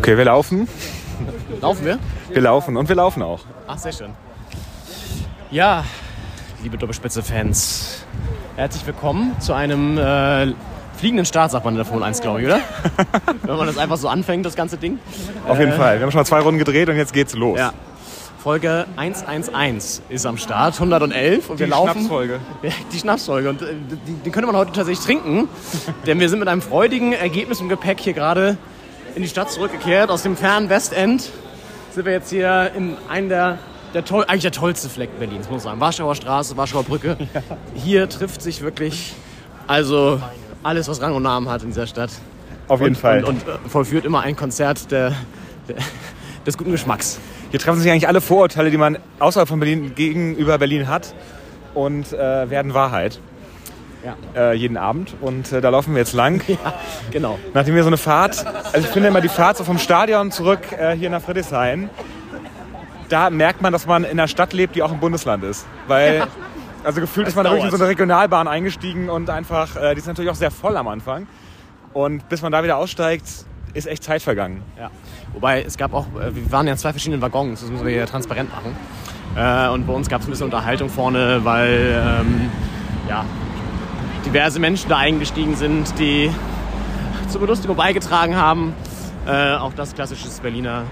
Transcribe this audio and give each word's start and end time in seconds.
Okay, 0.00 0.16
wir 0.16 0.24
laufen. 0.24 0.66
Laufen 1.60 1.84
wir? 1.84 1.98
Wir 2.30 2.40
laufen 2.40 2.78
und 2.78 2.88
wir 2.88 2.96
laufen 2.96 3.22
auch. 3.22 3.40
Ach, 3.68 3.76
sehr 3.76 3.92
schön. 3.92 4.12
Ja, 5.50 5.84
liebe 6.62 6.78
Doppelspitze-Fans, 6.78 8.06
herzlich 8.56 8.86
willkommen 8.86 9.38
zu 9.40 9.52
einem 9.52 9.98
äh, 9.98 10.54
fliegenden 10.96 11.26
Start, 11.26 11.50
sagt 11.50 11.66
man 11.66 11.74
in 11.74 11.76
der 11.76 11.84
Formel 11.84 12.02
1, 12.04 12.22
glaube 12.22 12.40
ich, 12.40 12.46
oder? 12.46 12.60
Wenn 13.42 13.56
man 13.58 13.66
das 13.66 13.76
einfach 13.76 13.98
so 13.98 14.08
anfängt, 14.08 14.46
das 14.46 14.56
ganze 14.56 14.78
Ding. 14.78 14.98
Auf 15.46 15.58
jeden 15.58 15.74
Fall. 15.74 15.98
Wir 15.98 16.04
haben 16.04 16.10
schon 16.10 16.20
mal 16.20 16.24
zwei 16.24 16.40
Runden 16.40 16.58
gedreht 16.58 16.88
und 16.88 16.96
jetzt 16.96 17.12
geht's 17.12 17.34
los. 17.34 17.58
Ja. 17.58 17.74
Folge 18.42 18.86
111 18.96 20.00
ist 20.08 20.24
am 20.24 20.38
Start, 20.38 20.80
111 20.80 21.50
und 21.50 21.56
Die 21.56 21.60
wir 21.60 21.66
laufen. 21.66 21.90
Schnapsfolge. 21.90 22.40
Die 22.90 22.98
Schnapsfolge. 22.98 23.50
Und 23.50 23.60
äh, 23.60 23.74
die, 24.06 24.14
die 24.14 24.30
könnte 24.30 24.46
man 24.46 24.56
heute 24.56 24.72
tatsächlich 24.72 25.04
trinken, 25.04 25.46
denn 26.06 26.20
wir 26.20 26.30
sind 26.30 26.38
mit 26.38 26.48
einem 26.48 26.62
freudigen 26.62 27.12
Ergebnis 27.12 27.60
im 27.60 27.68
Gepäck 27.68 28.00
hier 28.00 28.14
gerade 28.14 28.56
in 29.20 29.24
die 29.24 29.28
Stadt 29.28 29.50
zurückgekehrt. 29.50 30.10
Aus 30.10 30.22
dem 30.22 30.34
fernen 30.34 30.70
Westend 30.70 31.30
sind 31.90 32.06
wir 32.06 32.12
jetzt 32.14 32.30
hier 32.30 32.70
in 32.74 32.96
einem 33.06 33.28
der, 33.28 33.58
der 33.92 34.02
toll, 34.02 34.24
eigentlich 34.26 34.44
der 34.44 34.52
tollste 34.52 34.88
Fleck 34.88 35.10
Berlins, 35.18 35.50
muss 35.50 35.62
man 35.62 35.74
sagen. 35.74 35.80
Warschauer 35.80 36.14
Straße, 36.14 36.56
Warschauer 36.56 36.84
Brücke. 36.84 37.18
Hier 37.74 38.08
trifft 38.08 38.40
sich 38.40 38.62
wirklich 38.62 39.12
also 39.66 40.22
alles, 40.62 40.88
was 40.88 41.02
Rang 41.02 41.14
und 41.14 41.22
Namen 41.22 41.50
hat 41.50 41.62
in 41.62 41.68
dieser 41.68 41.86
Stadt. 41.86 42.08
Auf 42.66 42.80
jeden 42.80 42.94
und, 42.94 42.98
Fall. 42.98 43.24
Und, 43.24 43.46
und 43.46 43.54
äh, 43.54 43.68
vollführt 43.68 44.06
immer 44.06 44.22
ein 44.22 44.36
Konzert 44.36 44.90
der, 44.90 45.12
der, 45.68 45.76
des 46.46 46.56
guten 46.56 46.70
Geschmacks. 46.70 47.20
Hier 47.50 47.60
treffen 47.60 47.78
sich 47.78 47.90
eigentlich 47.90 48.08
alle 48.08 48.22
Vorurteile, 48.22 48.70
die 48.70 48.78
man 48.78 48.96
außerhalb 49.18 49.50
von 49.50 49.60
Berlin 49.60 49.94
gegenüber 49.94 50.56
Berlin 50.56 50.88
hat 50.88 51.14
und 51.74 52.14
äh, 52.14 52.48
werden 52.48 52.72
Wahrheit. 52.72 53.20
Ja. 54.04 54.16
Äh, 54.34 54.54
jeden 54.54 54.76
Abend. 54.76 55.14
Und 55.20 55.52
äh, 55.52 55.60
da 55.60 55.68
laufen 55.68 55.94
wir 55.94 56.00
jetzt 56.00 56.12
lang. 56.12 56.42
Ja, 56.48 56.74
genau. 57.10 57.38
Nachdem 57.54 57.74
wir 57.74 57.82
so 57.82 57.88
eine 57.88 57.96
Fahrt, 57.96 58.44
also 58.46 58.78
ich 58.78 58.86
finde 58.86 59.08
immer 59.08 59.20
die 59.20 59.28
Fahrt 59.28 59.56
so 59.56 59.64
vom 59.64 59.78
Stadion 59.78 60.30
zurück 60.30 60.60
äh, 60.72 60.96
hier 60.96 61.10
nach 61.10 61.22
Friedrichshain, 61.22 61.88
da 63.08 63.30
merkt 63.30 63.62
man, 63.62 63.72
dass 63.72 63.86
man 63.86 64.04
in 64.04 64.12
einer 64.12 64.28
Stadt 64.28 64.52
lebt, 64.52 64.74
die 64.74 64.82
auch 64.82 64.92
ein 64.92 65.00
Bundesland 65.00 65.44
ist. 65.44 65.66
Weil, 65.86 66.24
also 66.84 67.00
gefühlt 67.00 67.28
ist 67.28 67.36
man 67.36 67.44
da 67.44 67.50
wirklich 67.50 67.66
in 67.66 67.70
so 67.70 67.76
dauert. 67.76 67.88
eine 67.88 67.90
Regionalbahn 67.90 68.48
eingestiegen 68.48 69.10
und 69.10 69.30
einfach, 69.30 69.76
äh, 69.76 69.94
die 69.94 70.00
ist 70.00 70.06
natürlich 70.06 70.30
auch 70.30 70.36
sehr 70.36 70.50
voll 70.50 70.76
am 70.76 70.88
Anfang. 70.88 71.26
Und 71.92 72.28
bis 72.28 72.42
man 72.42 72.52
da 72.52 72.62
wieder 72.62 72.76
aussteigt, 72.76 73.26
ist 73.74 73.86
echt 73.86 74.04
Zeit 74.04 74.22
vergangen. 74.22 74.62
Ja. 74.78 74.90
Wobei 75.32 75.62
es 75.62 75.76
gab 75.76 75.92
auch, 75.94 76.06
äh, 76.16 76.34
wir 76.34 76.50
waren 76.52 76.66
ja 76.66 76.72
in 76.72 76.78
zwei 76.78 76.92
verschiedenen 76.92 77.22
Waggons, 77.22 77.60
das 77.60 77.70
müssen 77.70 77.84
wir 77.84 77.92
hier 77.92 78.06
transparent 78.06 78.50
machen. 78.50 78.76
Äh, 79.36 79.68
und 79.72 79.86
bei 79.86 79.92
uns 79.92 80.08
gab 80.08 80.20
es 80.20 80.26
ein 80.26 80.30
bisschen 80.30 80.46
Unterhaltung 80.46 80.88
vorne, 80.88 81.40
weil 81.44 82.02
ähm, 82.20 82.50
ja, 83.08 83.24
diverse 84.24 84.60
Menschen 84.60 84.88
da 84.88 84.98
eingestiegen 84.98 85.56
sind, 85.56 85.98
die 85.98 86.30
zur 87.28 87.40
Belustigung 87.40 87.76
beigetragen 87.76 88.36
haben. 88.36 88.74
Äh, 89.26 89.54
auch 89.54 89.72
das 89.74 89.94
klassische 89.94 90.28
Berliner 90.42 90.84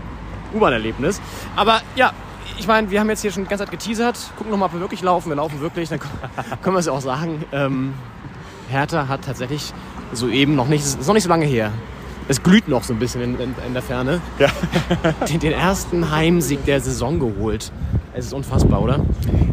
U-Bahn-Erlebnis. 0.55 1.21
Aber 1.57 1.81
ja, 1.97 2.13
ich 2.59 2.67
meine, 2.67 2.91
wir 2.91 3.01
haben 3.01 3.09
jetzt 3.09 3.23
hier 3.23 3.33
schon 3.33 3.45
die 3.45 3.49
ganze 3.49 3.65
Zeit 3.65 3.71
geteasert. 3.71 4.19
Gucken 4.37 4.51
noch 4.51 4.59
mal, 4.59 4.67
ob 4.67 4.75
wir 4.75 4.81
wirklich 4.81 5.03
laufen. 5.03 5.29
Wir 5.29 5.37
laufen 5.37 5.61
wirklich, 5.61 5.89
dann 5.89 6.01
können 6.63 6.75
wir 6.75 6.81
es 6.81 6.87
ja 6.87 6.93
auch 6.93 7.01
sagen. 7.01 7.45
Ähm, 7.53 7.95
Hertha 8.69 9.09
hat 9.09 9.25
tatsächlich 9.25 9.73
soeben 10.13 10.55
noch 10.55 10.69
nicht, 10.69 10.85
ist 10.85 11.07
noch 11.07 11.15
nicht 11.15 11.23
so 11.23 11.29
lange 11.29 11.47
her. 11.47 11.73
Es 12.29 12.43
glüht 12.43 12.69
noch 12.69 12.83
so 12.85 12.93
ein 12.93 12.99
bisschen 12.99 13.23
in, 13.23 13.41
in, 13.41 13.55
in 13.67 13.73
der 13.73 13.83
Ferne. 13.83 14.21
Ja. 14.39 14.49
Den, 15.29 15.41
den 15.41 15.53
ersten 15.53 16.11
Heimsieg 16.11 16.65
der 16.67 16.81
Saison 16.81 17.19
geholt. 17.19 17.73
Es 18.15 18.27
ist 18.27 18.33
unfassbar, 18.35 18.83
oder? 18.83 19.01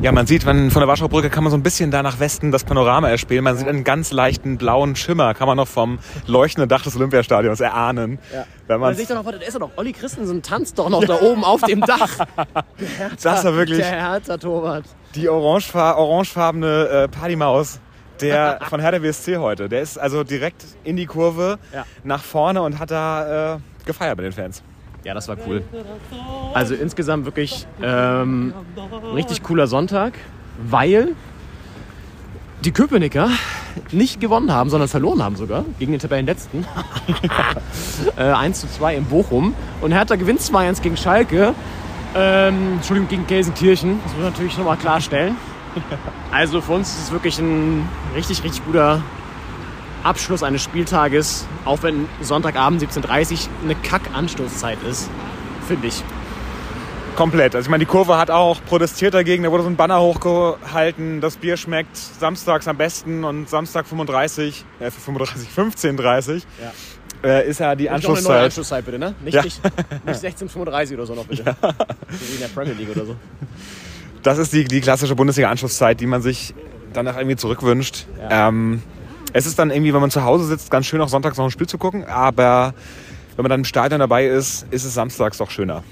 Ja, 0.01 0.11
man 0.11 0.25
sieht, 0.27 0.45
wenn 0.45 0.71
von 0.71 0.79
der 0.81 0.87
Warschauer 0.87 1.09
Brücke 1.09 1.29
kann 1.29 1.43
man 1.43 1.51
so 1.51 1.57
ein 1.57 1.63
bisschen 1.63 1.91
da 1.91 2.01
nach 2.03 2.19
Westen 2.19 2.51
das 2.51 2.63
Panorama 2.63 3.07
erspielen. 3.09 3.43
Man 3.43 3.55
sieht 3.57 3.67
einen 3.67 3.83
ganz 3.83 4.11
leichten 4.11 4.57
blauen 4.57 4.95
Schimmer, 4.95 5.33
kann 5.33 5.47
man 5.47 5.55
noch 5.57 5.67
vom 5.67 5.99
leuchtenden 6.25 6.67
Dach 6.67 6.81
des 6.83 6.95
Olympiastadions 6.95 7.59
erahnen. 7.59 8.17
Wenn 8.67 8.79
man 8.79 8.89
Man 8.89 8.95
sieht 8.95 9.09
doch 9.09 9.15
noch, 9.23 9.31
da 9.31 9.37
ist 9.37 9.53
doch 9.55 9.59
noch, 9.59 9.71
Olli 9.77 9.91
Christensen 9.93 10.41
tanzt 10.41 10.79
doch 10.79 10.89
noch 10.89 11.03
da 11.05 11.21
oben 11.21 11.43
auf 11.43 11.61
dem 11.61 11.81
Dach. 11.85 12.25
das 13.21 13.43
war 13.45 13.53
wirklich 13.55 13.77
Der 13.79 13.87
Hertha 14.13 14.37
Torwart. 14.37 14.85
die 15.13 15.29
orangefa 15.29 15.93
orangefarbene 15.95 16.87
äh, 16.87 17.07
Partymaus 17.07 17.79
der 18.21 18.59
von 18.69 18.79
Hertha 18.79 18.99
BSC 18.99 19.37
heute. 19.37 19.69
Der 19.69 19.81
ist 19.81 19.97
also 19.97 20.23
direkt 20.23 20.63
in 20.83 20.95
die 20.97 21.05
Kurve 21.05 21.57
Ja. 21.73 21.85
nach 22.03 22.23
vorne 22.23 22.61
und 22.61 22.79
hat 22.79 22.91
da 22.91 23.55
äh, 23.55 23.59
gefeiert 23.85 24.17
bei 24.17 24.23
den 24.23 24.31
Fans. 24.31 24.63
Ja, 25.03 25.13
das 25.13 25.27
war 25.27 25.37
cool. 25.47 25.63
Also 26.53 26.73
insgesamt 26.73 27.25
wirklich 27.25 27.67
ähm, 27.81 28.53
richtig 29.13 29.43
cooler 29.43 29.67
Sonntag, 29.67 30.13
weil 30.63 31.09
die 32.63 32.71
Köpenicker 32.71 33.29
nicht 33.91 34.19
gewonnen 34.19 34.51
haben, 34.51 34.71
sondern 34.71 34.89
verloren 34.89 35.21
haben 35.21 35.35
sogar 35.35 35.63
gegen 35.77 35.91
den 35.91 35.99
Tabellenletzten. 35.99 36.65
äh, 38.17 38.21
1 38.23 38.61
zu 38.61 38.67
2 38.67 38.95
in 38.95 39.05
Bochum. 39.05 39.53
Und 39.81 39.91
Hertha 39.91 40.15
gewinnt 40.15 40.39
2-1 40.39 40.81
gegen 40.81 40.97
Schalke. 40.97 41.53
Ähm, 42.15 42.73
Entschuldigung, 42.77 43.07
gegen 43.09 43.27
Gelsenkirchen. 43.27 43.99
Das 44.03 44.13
muss 44.13 44.21
man 44.23 44.31
natürlich 44.31 44.57
nochmal 44.57 44.77
klarstellen. 44.77 45.35
Also 46.31 46.61
für 46.61 46.73
uns 46.73 46.89
ist 46.89 47.03
es 47.05 47.11
wirklich 47.11 47.39
ein 47.39 47.87
richtig, 48.15 48.43
richtig 48.43 48.65
guter 48.65 49.01
Abschluss 50.03 50.43
eines 50.43 50.61
Spieltages, 50.63 51.47
auch 51.65 51.81
wenn 51.83 52.07
Sonntagabend 52.21 52.81
17.30 52.83 53.33
Uhr 53.33 53.39
eine 53.63 53.75
Kack-Anstoßzeit 53.75 54.77
ist, 54.89 55.09
finde 55.67 55.87
ich. 55.87 56.03
Komplett. 57.15 57.55
Also 57.55 57.67
ich 57.67 57.71
meine, 57.71 57.85
die 57.85 57.89
Kurve 57.89 58.17
hat 58.17 58.29
auch 58.29 58.59
protestiert 58.65 59.13
dagegen. 59.13 59.43
Da 59.43 59.51
wurde 59.51 59.63
so 59.63 59.69
ein 59.69 59.77
Banner 59.77 60.01
hochgehalten, 60.01 61.21
das 61.21 61.37
Bier 61.37 61.55
schmeckt 61.55 61.95
samstags 61.95 62.67
am 62.67 62.75
besten 62.77 63.23
und 63.23 63.49
Samstag 63.49 63.87
35, 63.87 64.65
äh, 64.81 64.91
35, 64.91 65.47
15.30 65.49 66.43
Ja. 67.23 67.29
äh, 67.29 67.47
ist 67.49 67.61
ja 67.61 67.73
die 67.75 67.85
Noch 67.85 67.91
eine 67.91 68.01
neue 68.01 68.11
Anschlusszeit. 68.11 68.43
Anschlusszeit 68.43 68.85
bitte, 68.85 68.99
ne? 68.99 69.15
Nicht, 69.23 69.33
Ja. 69.33 69.43
nicht, 69.43 69.61
nicht 70.05 70.19
16.35 70.41 70.93
oder 70.95 71.05
so 71.05 71.15
noch 71.15 71.25
bitte. 71.25 71.55
So 71.61 72.27
wie 72.29 72.33
in 72.35 72.39
der 72.41 72.47
Premier 72.49 72.73
League 72.73 72.89
oder 72.91 73.05
so. 73.05 73.15
Das 74.25 74.39
ist 74.39 74.51
die, 74.53 74.63
die 74.63 74.81
klassische 74.81 75.13
Bundesliga-Anschlusszeit, 75.13 76.01
die 76.01 76.07
man 76.07 76.23
sich 76.23 76.55
danach 76.93 77.15
irgendwie 77.15 77.35
zurückwünscht. 77.35 78.07
Ja. 78.19 78.47
Ähm, 78.47 78.81
es 79.33 79.45
ist 79.45 79.59
dann 79.59 79.69
irgendwie, 79.69 79.93
wenn 79.93 80.01
man 80.01 80.09
zu 80.09 80.23
Hause 80.23 80.45
sitzt, 80.45 80.71
ganz 80.71 80.87
schön 80.87 80.99
auch 80.99 81.09
sonntags 81.09 81.37
noch 81.37 81.45
ein 81.45 81.51
Spiel 81.51 81.67
zu 81.67 81.77
gucken, 81.77 82.05
aber 82.05 82.73
wenn 83.35 83.43
man 83.43 83.51
dann 83.51 83.59
im 83.59 83.65
Stadion 83.65 83.99
dabei 83.99 84.25
ist, 84.25 84.65
ist 84.71 84.83
es 84.83 84.95
samstags 84.95 85.37
doch 85.37 85.51
schöner. 85.51 85.83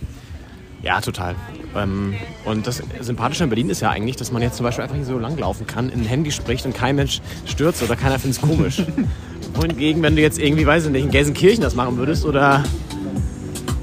Ja, 0.81 0.99
total. 0.99 1.35
Ähm, 1.75 2.15
und 2.43 2.65
das 2.65 2.81
Sympathische 3.01 3.43
in 3.43 3.51
Berlin 3.51 3.69
ist 3.69 3.81
ja 3.81 3.91
eigentlich, 3.91 4.15
dass 4.15 4.31
man 4.31 4.41
jetzt 4.41 4.57
zum 4.57 4.63
Beispiel 4.63 4.81
einfach 4.81 4.95
hier 4.95 5.05
so 5.05 5.19
langlaufen 5.19 5.67
kann, 5.67 5.89
in 5.89 5.99
ein 5.99 6.05
Handy 6.07 6.31
spricht 6.31 6.65
und 6.65 6.75
kein 6.75 6.95
Mensch 6.95 7.21
stürzt 7.45 7.83
oder 7.83 7.95
keiner 7.95 8.17
findet 8.17 8.41
es 8.41 8.49
komisch. 8.49 8.81
Wohingegen, 9.53 10.01
wenn 10.01 10.15
du 10.15 10.23
jetzt 10.23 10.39
irgendwie, 10.39 10.65
weiß 10.65 10.85
ich 10.85 10.91
nicht, 10.91 11.03
in 11.03 11.11
Gelsenkirchen 11.11 11.61
das 11.61 11.75
machen 11.75 11.97
würdest 11.97 12.25
oder, 12.25 12.63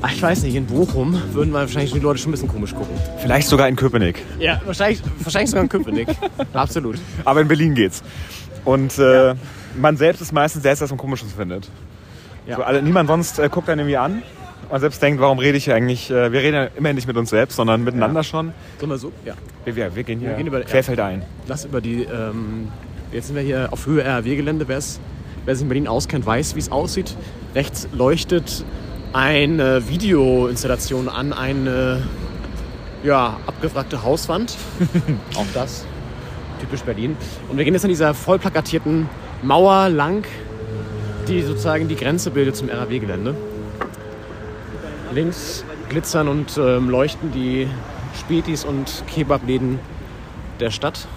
ich 0.09 0.23
weiß 0.23 0.43
nicht, 0.45 0.55
in 0.55 0.67
Bochum, 0.67 1.21
würden 1.33 1.53
wahrscheinlich 1.53 1.93
die 1.93 1.99
Leute 1.99 2.19
schon 2.19 2.31
ein 2.31 2.33
bisschen 2.33 2.49
komisch 2.49 2.75
gucken. 2.75 2.95
Vielleicht 3.19 3.49
sogar 3.49 3.69
in 3.69 3.77
Köpenick. 3.77 4.23
Ja, 4.39 4.61
wahrscheinlich, 4.65 5.03
wahrscheinlich 5.21 5.51
sogar 5.51 5.65
in 5.65 5.69
Köpenick. 5.69 6.09
Absolut. 6.55 6.97
Aber 7.25 7.41
in 7.41 7.49
Berlin 7.49 7.75
geht's. 7.75 8.03
Und 8.65 8.99
äh, 8.99 9.35
man 9.79 9.97
selbst 9.97 10.21
ist 10.23 10.33
meistens 10.33 10.63
der, 10.63 10.75
der 10.75 10.85
es 10.85 10.91
am 10.93 10.99
komischsten 10.99 11.31
findet. 11.31 11.69
Ja. 12.47 12.57
So, 12.57 12.63
alle, 12.63 12.83
niemand 12.83 13.09
sonst 13.09 13.39
äh, 13.39 13.49
guckt 13.51 13.69
einen 13.69 13.81
irgendwie 13.81 13.97
an. 13.99 14.23
Man 14.71 14.81
selbst 14.81 15.03
denkt, 15.03 15.21
warum 15.21 15.39
rede 15.39 15.59
ich 15.59 15.65
hier 15.65 15.75
eigentlich? 15.75 16.11
Äh, 16.11 16.33
wir 16.33 16.41
reden 16.41 16.55
ja 16.55 16.65
immer 16.77 16.93
nicht 16.93 17.07
mit 17.07 17.17
uns 17.17 17.31
selbst, 17.31 17.57
sondern 17.57 17.83
miteinander 17.85 18.23
schon. 18.23 18.53
Sollen 18.79 18.91
wir 18.91 18.99
so? 18.99 19.13
Ja. 19.25 19.35
Wir, 19.65 19.77
wir, 19.77 19.95
wir 19.97 20.03
gehen 20.05 20.21
hier 20.21 20.31
Wir 20.31 20.37
gehen 20.37 20.47
über- 20.47 20.61
querfeldein. 20.63 21.23
Lass 21.49 21.65
über 21.65 21.81
die. 21.81 22.03
Ähm, 22.05 22.69
jetzt 23.13 23.27
sind 23.27 23.37
wir 23.37 23.43
hier 23.43 23.69
auf 23.73 23.87
Höhe 23.87 24.03
RW-Gelände. 24.05 24.65
Es- 24.73 25.01
wer 25.45 25.55
sich 25.55 25.63
in 25.63 25.69
Berlin 25.69 25.89
auskennt, 25.89 26.25
weiß, 26.25 26.55
wie 26.55 26.61
es 26.61 26.71
aussieht. 26.71 27.17
Rechts 27.55 27.89
leuchtet 27.93 28.65
eine 29.13 29.89
Videoinstallation 29.89 31.09
an 31.09 31.33
eine 31.33 32.03
ja, 33.03 33.39
abgewrackte 33.47 34.03
Hauswand. 34.03 34.57
Auch 35.37 35.47
das. 35.55 35.85
Typisch 36.61 36.83
Berlin. 36.83 37.17
Und 37.49 37.57
wir 37.57 37.65
gehen 37.65 37.75
jetzt 37.75 37.85
an 37.85 37.89
dieser 37.89 38.15
voll 38.15 38.39
plakatierten 38.39 39.09
Mauer 39.43 39.89
lang, 39.89 40.27
die 41.27 41.43
sozusagen 41.43 41.89
die 41.89 41.97
Grenze 41.97 42.31
bildet 42.31 42.57
zum 42.57 42.69
RAW-Gelände. 42.69 43.35
Links 45.13 45.65
glitzern 45.89 46.29
und 46.29 46.57
ähm, 46.59 46.89
leuchten 46.89 47.33
die 47.33 47.67
Spätis 48.19 48.65
und 48.65 49.03
Kebabläden 49.09 49.79
der 50.61 50.71
Stadt. 50.71 51.09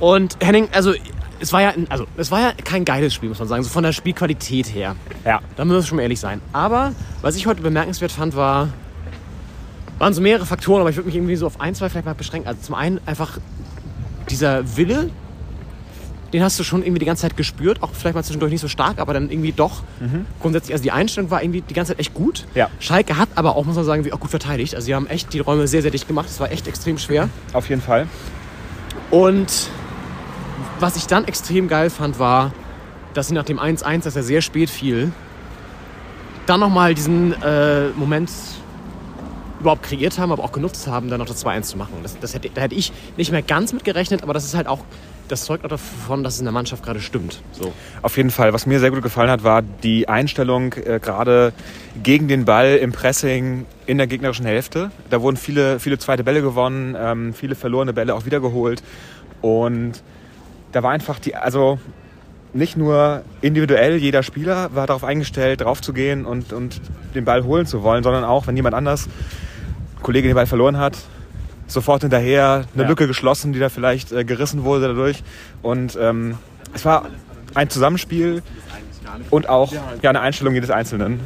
Und 0.00 0.36
Henning, 0.40 0.68
also 0.72 0.94
es 1.42 1.52
war 1.52 1.60
ja, 1.60 1.72
also 1.88 2.06
es 2.16 2.30
war 2.30 2.40
ja 2.40 2.52
kein 2.52 2.84
geiles 2.84 3.12
Spiel, 3.12 3.28
muss 3.28 3.40
man 3.40 3.48
sagen, 3.48 3.62
so 3.64 3.68
von 3.68 3.82
der 3.82 3.92
Spielqualität 3.92 4.72
her. 4.72 4.94
Ja. 5.24 5.40
Da 5.56 5.64
müssen 5.64 5.78
wir 5.78 5.82
schon 5.82 5.98
ehrlich 5.98 6.20
sein. 6.20 6.40
Aber 6.52 6.92
was 7.20 7.34
ich 7.34 7.46
heute 7.46 7.62
bemerkenswert 7.62 8.12
fand, 8.12 8.36
war, 8.36 8.68
waren 9.98 10.14
so 10.14 10.20
mehrere 10.20 10.46
Faktoren, 10.46 10.80
aber 10.80 10.90
ich 10.90 10.96
würde 10.96 11.06
mich 11.06 11.16
irgendwie 11.16 11.34
so 11.34 11.46
auf 11.46 11.60
ein, 11.60 11.74
zwei 11.74 11.88
vielleicht 11.88 12.06
mal 12.06 12.14
beschränken. 12.14 12.48
Also 12.48 12.62
zum 12.62 12.76
einen 12.76 13.00
einfach 13.06 13.38
dieser 14.30 14.76
Wille, 14.76 15.10
den 16.32 16.44
hast 16.44 16.60
du 16.60 16.64
schon 16.64 16.82
irgendwie 16.82 17.00
die 17.00 17.06
ganze 17.06 17.22
Zeit 17.22 17.36
gespürt, 17.36 17.82
auch 17.82 17.90
vielleicht 17.92 18.14
mal 18.14 18.22
zwischendurch 18.22 18.52
nicht 18.52 18.60
so 18.60 18.68
stark, 18.68 19.00
aber 19.00 19.12
dann 19.12 19.28
irgendwie 19.28 19.52
doch. 19.52 19.82
Grundsätzlich, 20.40 20.72
also 20.72 20.82
die 20.82 20.92
Einstellung 20.92 21.30
war 21.30 21.42
irgendwie 21.42 21.62
die 21.62 21.74
ganze 21.74 21.92
Zeit 21.92 21.98
echt 21.98 22.14
gut. 22.14 22.46
Ja. 22.54 22.70
Schalke 22.78 23.18
hat 23.18 23.30
aber 23.34 23.56
auch, 23.56 23.64
muss 23.64 23.74
man 23.74 23.84
sagen, 23.84 24.04
wie 24.04 24.12
auch 24.12 24.20
gut 24.20 24.30
verteidigt. 24.30 24.76
Also 24.76 24.86
sie 24.86 24.94
haben 24.94 25.08
echt 25.08 25.32
die 25.32 25.40
Räume 25.40 25.66
sehr, 25.66 25.82
sehr 25.82 25.90
dicht 25.90 26.06
gemacht. 26.06 26.28
Es 26.30 26.38
war 26.38 26.52
echt 26.52 26.68
extrem 26.68 26.98
schwer. 26.98 27.28
Auf 27.52 27.68
jeden 27.68 27.82
Fall. 27.82 28.06
Und 29.10 29.68
was 30.82 30.96
ich 30.96 31.06
dann 31.06 31.24
extrem 31.24 31.68
geil 31.68 31.88
fand, 31.88 32.18
war, 32.18 32.52
dass 33.14 33.28
sie 33.28 33.34
nach 33.34 33.44
dem 33.44 33.58
1-1, 33.58 34.02
das 34.02 34.16
ja 34.16 34.22
sehr 34.22 34.42
spät 34.42 34.68
fiel, 34.68 35.12
dann 36.46 36.60
nochmal 36.60 36.94
diesen 36.94 37.40
äh, 37.40 37.88
Moment 37.90 38.30
überhaupt 39.60 39.84
kreiert 39.84 40.18
haben, 40.18 40.32
aber 40.32 40.42
auch 40.42 40.50
genutzt 40.50 40.88
haben, 40.88 41.08
dann 41.08 41.20
noch 41.20 41.26
das 41.26 41.46
2-1 41.46 41.62
zu 41.62 41.78
machen. 41.78 41.94
Das, 42.02 42.18
das 42.18 42.34
hätte, 42.34 42.50
da 42.52 42.62
hätte 42.62 42.74
ich 42.74 42.92
nicht 43.16 43.30
mehr 43.30 43.42
ganz 43.42 43.72
mit 43.72 43.84
gerechnet, 43.84 44.24
aber 44.24 44.34
das 44.34 44.44
ist 44.44 44.56
halt 44.56 44.66
auch, 44.66 44.80
das 45.28 45.44
zeugt 45.44 45.64
auch 45.64 45.68
davon, 45.68 46.24
dass 46.24 46.34
es 46.34 46.40
in 46.40 46.46
der 46.46 46.52
Mannschaft 46.52 46.82
gerade 46.82 47.00
stimmt. 47.00 47.40
So. 47.52 47.72
Auf 48.02 48.16
jeden 48.16 48.32
Fall. 48.32 48.52
Was 48.52 48.66
mir 48.66 48.80
sehr 48.80 48.90
gut 48.90 49.02
gefallen 49.02 49.30
hat, 49.30 49.44
war 49.44 49.62
die 49.62 50.08
Einstellung 50.08 50.72
äh, 50.72 50.98
gerade 51.00 51.52
gegen 52.02 52.26
den 52.26 52.44
Ball 52.44 52.74
im 52.74 52.90
Pressing 52.90 53.66
in 53.86 53.98
der 53.98 54.08
gegnerischen 54.08 54.46
Hälfte. 54.46 54.90
Da 55.10 55.22
wurden 55.22 55.36
viele, 55.36 55.78
viele 55.78 55.96
zweite 55.98 56.24
Bälle 56.24 56.42
gewonnen, 56.42 56.96
ähm, 56.98 57.34
viele 57.34 57.54
verlorene 57.54 57.92
Bälle 57.92 58.16
auch 58.16 58.24
wiedergeholt. 58.24 58.82
Und 59.42 60.02
da 60.72 60.82
war 60.82 60.90
einfach 60.90 61.18
die, 61.18 61.34
also 61.36 61.78
nicht 62.54 62.76
nur 62.76 63.22
individuell, 63.40 63.96
jeder 63.96 64.22
Spieler 64.22 64.74
war 64.74 64.86
darauf 64.86 65.04
eingestellt, 65.04 65.62
drauf 65.62 65.80
zu 65.80 65.92
gehen 65.92 66.26
und, 66.26 66.52
und 66.52 66.80
den 67.14 67.24
Ball 67.24 67.44
holen 67.44 67.64
zu 67.66 67.82
wollen, 67.82 68.02
sondern 68.02 68.24
auch, 68.24 68.46
wenn 68.46 68.56
jemand 68.56 68.74
anders, 68.74 69.06
ein 69.96 70.02
Kollege 70.02 70.28
den 70.28 70.34
Ball 70.34 70.46
verloren 70.46 70.76
hat, 70.76 70.98
sofort 71.66 72.02
hinterher 72.02 72.64
eine 72.74 72.82
Ja. 72.82 72.88
Lücke 72.88 73.06
geschlossen, 73.06 73.52
die 73.54 73.58
da 73.58 73.70
vielleicht 73.70 74.12
äh, 74.12 74.24
gerissen 74.24 74.64
wurde 74.64 74.88
dadurch. 74.88 75.22
Und 75.62 75.96
ähm, 76.00 76.36
es 76.74 76.84
war 76.84 77.06
ein 77.54 77.70
Zusammenspiel 77.70 78.42
und 79.30 79.48
auch 79.48 79.72
ja, 80.02 80.10
eine 80.10 80.20
Einstellung 80.20 80.52
jedes 80.54 80.70
Einzelnen. 80.70 81.20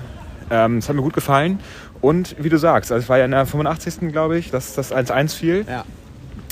Ähm, 0.50 0.78
Es 0.78 0.88
hat 0.88 0.94
mir 0.94 1.02
gut 1.02 1.14
gefallen. 1.14 1.58
Und 2.00 2.36
wie 2.38 2.48
du 2.50 2.58
sagst, 2.58 2.92
also 2.92 3.02
es 3.02 3.08
war 3.08 3.18
ja 3.18 3.24
in 3.24 3.32
der 3.32 3.46
85. 3.46 4.12
glaube 4.12 4.38
ich, 4.38 4.50
dass 4.52 4.74
das 4.74 4.92
1-1 4.94 5.34
fiel. 5.34 5.64
Ja. 5.68 5.84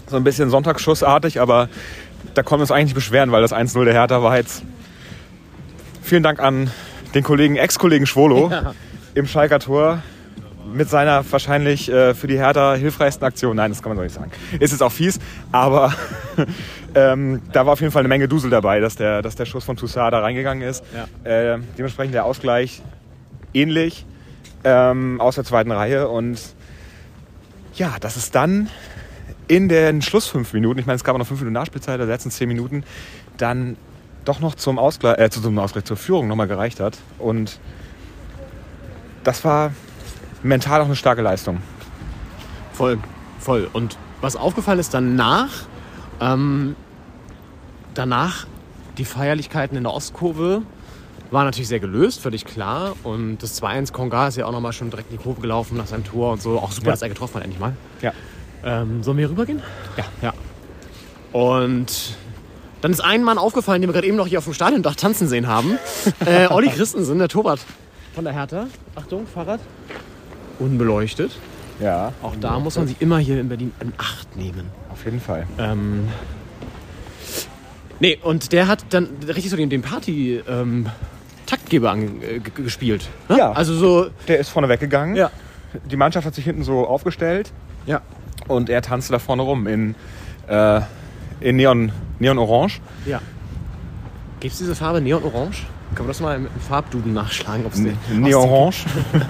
So 0.08 0.16
ein 0.16 0.24
bisschen 0.24 0.50
Sonntagsschussartig, 0.50 1.40
aber 1.40 1.68
da 2.34 2.42
konnten 2.42 2.60
wir 2.60 2.62
uns 2.62 2.70
eigentlich 2.70 2.86
nicht 2.86 2.94
beschweren, 2.94 3.32
weil 3.32 3.42
das 3.42 3.52
1-0 3.52 3.84
der 3.84 3.94
Hertha 3.94 4.22
war 4.22 4.36
jetzt. 4.36 4.62
Vielen 6.02 6.22
Dank 6.22 6.40
an 6.40 6.70
den 7.14 7.22
Kollegen, 7.22 7.56
Ex-Kollegen 7.56 8.06
Schwolo 8.06 8.50
Ja. 8.50 8.74
im 9.14 9.26
Schalker 9.26 9.58
Tor 9.58 10.02
mit 10.72 10.88
seiner 10.88 11.24
wahrscheinlich 11.30 11.90
äh, 11.90 12.14
für 12.14 12.26
die 12.26 12.36
Hertha 12.38 12.74
hilfreichsten 12.74 13.24
Aktion. 13.24 13.56
Nein, 13.56 13.70
das 13.70 13.82
kann 13.82 13.90
man 13.90 13.96
so 13.98 14.02
nicht 14.02 14.14
sagen. 14.14 14.32
Ist 14.58 14.72
jetzt 14.72 14.82
auch 14.82 14.90
fies, 14.90 15.20
aber 15.52 15.94
ähm, 16.94 17.42
da 17.52 17.66
war 17.66 17.74
auf 17.74 17.80
jeden 17.80 17.92
Fall 17.92 18.00
eine 18.00 18.08
Menge 18.08 18.26
Dusel 18.28 18.50
dabei, 18.50 18.80
dass 18.80 18.96
der, 18.96 19.22
dass 19.22 19.36
der 19.36 19.44
Schuss 19.44 19.64
von 19.64 19.76
Toussaint 19.76 20.12
da 20.12 20.20
reingegangen 20.20 20.66
ist. 20.68 20.82
Ja. 21.24 21.30
Äh, 21.30 21.58
dementsprechend 21.78 22.14
der 22.14 22.24
Ausgleich 22.24 22.82
ähnlich 23.52 24.04
ähm, 24.64 25.20
aus 25.20 25.36
der 25.36 25.44
zweiten 25.44 25.70
Reihe 25.70 26.08
und 26.08 26.40
ja, 27.74 27.96
dass 28.00 28.16
es 28.16 28.30
dann 28.30 28.68
in 29.48 29.68
den 29.68 30.02
Schluss 30.02 30.26
fünf 30.26 30.52
Minuten, 30.52 30.78
ich 30.78 30.86
meine, 30.86 30.96
es 30.96 31.04
gab 31.04 31.16
noch 31.18 31.26
fünf 31.26 31.40
Minuten 31.40 31.54
Nachspielzeit, 31.54 31.98
der 31.98 32.06
letzten 32.06 32.30
zehn 32.30 32.48
Minuten, 32.48 32.84
dann 33.36 33.76
doch 34.24 34.40
noch 34.40 34.54
zum 34.54 34.78
Ausgleich, 34.78 35.18
äh, 35.18 35.28
zum 35.30 35.58
Ausgleich, 35.58 35.84
zur 35.84 35.96
Führung 35.96 36.28
nochmal 36.28 36.48
gereicht 36.48 36.80
hat. 36.80 36.96
Und 37.18 37.58
das 39.22 39.44
war 39.44 39.72
mental 40.42 40.80
auch 40.80 40.86
eine 40.86 40.96
starke 40.96 41.22
Leistung. 41.22 41.58
Voll, 42.72 42.98
voll. 43.38 43.68
Und 43.72 43.96
was 44.20 44.36
aufgefallen 44.36 44.78
ist 44.78 44.94
danach, 44.94 45.50
ähm, 46.20 46.74
danach 47.94 48.46
die 48.98 49.04
Feierlichkeiten 49.04 49.76
in 49.76 49.84
der 49.84 49.92
Ostkurve 49.92 50.62
waren 51.30 51.46
natürlich 51.46 51.68
sehr 51.68 51.80
gelöst, 51.80 52.20
völlig 52.20 52.44
klar. 52.44 52.94
Und 53.02 53.38
das 53.42 53.60
2-1 53.60 53.92
Konga 53.92 54.28
ist 54.28 54.36
ja 54.36 54.46
auch 54.46 54.52
nochmal 54.52 54.72
schon 54.72 54.90
direkt 54.90 55.10
in 55.10 55.18
die 55.18 55.22
Kurve 55.22 55.40
gelaufen 55.40 55.76
nach 55.76 55.86
seinem 55.86 56.04
Tor 56.04 56.32
und 56.32 56.40
so. 56.42 56.58
Auch 56.58 56.70
super, 56.72 56.86
Ja. 56.88 56.92
dass 56.92 57.02
er 57.02 57.08
getroffen 57.08 57.34
hat, 57.36 57.42
endlich 57.44 57.60
mal. 57.60 57.74
Ja. 58.02 58.12
Ähm, 58.64 59.02
sollen 59.02 59.18
wir 59.18 59.26
hier 59.26 59.30
rübergehen? 59.30 59.62
Ja. 59.96 60.04
Ja. 60.22 60.32
Und 61.38 62.14
dann 62.80 62.92
ist 62.92 63.00
ein 63.00 63.22
Mann 63.22 63.38
aufgefallen, 63.38 63.82
den 63.82 63.88
wir 63.88 63.94
gerade 63.94 64.06
eben 64.06 64.16
noch 64.16 64.26
hier 64.26 64.38
auf 64.38 64.44
dem 64.44 64.54
Stadiondach 64.54 64.94
tanzen 64.94 65.28
sehen 65.28 65.46
haben. 65.46 65.78
äh, 66.26 66.46
Olli 66.48 66.68
Christensen, 66.68 67.18
der 67.18 67.28
Torwart 67.28 67.60
von 68.14 68.24
der 68.24 68.32
Hertha. 68.32 68.66
Achtung, 68.94 69.26
Fahrrad. 69.26 69.60
Unbeleuchtet. 70.58 71.32
Ja, 71.80 72.12
Auch 72.22 72.34
da 72.40 72.58
muss 72.60 72.76
man 72.76 72.86
sich 72.86 73.00
immer 73.00 73.18
hier 73.18 73.40
in 73.40 73.48
Berlin 73.48 73.72
in 73.80 73.92
Acht 73.98 74.36
nehmen. 74.36 74.70
auf 74.90 75.04
jeden 75.04 75.20
Fall. 75.20 75.44
Ähm, 75.58 76.06
nee, 77.98 78.16
und 78.22 78.52
der 78.52 78.68
hat 78.68 78.84
dann 78.90 79.08
richtig 79.26 79.50
so 79.50 79.56
den, 79.56 79.70
den 79.70 79.82
Party 79.82 80.40
ähm, 80.48 80.86
Taktgeber 81.46 81.90
an, 81.90 82.22
äh, 82.22 82.38
gespielt. 82.38 83.08
Ne? 83.28 83.38
Ja. 83.38 83.52
Also 83.52 83.74
so. 83.74 84.06
Der 84.28 84.38
ist 84.38 84.50
vorne 84.50 84.68
weggegangen. 84.68 85.16
Ja. 85.16 85.30
Die 85.90 85.96
Mannschaft 85.96 86.26
hat 86.26 86.34
sich 86.36 86.44
hinten 86.44 86.62
so 86.62 86.86
aufgestellt 86.86 87.52
Ja. 87.86 88.00
Und 88.48 88.68
er 88.70 88.82
tanzte 88.82 89.12
da 89.12 89.18
vorne 89.18 89.42
rum 89.42 89.66
in, 89.66 89.94
äh, 90.48 90.80
in 91.40 91.56
Neon, 91.56 91.92
Neon 92.18 92.38
Orange. 92.38 92.80
ja. 93.06 93.20
Gibt 94.40 94.52
es 94.52 94.58
diese 94.58 94.74
Farbe 94.74 95.00
Neon 95.00 95.22
Orange? 95.24 95.64
Können 95.94 96.06
wir 96.06 96.10
das 96.12 96.20
mal 96.20 96.36
im 96.36 96.48
Farbduden 96.68 97.14
nachschlagen? 97.14 97.64
Ob's 97.64 97.76
die- 97.82 97.94
Neon 98.14 98.48
Orange. 98.48 98.84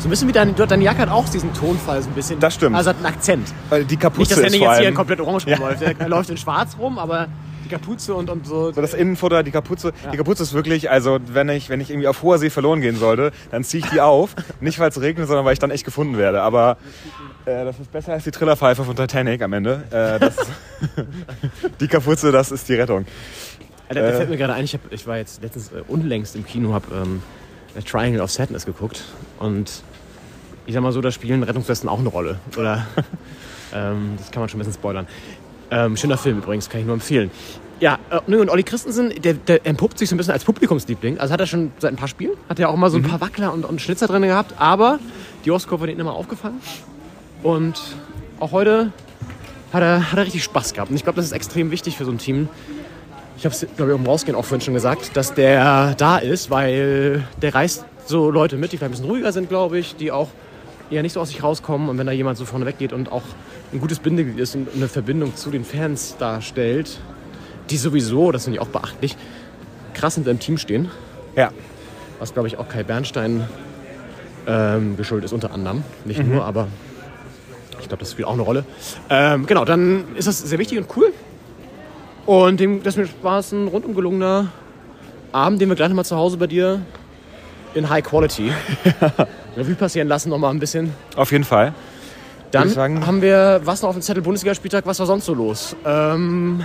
So 0.00 0.06
ein 0.06 0.10
bisschen 0.10 0.28
wie 0.28 0.32
deine, 0.32 0.52
deine 0.52 0.84
Jacke 0.84 1.00
hat 1.00 1.08
auch 1.08 1.28
diesen 1.28 1.52
Tonfall, 1.54 2.00
so 2.00 2.08
ein 2.08 2.12
bisschen. 2.14 2.38
Das 2.38 2.54
stimmt. 2.54 2.76
Also 2.76 2.90
hat 2.90 2.98
einen 2.98 3.06
Akzent. 3.06 3.48
Weil 3.68 3.84
Die 3.84 3.96
Kapuze 3.96 4.32
Nicht, 4.40 4.44
dass 4.54 4.56
vor 4.56 4.72
jetzt 4.74 4.80
hier 4.80 4.94
komplett 4.94 5.20
orange 5.20 5.48
Ja. 5.48 5.56
rumläuft. 5.56 5.82
Er 5.82 6.08
läuft 6.08 6.30
in 6.30 6.36
schwarz 6.36 6.76
rum, 6.78 7.00
aber 7.00 7.26
die 7.68 7.74
Kapuze 7.74 8.14
und, 8.14 8.30
und 8.30 8.46
so. 8.46 8.72
So 8.72 8.80
das 8.80 8.94
Innenfutter, 8.94 9.42
die 9.42 9.50
Kapuze. 9.50 9.92
Die 10.12 10.16
Kapuze 10.16 10.42
ist 10.42 10.52
wirklich, 10.52 10.90
also 10.90 11.18
wenn 11.26 11.48
ich, 11.48 11.68
wenn 11.68 11.80
ich 11.80 11.90
irgendwie 11.90 12.08
auf 12.08 12.22
hoher 12.22 12.38
See 12.38 12.50
verloren 12.50 12.80
gehen 12.80 12.96
sollte, 12.96 13.32
dann 13.50 13.64
ziehe 13.64 13.84
ich 13.84 13.90
die 13.90 14.00
auf. 14.00 14.34
Nicht 14.60 14.78
weil 14.78 14.88
es 14.90 15.00
regnet, 15.00 15.26
sondern 15.28 15.44
weil 15.44 15.52
ich 15.52 15.58
dann 15.58 15.70
echt 15.70 15.84
gefunden 15.84 16.16
werde. 16.18 16.42
Aber 16.42 16.76
äh, 17.44 17.64
das 17.64 17.78
ist 17.78 17.92
besser 17.92 18.12
als 18.12 18.24
die 18.24 18.30
Trillerpfeife 18.30 18.84
von 18.84 18.96
Titanic 18.96 19.42
am 19.42 19.52
Ende. 19.52 19.82
Äh, 19.90 20.18
das, 20.18 20.36
die 21.80 21.88
Kapuze, 21.88 22.32
das 22.32 22.50
ist 22.50 22.68
die 22.68 22.74
Rettung. 22.74 23.04
Alter, 23.88 24.02
da 24.02 24.08
Äh. 24.08 24.12
fällt 24.16 24.30
mir 24.30 24.36
gerade 24.36 24.52
ein, 24.54 24.64
ich, 24.64 24.74
hab, 24.74 24.80
ich 24.92 25.06
war 25.06 25.16
jetzt 25.16 25.42
letztens 25.42 25.72
äh, 25.72 25.82
unlängst 25.88 26.36
im 26.36 26.44
Kino, 26.44 26.74
habe 26.74 26.86
ähm, 26.94 27.22
Triangle 27.84 28.20
of 28.20 28.30
Sadness 28.30 28.66
geguckt 28.66 29.04
und 29.38 29.82
ich 30.66 30.74
sag 30.74 30.82
mal 30.82 30.92
so, 30.92 31.00
da 31.00 31.10
spielen 31.10 31.42
Rettungswesten 31.42 31.88
auch 31.88 31.98
eine 31.98 32.08
Rolle. 32.08 32.38
Oder 32.58 32.86
ähm, 33.74 34.14
das 34.18 34.30
kann 34.30 34.40
man 34.40 34.48
schon 34.48 34.58
ein 34.58 34.64
bisschen 34.64 34.74
spoilern. 34.74 35.06
Ähm, 35.70 35.96
schöner 35.96 36.16
Film 36.16 36.38
übrigens, 36.38 36.68
kann 36.68 36.80
ich 36.80 36.86
nur 36.86 36.94
empfehlen. 36.94 37.30
Ja, 37.80 37.98
äh, 38.10 38.34
und 38.34 38.50
Olli 38.50 38.62
Christensen, 38.62 39.10
der, 39.22 39.34
der 39.34 39.64
entpuppt 39.66 39.98
sich 39.98 40.08
so 40.08 40.14
ein 40.14 40.18
bisschen 40.18 40.32
als 40.32 40.44
Publikumsliebling. 40.44 41.18
Also 41.18 41.32
hat 41.32 41.40
er 41.40 41.46
schon 41.46 41.72
seit 41.78 41.92
ein 41.92 41.96
paar 41.96 42.08
Spielen, 42.08 42.32
hat 42.48 42.58
er 42.58 42.68
auch 42.70 42.74
immer 42.74 42.90
so 42.90 42.96
ein 42.96 43.04
paar 43.04 43.20
Wackler 43.20 43.52
und, 43.52 43.64
und 43.64 43.80
Schnitzer 43.80 44.06
drin 44.06 44.22
gehabt, 44.22 44.54
aber 44.58 44.98
die 45.44 45.50
Ostkurve 45.50 45.84
hat 45.84 45.90
ihn 45.90 46.00
immer 46.00 46.14
aufgefallen. 46.14 46.60
Und 47.42 47.80
auch 48.40 48.52
heute 48.52 48.92
hat 49.72 49.82
er, 49.82 50.10
hat 50.10 50.18
er 50.18 50.24
richtig 50.24 50.42
Spaß 50.44 50.72
gehabt. 50.72 50.90
Und 50.90 50.96
ich 50.96 51.04
glaube, 51.04 51.16
das 51.16 51.26
ist 51.26 51.32
extrem 51.32 51.70
wichtig 51.70 51.96
für 51.96 52.04
so 52.04 52.10
ein 52.10 52.18
Team, 52.18 52.48
ich 53.36 53.44
habe 53.44 53.54
es, 53.54 53.64
glaube 53.76 53.92
ich, 53.92 53.98
im 53.98 54.04
Rausgehen 54.04 54.36
auch 54.36 54.44
vorhin 54.44 54.64
schon 54.64 54.74
gesagt, 54.74 55.16
dass 55.16 55.32
der 55.32 55.94
da 55.94 56.18
ist, 56.18 56.50
weil 56.50 57.24
der 57.40 57.54
reißt 57.54 57.84
so 58.06 58.30
Leute 58.30 58.56
mit, 58.56 58.72
die 58.72 58.78
vielleicht 58.78 58.88
ein 58.88 58.90
bisschen 58.90 59.10
ruhiger 59.10 59.30
sind, 59.30 59.48
glaube 59.48 59.78
ich, 59.78 59.94
die 59.94 60.10
auch 60.10 60.28
eher 60.90 61.02
nicht 61.02 61.12
so 61.12 61.20
aus 61.20 61.28
sich 61.28 61.42
rauskommen. 61.42 61.88
Und 61.88 61.98
wenn 61.98 62.06
da 62.06 62.12
jemand 62.12 62.38
so 62.38 62.44
vorne 62.44 62.66
weggeht 62.66 62.92
und 62.92 63.12
auch 63.12 63.22
ein 63.72 63.80
gutes 63.80 63.98
Bindeglied 63.98 64.38
ist 64.38 64.54
und 64.54 64.68
eine 64.74 64.88
Verbindung 64.88 65.36
zu 65.36 65.50
den 65.50 65.64
Fans 65.64 66.16
darstellt, 66.18 66.98
die 67.70 67.76
sowieso, 67.76 68.32
das 68.32 68.44
finde 68.44 68.56
ich 68.56 68.62
auch 68.62 68.68
beachtlich, 68.68 69.16
krass 69.94 70.14
hinter 70.14 70.32
dem 70.32 70.40
Team 70.40 70.58
stehen. 70.58 70.90
Ja. 71.36 71.50
Was, 72.18 72.32
glaube 72.32 72.48
ich, 72.48 72.58
auch 72.58 72.68
Kai 72.68 72.82
Bernstein 72.82 73.46
ähm, 74.46 74.96
geschuldet 74.96 75.26
ist, 75.26 75.32
unter 75.32 75.52
anderem. 75.52 75.84
Nicht 76.04 76.24
nur, 76.24 76.44
aber 76.44 76.68
ich 77.80 77.88
glaube, 77.88 78.00
das 78.00 78.12
spielt 78.12 78.26
auch 78.26 78.32
eine 78.32 78.42
Rolle. 78.42 78.64
Ähm, 79.08 79.46
genau, 79.46 79.64
dann 79.64 80.16
ist 80.16 80.26
das 80.26 80.40
sehr 80.40 80.58
wichtig 80.58 80.78
und 80.78 80.86
cool. 80.96 81.12
Und 82.26 82.60
dem, 82.60 82.82
das 82.82 82.98
war 83.22 83.38
es 83.38 83.52
ein 83.52 83.68
rundum 83.68 83.94
gelungener 83.94 84.48
Abend, 85.32 85.60
den 85.60 85.68
wir 85.68 85.76
gleich 85.76 85.88
nochmal 85.88 86.04
zu 86.04 86.16
Hause 86.16 86.36
bei 86.36 86.46
dir 86.46 86.80
in 87.74 87.88
High 87.88 88.04
Quality 88.04 88.52
Revue 89.58 89.74
passieren 89.74 90.08
lassen, 90.08 90.30
nochmal 90.30 90.52
ein 90.52 90.58
bisschen. 90.58 90.92
Auf 91.16 91.32
jeden 91.32 91.44
Fall. 91.44 91.72
Dann 92.50 92.74
haben 93.06 93.20
wir, 93.20 93.60
was 93.64 93.82
noch 93.82 93.90
auf 93.90 93.96
dem 93.96 94.02
Zettel 94.02 94.22
Bundesligaspieltag, 94.22 94.86
was 94.86 94.98
war 94.98 95.06
sonst 95.06 95.26
so 95.26 95.34
los? 95.34 95.76
Ähm, 95.84 96.64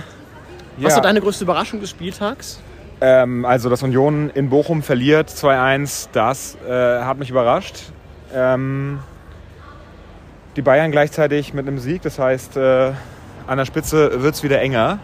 Ja. 0.78 0.86
Was 0.86 0.94
war 0.96 1.02
deine 1.02 1.20
größte 1.20 1.44
Überraschung 1.44 1.80
des 1.80 1.90
Spieltags? 1.90 2.58
Ähm, 3.00 3.44
also, 3.44 3.68
dass 3.68 3.82
Union 3.82 4.30
in 4.30 4.48
Bochum 4.48 4.82
verliert 4.82 5.28
2-1, 5.28 6.08
das 6.12 6.56
äh, 6.66 7.00
hat 7.02 7.18
mich 7.18 7.30
überrascht. 7.30 7.76
Ähm, 8.34 8.98
die 10.56 10.62
Bayern 10.62 10.90
gleichzeitig 10.90 11.52
mit 11.54 11.66
einem 11.68 11.78
Sieg, 11.78 12.02
das 12.02 12.18
heißt, 12.18 12.56
äh, 12.56 12.92
an 13.46 13.58
der 13.58 13.66
Spitze 13.66 14.22
wird 14.22 14.34
es 14.34 14.42
wieder 14.42 14.60
enger. 14.60 14.98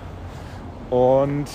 Und 0.88 1.47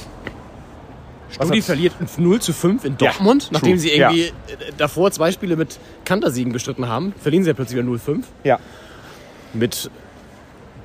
Studi 1.36 1.58
hat's- 1.58 1.66
verliert 1.66 1.94
0 2.18 2.42
zu 2.42 2.54
5 2.54 2.86
in 2.86 2.92
Ja, 2.94 2.98
Dortmund, 2.98 3.50
nachdem 3.52 3.72
true, 3.74 3.80
sie 3.80 3.90
irgendwie 3.92 4.24
äh, 4.28 4.32
davor 4.78 5.12
zwei 5.12 5.32
Spiele 5.32 5.56
mit 5.56 5.80
Kantersiegen 6.06 6.52
bestritten 6.54 6.88
haben. 6.88 7.14
Verlieren 7.22 7.44
sie 7.44 7.50
ja 7.50 7.54
plötzlich 7.54 7.78
wieder 7.78 7.88
0-5. 7.90 8.24
ja, 8.44 8.60
Mit 9.54 9.90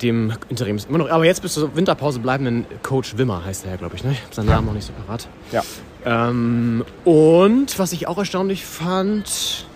dem 0.01 0.33
Interims. 0.49 0.85
Immer 0.85 0.97
noch, 0.99 1.09
aber 1.09 1.25
jetzt 1.25 1.41
bis 1.43 1.53
zur 1.53 1.75
Winterpause 1.75 2.19
bleibenden 2.19 2.65
Coach 2.81 3.17
Wimmer 3.17 3.45
heißt 3.45 3.65
er 3.65 3.71
ja, 3.71 3.77
glaube 3.77 3.95
ich. 3.95 4.03
Ne? 4.03 4.13
Ich 4.13 4.21
habe 4.23 4.33
seinen 4.33 4.47
Namen 4.47 4.65
noch 4.67 4.73
nicht 4.73 4.87
so 4.87 4.93
parat. 5.05 5.27
ja. 5.51 5.61
Ähm, 6.03 6.83
und 7.05 7.77
was 7.77 7.93
ich 7.93 8.07
auch 8.07 8.17
erstaunlich 8.17 8.65
fand, 8.65 9.67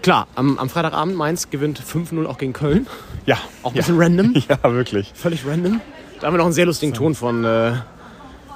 klar, 0.00 0.26
am, 0.34 0.58
am 0.58 0.70
Freitagabend 0.70 1.14
Mainz 1.14 1.50
gewinnt 1.50 1.78
5-0 1.82 2.24
auch 2.24 2.38
gegen 2.38 2.54
Köln. 2.54 2.86
Ja, 3.26 3.36
Auch 3.62 3.72
ein 3.72 3.76
ja. 3.76 3.82
bisschen 3.82 4.00
random. 4.00 4.34
ja, 4.48 4.72
wirklich. 4.72 5.12
Völlig 5.14 5.46
random. 5.46 5.82
Da 6.18 6.26
haben 6.26 6.32
wir 6.34 6.38
noch 6.38 6.46
einen 6.46 6.54
sehr 6.54 6.64
lustigen 6.64 6.94
Ton 6.94 7.14
von 7.14 7.44
äh, 7.44 7.72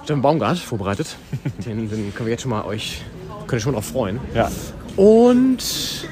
Steffen 0.05 0.21
Baumgart 0.21 0.59
vorbereitet. 0.59 1.17
Den, 1.65 1.89
den 1.89 2.15
können 2.15 2.27
wir 2.27 2.33
jetzt 2.33 2.43
schon 2.43 2.51
mal 2.51 2.65
euch, 2.65 3.01
könnt 3.47 3.55
ihr 3.55 3.61
schon 3.61 3.73
mal 3.73 3.79
drauf 3.79 3.87
freuen. 3.87 4.21
Ja. 4.35 4.51
Und 4.97 6.07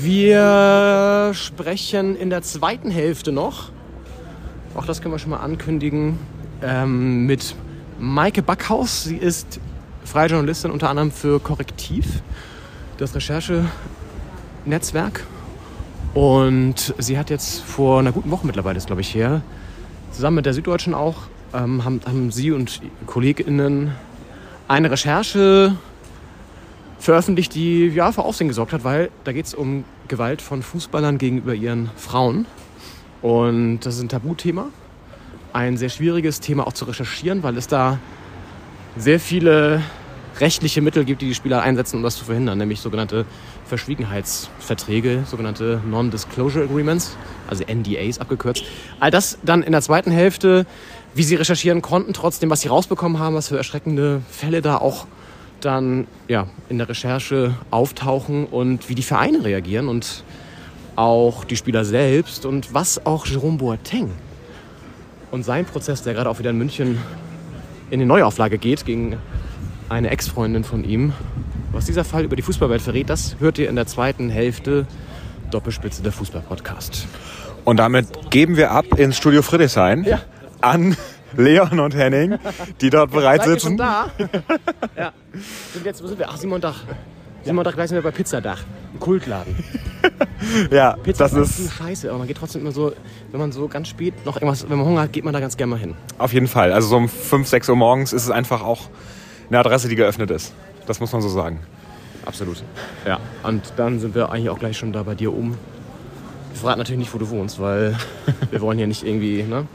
wir 0.00 1.32
sprechen 1.34 2.14
in 2.14 2.30
der 2.30 2.42
zweiten 2.42 2.92
Hälfte 2.92 3.32
noch, 3.32 3.72
auch 4.76 4.86
das 4.86 5.02
können 5.02 5.12
wir 5.12 5.18
schon 5.18 5.30
mal 5.30 5.38
ankündigen, 5.38 6.16
ähm, 6.62 7.26
mit 7.26 7.56
Maike 7.98 8.42
Backhaus. 8.42 9.02
Sie 9.02 9.16
ist 9.16 9.58
freie 10.04 10.28
Journalistin 10.28 10.70
unter 10.70 10.88
anderem 10.88 11.10
für 11.10 11.40
Korrektiv, 11.40 12.22
das 12.98 13.16
Recherchenetzwerk. 13.16 15.26
Und 16.14 16.94
sie 16.98 17.18
hat 17.18 17.30
jetzt 17.30 17.62
vor 17.62 17.98
einer 17.98 18.12
guten 18.12 18.30
Woche 18.30 18.46
mittlerweile, 18.46 18.78
glaube 18.78 19.00
ich, 19.00 19.12
her, 19.12 19.42
zusammen 20.12 20.36
mit 20.36 20.46
der 20.46 20.54
Süddeutschen 20.54 20.94
auch, 20.94 21.26
ähm, 21.54 21.84
haben, 21.84 22.00
haben 22.06 22.30
sie 22.30 22.52
und 22.52 22.80
KollegInnen 23.06 23.92
eine 24.66 24.90
Recherche 24.90 25.76
veröffentlicht, 26.98 27.54
die 27.54 27.88
ja, 27.88 28.12
für 28.12 28.24
Aufsehen 28.24 28.48
gesorgt 28.48 28.72
hat, 28.72 28.84
weil 28.84 29.10
da 29.24 29.32
geht 29.32 29.46
es 29.46 29.54
um 29.54 29.84
Gewalt 30.08 30.42
von 30.42 30.62
Fußballern 30.62 31.18
gegenüber 31.18 31.54
ihren 31.54 31.90
Frauen. 31.96 32.46
Und 33.22 33.80
das 33.80 33.96
ist 33.96 34.02
ein 34.02 34.08
Tabuthema. 34.08 34.66
Ein 35.52 35.76
sehr 35.76 35.88
schwieriges 35.88 36.40
Thema 36.40 36.66
auch 36.66 36.72
zu 36.72 36.84
recherchieren, 36.84 37.42
weil 37.42 37.56
es 37.56 37.66
da 37.66 37.98
sehr 38.96 39.20
viele 39.20 39.82
rechtliche 40.40 40.80
Mittel 40.82 41.04
gibt, 41.04 41.22
die 41.22 41.26
die 41.26 41.34
Spieler 41.34 41.62
einsetzen, 41.62 41.96
um 41.96 42.02
das 42.02 42.16
zu 42.16 42.24
verhindern, 42.24 42.58
nämlich 42.58 42.80
sogenannte 42.80 43.24
Verschwiegenheitsverträge, 43.64 45.24
sogenannte 45.26 45.80
Non-Disclosure 45.88 46.64
Agreements, 46.64 47.16
also 47.48 47.64
NDAs 47.64 48.18
abgekürzt. 48.20 48.64
All 49.00 49.10
das 49.10 49.38
dann 49.42 49.62
in 49.62 49.72
der 49.72 49.82
zweiten 49.82 50.10
Hälfte, 50.10 50.66
wie 51.18 51.24
sie 51.24 51.34
recherchieren 51.34 51.82
konnten, 51.82 52.12
trotzdem, 52.12 52.48
was 52.48 52.60
sie 52.60 52.68
rausbekommen 52.68 53.18
haben, 53.18 53.34
was 53.34 53.48
für 53.48 53.56
erschreckende 53.56 54.22
Fälle 54.30 54.62
da 54.62 54.76
auch 54.76 55.08
dann 55.60 56.06
ja, 56.28 56.46
in 56.68 56.78
der 56.78 56.88
Recherche 56.88 57.54
auftauchen 57.72 58.46
und 58.46 58.88
wie 58.88 58.94
die 58.94 59.02
Vereine 59.02 59.42
reagieren 59.42 59.88
und 59.88 60.22
auch 60.94 61.42
die 61.42 61.56
Spieler 61.56 61.84
selbst 61.84 62.46
und 62.46 62.72
was 62.72 63.04
auch 63.04 63.26
Jerome 63.26 63.58
Boateng 63.58 64.12
und 65.32 65.42
sein 65.42 65.64
Prozess, 65.64 66.04
der 66.04 66.14
gerade 66.14 66.30
auch 66.30 66.38
wieder 66.38 66.50
in 66.50 66.58
München 66.58 66.98
in 67.90 67.98
die 67.98 68.06
Neuauflage 68.06 68.56
geht 68.56 68.86
gegen 68.86 69.16
eine 69.88 70.10
Ex-Freundin 70.10 70.62
von 70.62 70.84
ihm. 70.84 71.14
Was 71.72 71.86
dieser 71.86 72.04
Fall 72.04 72.22
über 72.22 72.36
die 72.36 72.42
Fußballwelt 72.42 72.80
verrät, 72.80 73.10
das 73.10 73.34
hört 73.40 73.58
ihr 73.58 73.68
in 73.68 73.74
der 73.74 73.88
zweiten 73.88 74.30
Hälfte 74.30 74.86
Doppelspitze 75.50 76.00
der 76.00 76.12
Fußball-Podcast. 76.12 77.08
Und 77.64 77.78
damit 77.78 78.30
geben 78.30 78.56
wir 78.56 78.70
ab 78.70 78.86
ins 78.96 79.16
Studio 79.16 79.42
Friedrichshain 79.42 80.04
Ja. 80.04 80.20
An 80.60 80.96
Leon 81.36 81.78
und 81.80 81.94
Henning, 81.94 82.38
die 82.80 82.90
dort 82.90 83.10
bereits 83.10 83.44
Seid 83.44 83.54
ihr 83.54 83.60
schon 83.60 83.70
sitzen. 83.70 83.76
da? 83.76 84.10
ja. 84.96 85.12
Sind 85.72 85.84
jetzt, 85.84 86.02
wo 86.02 86.06
sind 86.06 86.18
wir? 86.18 86.28
Ach, 86.28 86.36
Simon 86.36 86.60
Dach. 86.60 86.80
Simon 87.44 87.64
Dach, 87.64 87.74
gleich 87.74 87.88
sind 87.88 87.96
wir 87.96 88.02
bei 88.02 88.10
Pizzadach. 88.10 88.60
Ein 88.94 89.00
Kultladen. 89.00 89.54
Ja, 90.70 90.96
Pizza 91.02 91.24
das 91.28 91.32
ist 91.34 91.58
ist 91.58 91.72
Scheiße, 91.74 92.08
aber 92.08 92.18
man 92.18 92.26
geht 92.28 92.36
trotzdem 92.38 92.62
immer 92.62 92.72
so, 92.72 92.92
wenn 93.30 93.40
man 93.40 93.52
so 93.52 93.68
ganz 93.68 93.88
spät 93.88 94.14
noch 94.24 94.36
irgendwas, 94.36 94.68
wenn 94.68 94.78
man 94.78 94.86
Hunger 94.86 95.02
hat, 95.02 95.12
geht 95.12 95.24
man 95.24 95.32
da 95.34 95.40
ganz 95.40 95.56
gerne 95.56 95.70
mal 95.70 95.78
hin. 95.78 95.94
auf 96.18 96.32
jeden 96.32 96.46
Fall. 96.48 96.72
Also 96.72 96.88
so 96.88 96.96
um 96.96 97.08
5, 97.08 97.46
6 97.46 97.68
Uhr 97.68 97.76
morgens 97.76 98.12
ist 98.12 98.24
es 98.24 98.30
einfach 98.30 98.62
auch 98.62 98.88
eine 99.48 99.58
Adresse, 99.58 99.88
die 99.88 99.96
geöffnet 99.96 100.30
ist. 100.30 100.52
Das 100.86 101.00
muss 101.00 101.12
man 101.12 101.20
so 101.20 101.28
sagen. 101.28 101.60
Absolut. 102.24 102.62
Ja. 103.06 103.18
Und 103.42 103.72
dann 103.76 103.98
sind 104.00 104.14
wir 104.14 104.30
eigentlich 104.30 104.50
auch 104.50 104.58
gleich 104.58 104.76
schon 104.78 104.92
da 104.92 105.02
bei 105.02 105.14
dir 105.14 105.32
oben. 105.32 105.56
Wir 106.52 106.60
verraten 106.60 106.78
natürlich 106.78 106.98
nicht, 107.00 107.14
wo 107.14 107.18
du 107.18 107.28
wohnst, 107.30 107.60
weil 107.60 107.96
wir 108.50 108.60
wollen 108.60 108.78
hier 108.78 108.86
nicht 108.86 109.04
irgendwie, 109.04 109.42
ne? 109.42 109.66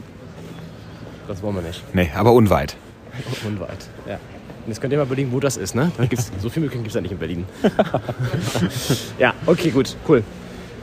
Das 1.28 1.42
wollen 1.42 1.56
wir 1.56 1.62
nicht. 1.62 1.82
Nee, 1.94 2.10
aber 2.14 2.32
unweit. 2.32 2.76
Unweit. 3.46 3.88
Ja. 4.06 4.14
Und 4.14 4.68
jetzt 4.68 4.80
könnt 4.80 4.92
ihr 4.92 4.98
mal 4.98 5.06
überlegen, 5.06 5.30
wo 5.32 5.40
das 5.40 5.56
ist, 5.56 5.74
ne? 5.74 5.92
Da 5.96 6.06
gibt's, 6.06 6.30
so 6.40 6.48
viel 6.48 6.62
Möglichkeiten 6.62 6.84
gibt 6.84 6.88
es 6.88 6.94
ja 6.94 7.00
nicht 7.00 7.12
in 7.12 7.18
Berlin. 7.18 7.46
ja, 9.18 9.34
okay, 9.46 9.70
gut, 9.70 9.96
cool. 10.08 10.24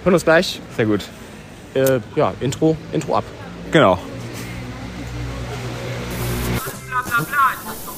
Hören 0.03 0.13
uns 0.13 0.23
gleich. 0.23 0.61
Sehr 0.75 0.85
gut. 0.85 1.03
Äh, 1.73 1.99
ja, 2.15 2.33
Intro, 2.39 2.77
Intro 2.91 3.15
ab. 3.17 3.23
Genau. 3.71 3.97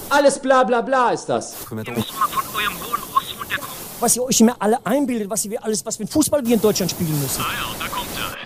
Alles 0.10 0.40
bla 0.40 0.64
bla 0.64 0.82
bla 0.82 1.10
ist 1.10 1.26
das. 1.26 1.56
Ihr 1.72 1.76
müsst 1.76 2.14
mal 2.14 2.28
von 2.30 2.44
eurem 2.56 2.74
hohen 2.80 3.02
Ross 3.14 3.36
runterkommen. 3.38 3.76
Was 4.00 4.16
ihr 4.16 4.24
euch 4.24 4.40
immer 4.42 4.56
alle 4.60 4.78
einbildet, 4.86 5.30
was 5.30 5.50
wir 5.50 5.64
alles, 5.64 5.86
was 5.86 5.98
für 5.98 6.04
ein 6.04 6.08
Fußball 6.08 6.46
wir 6.46 6.54
in 6.54 6.62
Deutschland 6.62 6.92
spielen 6.92 7.20
müssen. 7.20 7.42
Ah 7.42 7.80
ja. 7.80 7.83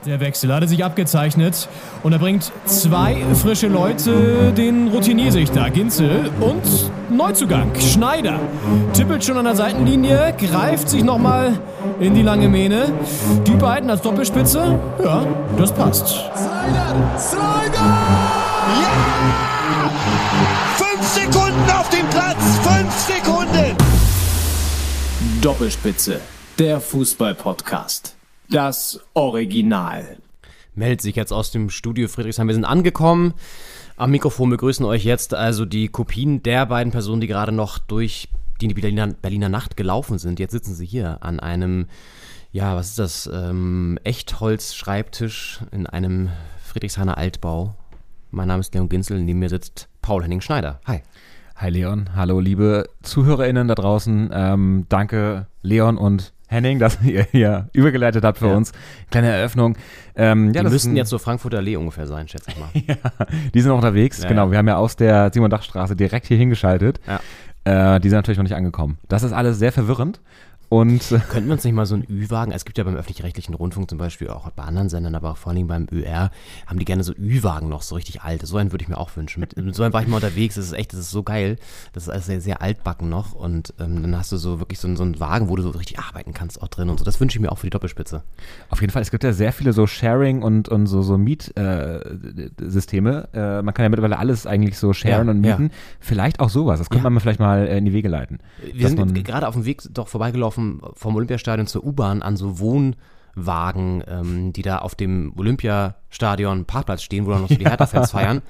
Der 0.07 0.21
Wechsel 0.21 0.53
hatte 0.53 0.69
sich 0.69 0.85
abgezeichnet 0.85 1.67
und 2.01 2.13
er 2.13 2.19
bringt 2.19 2.49
zwei 2.65 3.25
frische 3.35 3.67
Leute, 3.67 4.53
den 4.55 4.87
Routinier-Sichter 4.87 5.69
Ginzel 5.69 6.31
und 6.39 6.63
Neuzugang 7.09 7.75
Schneider. 7.77 8.39
Tippelt 8.93 9.25
schon 9.25 9.37
an 9.37 9.43
der 9.43 9.55
Seitenlinie, 9.55 10.33
greift 10.39 10.87
sich 10.87 11.03
nochmal 11.03 11.59
in 11.99 12.15
die 12.15 12.21
lange 12.21 12.47
Mähne. 12.47 12.93
Die 13.45 13.55
beiden 13.55 13.89
als 13.89 14.01
Doppelspitze, 14.01 14.79
ja, 15.03 15.25
das 15.57 15.73
passt. 15.73 16.07
Slider! 16.07 17.19
Slider! 17.19 17.97
Ja! 18.81 18.93
Fünf 20.77 21.05
Sekunden 21.05 21.69
auf 21.77 21.89
dem 21.89 22.07
Platz! 22.07 22.37
Fünf 22.63 22.93
Sekunden! 22.93 23.75
Doppelspitze, 25.41 26.21
der 26.57 26.79
Fußball-Podcast. 26.79 28.16
Das 28.49 29.01
Original. 29.13 30.17
meldet 30.73 31.01
sich 31.01 31.17
jetzt 31.17 31.33
aus 31.33 31.51
dem 31.51 31.69
Studio 31.69 32.07
Friedrichshain. 32.07 32.47
Wir 32.47 32.53
sind 32.53 32.63
angekommen. 32.63 33.33
Am 33.97 34.11
Mikrofon 34.11 34.49
begrüßen 34.49 34.85
euch 34.85 35.03
jetzt 35.03 35.33
also 35.33 35.65
die 35.65 35.89
Kopien 35.89 36.43
der 36.43 36.65
beiden 36.65 36.91
Personen, 36.91 37.19
die 37.19 37.27
gerade 37.27 37.51
noch 37.51 37.77
durch 37.77 38.29
die 38.61 38.73
Berliner, 38.73 39.07
Berliner 39.07 39.49
Nacht 39.49 39.75
gelaufen 39.75 40.17
sind. 40.17 40.39
Jetzt 40.39 40.53
sitzen 40.53 40.75
sie 40.75 40.85
hier 40.85 41.23
an 41.23 41.41
einem, 41.41 41.87
ja, 42.53 42.75
was 42.75 42.89
ist 42.89 42.99
das, 42.99 43.29
ähm, 43.33 43.99
Echtholz-Schreibtisch 44.05 45.59
in 45.71 45.85
einem 45.85 46.29
Friedrichshainer 46.63 47.17
Altbau. 47.17 47.75
Mein 48.31 48.47
Name 48.47 48.61
ist 48.61 48.73
Leon 48.73 48.87
Ginzel, 48.87 49.21
neben 49.21 49.39
mir 49.39 49.49
sitzt 49.49 49.89
Paul 50.01 50.23
Henning 50.23 50.41
Schneider. 50.41 50.79
Hi. 50.85 51.01
Hi 51.57 51.69
Leon, 51.69 52.11
hallo 52.15 52.39
liebe 52.39 52.87
ZuhörerInnen 53.01 53.67
da 53.67 53.75
draußen. 53.75 54.29
Ähm, 54.31 54.85
danke 54.89 55.47
Leon 55.63 55.97
und 55.97 56.33
Henning, 56.47 56.79
dass 56.79 56.97
ihr 57.03 57.27
hier 57.31 57.69
übergeleitet 57.73 58.23
habt 58.23 58.37
für 58.39 58.47
Ja. 58.47 58.55
uns. 58.55 58.71
Kleine 59.11 59.27
Eröffnung. 59.29 59.77
Ähm, 60.15 60.47
ja, 60.47 60.51
Die 60.51 60.53
das 60.63 60.65
ist 60.67 60.71
müssten 60.85 60.95
jetzt 60.97 61.09
so 61.09 61.17
Frankfurter 61.19 61.57
Allee 61.57 61.75
ungefähr 61.75 62.07
sein, 62.07 62.27
schätze 62.27 62.49
ich 62.51 62.57
mal. 62.57 62.69
Die 63.53 63.61
sind 63.61 63.69
noch 63.69 63.75
unterwegs, 63.77 64.21
Ja, 64.23 64.29
genau. 64.29 64.45
ja. 64.45 64.51
Wir 64.51 64.57
haben 64.59 64.67
ja 64.67 64.77
aus 64.77 64.95
der 64.95 65.29
Simon-Dach-Straße 65.33 65.95
direkt 65.95 66.25
hier 66.27 66.37
hingeschaltet. 66.37 66.99
Ja. 67.07 67.95
Äh, 67.95 67.99
die 67.99 68.07
sind 68.09 68.17
natürlich 68.17 68.37
noch 68.37 68.43
nicht 68.45 68.55
angekommen. 68.55 68.97
Das 69.09 69.23
ist 69.23 69.33
alles 69.33 69.59
sehr 69.59 69.73
verwirrend. 69.73 70.21
Und 70.69 71.11
äh, 71.13 71.19
Könnten 71.19 71.47
wir 71.47 71.53
uns 71.53 71.63
nicht 71.63 71.73
mal 71.73 71.85
so 71.85 71.95
einen 71.95 72.03
Ü-Wagen, 72.09 72.51
es 72.51 72.65
gibt 72.65 72.77
ja 72.77 72.83
beim 72.83 72.95
öffentlich-rechtlichen 72.95 73.53
Rundfunk 73.53 73.89
zum 73.89 73.97
Beispiel, 73.97 74.27
auch 74.29 74.49
bei 74.51 74.63
anderen 74.63 74.89
Sendern, 74.89 75.15
aber 75.15 75.31
auch 75.31 75.37
vor 75.37 75.53
allem 75.53 75.67
beim 75.67 75.87
ÖR, 75.91 76.29
haben 76.65 76.79
die 76.79 76.83
gerne 76.85 77.03
so 77.03 77.13
Ü-Wagen 77.13 77.69
noch, 77.69 77.81
so 77.81 77.95
richtig 77.95 78.21
alte. 78.21 78.45
So 78.47 78.57
einen 78.57 78.71
würde 78.73 78.83
ich 78.83 78.89
mir 78.89 78.97
auch 78.97 79.15
wünschen. 79.15 79.39
Mit, 79.39 79.55
mit 79.55 79.75
so 79.75 79.83
einem 79.83 79.93
war 79.93 80.01
ich 80.01 80.07
mal 80.09 80.15
unterwegs, 80.17 80.55
das 80.55 80.65
ist 80.65 80.73
echt, 80.73 80.91
das 80.91 80.99
ist 80.99 81.11
so 81.11 81.23
geil. 81.23 81.55
Das 81.93 82.03
ist 82.03 82.09
alles 82.09 82.25
sehr, 82.25 82.41
sehr 82.41 82.61
altbacken 82.61 83.07
noch 83.09 83.33
und 83.33 83.73
ähm, 83.79 84.01
dann 84.01 84.17
hast 84.17 84.31
du 84.33 84.37
so 84.37 84.59
wirklich 84.59 84.79
so, 84.79 84.87
einen- 84.87 84.97
so 84.97 85.03
einen 85.03 85.19
Wagen, 85.21 85.47
wo 85.47 85.55
du 85.55 85.63
so 85.63 85.69
richtig 85.69 85.99
arbeiten 85.99 86.33
kannst 86.33 86.61
auch 86.61 86.67
drin 86.67 86.89
und 86.89 86.99
so. 86.99 87.05
Das 87.05 87.19
wünsche 87.21 87.37
ich 87.37 87.41
mir 87.41 87.51
auch 87.51 87.57
für 87.59 87.67
die 87.67 87.71
Doppelspitze. 87.71 88.23
auf 88.69 88.81
jeden 88.81 88.91
Fall, 88.91 89.01
es 89.01 89.11
gibt 89.11 89.23
ja 89.23 89.31
sehr 89.33 89.53
viele 89.53 89.71
so 89.73 89.87
Sharing- 89.87 90.41
und, 90.41 90.67
und 90.69 90.87
so, 90.87 91.01
so 91.01 91.17
Miet-Systeme. 91.17 93.29
Äh, 93.33 93.61
man 93.61 93.73
kann 93.73 93.83
ja 93.83 93.89
mittlerweile 93.89 94.17
alles 94.19 94.45
eigentlich 94.45 94.77
so 94.77 94.93
sharen 94.93 95.27
Ja, 95.27 95.31
und 95.31 95.43
ja. 95.43 95.57
mieten. 95.57 95.73
Vielleicht 95.99 96.39
auch 96.39 96.49
sowas. 96.49 96.79
Das 96.79 96.89
könnte 96.89 97.05
Ja. 97.05 97.09
man 97.09 97.19
vielleicht 97.21 97.39
mal 97.39 97.67
äh, 97.67 97.77
in 97.77 97.85
die 97.85 97.93
Wege 97.93 98.09
leiten. 98.09 98.39
Wir 98.73 98.89
sind 98.89 99.25
gerade 99.25 99.47
auf 99.47 99.55
dem 99.55 99.65
Weg 99.65 99.81
doch 99.91 100.07
vorbeigelaufen 100.07 100.56
vom 100.93 101.15
Olympiastadion 101.15 101.67
zur 101.67 101.83
U-Bahn 101.85 102.21
an 102.21 102.35
so 102.37 102.59
Wohnwagen, 102.59 104.03
ähm, 104.07 104.53
die 104.53 104.61
da 104.61 104.79
auf 104.79 104.95
dem 104.95 105.33
Olympiastadion 105.37 106.65
Parkplatz 106.65 107.01
stehen, 107.03 107.25
wo 107.25 107.31
dann 107.31 107.41
noch 107.41 107.49
so 107.49 107.55
die 107.55 107.65
Hertha-Fans 107.67 108.11
feiern, 108.11 108.41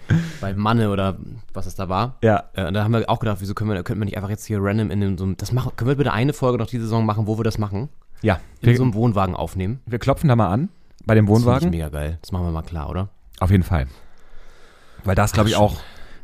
bei 0.41 0.53
Manne 0.53 0.89
oder 0.91 1.17
was 1.53 1.65
es 1.65 1.75
da 1.75 1.89
war. 1.89 2.15
Ja. 2.23 2.45
Äh, 2.53 2.67
und 2.67 2.73
da 2.73 2.83
haben 2.83 2.93
wir 2.93 3.09
auch 3.09 3.19
gedacht, 3.19 3.37
wieso 3.41 3.53
können 3.53 3.69
wir, 3.71 3.83
könnten 3.83 4.01
wir 4.01 4.05
nicht 4.05 4.17
einfach 4.17 4.29
jetzt 4.29 4.45
hier 4.45 4.59
random 4.61 4.91
in 4.91 5.01
dem, 5.01 5.17
so 5.17 5.25
einem, 5.25 5.37
das 5.37 5.51
machen, 5.51 5.71
können 5.75 5.89
wir 5.89 5.95
bitte 5.97 6.13
eine 6.13 6.33
Folge 6.33 6.57
noch 6.57 6.67
diese 6.67 6.83
Saison 6.83 7.05
machen, 7.05 7.27
wo 7.27 7.37
wir 7.37 7.43
das 7.43 7.57
machen? 7.57 7.89
Ja, 8.21 8.39
In 8.61 8.69
wir, 8.69 8.77
so 8.77 8.83
einem 8.83 8.93
Wohnwagen 8.93 9.35
aufnehmen? 9.35 9.79
wir 9.85 9.99
klopfen 9.99 10.27
da 10.29 10.35
mal 10.35 10.47
an 10.51 10.69
bei 11.05 11.15
dem 11.15 11.25
Das 11.27 11.35
Wohnwagen. 11.35 11.67
ich 11.67 11.71
mega 11.71 11.89
geil. 11.89 12.17
Das 12.21 12.31
machen 12.31 12.45
wir 12.45 12.51
mal 12.51 12.63
klar, 12.63 12.89
oder? 12.89 13.09
Auf 13.39 13.51
jeden 13.51 13.63
Fall. 13.63 13.87
Weil 15.03 15.15
das, 15.15 15.31
glaube 15.31 15.47
ich, 15.49 15.55
auch 15.55 15.75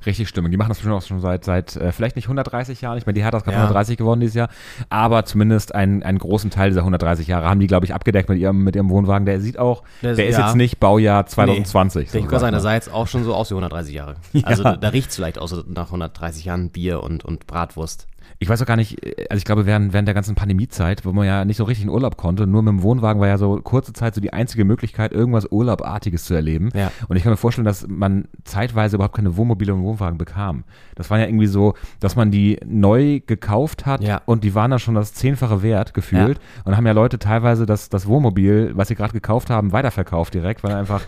richtig 0.05 0.27
Stimmung. 0.29 0.51
Die 0.51 0.57
machen 0.57 0.69
das 0.69 0.77
bestimmt 0.77 0.95
auch 0.95 1.01
schon 1.01 1.19
seit, 1.19 1.43
seit 1.45 1.75
äh, 1.75 1.91
vielleicht 1.91 2.15
nicht 2.15 2.25
130 2.25 2.81
Jahren. 2.81 2.98
Ich 2.98 3.05
meine, 3.05 3.13
die 3.15 3.24
Hertha 3.24 3.38
ist 3.38 3.43
gerade 3.43 3.55
Ja. 3.57 3.62
130 3.63 3.98
geworden 3.98 4.19
dieses 4.19 4.36
Jahr. 4.36 4.50
Aber 4.89 5.25
zumindest 5.25 5.74
einen, 5.75 6.03
einen 6.03 6.17
großen 6.19 6.50
Teil 6.50 6.69
dieser 6.69 6.81
130 6.81 7.27
Jahre 7.27 7.50
haben 7.50 7.60
die, 7.60 7.67
glaube 7.67 7.86
ich, 7.86 7.93
abgedeckt 7.93 8.29
mit 8.29 8.39
ihrem, 8.39 8.63
mit 8.63 8.75
ihrem 8.75 8.89
Wohnwagen. 8.89 9.25
Der 9.25 9.39
sieht 9.41 9.57
auch, 9.60 9.83
Der 10.01 10.15
der, 10.15 10.27
ist- 10.27 10.38
ja. 10.38 10.45
jetzt 10.48 10.55
nicht 10.55 10.79
Baujahr 10.79 11.25
2020. 11.25 12.05
Ich 12.05 12.12
kann 12.12 12.22
sag 12.24 12.29
sagen, 12.31 12.41
mal. 12.43 12.51
der 12.51 12.60
sah 12.62 12.74
jetzt 12.74 12.91
auch 12.93 13.07
schon 13.07 13.24
so 13.24 13.33
aus 13.33 13.50
wie 13.50 13.55
130 13.55 13.93
Jahre. 13.93 14.15
Also 14.43 14.63
da, 14.63 14.75
da 14.75 14.89
riecht 14.89 15.10
es 15.10 15.15
vielleicht 15.15 15.38
aus 15.39 15.51
so 15.51 15.63
nach 15.67 15.86
130 15.88 16.45
Jahren 16.45 16.69
Bier 16.69 17.01
und, 17.01 17.24
und 17.25 17.48
Bratwurst. 17.48 18.07
Ich 18.40 18.50
weiß 18.50 18.62
auch 18.62 18.66
gar 18.66 18.75
nicht, 18.75 19.00
also 19.30 19.38
ich 19.38 19.46
glaube, 19.46 19.66
während, 19.66 19.94
während 19.94 20.08
der 20.08 20.16
ganzen 20.16 20.36
Pandemiezeit, 20.36 21.06
wo 21.06 21.13
man 21.13 21.25
ja 21.25 21.46
nicht 21.46 21.58
so 21.58 21.63
richtig 21.63 21.86
in 21.86 21.90
Urlaub 21.90 22.18
konnte, 22.18 22.46
nur 22.48 22.62
mit 22.62 22.72
dem 22.74 22.82
Wohnwagen 22.84 23.22
war 23.22 23.28
ja 23.28 23.38
so 23.38 23.58
kurze 23.62 23.94
Zeit 23.94 24.16
so 24.16 24.22
die 24.22 24.34
einzige 24.34 24.66
Möglichkeit, 24.66 25.12
irgendwas 25.13 25.46
Urlaubartiges 25.52 26.25
zu 26.25 26.34
erleben. 26.34 26.70
Ja. 26.74 26.92
Und 27.08 27.16
ich 27.16 27.24
kann 27.24 27.32
mir 27.32 27.38
vorstellen, 27.38 27.66
dass 27.66 27.88
man 27.88 28.28
zeitweise 28.44 28.96
überhaupt 28.98 29.16
keine 29.16 29.38
Wohnmobile 29.38 29.74
und 29.74 29.84
Wohnwagen 29.84 30.18
bekam. 30.18 30.63
Das 30.96 31.10
war 31.10 31.20
ja 31.20 31.25
irgendwie 31.25 31.48
so, 31.48 31.74
dass 32.00 32.16
man 32.16 32.32
die 32.32 32.60
neu 32.66 33.22
gekauft 33.25 33.86
hat 33.86 34.04
Ja. 34.04 34.22
und 34.25 34.44
die 34.44 34.54
waren 34.56 34.72
dann 34.72 34.80
schon 34.80 34.96
das 34.96 35.13
zehnfache 35.13 35.63
Wert 35.63 35.94
gefühlt. 35.94 36.38
Und 36.60 36.66
dann 36.68 36.78
haben 36.78 36.86
ja 36.88 36.94
Leute 36.94 37.20
teilweise 37.20 37.66
das, 37.66 37.90
das 37.90 38.08
Wohnmobil, 38.08 38.72
was 38.75 38.88
sie 38.90 38.96
gerade 38.96 39.13
gekauft 39.13 39.50
haben, 39.50 39.72
weiterverkauft 39.72 40.34
direkt, 40.34 40.63
weil 40.63 40.74
einfach, 40.74 41.02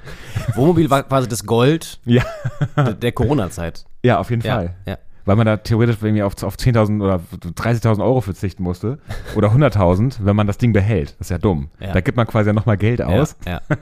Wohnmobil 0.56 0.90
war 0.90 1.04
quasi 1.04 1.28
das 1.28 1.46
Gold 1.46 2.00
ja, 2.06 2.24
der, 3.02 3.12
Corona-Zeit. 3.12 3.86
ja, 4.04 4.20
auf 4.20 4.30
jeden 4.30 4.42
Ja, 4.44 4.56
Fall. 4.56 4.76
ja. 4.86 4.98
Weil 5.26 5.36
man 5.36 5.46
da 5.46 5.58
theoretisch 5.58 5.98
irgendwie 6.02 6.24
auf, 6.24 6.42
auf 6.44 6.56
10.000 6.56 7.04
oder 7.04 7.20
30.000 7.34 8.04
Euro 8.04 8.22
verzichten 8.22 8.64
musste. 8.64 9.00
Oder 9.36 9.50
100.000, 9.50 10.18
wenn 10.22 10.36
man 10.36 10.48
das 10.48 10.58
Ding 10.58 10.72
behält. 10.72 11.16
Das 11.20 11.28
ist 11.28 11.32
ja 11.32 11.38
dumm. 11.38 11.70
Ja. 11.80 11.94
Da 11.94 12.02
gibt 12.02 12.16
man 12.16 12.28
quasi 12.28 12.50
ja 12.50 12.54
nochmal 12.54 12.78
Geld 12.78 13.02
aus. 13.02 13.36
Ja, 13.46 13.62
ja. 13.70 13.78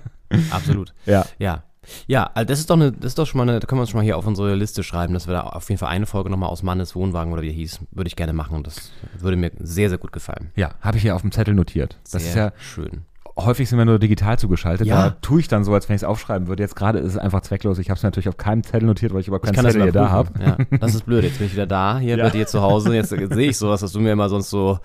absolut. 0.51 0.93
Ja. 1.05 1.25
Ja. 1.37 1.63
Ja, 2.07 2.29
also 2.33 2.47
das 2.47 2.59
ist 2.59 2.69
doch 2.69 2.75
eine, 2.75 2.93
das 2.93 3.07
ist 3.07 3.19
doch 3.19 3.27
schon 3.27 3.39
mal 3.39 3.49
eine, 3.49 3.59
da 3.59 3.67
können 3.67 3.79
wir 3.79 3.81
uns 3.81 3.89
schon 3.89 3.99
mal 3.99 4.05
hier 4.05 4.17
auf 4.17 4.25
unsere 4.25 4.55
Liste 4.55 4.83
schreiben, 4.83 5.13
dass 5.13 5.27
wir 5.27 5.33
da 5.33 5.41
auf 5.41 5.67
jeden 5.69 5.79
Fall 5.79 5.89
eine 5.89 6.05
Folge 6.05 6.29
nochmal 6.29 6.49
aus 6.49 6.63
Mannes 6.63 6.95
Wohnwagen 6.95 7.33
oder 7.33 7.41
wie 7.41 7.49
er 7.49 7.53
hieß, 7.53 7.79
würde 7.91 8.07
ich 8.07 8.15
gerne 8.15 8.31
machen. 8.31 8.63
Das 8.63 8.91
würde 9.19 9.35
mir 9.35 9.51
sehr, 9.59 9.89
sehr 9.89 9.97
gut 9.97 10.13
gefallen. 10.13 10.51
Ja, 10.55 10.75
habe 10.79 10.97
ich 10.97 11.03
hier 11.03 11.13
auf 11.15 11.21
dem 11.21 11.33
Zettel 11.33 11.53
notiert. 11.53 11.97
Das 12.03 12.23
sehr 12.23 12.29
ist 12.29 12.35
ja, 12.35 12.51
schön. 12.57 13.05
Häufig 13.37 13.67
sind 13.69 13.77
wir 13.77 13.85
nur 13.85 13.99
digital 13.99 14.37
zugeschaltet. 14.37 14.87
Ja. 14.87 15.09
Da 15.09 15.15
tue 15.21 15.39
ich 15.39 15.47
dann 15.47 15.63
so, 15.63 15.73
als 15.73 15.89
wenn 15.89 15.95
ich 15.95 16.01
es 16.01 16.07
aufschreiben 16.07 16.47
würde. 16.47 16.63
Jetzt 16.63 16.75
gerade 16.75 16.99
ist 16.99 17.13
es 17.13 17.17
einfach 17.17 17.41
zwecklos. 17.41 17.79
Ich 17.79 17.89
habe 17.89 17.97
es 17.97 18.03
natürlich 18.03 18.29
auf 18.29 18.37
keinem 18.37 18.63
Zettel 18.63 18.85
notiert, 18.85 19.13
weil 19.13 19.21
ich 19.21 19.27
überhaupt 19.27 19.45
keinen 19.45 19.65
Zettel 19.65 19.83
hier 19.83 19.91
da 19.91 20.09
habe. 20.09 20.31
Ja, 20.39 20.57
das 20.77 20.95
ist 20.95 21.05
blöd. 21.05 21.23
Jetzt 21.23 21.37
bin 21.39 21.47
ich 21.47 21.53
wieder 21.53 21.65
da, 21.67 21.97
hier 21.99 22.17
Ja. 22.17 22.23
bei 22.25 22.29
dir 22.29 22.45
zu 22.47 22.61
Hause. 22.61 22.93
Jetzt 22.95 23.09
sehe 23.09 23.49
ich 23.49 23.57
sowas, 23.57 23.81
was 23.81 23.91
du 23.91 23.99
mir 23.99 24.11
immer 24.11 24.29
sonst 24.29 24.49
so 24.49 24.79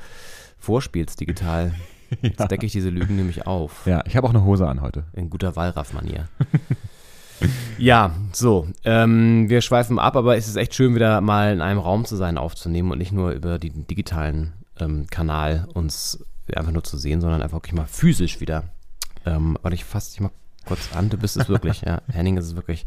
vorspielst 0.59 1.21
digital. 1.21 1.73
Jetzt 2.23 2.51
decke 2.51 2.65
ich 2.65 2.73
diese 2.73 2.89
Lügen 2.89 3.17
nämlich 3.17 3.47
auf. 3.47 3.87
Ja, 3.87 4.03
ich 4.07 4.17
habe 4.17 4.27
auch 4.27 4.31
eine 4.33 4.43
Hose 4.45 4.67
an 4.67 4.81
heute. 4.81 5.05
In 5.13 5.29
guter 5.29 5.55
Wallraff-Manier. 5.57 6.27
ja, 7.79 8.13
so. 8.33 8.67
Ähm, 8.85 9.49
wir 9.49 9.61
schweifen 9.61 9.99
ab, 9.99 10.17
aber 10.17 10.37
es 10.37 10.49
ist 10.49 10.57
echt 10.57 10.75
schön, 10.75 10.95
wieder 10.95 11.21
mal 11.21 11.53
in 11.53 11.61
einem 11.61 11.79
Raum 11.79 12.05
zu 12.05 12.17
sein, 12.17 12.39
aufzunehmen 12.39 12.91
und 12.91 12.99
nicht 12.99 13.13
nur 13.13 13.33
über 13.33 13.59
den 13.59 13.87
digitalen 13.87 14.55
ähm, 14.81 15.07
Kanal 15.11 15.69
uns 15.75 16.25
einfach 16.57 16.73
nur 16.73 16.85
zu 16.85 16.97
sehen, 16.97 17.21
sondern 17.21 17.43
einfach 17.43 17.57
wirklich 17.57 17.75
mal 17.75 17.87
physisch 17.87 18.41
wieder. 18.41 18.65
Ähm, 19.27 19.59
warte, 19.63 19.75
ich 19.75 19.85
fasse 19.85 20.13
dich 20.13 20.21
mal 20.21 20.31
kurz 20.67 20.95
an. 20.95 21.11
Du 21.11 21.17
bist 21.17 21.37
es 21.37 21.49
wirklich, 21.49 21.81
ja. 21.87 22.03
Henning 22.11 22.37
ist 22.37 22.47
es 22.47 22.57
wirklich. 22.57 22.85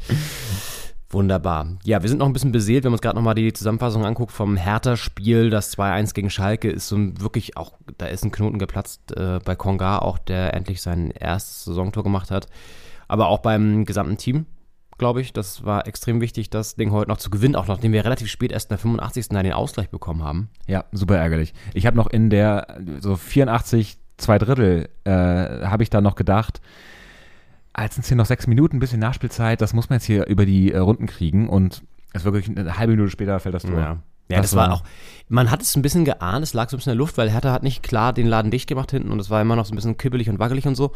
Wunderbar. 1.10 1.68
Ja, 1.84 2.02
wir 2.02 2.10
sind 2.10 2.20
noch 2.20 2.26
ein 2.26 2.34
bisschen 2.34 2.54
beseelt, 2.54 2.86
wenn 2.86 2.92
man 2.92 2.96
uns 2.96 3.02
gerade 3.02 3.18
nochmal 3.18 3.36
die 3.36 3.52
Zusammenfassung 3.52 4.06
anguckt 4.06 4.32
vom 4.32 4.56
Hertha-Spiel. 4.56 5.50
Das 5.50 5.78
2-1 5.78 6.14
gegen 6.14 6.30
Schalke 6.30 6.70
ist 6.70 6.88
so 6.88 6.96
ein 6.96 7.20
wirklich 7.20 7.58
auch, 7.58 7.74
da 7.98 8.06
ist 8.06 8.24
ein 8.24 8.32
Knoten 8.32 8.60
geplatzt 8.60 9.16
äh, 9.18 9.40
bei 9.44 9.56
Konga, 9.56 10.00
auch 10.00 10.18
der 10.18 10.54
endlich 10.54 10.82
sein 10.82 11.12
erstes 11.12 11.66
Saisontor 11.66 12.04
gemacht 12.04 12.32
hat. 12.32 12.48
Aber 13.10 13.28
auch 13.28 13.40
beim 13.40 13.84
gesamten 13.84 14.18
Team, 14.18 14.46
glaube 15.02 15.20
ich. 15.20 15.34
Das 15.34 15.66
war 15.66 15.88
extrem 15.88 16.22
wichtig, 16.22 16.52
das 16.52 16.76
Ding 16.76 16.92
heute 16.92 17.10
noch 17.10 17.18
zu 17.18 17.32
gewinnen, 17.32 17.56
auch 17.56 17.68
nachdem 17.68 17.92
wir 17.92 18.06
relativ 18.06 18.30
spät 18.30 18.52
erst 18.52 18.68
in 18.68 18.76
der 18.76 18.78
85. 18.78 19.30
Dann 19.30 19.44
den 19.44 19.54
Ausgleich 19.54 19.90
bekommen 19.90 20.24
haben. 20.24 20.50
Ja, 20.68 20.86
super 20.92 21.18
ärgerlich. 21.18 21.56
Ich 21.74 21.88
habe 21.88 21.98
noch 21.98 22.08
in 22.08 22.30
der 22.30 22.80
so 23.00 23.16
84, 23.16 23.98
zwei 24.18 24.38
Drittel, 24.38 24.90
äh, 25.04 25.12
habe 25.12 25.82
ich 25.82 25.90
da 25.90 26.02
noch 26.02 26.14
gedacht, 26.14 26.62
als 27.74 27.96
sind 27.96 28.04
es 28.04 28.10
hier 28.10 28.18
noch 28.18 28.28
sechs 28.28 28.46
Minuten, 28.46 28.78
ein 28.78 28.80
bisschen 28.80 29.00
Nachspielzeit, 29.00 29.60
das 29.60 29.74
muss 29.74 29.90
man 29.90 29.98
jetzt 29.98 30.06
hier 30.06 30.28
über 30.28 30.46
die 30.46 30.72
äh, 30.72 30.78
Runden 30.78 31.08
kriegen 31.08 31.50
und 31.50 31.82
es 32.14 32.24
wirklich 32.24 32.56
eine 32.56 32.78
halbe 32.78 32.94
Minute 32.94 33.10
später 33.10 33.40
fällt 33.40 33.56
das 33.56 33.64
Tor. 33.64 33.80
Ja. 33.80 33.98
Ja, 34.30 34.40
das, 34.40 34.56
war 34.56 34.72
auch, 34.72 34.84
man 35.28 35.52
hat 35.52 35.62
es 35.62 35.76
ein 35.76 35.82
bisschen 35.82 36.06
geahnt, 36.06 36.44
es 36.44 36.54
lag 36.54 36.70
so 36.70 36.76
ein 36.76 36.80
bisschen 36.80 36.92
in 36.92 36.98
der 36.98 37.04
Luft, 37.04 37.18
weil 37.18 37.30
Hertha 37.30 37.52
hat 37.52 37.64
nicht 37.64 37.84
klar 37.84 38.14
den 38.14 38.28
Laden 38.28 38.50
dicht 38.50 38.68
gemacht 38.68 38.92
hinten 38.92 39.12
und 39.12 39.20
es 39.20 39.30
war 39.30 39.42
immer 39.42 39.58
noch 39.58 39.66
so 39.66 39.74
ein 39.74 39.76
bisschen 39.76 39.98
kibbelig 39.98 40.30
und 40.30 40.40
wackelig 40.40 40.66
und 40.68 40.76
so. 40.76 40.94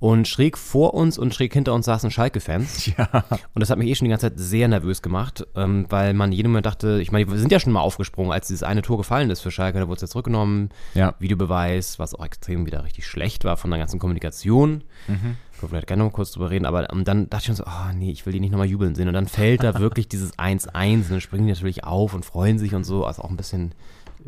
Und 0.00 0.28
schräg 0.28 0.58
vor 0.58 0.92
uns 0.92 1.16
und 1.16 1.34
schräg 1.34 1.54
hinter 1.54 1.72
uns 1.72 1.86
saßen 1.86 2.10
Schalke-Fans. 2.10 2.86
Ja. 2.98 3.24
Und 3.54 3.60
das 3.60 3.70
hat 3.70 3.78
mich 3.78 3.88
eh 3.88 3.94
schon 3.94 4.04
die 4.04 4.10
ganze 4.10 4.28
Zeit 4.28 4.38
sehr 4.38 4.68
nervös 4.68 5.02
gemacht, 5.02 5.46
ähm, 5.56 5.86
weil 5.88 6.12
man 6.12 6.32
jeden 6.32 6.48
Moment 6.48 6.66
dachte, 6.66 7.00
ich 7.00 7.10
meine, 7.10 7.30
wir 7.30 7.38
sind 7.38 7.50
ja 7.50 7.58
schon 7.58 7.72
mal 7.72 7.80
aufgesprungen, 7.80 8.32
als 8.32 8.48
dieses 8.48 8.62
eine 8.62 8.82
Tor 8.82 8.98
gefallen 8.98 9.30
ist 9.30 9.40
für 9.40 9.50
Schalke, 9.50 9.78
da 9.78 9.88
wurde 9.88 9.96
es 9.96 10.02
ja 10.02 10.08
zurückgenommen. 10.08 10.68
Ja. 10.94 11.14
Videobeweis, 11.18 11.98
was 11.98 12.14
auch 12.14 12.24
extrem 12.24 12.66
wieder 12.66 12.84
richtig 12.84 13.06
schlecht 13.06 13.44
war 13.44 13.56
von 13.56 13.70
der 13.70 13.78
ganzen 13.78 13.98
Kommunikation. 13.98 14.84
Mhm. 15.08 15.16
Können 15.18 15.36
wir 15.60 15.68
vielleicht 15.68 15.86
gerne 15.86 16.04
noch 16.04 16.12
kurz 16.12 16.32
drüber 16.32 16.50
reden, 16.50 16.66
aber 16.66 16.92
ähm, 16.92 17.04
dann 17.04 17.30
dachte 17.30 17.42
ich 17.42 17.46
schon 17.46 17.56
so, 17.56 17.64
oh 17.64 17.92
nee, 17.94 18.10
ich 18.10 18.26
will 18.26 18.32
die 18.32 18.40
nicht 18.40 18.50
nochmal 18.50 18.68
jubeln 18.68 18.94
sehen. 18.94 19.08
Und 19.08 19.14
dann 19.14 19.26
fällt 19.26 19.62
da 19.62 19.78
wirklich 19.78 20.08
dieses 20.08 20.36
1-1 20.38 20.94
und 20.94 21.10
dann 21.10 21.20
springen 21.20 21.46
die 21.46 21.52
natürlich 21.52 21.84
auf 21.84 22.14
und 22.14 22.24
freuen 22.24 22.58
sich 22.58 22.74
und 22.74 22.84
so. 22.84 23.06
Also 23.06 23.22
auch 23.22 23.30
ein 23.30 23.36
bisschen, 23.36 23.72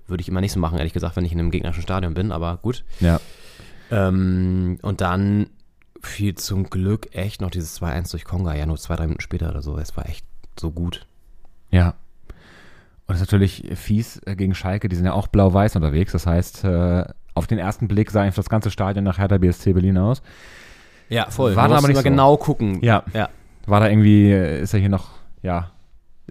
würde 0.07 0.23
ich 0.23 0.29
immer 0.29 0.41
nicht 0.41 0.53
so 0.53 0.61
machen, 0.61 0.79
ehrlich 0.79 0.95
gesagt, 0.95 1.17
wenn 1.17 1.25
ich 1.25 1.33
in 1.33 1.39
einem 1.39 1.51
gegnerischen 1.51 1.83
Stadion 1.83 2.15
bin, 2.15 2.33
aber 2.33 2.57
gut. 2.57 2.85
Ja. 3.01 3.21
Ähm, 3.91 4.79
und 4.83 5.01
dann 5.01 5.49
fiel 6.03 6.35
zum 6.35 6.71
Glück 6.71 7.15
echt 7.15 7.41
noch 7.41 7.51
dieses 7.51 7.81
2-1 7.81 8.11
durch 8.11 8.25
Konga, 8.25 8.55
ja 8.55 8.67
nur 8.67 8.77
zwei, 8.77 8.97
drei 8.97 9.05
Minuten 9.05 9.21
später 9.21 9.51
oder 9.51 9.63
so. 9.63 9.77
Es 9.79 9.97
war 9.97 10.09
echt 10.09 10.25
so 10.59 10.71
gut. 10.71 11.07
Ja. 11.71 11.95
Und 13.09 13.15
das 13.15 13.17
ist 13.17 13.31
natürlich 13.33 13.65
fies 13.77 14.21
äh, 14.27 14.35
gegen 14.37 14.55
Schalke, 14.55 14.89
die 14.89 14.97
sind 14.97 15.05
ja 15.07 15.13
auch 15.13 15.29
blau-weiß 15.29 15.77
unterwegs. 15.77 16.13
Das 16.13 16.27
heißt, 16.27 16.65
äh, 16.65 17.05
auf 17.35 17.47
den 17.47 17.59
ersten 17.59 17.87
Blick 17.89 18.11
sah 18.11 18.23
einfach 18.23 18.37
das 18.43 18.49
ganze 18.49 18.71
Stadion 18.71 19.05
nach 19.05 19.19
Hertha 19.19 19.39
BSC 19.39 19.73
Berlin 19.75 19.99
aus. 19.99 20.23
Ja, 21.09 21.31
voll. 21.31 21.55
War 21.55 21.69
da 21.69 21.77
aber 21.79 21.87
nicht 21.89 21.99
so. 21.99 22.03
genau 22.03 22.37
gucken. 22.37 22.83
Ja. 22.83 23.05
Ja. 23.13 23.29
War 23.67 23.81
da 23.81 23.89
irgendwie, 23.89 24.31
äh, 24.33 24.63
ist 24.63 24.73
ja 24.73 24.79
hier 24.81 24.89
noch, 24.89 25.11
ja. 25.43 25.71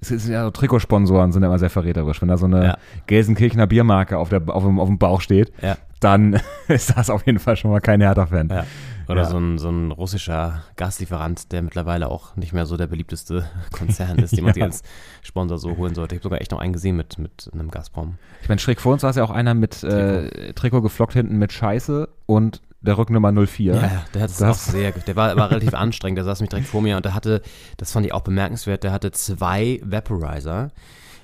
Es 0.02 0.12
ist 0.12 0.28
ja 0.28 0.44
so 0.44 0.52
Trikotsponsoren 0.52 1.32
sind 1.32 1.44
ja 1.44 1.48
immer 1.48 1.60
sehr 1.60 1.70
verräterisch. 1.70 2.22
Wenn 2.22 2.28
da 2.28 2.36
so 2.38 2.46
eine 2.46 2.64
Ja. 2.66 2.78
Gelsenkirchener 3.08 3.68
Biermarke 3.68 4.18
auf, 4.18 4.28
der, 4.28 4.42
auf, 4.50 4.64
dem, 4.64 4.78
auf 4.80 4.90
dem 4.90 4.98
Bauch 4.98 5.22
steht, 5.22 5.54
Ja. 5.62 5.78
dann 6.02 6.42
ist 6.68 6.98
das 6.98 7.10
auf 7.10 7.26
jeden 7.26 7.40
Fall 7.40 7.56
schon 7.56 7.72
mal 7.72 7.80
kein 7.80 8.02
Hertha-Fan. 8.02 8.50
Ja. 8.50 8.66
Oder 9.08 9.22
Ja. 9.24 9.30
so, 9.30 9.38
ein, 9.38 9.58
so 9.58 9.70
ein 9.70 9.92
russischer 9.92 10.64
Gaslieferant, 10.76 11.52
der 11.52 11.62
mittlerweile 11.62 12.10
auch 12.10 12.36
nicht 12.36 12.54
mehr 12.54 12.66
so 12.66 12.78
der 12.78 12.88
beliebteste 12.88 13.46
Konzern 13.72 14.18
ist, 14.20 14.36
den 14.36 14.44
man 14.44 14.54
sich 14.56 14.62
Ja. 14.62 14.68
als 14.68 14.84
Sponsor 15.22 15.58
so 15.58 15.78
holen 15.78 15.94
sollte. 15.96 16.16
Ich 16.16 16.20
habe 16.20 16.24
sogar 16.24 16.42
echt 16.42 16.52
noch 16.52 16.60
einen 16.60 16.74
gesehen 16.74 16.96
mit, 16.96 17.18
mit 17.18 17.50
einem 17.54 17.70
Gazprom. 17.72 18.18
Ich 18.42 18.50
meine, 18.50 18.60
schräg 18.60 18.82
vor 18.82 18.94
uns 18.94 19.02
saß 19.02 19.16
ja 19.18 19.24
auch 19.24 19.30
einer 19.32 19.54
mit 19.54 19.84
äh, 19.84 20.54
Trikot 20.54 20.82
geflockt 20.82 21.14
hinten 21.14 21.38
mit 21.38 21.52
Scheiße 21.54 22.10
und 22.26 22.62
der 22.82 22.98
Rückennummer 23.00 23.32
04. 23.32 23.74
Ja, 23.76 24.06
der 24.14 24.22
hat 24.22 24.30
es 24.30 24.42
auch 24.44 24.54
sehr, 24.54 24.92
der 24.92 25.16
war 25.16 25.32
aber 25.32 25.50
relativ 25.50 25.74
anstrengend, 25.76 26.18
der 26.18 26.26
saß 26.26 26.42
mich 26.42 26.50
direkt 26.50 26.68
vor 26.68 26.82
mir 26.84 26.98
und 26.98 27.06
der 27.06 27.16
hatte, 27.16 27.42
das 27.78 27.92
fand 27.92 28.06
ich 28.06 28.14
auch 28.14 28.22
bemerkenswert, 28.22 28.84
der 28.84 28.92
hatte 28.92 29.12
zwei 29.12 29.82
Vaporizer. 29.84 30.70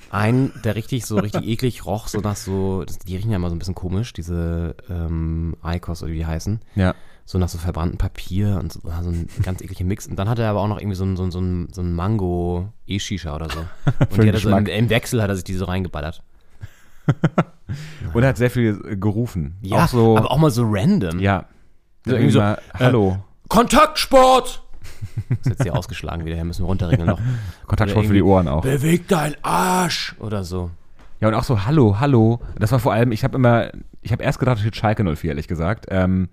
Einen, 0.09 0.51
der 0.65 0.75
richtig 0.75 1.05
so 1.05 1.17
richtig 1.19 1.47
eklig 1.47 1.85
roch, 1.85 2.07
so 2.09 2.19
nach 2.19 2.35
so, 2.35 2.83
die 3.07 3.15
riechen 3.15 3.29
ja 3.31 3.37
immer 3.37 3.47
so 3.49 3.55
ein 3.55 3.59
bisschen 3.59 3.75
komisch, 3.75 4.11
diese 4.11 4.75
ähm, 4.89 5.55
Icos 5.65 6.03
oder 6.03 6.11
wie 6.11 6.17
die 6.17 6.25
heißen. 6.25 6.59
Ja. 6.75 6.95
So 7.31 7.37
nach 7.37 7.47
so 7.47 7.57
verbranntem 7.57 7.97
Papier 7.97 8.59
und 8.59 8.73
so, 8.73 8.81
so 8.81 9.09
ein 9.09 9.29
ganz 9.41 9.61
ekliger 9.61 9.85
Mix. 9.85 10.05
Und 10.05 10.17
dann 10.17 10.27
hat 10.27 10.37
er 10.37 10.49
aber 10.49 10.59
auch 10.59 10.67
noch 10.67 10.77
irgendwie 10.77 10.97
so 10.97 11.05
ein, 11.05 11.15
so 11.15 11.23
ein, 11.23 11.31
so 11.31 11.39
ein, 11.39 11.69
so 11.71 11.79
ein 11.79 11.93
Mango-E-Shisha 11.93 13.33
oder 13.33 13.49
so. 13.49 13.59
Und 14.09 14.23
die 14.23 14.27
hat 14.27 14.37
so 14.39 14.49
im, 14.49 14.65
im 14.65 14.89
Wechsel 14.89 15.21
hat 15.21 15.29
er 15.29 15.35
sich 15.35 15.45
die 15.45 15.53
so 15.53 15.63
reingeballert. 15.63 16.23
Und 18.13 18.23
er 18.23 18.27
hat 18.27 18.35
sehr 18.35 18.51
viel 18.51 18.81
äh, 18.85 18.97
gerufen. 18.97 19.55
Ja, 19.61 19.85
auch 19.85 19.87
so, 19.87 20.17
aber 20.17 20.29
auch 20.29 20.39
mal 20.39 20.51
so 20.51 20.65
random. 20.67 21.19
ja. 21.19 21.45
So 22.05 22.15
irgendwie 22.15 22.31
so, 22.33 22.39
mal, 22.39 22.61
Hallo. 22.77 23.23
Kontaktsport! 23.47 24.61
Das 25.29 25.37
ist 25.39 25.45
jetzt 25.45 25.63
hier 25.63 25.73
ausgeschlagen 25.77 26.25
wieder, 26.25 26.35
hier 26.35 26.43
müssen 26.43 26.63
wir 26.63 26.67
runterregeln 26.67 27.07
noch. 27.07 27.19
Kontaktsport 27.65 28.07
für 28.07 28.13
die 28.13 28.23
Ohren 28.23 28.49
auch. 28.49 28.63
Beweg 28.63 29.07
dein 29.07 29.35
Arsch! 29.41 30.17
Oder 30.19 30.43
so. 30.43 30.69
Ja, 31.21 31.29
und 31.29 31.35
auch 31.35 31.45
so 31.45 31.65
Hallo, 31.65 31.97
Hallo. 32.01 32.41
Das 32.59 32.73
war 32.73 32.79
vor 32.79 32.91
allem, 32.91 33.13
ich 33.13 33.23
habe 33.23 33.37
immer, 33.37 33.71
ich 34.01 34.11
habe 34.11 34.21
erst 34.21 34.39
gedacht, 34.39 34.57
es 34.57 34.63
steht 34.63 34.75
Schalke 34.75 35.05
04, 35.15 35.29
ehrlich 35.29 35.47
gesagt. 35.47 35.85
Ähm, 35.89 36.27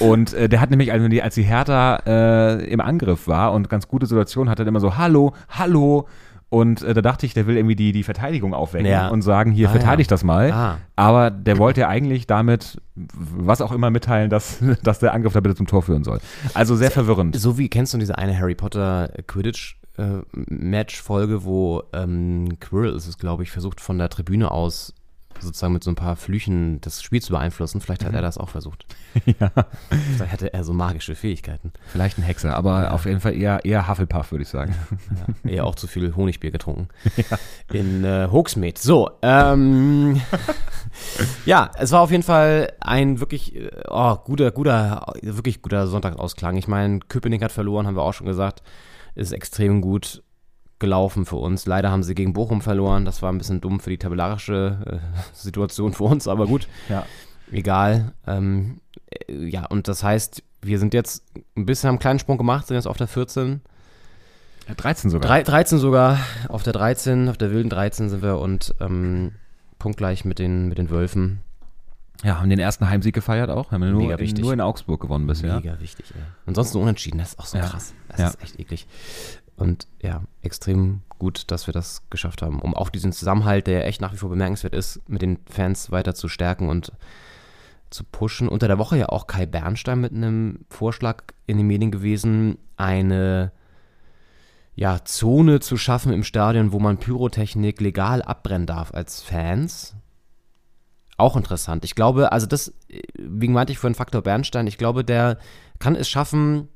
und 0.00 0.32
äh, 0.34 0.48
der 0.48 0.60
hat 0.60 0.70
nämlich, 0.70 0.92
also 0.92 1.08
die, 1.08 1.22
als 1.22 1.34
die 1.34 1.42
Hertha 1.42 1.96
äh, 2.06 2.64
im 2.70 2.80
Angriff 2.80 3.26
war 3.28 3.52
und 3.52 3.68
ganz 3.68 3.88
gute 3.88 4.06
Situation 4.06 4.48
hatte, 4.48 4.62
immer 4.64 4.80
so 4.80 4.96
Hallo, 4.96 5.34
Hallo. 5.48 6.06
Und 6.50 6.82
äh, 6.82 6.94
da 6.94 7.02
dachte 7.02 7.26
ich, 7.26 7.34
der 7.34 7.46
will 7.46 7.56
irgendwie 7.58 7.76
die, 7.76 7.92
die 7.92 8.02
Verteidigung 8.02 8.54
aufwecken 8.54 8.86
Ja. 8.90 9.08
und 9.08 9.20
sagen, 9.20 9.50
hier, 9.52 9.68
Ah, 9.68 9.72
verteidigt 9.72 10.10
ja. 10.10 10.14
das 10.14 10.24
mal. 10.24 10.50
Ah. 10.50 10.78
Aber 10.96 11.30
der 11.30 11.58
wollte 11.58 11.82
ja 11.82 11.88
eigentlich 11.88 12.26
damit, 12.26 12.80
was 12.94 13.60
auch 13.60 13.70
immer 13.70 13.90
mitteilen, 13.90 14.30
dass, 14.30 14.58
dass 14.82 14.98
der 14.98 15.12
Angriff 15.12 15.34
da 15.34 15.40
bitte 15.40 15.56
zum 15.56 15.66
Tor 15.66 15.82
führen 15.82 16.04
soll. 16.04 16.20
Also 16.54 16.74
sehr 16.74 16.90
verwirrend. 16.90 17.36
So 17.36 17.58
wie 17.58 17.68
kennst 17.68 17.92
du 17.92 17.98
diese 17.98 18.16
eine 18.16 18.38
Harry 18.38 18.54
Potter 18.54 19.10
Quidditch 19.26 19.76
äh, 19.98 20.22
Match 20.32 21.02
Folge, 21.02 21.44
wo 21.44 21.82
ähm, 21.92 22.58
Quirrell 22.60 22.94
ist 22.94 23.08
es, 23.08 23.18
glaube 23.18 23.42
ich, 23.42 23.50
versucht 23.50 23.78
von 23.82 23.98
der 23.98 24.08
Tribüne 24.08 24.50
aus 24.50 24.94
sozusagen 25.40 25.72
mit 25.72 25.84
so 25.84 25.90
ein 25.90 25.94
paar 25.96 26.16
Flüchen 26.16 26.80
das 26.80 27.02
Spiel 27.02 27.22
zu 27.22 27.32
beeinflussen. 27.32 27.80
Vielleicht 27.80 28.04
hat 28.04 28.14
er 28.14 28.22
das 28.22 28.38
auch 28.38 28.48
versucht. 28.48 28.86
ja. 29.26 29.50
Vielleicht 30.16 30.32
hatte 30.32 30.52
er 30.52 30.64
so 30.64 30.72
magische 30.72 31.14
Fähigkeiten. 31.14 31.72
Vielleicht 31.86 32.18
ein 32.18 32.22
Hexer, 32.22 32.56
aber 32.56 32.92
auf 32.92 33.04
jeden 33.06 33.20
Fall 33.20 33.34
eher, 33.34 33.64
eher 33.64 33.88
Hufflepuff, 33.88 34.32
würde 34.32 34.42
ich 34.42 34.48
sagen. 34.48 34.74
Ja, 35.44 35.50
eher 35.50 35.66
auch 35.66 35.74
zu 35.74 35.86
viel 35.86 36.14
Honigbier 36.14 36.50
getrunken. 36.50 36.88
In 37.72 38.04
äh, 38.04 38.28
Hogsmeade. 38.30 38.78
So, 38.78 39.10
ähm, 39.22 40.20
ja, 41.46 41.70
es 41.78 41.92
war 41.92 42.00
auf 42.00 42.10
jeden 42.10 42.22
Fall 42.22 42.72
ein 42.80 43.20
wirklich 43.20 43.56
äh, 43.56 43.70
oh, 43.88 44.16
guter, 44.16 44.50
guter, 44.50 45.06
wirklich 45.22 45.62
guter 45.62 45.86
Sonntagsausklang. 45.86 46.56
Ich 46.56 46.68
meine, 46.68 47.00
Köpenick 47.00 47.42
hat 47.42 47.52
verloren, 47.52 47.86
haben 47.86 47.96
wir 47.96 48.02
auch 48.02 48.14
schon 48.14 48.26
gesagt. 48.26 48.62
Ist 49.14 49.32
extrem 49.32 49.80
gut. 49.80 50.22
Gelaufen 50.78 51.26
für 51.26 51.36
uns. 51.36 51.66
Leider 51.66 51.90
haben 51.90 52.02
sie 52.02 52.14
gegen 52.14 52.32
Bochum 52.32 52.60
verloren. 52.60 53.04
Das 53.04 53.20
war 53.22 53.32
ein 53.32 53.38
bisschen 53.38 53.60
dumm 53.60 53.80
für 53.80 53.90
die 53.90 53.98
tabellarische 53.98 54.78
äh, 54.86 54.98
Situation 55.32 55.92
für 55.92 56.04
uns, 56.04 56.28
aber 56.28 56.46
gut. 56.46 56.68
Ja. 56.88 57.04
Egal. 57.50 58.12
Ähm, 58.26 58.80
äh, 59.28 59.34
ja, 59.48 59.66
und 59.66 59.88
das 59.88 60.02
heißt, 60.04 60.42
wir 60.62 60.78
sind 60.78 60.94
jetzt 60.94 61.24
ein 61.56 61.66
bisschen, 61.66 61.88
haben 61.88 61.94
einen 61.94 61.98
kleinen 62.00 62.18
Sprung 62.18 62.38
gemacht, 62.38 62.66
sind 62.66 62.76
jetzt 62.76 62.86
auf 62.86 62.96
der 62.96 63.08
14. 63.08 63.60
13 64.76 65.10
sogar. 65.10 65.26
Drei, 65.28 65.42
13 65.42 65.78
sogar, 65.78 66.18
auf 66.48 66.62
der 66.62 66.74
13, 66.74 67.28
auf 67.30 67.38
der 67.38 67.50
wilden 67.52 67.70
13 67.70 68.10
sind 68.10 68.22
wir 68.22 68.38
und 68.38 68.74
ähm, 68.80 69.32
punktgleich 69.78 70.24
mit 70.26 70.38
den, 70.38 70.68
mit 70.68 70.76
den 70.76 70.90
Wölfen. 70.90 71.40
Ja, 72.22 72.38
haben 72.40 72.50
den 72.50 72.58
ersten 72.58 72.88
Heimsieg 72.90 73.14
gefeiert 73.14 73.48
auch. 73.48 73.70
Haben 73.70 73.82
wir 73.82 73.90
nur, 73.92 74.02
Mega 74.02 74.14
in, 74.16 74.20
wichtig. 74.20 74.44
nur 74.44 74.52
in 74.52 74.60
Augsburg 74.60 75.00
gewonnen 75.00 75.26
bisher. 75.26 75.56
Mega 75.56 75.80
wichtig, 75.80 76.12
ey. 76.14 76.22
Ansonsten 76.46 76.78
unentschieden, 76.78 77.18
das 77.18 77.30
ist 77.30 77.38
auch 77.38 77.46
so 77.46 77.58
Ja. 77.58 77.64
krass. 77.66 77.94
Das 78.08 78.18
Ja. 78.18 78.28
ist 78.28 78.42
echt 78.42 78.60
eklig. 78.60 78.86
Und 79.58 79.88
ja, 80.00 80.22
extrem 80.40 81.02
gut, 81.18 81.50
dass 81.50 81.66
wir 81.66 81.74
das 81.74 82.08
geschafft 82.10 82.42
haben, 82.42 82.60
um 82.60 82.74
auch 82.74 82.90
diesen 82.90 83.12
Zusammenhalt, 83.12 83.66
der 83.66 83.80
ja 83.80 83.84
echt 83.86 84.00
nach 84.00 84.12
wie 84.12 84.18
vor 84.18 84.30
bemerkenswert 84.30 84.72
ist, 84.72 85.00
mit 85.08 85.20
den 85.20 85.40
Fans 85.50 85.90
weiter 85.90 86.14
zu 86.14 86.28
stärken 86.28 86.68
und 86.68 86.92
zu 87.90 88.04
pushen. 88.04 88.48
Unter 88.48 88.68
der 88.68 88.78
Woche 88.78 88.96
ja 88.96 89.08
auch 89.08 89.26
Kai 89.26 89.46
Bernstein 89.46 90.00
mit 90.00 90.12
einem 90.12 90.64
Vorschlag 90.70 91.24
in 91.46 91.56
den 91.56 91.66
Medien 91.66 91.90
gewesen, 91.90 92.58
eine 92.76 93.50
ja, 94.76 95.04
Zone 95.04 95.58
zu 95.58 95.76
schaffen 95.76 96.12
im 96.12 96.22
Stadion, 96.22 96.70
wo 96.70 96.78
man 96.78 96.98
Pyrotechnik 96.98 97.80
legal 97.80 98.22
abbrennen 98.22 98.66
darf 98.66 98.94
als 98.94 99.22
Fans. 99.22 99.96
Auch 101.16 101.36
interessant. 101.36 101.84
Ich 101.84 101.96
glaube, 101.96 102.30
also 102.30 102.46
das, 102.46 102.68
äh, 102.88 103.02
wegen 103.16 103.54
meinte 103.54 103.72
ich 103.72 103.78
vorhin 103.78 103.96
Faktor 103.96 104.22
Bernstein, 104.22 104.68
ich 104.68 104.78
glaube, 104.78 105.02
der 105.02 105.38
kann 105.80 105.96
es 105.96 106.08
schaffen 106.08 106.68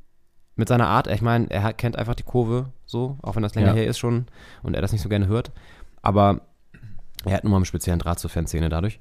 mit 0.56 0.68
seiner 0.68 0.88
Art. 0.88 1.06
Ich 1.06 1.22
meine, 1.22 1.50
er 1.50 1.72
kennt 1.72 1.96
einfach 1.96 2.14
die 2.14 2.22
Kurve 2.22 2.70
so, 2.86 3.18
auch 3.22 3.36
wenn 3.36 3.42
das 3.42 3.54
länger 3.54 3.68
Ja. 3.68 3.74
her 3.74 3.86
ist 3.86 3.98
schon 3.98 4.26
und 4.62 4.74
er 4.74 4.82
das 4.82 4.92
nicht 4.92 5.02
so 5.02 5.08
gerne 5.08 5.26
hört. 5.26 5.50
Aber 6.02 6.42
er 7.24 7.34
hat 7.34 7.44
nun 7.44 7.52
mal 7.52 7.56
einen 7.58 7.64
speziellen 7.64 7.98
Draht 8.00 8.18
zur 8.18 8.30
Fanszene 8.30 8.68
dadurch. 8.68 9.00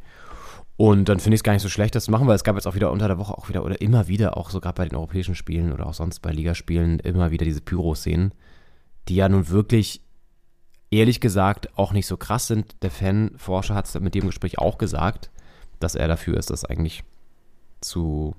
Und 0.78 1.10
dann 1.10 1.20
finde 1.20 1.36
ich 1.36 1.40
es 1.40 1.44
gar 1.44 1.54
nicht 1.54 1.62
so 1.62 1.70
schlecht, 1.70 1.94
das 1.94 2.06
zu 2.06 2.12
machen, 2.12 2.28
weil 2.28 2.36
es 2.36 2.44
gab 2.44 2.56
jetzt 2.56 2.66
auch 2.66 2.76
wieder 2.76 2.92
unter 2.92 3.08
der 3.08 3.18
Woche 3.20 3.38
auch 3.38 3.50
wieder 3.50 3.64
oder 3.64 3.82
immer 3.82 4.08
wieder, 4.08 4.38
auch 4.38 4.50
so 4.50 4.60
gerade 4.60 4.76
bei 4.76 4.88
den 4.88 4.96
europäischen 4.96 5.36
Spielen 5.36 5.72
oder 5.74 5.86
auch 5.86 5.94
sonst 5.94 6.22
bei 6.22 6.32
Ligaspielen, 6.32 7.00
immer 7.00 7.30
wieder 7.32 7.46
diese 7.46 7.62
Pyro-Szenen, 7.62 8.34
die 9.08 9.16
ja 9.16 9.30
nun 9.30 9.50
wirklich, 9.50 10.02
ehrlich 10.90 11.20
gesagt, 11.22 11.78
auch 11.78 11.94
nicht 11.94 12.08
so 12.08 12.18
krass 12.18 12.48
sind. 12.48 12.82
Der 12.82 12.90
Fanforscher 12.90 13.76
hat 13.76 13.86
es 13.86 14.00
mit 14.00 14.16
dem 14.16 14.26
Gespräch 14.28 14.58
auch 14.58 14.78
gesagt, 14.78 15.30
dass 15.80 15.94
er 15.96 16.08
dafür 16.08 16.38
ist, 16.38 16.50
das 16.50 16.66
eigentlich 16.66 17.04
zu, 17.82 18.36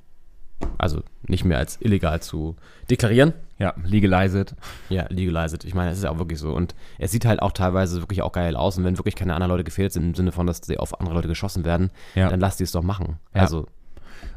also 0.79 1.03
nicht 1.27 1.44
mehr 1.44 1.59
als 1.59 1.81
illegal 1.81 2.20
zu 2.20 2.57
deklarieren. 2.90 3.33
Ja, 3.59 3.75
legalized. 3.85 4.55
Ja, 4.88 5.07
legalized. 5.09 5.64
Ich 5.64 5.75
meine, 5.75 5.90
es 5.90 5.98
ist 5.98 6.05
ja 6.05 6.11
auch 6.11 6.18
wirklich 6.18 6.38
so. 6.40 6.53
Und 6.53 6.75
es 6.98 7.12
sieht 7.12 7.25
halt 7.25 7.40
auch 7.42 7.53
teilweise 7.53 8.01
wirklich 8.03 8.22
auch 8.22 8.33
geil 8.33 8.57
aus. 8.57 8.77
Und 8.77 8.85
wenn 8.85 8.98
wirklich 8.98 9.14
keine 9.14 9.35
anderen 9.35 9.51
Leute 9.53 9.64
gefehlt 9.64 9.92
sind, 9.92 10.03
im 10.05 10.14
Sinne 10.14 10.33
von, 10.33 10.46
dass 10.46 10.59
sie 10.64 10.79
auf 10.79 10.98
andere 10.98 11.14
Leute 11.14 11.29
geschossen 11.29 11.64
werden, 11.64 11.90
Ja. 12.14 12.29
dann 12.29 12.40
lasst 12.40 12.59
die 12.59 12.64
es 12.64 12.72
doch 12.72 12.83
machen. 12.83 13.18
Ja. 13.35 13.42
Also, 13.42 13.66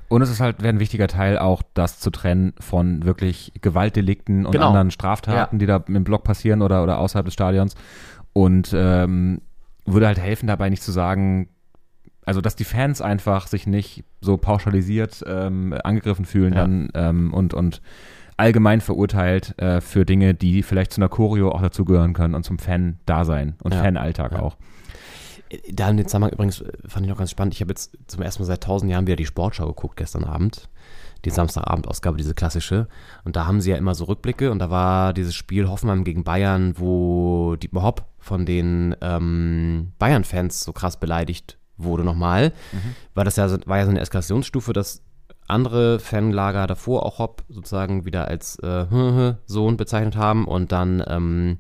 Und 0.08 0.22
es 0.22 0.30
ist 0.30 0.40
halt 0.40 0.62
wäre 0.62 0.70
ein 0.70 0.80
wichtiger 0.80 1.08
Teil 1.08 1.40
auch, 1.40 1.64
das 1.74 2.00
zu 2.00 2.12
trennen 2.12 2.54
von 2.60 3.04
wirklich 3.06 3.52
Gewaltdelikten 3.62 4.46
und 4.46 4.52
Genau. 4.52 4.68
anderen 4.68 4.92
Straftaten, 4.92 5.56
Ja. 5.56 5.60
die 5.60 5.66
da 5.66 5.84
im 5.88 6.04
Block 6.04 6.24
passieren 6.24 6.62
oder, 6.62 6.84
oder 6.84 7.00
außerhalb 7.00 7.26
des 7.26 7.34
Stadions. 7.34 7.74
Und 8.34 8.72
ähm, 8.76 9.42
würde 9.86 10.06
halt 10.08 10.20
helfen, 10.20 10.46
dabei 10.48 10.70
nicht 10.70 10.84
zu 10.84 10.92
sagen, 10.92 11.50
also 12.26 12.42
dass 12.42 12.56
die 12.56 12.64
Fans 12.64 13.02
einfach 13.02 13.48
sich 13.48 13.68
nicht 13.68 14.04
so 14.22 14.38
pauschalisiert 14.38 15.24
ähm, 15.28 15.74
angegriffen 15.84 16.26
fühlen 16.26 16.54
Ja. 16.54 16.62
dann 16.62 16.90
ähm, 16.94 17.34
und, 17.34 17.54
und 17.54 17.82
allgemein 18.38 18.82
verurteilt 18.82 19.58
äh, 19.60 19.80
für 19.82 20.06
Dinge, 20.06 20.34
die 20.34 20.62
vielleicht 20.64 20.92
zu 20.94 21.00
einer 21.00 21.10
Choreo 21.10 21.52
auch 21.52 21.62
dazugehören 21.62 22.14
können 22.14 22.36
und 22.36 22.44
zum 22.44 22.60
Fan-Dasein 22.60 23.56
und 23.64 23.74
Ja. 23.74 23.82
Fanalltag 23.84 24.34
Ja. 24.34 24.40
auch. 24.42 24.58
da 25.72 25.90
in 25.90 25.98
den 25.98 26.08
Zusammenhang 26.08 26.34
übrigens 26.34 26.62
äh, 26.62 26.72
fand 26.88 27.06
ich 27.06 27.10
noch 27.10 27.18
ganz 27.20 27.32
spannend. 27.32 27.54
Ich 27.54 27.62
habe 27.62 27.72
jetzt 27.72 27.98
zum 28.08 28.22
ersten 28.24 28.42
Mal 28.44 28.48
seit 28.48 28.64
tausend 28.64 28.92
Jahren 28.92 29.06
wieder 29.08 29.16
die 29.16 29.26
Sportschau 29.26 29.68
geguckt 29.68 29.96
gestern 29.98 30.24
Abend. 30.26 30.68
Die 31.24 31.30
Samstagabendausgabe, 31.32 32.18
diese 32.18 32.36
klassische. 32.36 32.88
Und 33.24 33.36
da 33.36 33.48
haben 33.48 33.60
sie 33.62 33.72
ja 33.72 33.78
immer 33.78 33.96
so 33.96 34.04
Rückblicke. 34.04 34.52
Und 34.52 34.60
da 34.60 34.70
war 34.70 35.12
dieses 35.14 35.34
Spiel 35.34 35.68
Hoffenheim 35.68 36.04
gegen 36.04 36.24
Bayern, 36.24 36.76
wo 36.78 37.56
Dietmar 37.56 37.82
Hopp 37.84 38.06
von 38.20 38.46
den 38.46 38.96
ähm, 39.02 39.94
Bayern-Fans 39.98 40.64
so 40.64 40.72
krass 40.74 41.00
beleidigt 41.00 41.58
wurde 41.78 42.04
nochmal. 42.04 42.54
Weil 43.14 43.26
das 43.26 43.36
ja 43.36 43.48
so, 43.48 43.58
war 43.66 43.78
ja 43.78 43.86
so 43.86 43.92
eine 43.92 44.00
Eskalationsstufe, 44.00 44.74
dass 44.74 45.02
andere 45.48 46.00
Fanlager 46.00 46.68
davor 46.68 47.06
auch 47.06 47.20
Hopp 47.20 47.44
sozusagen 47.50 48.06
wieder 48.06 48.28
als 48.28 48.58
äh, 48.60 49.36
Sohn 49.46 49.78
bezeichnet 49.78 50.16
haben 50.16 50.46
und 50.46 50.72
dann 50.72 51.04
ähm, 51.08 51.60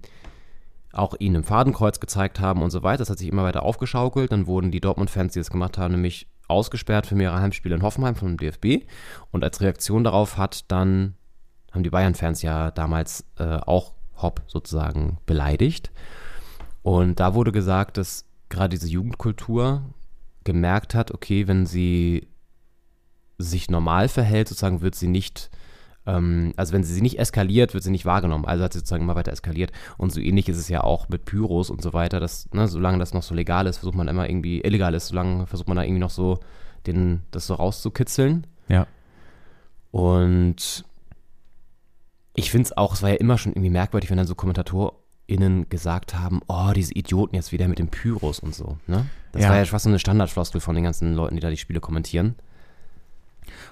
auch 0.92 1.14
ihn 1.20 1.36
im 1.36 1.44
Fadenkreuz 1.44 2.00
gezeigt 2.00 2.40
haben 2.40 2.62
und 2.62 2.72
so 2.72 2.82
weiter. 2.84 3.00
Das 3.00 3.10
hat 3.10 3.20
sich 3.20 3.28
immer 3.28 3.44
weiter 3.44 3.64
aufgeschaukelt. 3.64 4.32
Dann 4.32 4.48
wurden 4.48 4.72
die 4.72 4.82
Dortmund-Fans, 4.82 5.34
die 5.34 5.40
das 5.40 5.50
gemacht 5.50 5.78
haben, 5.78 5.94
nämlich 5.94 6.28
ausgesperrt 6.48 7.08
für 7.08 7.16
mehrere 7.16 7.42
Heimspiele 7.42 7.76
in 7.76 7.82
Hoffenheim 7.82 8.16
vom 8.16 8.38
DFB. 8.38 8.88
Und 9.32 9.44
als 9.44 9.62
Reaktion 9.62 10.04
darauf 10.04 10.38
hat 10.38 10.72
dann, 10.72 11.16
haben 11.72 11.84
die 11.84 11.90
Bayern-Fans 11.90 12.42
ja 12.42 12.72
damals 12.72 13.26
äh, 13.38 13.58
auch 13.58 13.94
Hopp 14.22 14.42
sozusagen 14.48 15.18
beleidigt. 15.26 15.92
Und 16.82 17.20
da 17.20 17.34
wurde 17.34 17.52
gesagt, 17.52 17.98
dass 17.98 18.26
gerade 18.50 18.70
diese 18.70 18.88
Jugendkultur 18.88 19.82
gemerkt 20.46 20.96
hat, 20.96 21.12
okay, 21.12 21.48
wenn 21.48 21.66
sie 21.66 22.30
sich 23.38 23.70
normal 23.70 24.08
verhält, 24.08 24.48
sozusagen 24.48 24.80
wird 24.80 24.96
sie 24.96 25.08
nicht, 25.08 25.50
ähm, 26.06 26.54
also 26.56 26.72
wenn 26.72 26.84
sie 26.84 26.94
sie 26.94 27.02
nicht 27.02 27.20
eskaliert, 27.20 27.74
wird 27.74 27.84
sie 27.84 27.92
nicht 27.92 28.06
wahrgenommen. 28.06 28.46
Also 28.46 28.64
hat 28.64 28.72
sie 28.72 28.80
sozusagen 28.80 29.04
immer 29.04 29.16
weiter 29.16 29.34
eskaliert. 29.34 29.74
Und 29.98 30.14
so 30.14 30.22
ähnlich 30.22 30.48
ist 30.48 30.58
es 30.58 30.70
ja 30.70 30.82
auch 30.82 31.10
mit 31.10 31.26
Pyros 31.26 31.70
und 31.70 31.82
so 31.82 31.92
weiter, 31.92 32.22
dass, 32.22 32.50
ne, 32.54 32.70
solange 32.70 33.00
das 33.00 33.14
noch 33.14 33.24
so 33.24 33.36
legal 33.36 33.68
ist, 33.68 33.80
versucht 33.80 33.98
man 33.98 34.08
immer 34.08 34.30
irgendwie, 34.30 34.62
illegal 34.62 34.94
ist, 34.94 35.08
solange 35.08 35.48
versucht 35.48 35.68
man 35.68 35.76
da 35.76 35.84
irgendwie 35.84 36.00
noch 36.00 36.10
so 36.10 36.40
den, 36.88 37.24
das 37.32 37.48
so 37.48 37.56
rauszukitzeln. 37.56 38.48
Ja. 38.70 38.88
Und 39.92 40.86
ich 42.36 42.52
finde 42.52 42.66
es 42.66 42.78
auch, 42.78 42.94
es 42.94 43.02
war 43.02 43.10
ja 43.10 43.16
immer 43.16 43.38
schon 43.38 43.54
irgendwie 43.54 43.70
merkwürdig, 43.70 44.10
wenn 44.10 44.18
dann 44.18 44.28
so 44.28 44.36
KommentatorInnen 44.36 45.70
gesagt 45.70 46.16
haben, 46.16 46.42
oh, 46.48 46.72
diese 46.76 46.94
Idioten 46.94 47.36
jetzt 47.36 47.52
wieder 47.52 47.68
mit 47.68 47.80
den 47.80 47.88
Pyros 47.88 48.40
und 48.40 48.54
so. 48.54 48.78
Ne? 48.88 49.06
Das 49.36 49.44
Ja. 49.44 49.50
war 49.50 49.58
ja 49.58 49.66
fast 49.66 49.84
so 49.84 49.90
eine 49.90 50.00
Standardfloskel 50.00 50.62
von 50.62 50.76
den 50.76 50.86
ganzen 50.86 51.14
Leuten, 51.14 51.36
die 51.36 51.42
da 51.42 51.50
die 51.50 51.58
Spiele 51.58 51.82
kommentieren. 51.82 52.36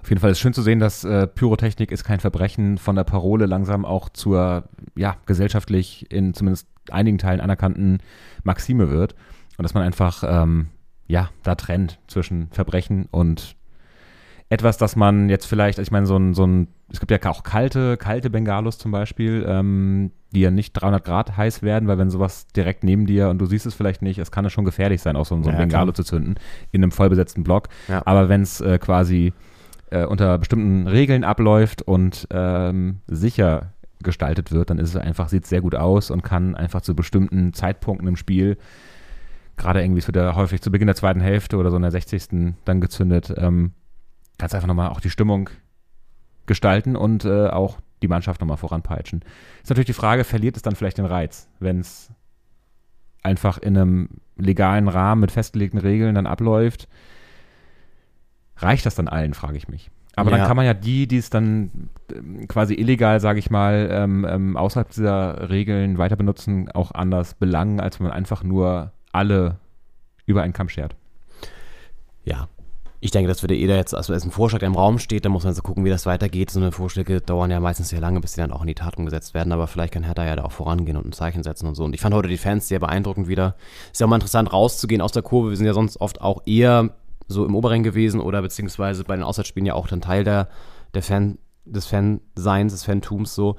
Auf 0.02 0.10
jeden 0.10 0.19
Fall 0.19 0.32
ist 0.32 0.39
schön 0.39 0.54
zu 0.54 0.62
sehen, 0.62 0.80
dass 0.80 1.04
äh, 1.06 1.26
Pyrotechnik 1.26 1.89
ist 1.91 2.04
kein 2.04 2.19
Verbrechen 2.19 2.78
von 2.78 2.95
der 2.97 3.06
Parole 3.06 3.45
langsam 3.45 3.86
auch 3.86 4.10
zur, 4.10 4.65
ja, 4.95 5.15
gesellschaftlich 5.26 6.12
in 6.12 6.34
zumindest 6.34 6.67
einigen 6.91 7.17
Teilen 7.17 7.39
anerkannten 7.39 7.99
Maxime 8.43 8.89
wird. 8.89 9.15
Und 9.58 9.63
dass 9.63 9.73
man 9.73 9.84
einfach, 9.84 10.23
ähm, 10.28 10.67
ja, 11.08 11.30
da 11.43 11.56
trennt 11.56 11.99
zwischen 12.08 12.49
Verbrechen 12.52 13.08
und 13.10 13.56
etwas, 14.54 14.78
das 14.78 14.96
man 14.96 15.30
jetzt 15.30 15.46
vielleicht, 15.46 15.80
ich 15.80 15.92
meine, 15.92 16.06
so 16.06 16.16
ein, 16.18 16.34
so 16.34 16.46
ein, 16.46 16.68
es 16.92 17.00
gibt 17.00 17.12
ja 17.12 17.20
auch 17.30 17.44
kalte, 17.44 17.98
kalte 17.98 18.30
Bengalos 18.30 18.78
zum 18.78 18.92
Beispiel, 18.92 19.46
ähm, 19.48 20.12
die 20.32 20.42
ja 20.42 20.52
nicht 20.52 20.74
300 20.74 21.04
Grad 21.04 21.36
heiß 21.38 21.62
werden, 21.63 21.88
weil 21.88 21.98
wenn 21.98 22.10
sowas 22.10 22.48
direkt 22.48 22.84
neben 22.84 23.06
dir 23.06 23.30
und 23.30 23.39
du 23.39 23.46
siehst 23.46 23.66
es 23.66 23.74
vielleicht 23.74 24.02
nicht, 24.02 24.20
es 24.20 24.32
kann 24.32 24.46
ja 24.46 24.50
schon 24.50 24.66
gefährlich 24.66 25.02
sein, 25.02 25.16
auch 25.16 25.26
so, 25.26 25.42
so 25.42 25.50
ein 25.50 25.56
Ja, 25.56 25.62
Bengalo 25.62 25.86
klar. 25.86 25.94
zu 25.96 26.04
zünden 26.04 26.36
in 26.72 26.84
einem 26.84 26.92
vollbesetzten 26.92 27.44
Block. 27.44 27.68
Ja. 27.88 28.02
Aber 28.06 28.30
wenn 28.30 28.42
es 28.42 28.62
äh, 28.62 28.78
quasi 28.80 29.34
äh, 29.92 30.06
unter 30.06 30.38
bestimmten 30.38 30.88
Regeln 30.88 31.24
abläuft 31.24 31.82
und 31.82 32.28
ähm, 32.32 33.00
sicher 33.08 33.74
gestaltet 34.02 34.52
wird, 34.52 34.70
dann 34.70 34.80
ist 34.80 34.89
es 34.89 34.98
einfach, 34.98 35.30
sieht 35.30 35.46
sehr 35.46 35.62
gut 35.62 35.76
aus 35.76 36.12
und 36.12 36.24
kann 36.24 36.56
einfach 36.56 36.82
zu 36.82 36.96
bestimmten 36.96 37.54
Zeitpunkten 37.54 38.08
im 38.08 38.16
Spiel, 38.18 38.58
gerade 39.56 39.82
irgendwie, 39.82 40.00
es 40.00 40.08
wird 40.08 40.18
ja 40.18 40.36
häufig 40.36 40.62
zu 40.62 40.72
Beginn 40.72 40.88
der 40.88 40.96
zweiten 40.96 41.22
Hälfte 41.22 41.58
oder 41.58 41.70
so 41.70 41.76
in 41.78 41.84
der 41.84 41.92
60. 41.92 42.56
dann 42.66 42.82
gezündet, 42.82 43.34
ähm, 43.38 43.72
kannst 44.38 44.56
einfach 44.56 44.67
nochmal 44.67 44.89
auch 44.89 45.00
die 45.00 45.10
Stimmung 45.10 45.50
gestalten 46.46 46.96
und 46.96 47.26
äh, 47.26 47.48
auch 47.48 47.78
die 48.02 48.08
Mannschaft 48.08 48.41
nochmal 48.41 48.58
voranpeitschen. 48.58 49.24
Ist 49.62 49.69
natürlich 49.69 49.86
die 49.88 49.93
Frage, 49.93 50.24
verliert 50.24 50.56
es 50.58 50.62
dann 50.62 50.76
vielleicht 50.76 50.98
den 50.98 51.06
Reiz, 51.06 51.48
wenn 51.60 51.80
es 51.80 52.12
einfach 53.22 53.58
in 53.58 53.78
einem 53.78 54.10
legalen 54.36 54.89
Rahmen 54.89 55.22
mit 55.22 55.32
festgelegten 55.32 55.80
Regeln 55.80 56.15
dann 56.15 56.28
abläuft? 56.28 56.89
Reicht 58.58 58.86
das 58.86 58.96
dann 58.96 59.08
allen, 59.08 59.34
frage 59.34 59.58
ich 59.58 59.67
mich. 59.67 59.89
Aber 60.15 60.30
Ja. 60.32 60.38
dann 60.38 60.48
kann 60.48 60.58
man 60.58 60.65
ja 60.65 60.74
die, 60.74 61.08
die 61.08 61.17
es 61.17 61.30
dann 61.30 61.89
ähm, 62.13 62.48
quasi 62.48 62.76
illegal, 62.76 63.19
sage 63.19 63.39
ich 63.39 63.50
mal, 63.50 63.88
ähm, 63.91 64.26
ähm, 64.30 64.58
außerhalb 64.58 64.89
dieser 64.89 65.50
Regeln 65.50 65.98
weiter 65.98 66.15
benutzen, 66.15 66.69
auch 66.72 66.91
anders 66.91 67.34
belangen, 67.34 67.80
als 67.80 68.00
wenn 68.00 68.08
man 68.08 68.15
einfach 68.15 68.43
nur 68.43 68.91
alle 69.12 69.58
über 70.26 70.43
einen 70.43 70.54
Kamm 70.54 70.69
schert. 70.69 70.96
Ja. 72.26 72.48
Ich 73.04 73.12
denke, 73.12 73.28
das 73.28 73.44
würde 73.44 73.54
jeder 73.54 73.76
jetzt, 73.76 73.94
also 73.94 74.13
als 74.13 74.24
ein 74.24 74.32
Vorschlag, 74.32 74.60
der 74.60 74.68
im 74.68 74.76
Raum 74.76 74.98
steht, 74.98 75.26
dann 75.26 75.34
muss 75.34 75.44
man 75.44 75.54
so 75.54 75.62
gucken, 75.62 75.84
wie 75.84 75.89
das 75.89 76.06
weitergeht. 76.06 76.50
So 76.50 76.62
eine 76.62 76.72
Vorschläge 76.72 77.20
dauern 77.20 77.52
ja 77.52 77.60
meistens 77.60 77.89
sehr 77.89 78.00
lange, 78.00 78.22
bis 78.22 78.32
die 78.32 78.39
dann 78.39 78.54
auch 78.54 78.62
in 78.62 78.68
die 78.68 78.76
Tat 78.76 78.98
umgesetzt 78.98 79.34
werden, 79.34 79.52
aber 79.52 79.68
vielleicht 79.68 79.94
kann 79.94 80.04
Hertha 80.04 80.26
ja 80.26 80.38
da 80.38 80.46
auch 80.46 80.54
vorangehen 80.54 80.96
und 80.96 81.08
ein 81.08 81.12
Zeichen 81.12 81.44
setzen 81.44 81.68
und 81.68 81.76
so. 81.76 81.84
Und 81.84 81.94
ich 81.94 82.00
fand 82.00 82.16
heute 82.16 82.30
die 82.30 82.38
Fans 82.38 82.70
sehr 82.70 82.80
beeindruckend 82.80 83.28
wieder. 83.28 83.58
Ist 83.92 84.00
ja 84.00 84.06
auch 84.06 84.10
mal 84.10 84.16
interessant 84.16 84.54
rauszugehen 84.54 85.02
aus 85.02 85.12
der 85.12 85.22
Kurve. 85.22 85.50
Wir 85.50 85.58
sind 85.58 85.66
ja 85.66 85.74
sonst 85.74 86.00
oft 86.00 86.22
auch 86.22 86.44
eher 86.46 86.92
so 87.28 87.46
im 87.46 87.56
Oberring 87.56 87.84
gewesen 87.84 88.22
oder 88.22 88.42
beziehungsweise 88.42 89.04
bei 89.04 89.18
den 89.18 89.24
Auswärtsspielen 89.24 89.66
ja 89.66 89.74
auch 89.74 89.89
dann 89.89 90.00
Teil 90.00 90.24
der, 90.24 90.48
der 90.94 91.04
Fan, 91.04 91.39
des 91.66 91.86
Fanseins, 91.86 92.72
des 92.72 92.86
Fantums 92.86 93.36
so. 93.36 93.58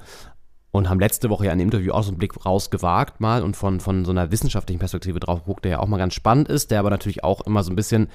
und 0.71 0.89
haben 0.89 0.99
letzte 0.99 1.29
Woche 1.29 1.45
ja 1.45 1.51
ein 1.51 1.59
Interview 1.59 1.93
auch 1.93 2.01
so 2.01 2.09
einen 2.09 2.17
Blick 2.17 2.47
rausgewagt 2.47 3.21
mal 3.21 3.43
und 3.43 3.55
von, 3.55 3.79
von 3.79 4.05
so 4.05 4.11
einer 4.11 4.31
wissenschaftlichen 4.31 4.79
Perspektive 4.79 5.19
drauf 5.19 5.41
geguckt, 5.41 5.65
der 5.65 5.71
ja 5.73 5.79
auch 5.81 5.87
mal 5.87 5.97
ganz 5.97 6.15
spannend 6.15 6.47
ist, 6.47 6.71
der 6.71 6.79
aber 6.79 6.89
natürlich 6.89 7.23
auch 7.23 7.41
immer 7.41 7.61
so 7.61 7.71
ein 7.71 7.75
bisschen, 7.75 8.07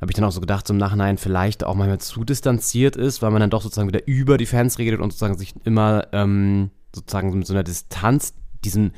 habe 0.00 0.10
ich 0.10 0.14
dann 0.14 0.24
auch 0.24 0.32
so 0.32 0.40
gedacht, 0.40 0.66
so 0.66 0.74
im 0.74 0.78
Nachhinein 0.78 1.18
vielleicht 1.18 1.64
auch 1.64 1.74
manchmal 1.74 1.98
zu 1.98 2.24
distanziert 2.24 2.96
ist, 2.96 3.20
weil 3.22 3.30
man 3.30 3.40
dann 3.40 3.50
doch 3.50 3.62
sozusagen 3.62 3.88
wieder 3.88 4.06
über 4.06 4.38
die 4.38 4.46
Fans 4.46 4.78
redet 4.78 5.00
und 5.00 5.10
sozusagen 5.10 5.36
sich 5.36 5.54
immer 5.64 6.06
ähm, 6.12 6.70
sozusagen 6.94 7.36
mit 7.36 7.46
so 7.46 7.54
einer 7.54 7.64
Distanz 7.64 8.34
diesen 8.64 8.92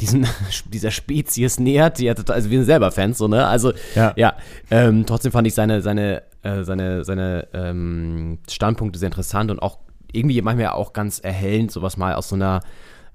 diesen, 0.00 0.26
dieser 0.66 0.90
Spezies 0.90 1.58
nähert, 1.58 1.98
die 1.98 2.04
ja 2.04 2.14
total, 2.14 2.36
also 2.36 2.50
wir 2.50 2.58
sind 2.58 2.66
selber 2.66 2.90
Fans, 2.90 3.18
so, 3.18 3.28
ne? 3.28 3.46
Also, 3.46 3.72
Ja. 3.94 4.12
ja, 4.16 4.36
ähm, 4.70 5.06
trotzdem 5.06 5.32
fand 5.32 5.46
ich 5.46 5.54
seine, 5.54 5.82
seine, 5.82 6.22
äh, 6.42 6.64
seine, 6.64 7.04
seine 7.04 7.48
ähm, 7.52 8.38
Standpunkte 8.48 8.98
sehr 8.98 9.08
interessant 9.08 9.50
und 9.50 9.60
auch 9.60 9.78
irgendwie 10.12 10.40
manchmal 10.42 10.68
auch 10.68 10.92
ganz 10.92 11.18
erhellend, 11.18 11.70
sowas 11.72 11.96
mal 11.96 12.14
aus 12.14 12.28
so 12.28 12.36
einer 12.36 12.60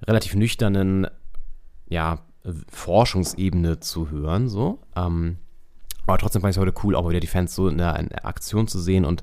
relativ 0.06 0.34
nüchternen, 0.34 1.06
ja, 1.88 2.18
Forschungsebene 2.68 3.78
zu 3.80 4.10
hören, 4.10 4.48
so. 4.48 4.80
Ähm, 4.96 5.38
aber 6.06 6.18
trotzdem 6.18 6.42
fand 6.42 6.50
ich 6.52 6.56
es 6.56 6.60
heute 6.60 6.74
cool, 6.84 6.94
auch 6.96 7.08
wieder 7.08 7.20
die 7.20 7.26
Fans 7.26 7.54
so 7.54 7.68
in 7.68 7.78
der, 7.78 7.98
in 7.98 8.08
der 8.08 8.26
Aktion 8.26 8.66
zu 8.68 8.80
sehen 8.80 9.04
und 9.04 9.22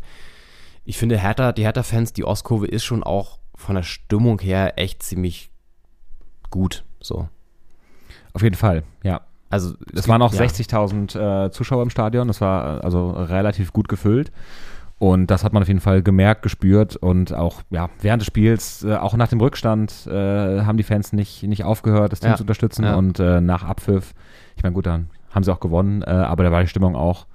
ich 0.85 0.97
finde, 0.97 1.17
Hertha, 1.19 1.51
die 1.51 1.63
Hertha-Fans, 1.63 2.13
die 2.13 2.23
Ostkurve 2.25 2.65
ist 2.65 2.83
schon 2.83 3.03
auch 3.03 3.37
von 3.55 3.75
der 3.75 3.83
Stimmung 3.83 4.39
her 4.39 4.73
echt 4.77 5.03
ziemlich 5.03 5.51
gut, 6.49 6.83
so. 6.99 7.27
Auf 8.33 8.41
jeden 8.41 8.55
Fall, 8.55 8.83
ja. 9.03 9.21
Also, 9.51 9.73
Es 9.93 10.07
waren 10.07 10.21
auch 10.21 10.33
ja. 10.33 10.41
60.000 10.43 11.45
äh, 11.47 11.51
Zuschauer 11.51 11.81
im 11.83 11.89
Stadion. 11.89 12.27
Das 12.27 12.39
war 12.39 12.77
äh, 12.77 12.81
also 12.81 13.09
relativ 13.11 13.73
gut 13.73 13.87
gefüllt. 13.89 14.31
Und 14.99 15.27
das 15.31 15.43
hat 15.43 15.53
man 15.53 15.63
auf 15.63 15.67
jeden 15.67 15.79
Fall 15.79 16.03
gemerkt, 16.03 16.43
gespürt 16.43 16.95
und 16.97 17.33
auch 17.33 17.61
ja, 17.69 17.89
während 18.01 18.21
des 18.21 18.27
Spiels, 18.27 18.83
äh, 18.83 18.95
auch 18.95 19.15
nach 19.15 19.29
dem 19.29 19.39
Rückstand, 19.39 20.07
äh, 20.07 20.61
haben 20.61 20.77
die 20.77 20.83
Fans 20.83 21.13
nicht, 21.13 21.41
nicht 21.43 21.63
aufgehört, 21.63 22.11
das 22.11 22.19
Team 22.19 22.31
Ja, 22.31 22.35
zu 22.35 22.43
unterstützen. 22.43 22.83
ja. 22.83 22.95
Und 22.95 23.19
äh, 23.19 23.41
nach 23.41 23.63
Abpfiff, 23.63 24.13
ich 24.55 24.63
meine, 24.63 24.73
gut, 24.75 24.85
dann 24.85 25.09
haben 25.31 25.43
sie 25.43 25.51
auch 25.53 25.59
gewonnen, 25.59 26.01
äh, 26.01 26.09
aber 26.09 26.43
da 26.43 26.51
war 26.51 26.61
die 26.61 26.67
Stimmung 26.67 26.95
auch 26.95 27.25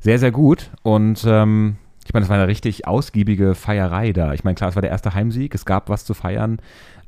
sehr, 0.00 0.18
sehr 0.18 0.32
gut. 0.32 0.70
Und 0.82 1.24
ähm, 1.26 1.76
ich 2.06 2.12
meine, 2.12 2.24
es 2.24 2.28
war 2.28 2.36
eine 2.36 2.48
richtig 2.48 2.86
ausgiebige 2.86 3.54
Feierei 3.54 4.12
da. 4.12 4.32
Ich 4.34 4.44
meine, 4.44 4.54
klar, 4.54 4.70
es 4.70 4.76
war 4.76 4.82
der 4.82 4.90
erste 4.90 5.14
Heimsieg, 5.14 5.54
es 5.54 5.64
gab 5.64 5.88
was 5.88 6.04
zu 6.04 6.14
feiern, 6.14 6.58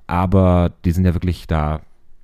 aber 0.07 0.71
die 0.85 0.93
sind 0.93 1.05
ja 1.05 1.15
wirklich 1.15 1.47
da, 1.47 1.81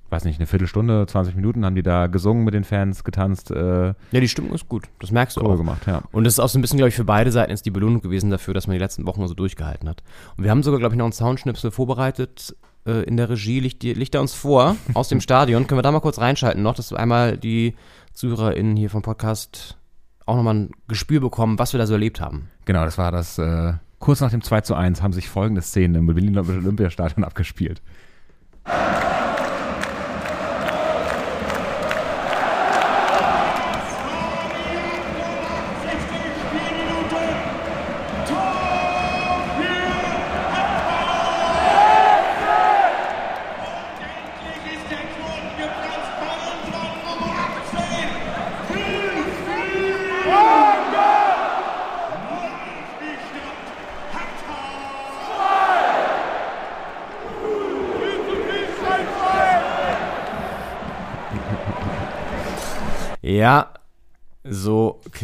weiß 0.09 0.23
nicht, 0.25 0.39
eine 0.39 0.47
Viertelstunde, 0.47 1.05
20 1.05 1.35
Minuten 1.35 1.65
haben 1.65 1.75
die 1.75 1.83
da 1.83 2.07
gesungen 2.07 2.45
mit 2.45 2.53
den 2.53 2.63
Fans, 2.63 3.03
getanzt, 3.03 3.51
äh, 3.51 3.87
Ja, 3.87 3.93
die 4.19 4.27
Stimmung 4.29 4.53
ist 4.53 4.69
gut. 4.69 4.85
Das 4.99 5.11
merkst 5.11 5.35
du 5.37 5.41
auch. 5.41 5.57
gemacht, 5.57 5.81
ja. 5.87 6.01
Und 6.11 6.23
das 6.23 6.33
ist 6.33 6.39
auch 6.39 6.49
so 6.49 6.57
ein 6.57 6.61
bisschen, 6.61 6.77
glaube 6.77 6.89
ich, 6.89 6.95
für 6.95 7.03
beide 7.03 7.31
Seiten 7.31 7.51
ist 7.51 7.65
die 7.65 7.71
Belohnung 7.71 8.01
gewesen 8.01 8.29
dafür, 8.29 8.53
dass 8.53 8.67
man 8.67 8.75
die 8.75 8.79
letzten 8.79 9.05
Wochen 9.05 9.27
so 9.27 9.33
durchgehalten 9.33 9.89
hat. 9.89 10.03
Und 10.37 10.43
wir 10.43 10.51
haben 10.51 10.63
sogar, 10.63 10.79
glaube 10.79 10.95
ich, 10.95 10.97
noch 10.97 11.05
einen 11.05 11.13
Soundschnipsel 11.13 11.71
vorbereitet 11.71 12.55
äh, 12.85 13.03
in 13.03 13.17
der 13.17 13.29
Regie. 13.29 13.59
Liegt, 13.59 13.83
liegt 13.83 14.15
er 14.15 14.21
uns 14.21 14.33
vor 14.33 14.75
aus 14.93 15.09
dem 15.09 15.21
Stadion. 15.21 15.67
Können 15.67 15.79
wir 15.79 15.83
da 15.83 15.91
mal 15.91 15.99
kurz 15.99 16.19
reinschalten 16.19 16.63
noch, 16.63 16.75
dass 16.75 16.93
einmal 16.93 17.37
die 17.37 17.75
ZuhörerInnen 18.13 18.75
hier 18.75 18.89
vom 18.89 19.01
Podcast 19.01 19.77
auch 20.25 20.35
nochmal 20.35 20.55
ein 20.55 20.71
Gespür 20.87 21.19
bekommen, 21.19 21.59
was 21.59 21.73
wir 21.73 21.77
da 21.77 21.87
so 21.87 21.93
erlebt 21.93 22.21
haben. 22.21 22.49
Genau, 22.65 22.85
das 22.85 22.97
war 22.97 23.11
das, 23.11 23.37
äh, 23.37 23.73
kurz 23.99 24.21
nach 24.21 24.31
dem 24.31 24.41
2 24.41 24.61
zu 24.61 24.75
1 24.75 25.01
haben 25.01 25.13
sich 25.13 25.29
folgende 25.29 25.61
Szenen 25.61 25.95
im 25.95 26.05
Berliner 26.05 26.47
Olympiastadion 26.47 27.23
abgespielt. 27.23 27.81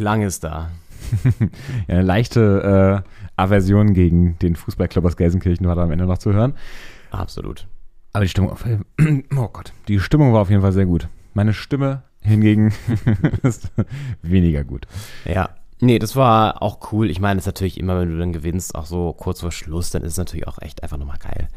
Klang 0.08 0.24
es 0.24 0.39
da. 0.39 0.70
Ja, 1.88 1.96
eine 1.96 2.02
leichte 2.02 3.04
äh, 3.06 3.10
Aversion 3.41 3.93
gegen 3.93 4.38
den 4.39 4.56
Fußballclub 4.56 5.06
aus 5.06 5.15
Gelsenkirchen 5.15 5.65
war 5.67 5.76
da 5.76 5.84
am 5.84 5.91
Ende 5.91 6.06
noch 6.06 6.17
zu 6.17 6.34
hören. 6.34 6.54
Absolut. 7.12 7.67
Aber 8.13 8.24
die 8.26 8.30
Stimmung, 8.30 8.52
auf, 8.52 8.65
oh 9.38 9.48
Gott, 9.54 9.72
die 9.88 10.00
Stimmung 10.00 10.34
war 10.34 10.41
auf 10.41 10.50
jeden 10.50 10.62
Fall 10.62 10.72
sehr 10.74 10.86
gut. 10.86 11.08
Meine 11.34 11.54
Stimme 11.54 12.04
hingegen 12.22 12.74
ist 13.43 13.72
weniger 14.22 14.63
gut. 14.63 14.88
Ja. 15.26 15.50
Nee, 15.80 16.00
das 16.00 16.15
war 16.15 16.62
auch 16.63 16.91
cool. 16.91 17.10
Ich 17.10 17.20
meine, 17.22 17.38
es 17.38 17.43
ist 17.43 17.48
natürlich 17.54 17.80
immer, 17.80 18.00
wenn 18.00 18.10
du 18.12 18.17
dann 18.17 18.34
gewinnst, 18.34 18.74
auch 18.76 18.86
so 18.86 19.13
kurz 19.13 19.41
vor 19.41 19.52
Schluss, 19.52 19.91
dann 19.91 20.02
ist 20.04 20.13
es 20.13 20.17
natürlich 20.17 20.48
auch 20.48 20.60
echt 20.62 20.84
einfach 20.84 20.98
nochmal 20.98 21.20
geil. 21.20 21.48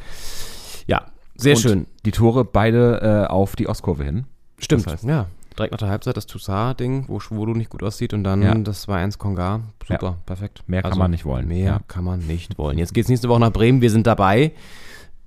Ja, 0.86 1.06
sehr 1.36 1.54
Und 1.56 1.60
schön. 1.62 1.86
Die 2.04 2.10
Tore 2.12 2.44
beide 2.44 3.24
äh, 3.26 3.30
auf 3.30 3.56
die 3.56 3.68
Ostkurve 3.68 4.04
hin. 4.04 4.26
Stimmt, 4.58 4.86
Das 4.86 5.02
heißt- 5.04 5.08
ja. 5.08 5.26
Direkt 5.58 5.72
nach 5.72 5.78
der 5.78 5.88
Halbzeit 5.90 6.16
das 6.16 6.26
Toussaint-Ding, 6.26 7.04
wo 7.08 7.20
Schwolo 7.20 7.52
nicht 7.54 7.70
gut 7.70 7.82
aussieht 7.82 8.14
und 8.14 8.24
dann 8.24 8.42
Ja. 8.42 8.54
das 8.54 8.82
2-1 8.86 9.18
Konga. 9.18 9.60
Super, 9.86 10.16
perfekt. 10.26 10.60
Also 10.60 10.70
Mehr 10.70 10.82
kann 10.82 10.98
man 10.98 11.10
nicht 11.10 11.24
wollen. 11.24 11.48
Mehr 11.48 11.64
Ja. 11.64 11.80
kann 11.88 12.04
man 12.04 12.20
nicht 12.26 12.56
wollen. 12.58 12.78
Jetzt 12.78 12.94
geht's 12.94 13.08
nächste 13.08 13.28
Woche 13.28 13.40
nach 13.40 13.52
Bremen, 13.52 13.80
wir 13.80 13.90
sind 13.90 14.06
dabei. 14.06 14.52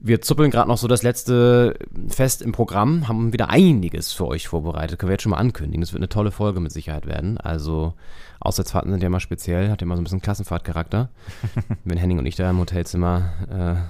Wir 0.05 0.21
zuppeln 0.21 0.51
gerade 0.51 0.67
noch 0.67 0.77
so 0.77 0.87
das 0.89 1.01
letzte 1.01 1.77
Fest 2.09 2.41
im 2.41 2.51
Programm, 2.51 3.07
haben 3.07 3.31
wieder 3.31 3.49
einiges 3.49 4.11
für 4.11 4.27
euch 4.27 4.49
vorbereitet. 4.49 4.99
Können 4.99 5.09
wir 5.09 5.13
jetzt 5.13 5.21
schon 5.23 5.29
mal 5.29 5.37
ankündigen. 5.37 5.79
Das 5.79 5.93
wird 5.93 6.01
eine 6.01 6.09
tolle 6.09 6.31
Folge 6.31 6.59
mit 6.59 6.73
Sicherheit 6.73 7.05
werden. 7.05 7.37
Also 7.37 7.93
Auswärtsfahrten 8.41 8.91
sind 8.91 9.01
ja 9.01 9.07
immer 9.07 9.21
speziell, 9.21 9.69
hat 9.71 9.79
ja 9.79 9.85
immer 9.85 9.95
so 9.95 10.01
ein 10.01 10.03
bisschen 10.03 10.21
Klassenfahrtcharakter. 10.21 11.09
Wenn 11.85 11.97
Henning 11.97 12.19
und 12.19 12.25
ich 12.25 12.35
da 12.35 12.49
im 12.49 12.59
Hotelzimmer 12.59 13.85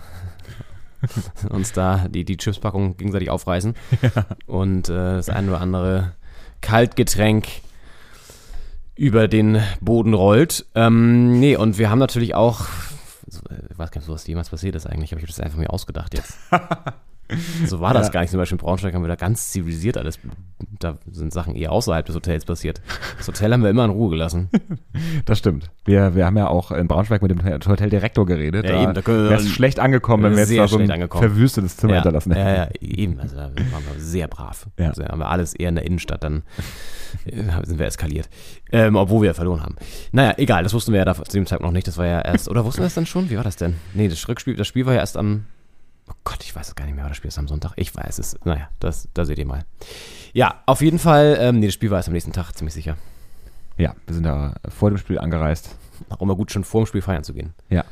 äh, 1.50 1.50
uns 1.50 1.72
da 1.74 2.08
die, 2.08 2.26
die 2.26 2.38
Chipspackung 2.38 2.96
gegenseitig 2.98 3.30
aufreißen 3.32 3.74
und 4.46 4.90
äh, 4.90 5.16
das 5.16 5.30
ein 5.30 5.50
oder 5.50 5.62
andere 5.62 6.12
Kaltgetränk 6.64 7.48
über 8.96 9.28
den 9.28 9.62
Boden 9.82 10.16
rollt. 10.16 10.66
Ähm, 10.74 11.40
nee, 11.40 11.56
und 11.56 11.78
wir 11.78 11.92
haben 11.92 12.00
natürlich 12.00 12.34
auch, 12.34 12.66
ich 13.28 13.78
weiß 13.78 13.92
gar 13.92 14.00
nicht, 14.00 14.08
sowas 14.08 14.26
jemals 14.26 14.50
passiert 14.50 14.76
ist 14.76 14.88
eigentlich, 14.88 15.12
habe 15.12 15.22
ich 15.22 15.28
das 15.28 15.40
einfach 15.40 15.60
mir 15.60 15.70
ausgedacht 15.70 16.16
jetzt. 16.16 16.38
so 17.66 17.80
war 17.80 17.94
das 17.94 18.08
Ja. 18.08 18.14
gar 18.14 18.22
nicht. 18.22 18.30
Zum 18.32 18.40
Beispiel 18.40 18.58
in 18.58 18.64
Braunschweig 18.64 18.94
haben 18.94 19.02
wir 19.04 19.08
da 19.08 19.16
ganz 19.16 19.52
zivilisiert 19.52 19.98
alles. 19.98 20.20
Da 20.80 20.98
sind 21.10 21.34
Sachen 21.34 21.56
eher 21.56 21.72
außerhalb 21.72 22.06
des 22.06 22.16
Hotels 22.16 22.46
passiert. 22.46 22.82
Das 23.18 23.28
Hotel 23.28 23.52
haben 23.54 23.64
wir 23.64 23.70
immer 23.70 23.86
in 23.86 23.92
Ruhe 23.92 24.10
gelassen. 24.12 24.50
Das 25.26 25.38
stimmt. 25.40 25.70
Wir, 25.86 26.16
wir 26.16 26.26
haben 26.26 26.38
ja 26.38 26.48
auch 26.48 26.72
in 26.72 26.88
Braunschweig 26.88 27.22
mit 27.22 27.32
dem 27.32 27.44
Hoteldirektor 27.44 28.26
geredet. 28.26 28.66
Ja, 28.66 28.84
eben, 28.84 28.94
da 28.94 29.02
können 29.02 29.24
wir- 29.24 29.30
wäre 29.32 29.42
es 29.42 29.50
schlecht 29.50 29.80
angekommen, 29.80 30.24
wenn 30.24 30.34
wir 30.34 30.40
jetzt 30.40 30.58
da 30.58 30.68
so 30.68 30.78
ein 30.78 30.90
angekommen. 30.92 31.24
verwüstetes 31.30 31.78
Zimmer 31.78 31.94
ja, 31.94 32.00
hinterlassen 32.02 32.34
hätten. 32.34 32.48
Ja, 32.48 32.56
ja, 32.66 32.70
eben. 32.82 33.20
Also 33.20 33.36
da 33.38 33.44
waren 33.44 33.84
wir 33.94 34.00
sehr 34.00 34.28
brav. 34.28 34.68
Ja. 34.78 34.90
Also, 34.90 35.04
haben 35.06 35.20
wir 35.20 35.30
alles 35.30 35.54
eher 35.54 35.70
in 35.70 35.76
der 35.76 35.86
Innenstadt, 35.86 36.24
dann 36.24 36.44
äh, 37.26 37.42
sind 37.66 37.80
wir 37.80 37.86
eskaliert. 37.86 38.30
Ähm, 38.72 38.96
obwohl 38.96 39.22
wir 39.24 39.34
verloren 39.34 39.62
haben. 39.62 39.76
Naja, 40.12 40.34
egal, 40.38 40.64
das 40.64 40.74
wussten 40.74 40.92
wir 40.92 41.00
ja 41.00 41.06
da 41.06 41.16
zu 41.16 41.24
dem 41.38 41.46
Zeitpunkt 41.46 41.68
noch 41.72 41.74
nicht. 41.76 41.88
Das 41.88 41.98
war 41.98 42.06
ja 42.06 42.22
erst, 42.22 42.50
oder 42.50 42.66
wussten 42.66 42.82
wir 42.82 42.86
das 42.86 42.96
dann 42.96 43.06
schon? 43.06 43.30
Wie 43.30 43.38
war 43.38 43.44
das 43.44 43.56
denn? 43.56 43.76
Nee, 43.94 44.08
das 44.10 44.28
Rückspiel, 44.28 44.56
das 44.56 44.68
Spiel 44.68 44.86
war 44.86 44.94
ja 44.94 45.00
erst 45.00 45.16
am, 45.18 45.46
oh 46.10 46.14
Gott, 46.24 46.44
ich 46.44 46.56
weiß 46.56 46.70
es 46.70 46.76
gar 46.76 46.86
nicht 46.86 46.96
mehr, 46.96 47.08
das 47.08 47.18
Spiel 47.18 47.30
ist 47.30 47.38
am 47.38 47.48
Sonntag? 47.48 47.74
Ich 47.76 47.96
weiß 47.96 48.20
es. 48.20 48.38
Naja, 48.44 48.70
das, 48.80 49.08
da 49.14 49.26
seht 49.26 49.38
ihr 49.38 49.46
mal. 49.46 49.66
Ja, 50.34 50.62
auf 50.66 50.82
jeden 50.82 51.00
Fall, 51.00 51.38
ähm, 51.40 51.60
nee, 51.60 51.68
das 51.68 51.74
Spiel 51.74 51.92
war 51.92 52.00
erst 52.00 52.10
am 52.10 52.14
nächsten 52.14 52.34
Tag, 52.34 52.52
ziemlich 52.54 52.74
sicher. 52.74 52.98
Ja, 53.78 53.96
wir 54.06 54.14
sind 54.14 54.24
da 54.24 54.56
vor 54.70 54.90
dem 54.90 54.98
Spiel 54.98 55.20
angereist. 55.20 55.76
Auch 56.10 56.22
immer 56.22 56.36
gut, 56.36 56.52
schon 56.52 56.64
vor 56.64 56.84
dem 56.84 56.86
Spiel 56.88 57.02
feiern 57.02 57.24
zu 57.24 57.34
gehen. 57.34 57.54
Ja. 57.70 57.84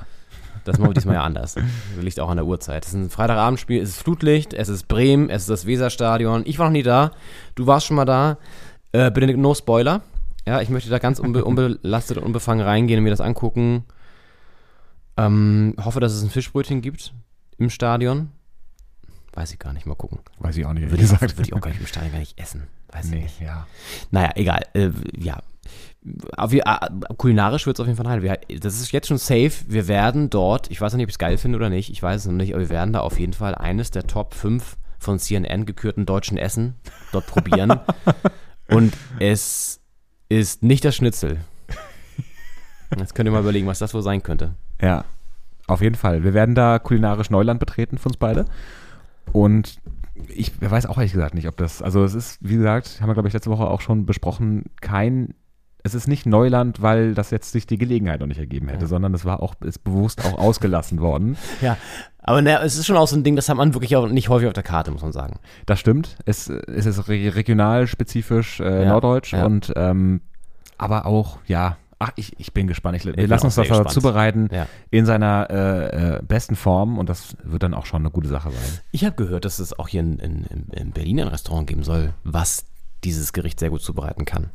Das 0.64 0.78
machen 0.78 0.92
wir 0.92 0.94
diesmal 0.94 1.16
ja 1.16 1.24
anders. 1.24 1.56
Das 1.56 1.64
liegt 2.02 2.20
auch 2.20 2.30
an 2.30 2.38
der 2.38 2.46
Uhrzeit. 2.46 2.86
Es 2.86 2.90
ist 2.90 2.96
ein 2.96 3.10
Freitagabendspiel, 3.10 3.82
es 3.82 3.90
ist 3.90 4.02
Flutlicht, 4.02 4.54
es 4.54 4.70
ist 4.70 4.88
Bremen, 4.88 5.30
es 5.30 5.44
ist 5.44 5.50
das 5.50 5.66
Weserstadion. 5.66 6.44
Ich 6.46 6.60
war 6.60 6.68
noch 6.68 6.74
nie 6.74 6.84
da. 6.84 7.12
Du 7.56 7.66
warst 7.66 7.88
schon 7.88 7.96
mal 7.96 8.06
da. 8.06 8.38
Äh, 8.92 9.10
bitte 9.10 9.36
no 9.38 9.56
Spoiler. 9.56 10.02
Ja, 10.46 10.62
ich 10.62 10.70
möchte 10.70 10.90
da 10.90 11.00
ganz 11.00 11.20
unbe 11.20 11.46
unbelastet 11.46 12.18
und 12.18 12.24
unbefangen 12.24 12.64
reingehen 12.64 13.00
und 13.00 13.04
mir 13.04 13.10
das 13.10 13.22
angucken. 13.22 13.86
Ähm, 15.18 15.76
hoffe, 15.84 16.00
dass 16.00 16.14
es 16.14 16.22
ein 16.22 16.30
Fischbrötchen 16.30 16.82
gibt 16.82 17.14
im 17.62 17.70
Stadion. 17.70 18.32
Weiß 19.34 19.54
ich 19.54 19.60
gar 19.60 19.72
nicht, 19.72 19.86
mal 19.86 19.96
gucken. 19.96 20.20
Weiß 20.40 20.58
ich 20.58 20.66
auch 20.66 20.74
nicht, 20.74 20.90
Würde 20.90 21.04
ich, 21.04 21.12
auch, 21.12 21.22
würde 21.22 21.42
ich 21.42 21.54
auch 21.54 21.62
gar 21.62 21.70
nicht 21.70 21.80
im 21.80 21.88
Stadion 21.88 22.12
gar 22.12 22.20
nicht 22.20 22.38
essen. 22.40 22.68
Weiß 22.92 23.06
ich 23.06 23.12
Nee, 23.12 23.22
nicht. 23.24 23.40
ja. 23.40 23.66
Naja, 24.12 24.32
egal. 24.36 24.64
Äh, 24.74 24.90
ja. 25.18 25.40
Wir, 26.02 26.66
äh, 26.66 26.90
kulinarisch 27.18 27.66
wird 27.68 27.78
es 27.78 27.80
auf 27.80 27.88
jeden 27.88 27.96
Fall 28.04 28.10
heil. 28.10 28.40
Das 28.60 28.80
ist 28.82 28.92
jetzt 28.92 29.08
schon 29.08 29.18
safe. 29.20 29.52
Wir 29.68 29.88
werden 29.88 30.30
dort, 30.30 30.70
ich 30.70 30.82
weiß 30.82 30.92
noch 30.92 30.98
nicht, 30.98 31.06
ob 31.06 31.10
ich 31.10 31.14
es 31.16 31.20
geil 31.20 31.38
finde 31.38 31.58
oder 31.58 31.70
nicht, 31.70 31.92
ich 31.92 32.02
weiß 32.04 32.22
es 32.22 32.26
noch 32.28 32.34
nicht, 32.34 32.54
aber 32.54 32.62
wir 32.64 32.70
werden 32.70 32.92
da 32.92 33.00
auf 33.02 33.20
jeden 33.20 33.34
Fall 33.34 33.56
eines 33.56 33.92
der 33.92 34.08
Top 34.08 34.34
5 34.34 34.76
von 35.00 35.18
CNN 35.20 35.66
gekürten 35.66 36.06
deutschen 36.06 36.38
Essen 36.38 36.76
dort 37.14 37.28
probieren. 37.28 37.80
Und 38.68 38.94
es 39.20 39.80
ist 40.28 40.64
nicht 40.64 40.84
das 40.84 40.96
Schnitzel. 40.96 41.40
Jetzt 42.98 43.16
könnt 43.16 43.28
ihr 43.30 43.32
mal 43.32 43.42
überlegen, 43.42 43.68
was 43.68 43.80
das 43.80 43.94
wohl 43.94 44.02
sein 44.04 44.22
könnte. 44.24 44.56
Ja, 44.82 45.06
auf 45.72 45.82
jeden 45.82 45.96
Fall. 45.96 46.24
Wir 46.24 46.34
werden 46.34 46.56
da 46.56 46.80
kulinarisch 46.80 47.30
Neuland 47.30 47.60
betreten 47.60 47.98
für 47.98 48.10
uns 48.10 48.18
beide. 48.18 48.46
Und 49.32 49.80
ich 50.28 50.52
weiß 50.62 50.86
auch 50.86 50.98
ehrlich 50.98 51.14
gesagt 51.14 51.34
nicht, 51.34 51.48
ob 51.48 51.58
das, 51.58 51.82
also 51.82 52.04
es 52.04 52.14
ist, 52.14 52.38
wie 52.42 52.58
gesagt, 52.58 53.00
haben 53.02 53.10
wir 53.10 53.14
glaube 53.14 53.28
ich 53.28 53.34
letzte 53.34 53.50
Woche 53.50 53.66
auch 53.66 53.82
schon 53.82 54.06
besprochen, 54.06 54.66
kein, 54.82 55.34
es 55.84 55.96
ist 55.96 56.08
nicht 56.08 56.26
Neuland, 56.26 56.82
weil 56.82 57.14
das 57.14 57.32
jetzt 57.32 57.52
sich 57.52 57.66
die 57.66 57.78
Gelegenheit 57.78 58.20
noch 58.20 58.28
nicht 58.28 58.40
ergeben 58.40 58.68
hätte, 58.68 58.88
sondern 58.88 59.14
es 59.14 59.26
war 59.26 59.42
auch, 59.42 59.56
ist 59.62 59.84
bewusst 59.84 60.24
auch 60.26 60.38
ausgelassen 60.38 61.00
worden. 61.00 61.38
Ja, 61.62 61.78
aber 62.24 62.42
na, 62.42 62.62
es 62.62 62.78
ist 62.78 62.86
schon 62.86 62.98
auch 62.98 63.08
so 63.08 63.16
ein 63.16 63.24
Ding, 63.24 63.36
das 63.36 63.50
hat 63.50 63.58
man 63.58 63.74
wirklich 63.74 63.96
auch 63.96 64.08
nicht 64.08 64.30
häufig 64.30 64.48
auf 64.48 64.54
der 64.54 64.64
Karte, 64.64 64.92
muss 64.92 65.02
man 65.02 65.12
sagen. 65.12 65.40
Das 65.66 65.80
stimmt. 65.80 66.18
Es, 66.26 66.50
es 66.50 66.86
ist 66.86 67.08
re 67.08 67.34
regional 67.36 67.88
spezifisch 67.88 68.60
äh, 68.60 68.84
Ja, 68.84 68.90
norddeutsch 68.90 69.34
ja. 69.34 69.46
und 69.46 69.74
ähm, 69.76 70.22
aber 70.78 71.06
auch, 71.06 71.40
ja, 71.46 71.78
ach, 72.02 72.12
ich, 72.16 72.38
ich 72.40 72.54
bin 72.54 72.68
gespannt. 72.68 72.98
Ich, 72.98 73.06
wir 73.06 73.14
bin 73.14 73.28
lassen 73.30 73.46
uns 73.46 73.56
das 73.56 73.68
gespannt. 73.68 73.92
zubereiten 73.92 74.50
Ja. 74.52 74.68
in 74.90 75.06
seiner 75.06 75.48
äh, 75.50 76.16
äh, 76.18 76.22
besten 76.24 76.56
Form 76.56 76.98
und 76.98 77.10
das 77.10 77.36
wird 77.44 77.64
dann 77.64 77.74
auch 77.74 77.86
schon 77.86 78.02
eine 78.02 78.12
gute 78.12 78.28
Sache 78.28 78.52
sein. 78.52 78.80
Ich 78.92 79.06
habe 79.06 79.16
gehört, 79.16 79.46
dass 79.46 79.60
es 79.60 79.78
auch 79.78 79.88
hier 79.88 80.02
in, 80.02 80.18
in, 80.20 80.44
in- 80.46 80.68
in 80.74 80.92
Berlin 80.92 81.20
ein 81.22 81.28
Restaurant 81.28 81.68
geben 81.68 81.84
soll, 81.84 82.14
was 82.24 82.66
dieses 83.04 83.34
Gericht 83.34 83.60
sehr 83.60 83.70
gut 83.70 83.82
zubereiten 83.82 84.26
kann. 84.26 84.50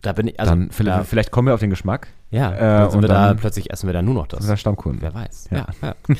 Da 0.00 0.12
bin 0.12 0.26
ich, 0.26 0.40
also, 0.40 0.50
dann 0.50 0.70
vielleicht, 0.72 0.98
da, 0.98 1.04
vielleicht 1.04 1.30
kommen 1.30 1.46
wir 1.46 1.54
auf 1.54 1.60
den 1.60 1.70
Geschmack. 1.70 2.08
ja, 2.32 2.52
äh, 2.52 2.58
dann 2.58 2.88
und 2.96 3.02
da 3.02 3.28
dann- 3.28 3.36
plötzlich 3.36 3.70
essen 3.70 3.86
wir 3.86 3.92
da 3.92 4.02
nur 4.02 4.14
noch 4.14 4.26
das. 4.26 4.40
Unser 4.40 4.56
Stammkunden. 4.56 5.00
Wer 5.00 5.14
weiß. 5.14 5.48
Ja. 5.52 5.66
Ja. 5.80 5.94
Ja, 6.08 6.14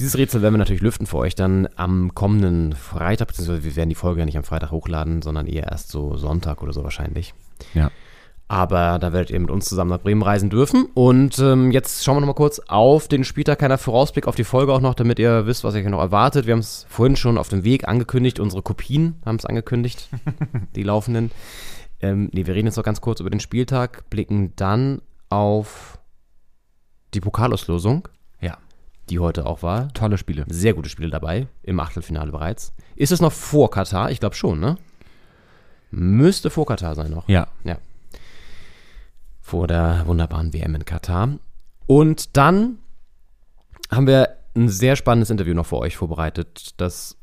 Dieses 0.00 0.18
Rätsel 0.18 0.42
werden 0.42 0.54
wir 0.54 0.58
natürlich 0.58 0.82
lüften 0.82 1.06
für 1.06 1.18
euch 1.18 1.34
dann 1.36 1.68
am 1.76 2.14
kommenden 2.14 2.74
Freitag, 2.74 3.28
beziehungsweise 3.28 3.62
wir 3.64 3.76
werden 3.76 3.88
die 3.90 3.94
Folge 3.94 4.20
ja 4.20 4.26
nicht 4.26 4.36
am 4.36 4.42
Freitag 4.44 4.72
hochladen, 4.72 5.22
sondern 5.22 5.46
eher 5.46 5.68
erst 5.70 5.88
so 5.90 6.16
Sonntag 6.16 6.62
oder 6.62 6.72
so 6.72 6.82
wahrscheinlich. 6.82 7.32
Ja. 7.74 7.90
Aber 8.48 9.00
da 9.00 9.12
werdet 9.12 9.30
ihr 9.30 9.40
mit 9.40 9.50
uns 9.50 9.64
zusammen 9.66 9.90
nach 9.90 10.00
Bremen 10.00 10.22
reisen 10.22 10.50
dürfen. 10.50 10.86
Und 10.94 11.38
ähm, 11.40 11.72
jetzt 11.72 12.04
schauen 12.04 12.16
wir 12.16 12.20
nochmal 12.20 12.36
kurz 12.36 12.60
auf 12.68 13.08
den 13.08 13.24
Spieltag. 13.24 13.58
Keiner 13.58 13.76
Vorausblick 13.76 14.28
auf 14.28 14.36
die 14.36 14.44
Folge 14.44 14.72
auch 14.72 14.80
noch, 14.80 14.94
damit 14.94 15.18
ihr 15.18 15.46
wisst, 15.46 15.64
was 15.64 15.74
euch 15.74 15.84
noch 15.86 15.98
erwartet. 16.00 16.46
Wir 16.46 16.52
haben 16.52 16.60
es 16.60 16.86
vorhin 16.88 17.16
schon 17.16 17.38
auf 17.38 17.48
dem 17.48 17.64
Weg 17.64 17.88
angekündigt. 17.88 18.38
Unsere 18.38 18.62
Kopien 18.62 19.16
haben 19.26 19.36
es 19.36 19.46
angekündigt, 19.46 20.08
die 20.76 20.84
laufenden. 20.84 21.32
Ähm, 22.00 22.30
nee, 22.32 22.46
wir 22.46 22.54
reden 22.54 22.66
jetzt 22.66 22.76
noch 22.76 22.84
ganz 22.84 23.00
kurz 23.00 23.18
über 23.18 23.30
den 23.30 23.40
Spieltag, 23.40 24.08
blicken 24.10 24.52
dann 24.54 25.02
auf 25.28 25.98
die 27.14 27.20
Pokalauslosung, 27.20 28.06
Ja. 28.40 28.58
die 29.10 29.18
heute 29.18 29.46
auch 29.46 29.62
war. 29.64 29.88
Tolle 29.92 30.18
Spiele. 30.18 30.44
Sehr 30.48 30.74
gute 30.74 30.88
Spiele 30.88 31.10
dabei, 31.10 31.48
im 31.64 31.80
Achtelfinale 31.80 32.30
bereits. 32.30 32.72
Ist 32.94 33.10
es 33.10 33.20
noch 33.20 33.32
vor 33.32 33.70
Katar? 33.70 34.10
Ich 34.12 34.20
glaube 34.20 34.36
schon, 34.36 34.60
ne? 34.60 34.76
Müsste 35.90 36.50
vor 36.50 36.66
Katar 36.66 36.94
sein 36.94 37.10
noch. 37.10 37.28
Ja. 37.28 37.48
Ja. 37.64 37.78
Vor 39.46 39.68
der 39.68 40.02
wunderbaren 40.06 40.52
WM 40.52 40.74
in 40.74 40.84
Katar. 40.84 41.38
Und 41.86 42.36
dann 42.36 42.78
haben 43.92 44.08
wir 44.08 44.38
ein 44.56 44.68
sehr 44.68 44.96
spannendes 44.96 45.30
Interview 45.30 45.54
noch 45.54 45.66
für 45.66 45.76
euch 45.76 45.96
vorbereitet, 45.96 46.74
das 46.78 47.16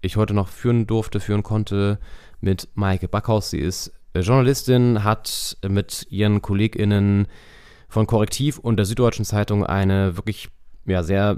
ich 0.00 0.16
heute 0.16 0.32
noch 0.32 0.48
führen 0.48 0.86
durfte, 0.86 1.20
führen 1.20 1.42
konnte 1.42 1.98
mit 2.40 2.68
Maike 2.72 3.06
Backhaus. 3.06 3.50
Sie 3.50 3.58
ist 3.58 3.92
Journalistin, 4.14 5.04
hat 5.04 5.58
mit 5.68 6.06
ihren 6.08 6.40
KollegInnen 6.40 7.26
von 7.90 8.06
Korrektiv 8.06 8.56
und 8.56 8.78
der 8.78 8.86
Süddeutschen 8.86 9.26
Zeitung 9.26 9.66
eine 9.66 10.16
wirklich 10.16 10.48
ja, 10.86 11.02
sehr 11.02 11.36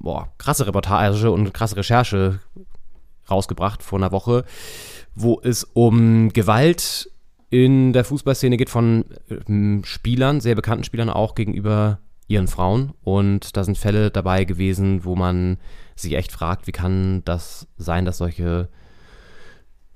boah, 0.00 0.30
krasse 0.36 0.66
Reportage 0.66 1.30
und 1.30 1.54
krasse 1.54 1.78
Recherche 1.78 2.40
rausgebracht 3.30 3.82
vor 3.82 4.00
einer 4.00 4.12
Woche, 4.12 4.44
wo 5.14 5.40
es 5.42 5.64
um 5.64 6.30
Gewalt 6.34 7.10
in 7.50 7.92
der 7.92 8.04
Fußballszene 8.04 8.56
geht 8.56 8.70
von 8.70 9.04
ähm, 9.48 9.82
Spielern, 9.84 10.40
sehr 10.40 10.54
bekannten 10.54 10.84
Spielern 10.84 11.10
auch 11.10 11.34
gegenüber 11.34 11.98
ihren 12.28 12.46
Frauen. 12.46 12.92
Und 13.02 13.56
da 13.56 13.64
sind 13.64 13.76
Fälle 13.76 14.10
dabei 14.10 14.44
gewesen, 14.44 15.04
wo 15.04 15.16
man 15.16 15.58
sich 15.96 16.14
echt 16.14 16.30
fragt, 16.32 16.68
wie 16.68 16.72
kann 16.72 17.22
das 17.24 17.66
sein, 17.76 18.04
dass 18.04 18.18
solche 18.18 18.68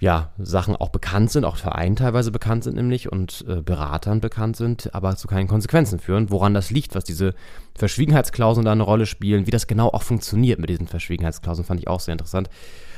ja, 0.00 0.32
Sachen 0.36 0.74
auch 0.74 0.90
bekannt 0.90 1.30
sind, 1.30 1.44
auch 1.44 1.56
Vereinen 1.56 1.94
teilweise 1.96 2.32
bekannt 2.32 2.64
sind 2.64 2.74
nämlich 2.74 3.10
und 3.10 3.44
äh, 3.48 3.62
Beratern 3.62 4.20
bekannt 4.20 4.56
sind, 4.56 4.92
aber 4.92 5.16
zu 5.16 5.28
keinen 5.28 5.46
Konsequenzen 5.46 6.00
führen. 6.00 6.30
Woran 6.30 6.52
das 6.52 6.70
liegt, 6.70 6.96
was 6.96 7.04
diese 7.04 7.34
Verschwiegenheitsklauseln 7.76 8.66
da 8.66 8.72
eine 8.72 8.82
Rolle 8.82 9.06
spielen, 9.06 9.46
wie 9.46 9.52
das 9.52 9.68
genau 9.68 9.88
auch 9.88 10.02
funktioniert 10.02 10.58
mit 10.58 10.68
diesen 10.68 10.88
Verschwiegenheitsklauseln, 10.88 11.64
fand 11.64 11.80
ich 11.80 11.88
auch 11.88 12.00
sehr 12.00 12.12
interessant. 12.12 12.50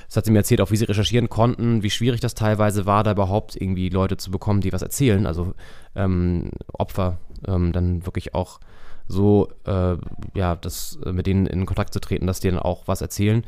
Das 0.07 0.16
hat 0.16 0.25
sie 0.25 0.31
mir 0.31 0.38
erzählt, 0.38 0.61
auch 0.61 0.71
wie 0.71 0.77
sie 0.77 0.85
recherchieren 0.85 1.29
konnten, 1.29 1.83
wie 1.83 1.90
schwierig 1.90 2.21
das 2.21 2.35
teilweise 2.35 2.87
war, 2.87 3.05
da 3.05 3.12
überhaupt 3.12 3.57
irgendwie 3.57 3.88
Leute 3.88 4.16
zu 4.16 4.31
bekommen, 4.31 4.61
die 4.61 4.73
was 4.73 4.83
erzählen, 4.83 5.27
also 5.27 5.55
ähm, 5.95 6.51
Opfer 6.73 7.19
ähm, 7.47 7.73
dann 7.73 8.07
wirklich 8.07 8.35
auch 8.35 8.61
so, 9.09 9.49
äh, 9.64 9.97
ja, 10.35 10.57
das, 10.57 10.99
äh, 11.05 11.12
mit 11.12 11.27
denen 11.27 11.47
in 11.47 11.66
Kontakt 11.66 11.92
zu 11.92 12.01
treten, 12.01 12.27
dass 12.27 12.40
die 12.40 12.51
dann 12.51 12.59
auch 12.59 12.85
was 12.87 13.01
erzählen. 13.01 13.45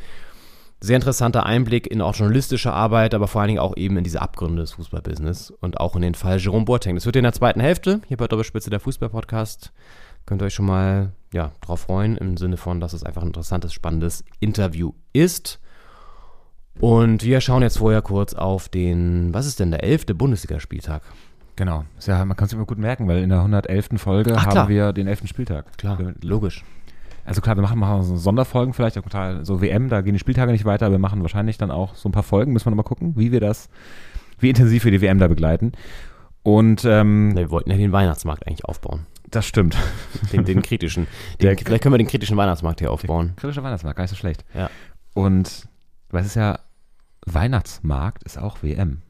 Sehr 0.81 0.95
interessanter 0.95 1.45
Einblick 1.45 1.89
in 1.89 2.01
auch 2.01 2.15
journalistische 2.15 2.73
Arbeit, 2.73 3.13
aber 3.13 3.27
vor 3.27 3.41
allen 3.41 3.49
Dingen 3.49 3.61
auch 3.61 3.77
eben 3.77 3.97
in 3.97 4.05
diese 4.05 4.23
Abgründe 4.23 4.63
des 4.63 4.73
Fußballbusiness 4.73 5.51
und 5.51 5.81
auch 5.81 5.97
in 5.97 6.03
den 6.03 6.15
Fall 6.15 6.39
Jerome 6.39 6.65
Boateng. 6.65 6.95
Das 6.95 7.05
wird 7.05 7.17
in 7.17 7.25
der 7.25 7.33
zweiten 7.33 7.61
Hälfte, 7.61 8.01
hier 8.07 8.17
bei 8.17 8.29
Doppelspitze 8.29 8.71
der 8.71 8.79
Fußball-Podcast. 8.79 9.73
Könnt 10.25 10.41
ihr 10.41 10.47
euch 10.47 10.55
schon 10.55 10.67
mal 10.67 11.13
ja, 11.33 11.51
drauf 11.61 11.81
freuen, 11.81 12.17
im 12.17 12.37
Sinne 12.37 12.57
von, 12.57 12.81
dass 12.81 12.93
es 12.93 13.03
einfach 13.03 13.23
ein 13.23 13.29
interessantes, 13.29 13.73
spannendes 13.73 14.25
Interview 14.39 14.93
ist. 15.13 15.59
Und 16.81 17.25
wir 17.25 17.41
schauen 17.41 17.63
jetzt 17.63 17.79
vorher 17.79 18.03
kurz 18.03 18.35
auf 18.35 18.69
den, 18.69 19.35
was 19.35 19.47
ist 19.47 19.59
denn 19.61 19.71
der 19.71 19.83
elfte 19.83 20.15
Bundesligaspieltag? 20.15 21.03
Genau. 21.57 21.85
Ja, 22.07 22.25
man 22.25 22.37
kann 22.37 22.47
es 22.47 22.53
immer 22.53 22.67
gut 22.67 22.79
merken, 22.79 23.09
weil 23.09 23.19
in 23.19 23.31
der 23.31 23.39
111. 23.39 23.89
Folge 23.97 24.35
Ach, 24.37 24.47
haben 24.47 24.69
wir 24.69 24.93
den 24.93 25.09
11. 25.09 25.27
Spieltag. 25.27 25.77
Klar, 25.77 25.99
logisch. 26.23 26.65
Also 27.25 27.41
klar, 27.41 27.57
wir 27.57 27.63
machen, 27.63 27.79
machen 27.79 28.05
so 28.05 28.17
Sonderfolgen 28.17 28.73
vielleicht, 28.75 28.97
auch 28.97 29.03
total 29.03 29.45
so 29.45 29.61
WM, 29.61 29.89
da 29.89 30.01
gehen 30.01 30.15
die 30.15 30.19
Spieltage 30.21 30.53
nicht 30.53 30.65
weiter, 30.65 30.91
wir 30.93 30.99
machen 30.99 31.21
wahrscheinlich 31.21 31.59
dann 31.59 31.71
auch 31.71 31.95
so 31.95 32.09
ein 32.09 32.13
paar 32.13 32.23
Folgen, 32.23 32.53
müssen 32.53 32.67
wir 32.67 32.71
nochmal 32.71 32.85
gucken, 32.85 33.15
wie 33.17 33.33
wir 33.33 33.41
das, 33.41 33.69
wie 34.39 34.49
intensiv 34.49 34.85
wir 34.85 34.93
die 34.93 35.03
WM 35.03 35.19
da 35.19 35.29
begleiten. 35.29 35.73
Und 36.45 36.85
ähm, 36.87 37.37
wir 37.37 37.51
wollten 37.51 37.71
ja 37.71 37.77
den 37.77 37.93
Weihnachtsmarkt 37.93 38.47
eigentlich 38.47 38.65
aufbauen. 38.65 39.05
das 39.29 39.45
stimmt. 39.45 39.77
Den, 40.33 40.45
den 40.45 40.63
kritischen. 40.63 41.07
Der- 41.43 41.55
Den, 41.57 41.67
vielleicht 41.67 41.83
können 41.83 41.93
wir 41.93 41.99
den 41.99 42.07
kritischen 42.07 42.37
Weihnachtsmarkt 42.39 42.79
hier 42.81 42.91
aufbauen. 42.93 43.33
Kritischer 43.37 43.63
Weihnachtsmarkt, 43.65 43.97
gar 43.97 44.05
nicht 44.05 44.11
so 44.11 44.17
schlecht. 44.17 44.45
Ja. 44.55 44.71
Und 45.13 45.69
weil 46.11 46.21
es 46.23 46.29
ist 46.29 46.37
ja, 46.37 46.59
Weihnachtsmarkt 47.35 48.23
ist 48.25 48.39
auch 48.39 48.63
WM. 48.63 49.03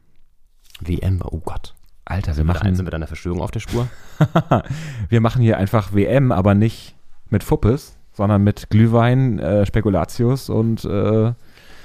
WM, 0.81 1.21
oh 1.25 1.41
Gott. 1.45 1.75
Alter, 2.05 2.37
wir 2.37 2.45
machen, 2.45 2.75
sind 2.75 2.87
wir 2.87 2.91
da 2.91 2.97
einer 2.97 3.07
Verschwörung 3.07 3.41
auf 3.43 3.51
der 3.51 3.61
Spur? 3.61 3.89
wir 5.09 5.21
machen 5.21 5.43
hier 5.43 5.59
einfach 5.59 5.93
WM, 5.93 6.33
aber 6.33 6.55
nicht 6.55 6.95
mit 7.29 7.45
Fuppes, 7.45 7.97
sondern 8.13 8.43
mit 8.43 8.71
Glühwein, 8.71 9.39
äh, 9.39 9.67
Spekulatius 9.67 10.49
und 10.49 10.85
äh, 10.85 11.33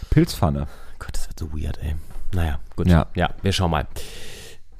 Pilzpfanne. 0.09 0.67
Gott, 0.99 1.09
das 1.13 1.27
wird 1.27 1.39
so 1.39 1.51
weird, 1.51 1.77
ey. 1.81 1.95
Naja, 2.33 2.59
gut. 2.75 2.87
Ja. 2.87 3.07
ja 3.15 3.31
wir 3.41 3.51
schauen 3.51 3.71
mal. 3.71 3.85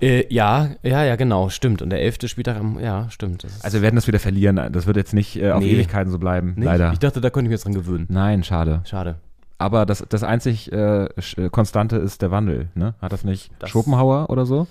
Äh, 0.02 0.26
ja, 0.34 0.70
ja, 0.82 1.04
ja, 1.04 1.16
genau, 1.16 1.50
stimmt. 1.50 1.82
Und 1.82 1.89
der 1.89 2.02
elfte 2.02 2.28
Spieltag, 2.28 2.58
am- 2.58 2.80
ja, 2.80 3.10
stimmt. 3.10 3.46
Also 3.63 3.78
wir 3.78 3.82
werden 3.82 3.96
das 3.96 4.08
wieder 4.08 4.20
verlieren. 4.20 4.56
Das 4.72 4.86
wird 4.88 4.98
jetzt 4.98 5.13
nicht 5.13 5.36
äh, 5.36 5.52
auf 5.52 5.62
Nee. 5.62 5.72
Ewigkeiten 5.72 6.12
so 6.12 6.20
bleiben, 6.20 6.54
nicht? 6.56 6.66
leider. 6.66 6.92
Ich 6.94 7.00
dachte, 7.00 7.22
da 7.22 7.30
könnte 7.30 7.48
ich 7.48 7.50
mich 7.50 7.58
jetzt 7.58 7.66
dran 7.66 7.74
gewöhnen. 7.74 8.06
Nein, 8.10 8.44
schade. 8.44 8.82
Schade. 8.86 9.16
Aber 9.63 9.86
das, 9.86 10.06
das 10.10 10.23
einzig 10.23 10.71
äh, 10.71 11.06
äh, 11.06 11.49
Konstante 11.49 11.95
ist 11.95 12.21
der 12.21 12.32
Wandel. 12.32 12.67
Ne? 12.76 12.95
Hat 13.02 13.13
das 13.13 13.23
nicht 13.23 13.49
Das- 13.60 13.69
Schopenhauer 13.69 14.30
oder 14.30 14.45
so? 14.45 14.67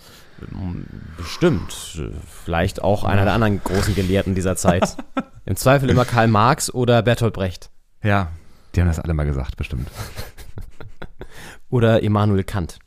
Bestimmt. 1.16 1.72
Vielleicht 2.26 2.82
auch 2.82 3.04
einer 3.04 3.24
der 3.24 3.32
anderen 3.32 3.62
großen 3.62 3.94
Gelehrten 3.94 4.34
dieser 4.34 4.54
Zeit. 4.56 4.96
Im 5.46 5.56
Zweifel 5.56 5.88
immer 5.88 6.04
Karl 6.04 6.28
Marx 6.28 6.72
oder 6.72 7.00
Bertolt 7.02 7.32
Brecht. 7.34 7.70
Ja. 8.02 8.28
Die 8.74 8.80
haben 8.80 8.88
das 8.88 8.98
alle 8.98 9.14
mal 9.14 9.24
gesagt, 9.24 9.56
bestimmt. 9.56 9.88
Oder 11.70 12.02
Immanuel 12.02 12.42
Kant. 12.44 12.78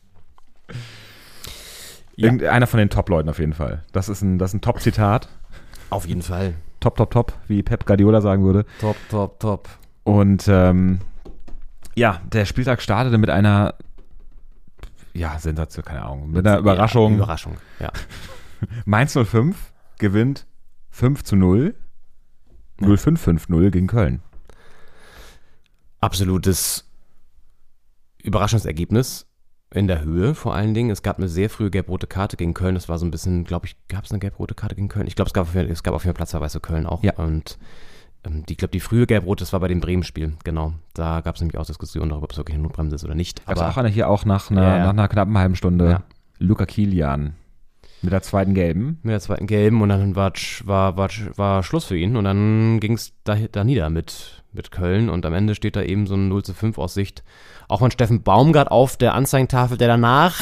Ja. 2.15 2.25
Irgendeiner 2.27 2.67
von 2.67 2.77
den 2.79 2.89
Top-Leuten 2.89 3.29
auf 3.29 3.39
jeden 3.39 3.53
Fall. 3.53 3.83
Das 3.91 4.09
ist 4.09 4.21
ein, 4.21 4.37
das 4.37 4.51
ist 4.51 4.55
ein 4.55 4.61
Top-Zitat. 4.61 5.27
Auf 5.89 6.07
jeden 6.07 6.21
Fall. 6.21 6.53
Top, 6.79 6.95
top, 6.97 7.11
top, 7.11 7.33
wie 7.47 7.61
Pep 7.63 7.85
Guardiola 7.85 8.21
sagen 8.21 8.43
würde. 8.43 8.65
Top, 8.79 8.95
top, 9.09 9.39
top. 9.39 9.69
Und 10.03 10.45
ähm, 10.47 10.99
ja, 11.95 12.21
der 12.31 12.45
Spieltag 12.45 12.81
startete 12.81 13.17
mit 13.17 13.29
einer 13.29 13.75
ja, 15.13 15.39
Sensation, 15.39 15.85
keine 15.85 16.03
Ahnung, 16.03 16.31
mit 16.31 16.45
einer 16.45 16.59
Überraschung. 16.59 17.11
Ja, 17.13 17.17
Überraschung, 17.17 17.57
ja. 17.79 17.91
Mainz 18.85 19.13
05 19.17 19.73
gewinnt 19.97 20.45
5 20.91 21.23
zu 21.23 21.35
0. 21.35 21.75
0550 22.81 23.71
gegen 23.71 23.87
Köln. 23.87 24.21
Absolutes 26.01 26.85
Überraschungsergebnis 28.21 29.27
in 29.73 29.87
der 29.87 30.01
Höhe 30.03 30.35
vor 30.35 30.53
allen 30.53 30.73
Dingen. 30.73 30.89
Es 30.89 31.01
gab 31.01 31.17
eine 31.17 31.27
sehr 31.29 31.49
frühe 31.49 31.71
gelb-rote 31.71 32.07
Karte 32.07 32.37
gegen 32.37 32.53
Köln. 32.53 32.75
Das 32.75 32.89
war 32.89 32.97
so 32.97 33.05
ein 33.05 33.11
bisschen, 33.11 33.45
glaube 33.45 33.67
ich, 33.67 33.75
gab 33.87 34.03
es 34.05 34.11
eine 34.11 34.19
gelb-rote 34.19 34.55
Karte 34.55 34.75
gegen 34.75 34.89
Köln? 34.89 35.07
Ich 35.07 35.15
glaube, 35.15 35.27
es 35.27 35.33
gab, 35.33 35.47
auf 35.47 35.55
jeden- 35.55 35.71
es 35.71 35.83
gab 35.83 35.93
auf 35.93 36.03
jeden 36.03 36.13
Fall 36.13 36.17
Platzverweis 36.19 36.53
für 36.53 36.59
Köln 36.59 36.85
auch. 36.85 37.03
Ja. 37.03 37.13
Und 37.15 37.57
ich 38.49 38.57
glaube, 38.57 38.71
die 38.71 38.79
frühe 38.79 39.05
gelb-rote, 39.07 39.41
das 39.43 39.53
war 39.53 39.59
bei 39.59 39.67
dem 39.67 39.79
Bremen-Spiel. 39.81 40.33
Genau. 40.43 40.73
Da 40.93 41.21
gab 41.21 41.35
es 41.35 41.41
nämlich 41.41 41.57
auch 41.57 41.65
Diskussionen 41.65 42.09
darüber, 42.09 42.25
ob 42.25 42.31
es 42.31 42.37
wirklich 42.37 42.55
eine 42.55 42.63
Notbremse 42.63 42.95
ist 42.95 43.03
oder 43.05 43.15
nicht. 43.15 43.45
Gab 43.45 43.55
es 43.55 43.61
auch 43.61 43.77
eine 43.77 43.89
hier 43.89 44.09
auch 44.09 44.25
nach 44.25 44.49
einer, 44.51 44.63
Ja, 44.63 44.77
ja. 44.77 44.83
nach 44.83 44.89
einer 44.91 45.07
knappen 45.07 45.37
halben 45.37 45.55
Stunde. 45.55 45.89
Ja. 45.89 46.03
Luca 46.39 46.65
Kilian 46.65 47.35
Mit 48.01 48.11
der 48.11 48.21
zweiten 48.21 48.53
gelben. 48.53 48.99
mit 49.03 49.11
der 49.13 49.19
zweiten 49.21 49.47
gelben 49.47 49.81
und 49.81 49.89
dann 49.89 50.15
war, 50.15 50.33
war, 50.65 50.97
war, 50.97 51.09
war 51.35 51.63
Schluss 51.63 51.85
für 51.85 51.97
ihn 51.97 52.15
und 52.17 52.25
dann 52.25 52.79
ging 52.79 52.93
es 52.93 53.13
da, 53.23 53.35
da 53.35 53.63
nieder 53.63 53.89
mit, 53.89 54.43
mit 54.51 54.71
Köln 54.71 55.09
und 55.09 55.25
am 55.25 55.33
Ende 55.33 55.55
steht 55.55 55.75
da 55.77 55.81
eben 55.81 56.05
so 56.07 56.15
ein 56.15 56.27
0 56.27 56.43
zu 56.43 56.53
5 56.53 56.77
aus 56.77 56.93
Sicht 56.93 57.23
auch 57.67 57.79
von 57.79 57.91
Steffen 57.91 58.21
Baumgart 58.21 58.69
auf 58.69 58.97
der 58.97 59.15
Anzeigentafel, 59.15 59.77
der 59.77 59.87
danach 59.87 60.39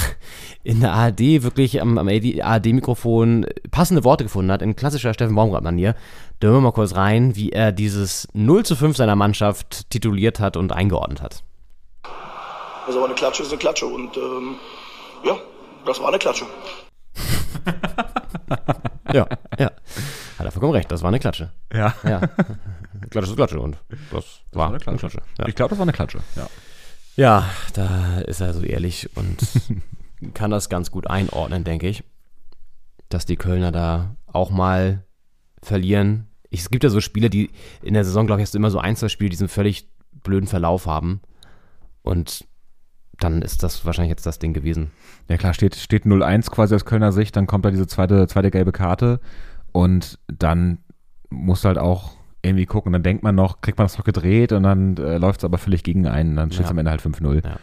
in 0.63 0.81
der 0.81 0.93
ARD 0.93 1.19
wirklich 1.43 1.81
am, 1.81 1.97
am 1.97 2.07
ARD-Mikrofon 2.09 3.45
passende 3.71 4.03
Worte 4.03 4.23
gefunden 4.25 4.51
hat, 4.51 4.61
in 4.61 4.75
klassischer 4.75 5.13
Steffen 5.13 5.35
Baumgart-Manier. 5.35 5.95
Da 6.43 6.49
hören 6.49 6.57
wir 6.57 6.61
mal 6.61 6.71
kurz 6.73 6.93
rein, 6.93 7.37
wie 7.37 7.53
er 7.53 7.71
dieses 7.71 8.27
0 8.33 8.65
zu 8.65 8.75
5 8.75 8.97
seiner 8.97 9.15
Mannschaft 9.15 9.89
tituliert 9.89 10.41
hat 10.41 10.57
und 10.57 10.73
eingeordnet 10.73 11.21
hat. 11.21 11.41
Also 12.85 12.99
aber 12.99 13.05
eine 13.05 13.15
Klatsche 13.15 13.43
ist 13.43 13.49
eine 13.53 13.59
Klatsche 13.59 13.85
und 13.85 14.17
ähm, 14.17 14.55
ja, 15.23 15.37
das 15.85 16.01
war 16.01 16.09
eine 16.09 16.19
Klatsche. 16.19 16.45
Ja, 19.13 19.27
ja. 19.59 19.71
Hat 20.39 20.45
er 20.45 20.51
vollkommen 20.51 20.73
recht, 20.73 20.91
das 20.91 21.01
war 21.03 21.09
eine 21.09 21.19
Klatsche. 21.19 21.53
Ja. 21.71 21.93
Ja. 22.03 22.19
Klatsche 23.09 23.29
ist 23.29 23.35
Klatsche 23.37 23.59
und 23.59 23.77
das, 24.11 24.41
war 24.51 24.67
eine 24.67 24.79
Klatsche. 24.79 25.21
Ja. 25.37 25.47
Ich 25.47 25.55
glaube, 25.55 25.69
das 25.69 25.77
war 25.77 25.85
eine 25.85 25.93
Klatsche. 25.93 26.19
Ja. 26.35 26.49
Ja, 27.15 27.49
da 27.73 28.19
ist 28.19 28.41
er 28.41 28.53
so 28.53 28.63
ehrlich 28.63 29.09
und 29.15 29.47
kann 30.33 30.51
das 30.51 30.67
ganz 30.67 30.91
gut 30.91 31.07
einordnen, 31.07 31.63
denke 31.63 31.87
ich. 31.87 32.03
Dass 33.07 33.25
die 33.25 33.37
Kölner 33.37 33.71
da 33.71 34.15
auch 34.25 34.49
mal 34.49 35.05
verlieren. 35.61 36.27
Ich, 36.53 36.61
es 36.61 36.69
gibt 36.69 36.83
ja 36.83 36.89
so 36.89 37.01
Spiele, 37.01 37.29
die 37.29 37.49
in 37.81 37.93
der 37.95 38.05
Saison, 38.05 38.27
glaube 38.27 38.41
ich, 38.41 38.45
hast 38.45 38.53
du 38.53 38.57
immer 38.59 38.69
so 38.71 38.79
ein, 38.79 38.95
zwei 38.95 39.09
Spiele, 39.09 39.29
die 39.29 39.33
diesen 39.35 39.47
völlig 39.47 39.89
blöden 40.23 40.47
Verlauf 40.47 40.85
haben. 40.85 41.21
Und 42.03 42.45
dann 43.19 43.41
ist 43.41 43.63
das 43.63 43.85
wahrscheinlich 43.85 44.09
jetzt 44.11 44.25
das 44.25 44.39
Ding 44.39 44.53
gewesen. 44.53 44.91
Ja 45.29 45.37
klar, 45.37 45.53
steht, 45.53 45.75
steht 45.75 46.05
0-1 46.05 46.49
quasi 46.51 46.75
aus 46.75 46.85
Kölner 46.85 47.11
Sicht, 47.11 47.35
dann 47.35 47.47
kommt 47.47 47.65
da 47.65 47.71
diese 47.71 47.87
zweite, 47.87 48.27
zweite 48.27 48.51
gelbe 48.51 48.71
Karte 48.71 49.19
und 49.71 50.19
dann 50.27 50.79
musst 51.29 51.63
du 51.63 51.67
halt 51.69 51.77
auch 51.77 52.11
irgendwie 52.41 52.65
gucken. 52.65 52.91
Dann 52.91 53.03
denkt 53.03 53.23
man 53.23 53.35
noch, 53.35 53.61
kriegt 53.61 53.77
man 53.77 53.85
das 53.85 53.97
noch 53.97 54.05
gedreht 54.05 54.51
und 54.51 54.63
dann 54.63 54.97
äh, 54.97 55.17
läuft 55.17 55.39
es 55.39 55.45
aber 55.45 55.57
völlig 55.57 55.83
gegen 55.83 56.05
einen. 56.07 56.35
Dann 56.35 56.51
steht 56.51 56.65
es 56.65 56.67
Ja. 56.67 56.71
am 56.71 56.77
Ende 56.79 56.91
halt 56.91 57.01
5-0. 57.01 57.43
Ja. 57.45 57.57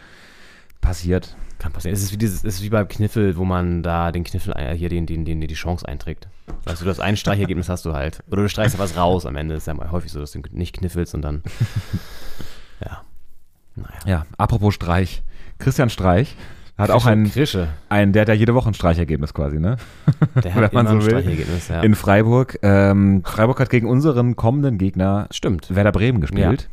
Passiert. 0.81 1.35
Kann 1.59 1.71
passieren. 1.71 1.93
Es 1.93 2.01
ist 2.01 2.11
wie, 2.11 2.17
dieses, 2.17 2.43
es 2.43 2.55
ist 2.55 2.63
wie 2.63 2.69
beim 2.69 2.87
Kniffel, 2.87 3.37
wo 3.37 3.45
man 3.45 3.83
da 3.83 4.11
den 4.11 4.23
Kniffel, 4.23 4.53
äh, 4.57 4.75
hier 4.75 4.89
den, 4.89 5.05
den, 5.05 5.25
den, 5.25 5.41
die 5.41 5.53
Chance 5.53 5.87
einträgt. 5.87 6.27
Weißt 6.65 6.81
du, 6.81 6.85
das 6.85 6.99
ein 6.99 7.17
Streichergebnis 7.17 7.69
hast 7.69 7.85
du 7.85 7.93
halt. 7.93 8.23
Oder 8.31 8.41
du 8.41 8.49
streichst 8.49 8.75
ja 8.75 8.79
was 8.79 8.97
raus 8.97 9.25
am 9.25 9.35
Ende. 9.35 9.55
ist 9.55 9.67
ja 9.67 9.73
mal 9.73 9.91
häufig 9.91 10.11
so, 10.11 10.19
dass 10.19 10.31
du 10.31 10.41
nicht 10.51 10.75
kniffelst 10.75 11.13
und 11.13 11.21
dann. 11.21 11.43
ja. 12.85 13.01
Naja. 13.75 13.99
Ja, 14.05 14.25
apropos 14.37 14.73
Streich. 14.73 15.23
Christian 15.59 15.89
Streich 15.89 16.35
hat 16.77 16.89
auch 16.89 17.05
einen, 17.05 17.31
Krische. 17.31 17.67
einen, 17.89 18.11
der 18.11 18.21
hat 18.21 18.29
ja 18.29 18.33
jede 18.33 18.55
Woche 18.55 18.69
ein 18.69 18.73
Streichergebnis 18.73 19.33
quasi, 19.35 19.59
ne? 19.59 19.77
Der 20.35 20.43
Wenn 20.55 20.63
hat 20.63 20.73
man 20.73 20.87
immer 20.87 20.95
ein 20.95 21.01
so 21.01 21.07
will. 21.07 21.19
Streichergebnis, 21.19 21.67
ja. 21.67 21.81
In 21.81 21.93
Freiburg. 21.93 22.57
Ähm, 22.63 23.23
Freiburg 23.23 23.59
hat 23.59 23.69
gegen 23.69 23.87
unseren 23.87 24.35
kommenden 24.35 24.79
Gegner 24.79 25.27
Stimmt. 25.29 25.73
Werder 25.73 25.91
Bremen 25.91 26.21
gespielt 26.21 26.69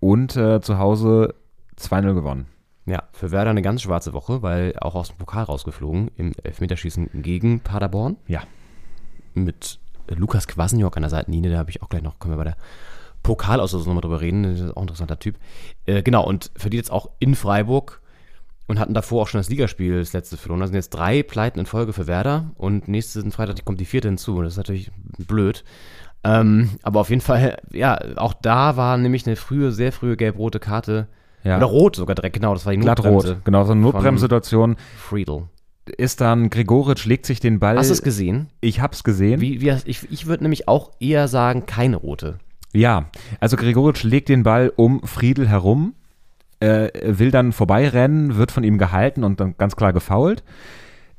und 0.00 0.36
äh, 0.36 0.60
zu 0.60 0.78
Hause 0.78 1.34
2-0 1.78 2.14
gewonnen. 2.14 2.46
Ja, 2.86 3.02
für 3.12 3.32
Werder 3.32 3.50
eine 3.50 3.62
ganz 3.62 3.82
schwarze 3.82 4.12
Woche, 4.12 4.42
weil 4.42 4.74
auch 4.78 4.94
aus 4.94 5.08
dem 5.08 5.18
Pokal 5.18 5.44
rausgeflogen 5.44 6.10
im 6.16 6.32
Elfmeterschießen 6.42 7.10
gegen 7.14 7.60
Paderborn. 7.60 8.16
Ja. 8.28 8.42
Mit 9.34 9.80
Lukas 10.08 10.46
Kwasniok 10.46 10.96
an 10.96 11.02
der 11.02 11.10
Seitenlinie, 11.10 11.50
da 11.50 11.58
habe 11.58 11.70
ich 11.70 11.82
auch 11.82 11.88
gleich 11.88 12.02
noch, 12.02 12.18
können 12.20 12.34
wir 12.34 12.38
bei 12.38 12.44
der 12.44 12.56
Pokalauslosung 13.24 13.88
nochmal 13.88 14.02
drüber 14.02 14.20
reden, 14.20 14.44
das 14.44 14.60
ist 14.60 14.70
auch 14.70 14.76
ein 14.76 14.82
interessanter 14.82 15.18
Typ. 15.18 15.36
Äh, 15.84 16.02
genau, 16.02 16.24
und 16.24 16.52
für 16.56 16.70
die 16.70 16.76
jetzt 16.76 16.92
auch 16.92 17.10
in 17.18 17.34
Freiburg 17.34 18.00
und 18.68 18.78
hatten 18.78 18.94
davor 18.94 19.22
auch 19.22 19.28
schon 19.28 19.40
das 19.40 19.48
Ligaspiel, 19.48 19.98
das 19.98 20.12
letzte 20.12 20.36
verloren. 20.36 20.60
Da 20.60 20.66
sind 20.66 20.76
jetzt 20.76 20.90
drei 20.90 21.24
Pleiten 21.24 21.58
in 21.58 21.66
Folge 21.66 21.92
für 21.92 22.06
Werder 22.06 22.52
und 22.56 22.86
nächsten 22.86 23.32
Freitag 23.32 23.64
kommt 23.64 23.80
die 23.80 23.84
vierte 23.84 24.08
hinzu. 24.08 24.42
Das 24.42 24.52
ist 24.52 24.58
natürlich 24.58 24.92
blöd. 25.18 25.64
Ähm, 26.24 26.70
aber 26.82 27.00
auf 27.00 27.10
jeden 27.10 27.20
Fall, 27.20 27.58
ja, 27.72 27.98
auch 28.16 28.32
da 28.32 28.76
war 28.76 28.96
nämlich 28.96 29.26
eine 29.26 29.36
frühe, 29.36 29.72
sehr 29.72 29.92
frühe 29.92 30.16
gelb-rote 30.16 30.60
Karte. 30.60 31.08
Ja. 31.46 31.58
Oder 31.58 31.66
rot 31.66 31.96
sogar 31.96 32.16
direkt, 32.16 32.34
genau, 32.34 32.54
das 32.54 32.66
war 32.66 32.72
die 32.72 32.80
Glatt 32.80 32.98
Notbremse. 32.98 33.34
rot. 33.34 33.44
Genau, 33.44 33.64
so 33.64 33.72
eine 33.72 33.80
Notbremssituation 33.80 34.76
Friedel. 34.98 35.44
ist 35.96 36.20
dann, 36.20 36.50
Gregoritsch 36.50 37.04
legt 37.04 37.24
sich 37.24 37.38
den 37.38 37.60
Ball. 37.60 37.78
Hast 37.78 37.90
du 37.90 37.94
es 37.94 38.02
gesehen? 38.02 38.48
Ich 38.60 38.80
hab's 38.80 39.04
gesehen. 39.04 39.40
Wie, 39.40 39.60
wie, 39.60 39.70
ich 39.84 40.10
ich 40.10 40.26
würde 40.26 40.42
nämlich 40.42 40.66
auch 40.66 40.90
eher 40.98 41.28
sagen, 41.28 41.64
keine 41.66 41.96
rote. 41.96 42.38
Ja, 42.72 43.06
also 43.38 43.56
Gregoritsch 43.56 44.02
legt 44.02 44.28
den 44.28 44.42
Ball 44.42 44.72
um 44.74 45.02
Friedel 45.04 45.48
herum, 45.48 45.94
äh, 46.58 46.88
will 47.04 47.30
dann 47.30 47.52
vorbeirennen, 47.52 48.36
wird 48.36 48.50
von 48.50 48.64
ihm 48.64 48.76
gehalten 48.76 49.22
und 49.22 49.38
dann 49.38 49.54
ganz 49.56 49.76
klar 49.76 49.92
gefoult. 49.92 50.42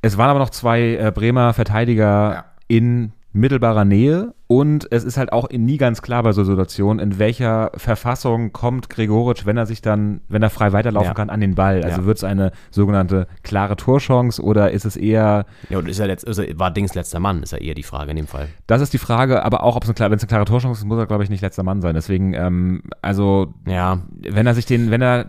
Es 0.01 0.17
waren 0.17 0.30
aber 0.30 0.39
noch 0.39 0.49
zwei 0.49 0.95
äh, 0.95 1.11
Bremer 1.15 1.53
Verteidiger 1.53 2.45
in 2.67 3.13
mittelbarer 3.34 3.86
Nähe 3.86 4.34
und 4.47 4.88
es 4.91 5.03
ist 5.03 5.17
halt 5.17 5.32
auch 5.34 5.49
nie 5.51 5.78
ganz 5.78 6.01
klar 6.01 6.23
bei 6.23 6.32
so 6.32 6.43
Situationen, 6.43 6.99
in 6.99 7.19
welcher 7.19 7.71
Verfassung 7.75 8.53
kommt 8.53 8.89
Gregoritsch, 8.89 9.45
wenn 9.45 9.57
er 9.57 9.65
sich 9.65 9.82
dann, 9.82 10.21
wenn 10.30 10.41
er 10.41 10.49
frei 10.49 10.71
weiterlaufen 10.71 11.09
Ja. 11.09 11.13
kann, 11.13 11.30
an 11.30 11.41
den 11.41 11.53
Ball. 11.53 11.84
Also 11.84 12.01
Ja. 12.01 12.05
wird 12.07 12.17
es 12.17 12.23
eine 12.23 12.51
sogenannte 12.71 13.28
klare 13.43 13.75
Torchance 13.75 14.41
oder 14.41 14.71
ist 14.71 14.86
es 14.86 14.95
eher 14.95 15.45
Ja, 15.69 15.78
und 15.78 15.88
ist 15.89 15.99
er 15.99 16.07
letzt, 16.07 16.25
also 16.28 16.41
war 16.55 16.71
Dings 16.71 16.95
letzter 16.95 17.19
Mann, 17.19 17.43
ist 17.43 17.51
ja 17.51 17.57
eher 17.59 17.75
die 17.75 17.84
Frage 17.84 18.11
in 18.11 18.17
dem 18.17 18.28
Fall. 18.28 18.47
Das 18.65 18.82
ist 18.82 18.93
die 18.93 18.97
Frage, 18.97 19.43
aber 19.43 19.63
auch, 19.63 19.75
wenn 19.75 19.91
es 19.91 20.01
eine 20.01 20.28
klare 20.28 20.45
Torchance 20.45 20.80
ist, 20.82 20.86
muss 20.86 20.97
er, 20.97 21.05
glaube 21.05 21.23
ich, 21.23 21.30
nicht 21.30 21.41
letzter 21.41 21.63
Mann 21.63 21.82
sein. 21.82 21.93
Deswegen, 21.93 22.34
ähm, 22.34 22.82
also, 23.01 23.53
Ja, 23.67 23.99
wenn 24.21 24.47
er 24.47 24.55
sich 24.55 24.65
den, 24.65 24.89
wenn 24.89 25.01
er, 25.01 25.25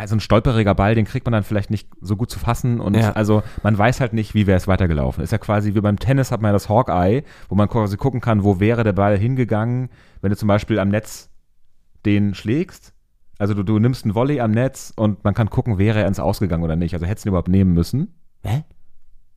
ja, 0.00 0.06
so 0.06 0.16
ein 0.16 0.20
stolperiger 0.20 0.74
Ball, 0.74 0.94
den 0.94 1.04
kriegt 1.04 1.26
man 1.26 1.32
dann 1.32 1.42
vielleicht 1.42 1.70
nicht 1.70 1.88
so 2.00 2.16
gut 2.16 2.30
zu 2.30 2.38
fassen 2.38 2.80
und 2.80 2.94
Ja. 2.94 3.12
also 3.12 3.42
man 3.62 3.76
weiß 3.76 4.00
halt 4.00 4.12
nicht, 4.12 4.34
wie 4.34 4.46
wäre 4.46 4.56
es 4.56 4.66
weitergelaufen. 4.68 5.22
Ist 5.24 5.30
ja 5.32 5.38
quasi 5.38 5.74
wie 5.74 5.80
beim 5.80 5.98
Tennis 5.98 6.30
hat 6.30 6.40
man 6.42 6.50
ja 6.50 6.52
das 6.52 6.68
Hawkeye, 6.68 7.22
wo 7.48 7.54
man 7.54 7.68
quasi 7.68 7.96
gucken 7.96 8.20
kann, 8.20 8.44
wo 8.44 8.60
wäre 8.60 8.84
der 8.84 8.92
Ball 8.92 9.16
hingegangen, 9.18 9.88
wenn 10.20 10.30
du 10.30 10.36
zum 10.36 10.48
Beispiel 10.48 10.78
am 10.78 10.88
Netz 10.88 11.30
den 12.04 12.34
schlägst. 12.34 12.92
Also 13.38 13.52
du, 13.54 13.62
du 13.62 13.78
nimmst 13.78 14.04
einen 14.04 14.14
Volley 14.14 14.40
am 14.40 14.50
Netz 14.52 14.92
und 14.96 15.22
man 15.24 15.34
kann 15.34 15.50
gucken, 15.50 15.76
wäre 15.78 16.00
er 16.00 16.08
ins 16.08 16.20
Ausgegangen 16.20 16.64
oder 16.64 16.76
nicht. 16.76 16.94
Also 16.94 17.04
hättest 17.06 17.24
du 17.24 17.28
ihn 17.28 17.32
überhaupt 17.32 17.48
nehmen 17.48 17.72
müssen. 17.74 18.14
Hä? 18.44 18.64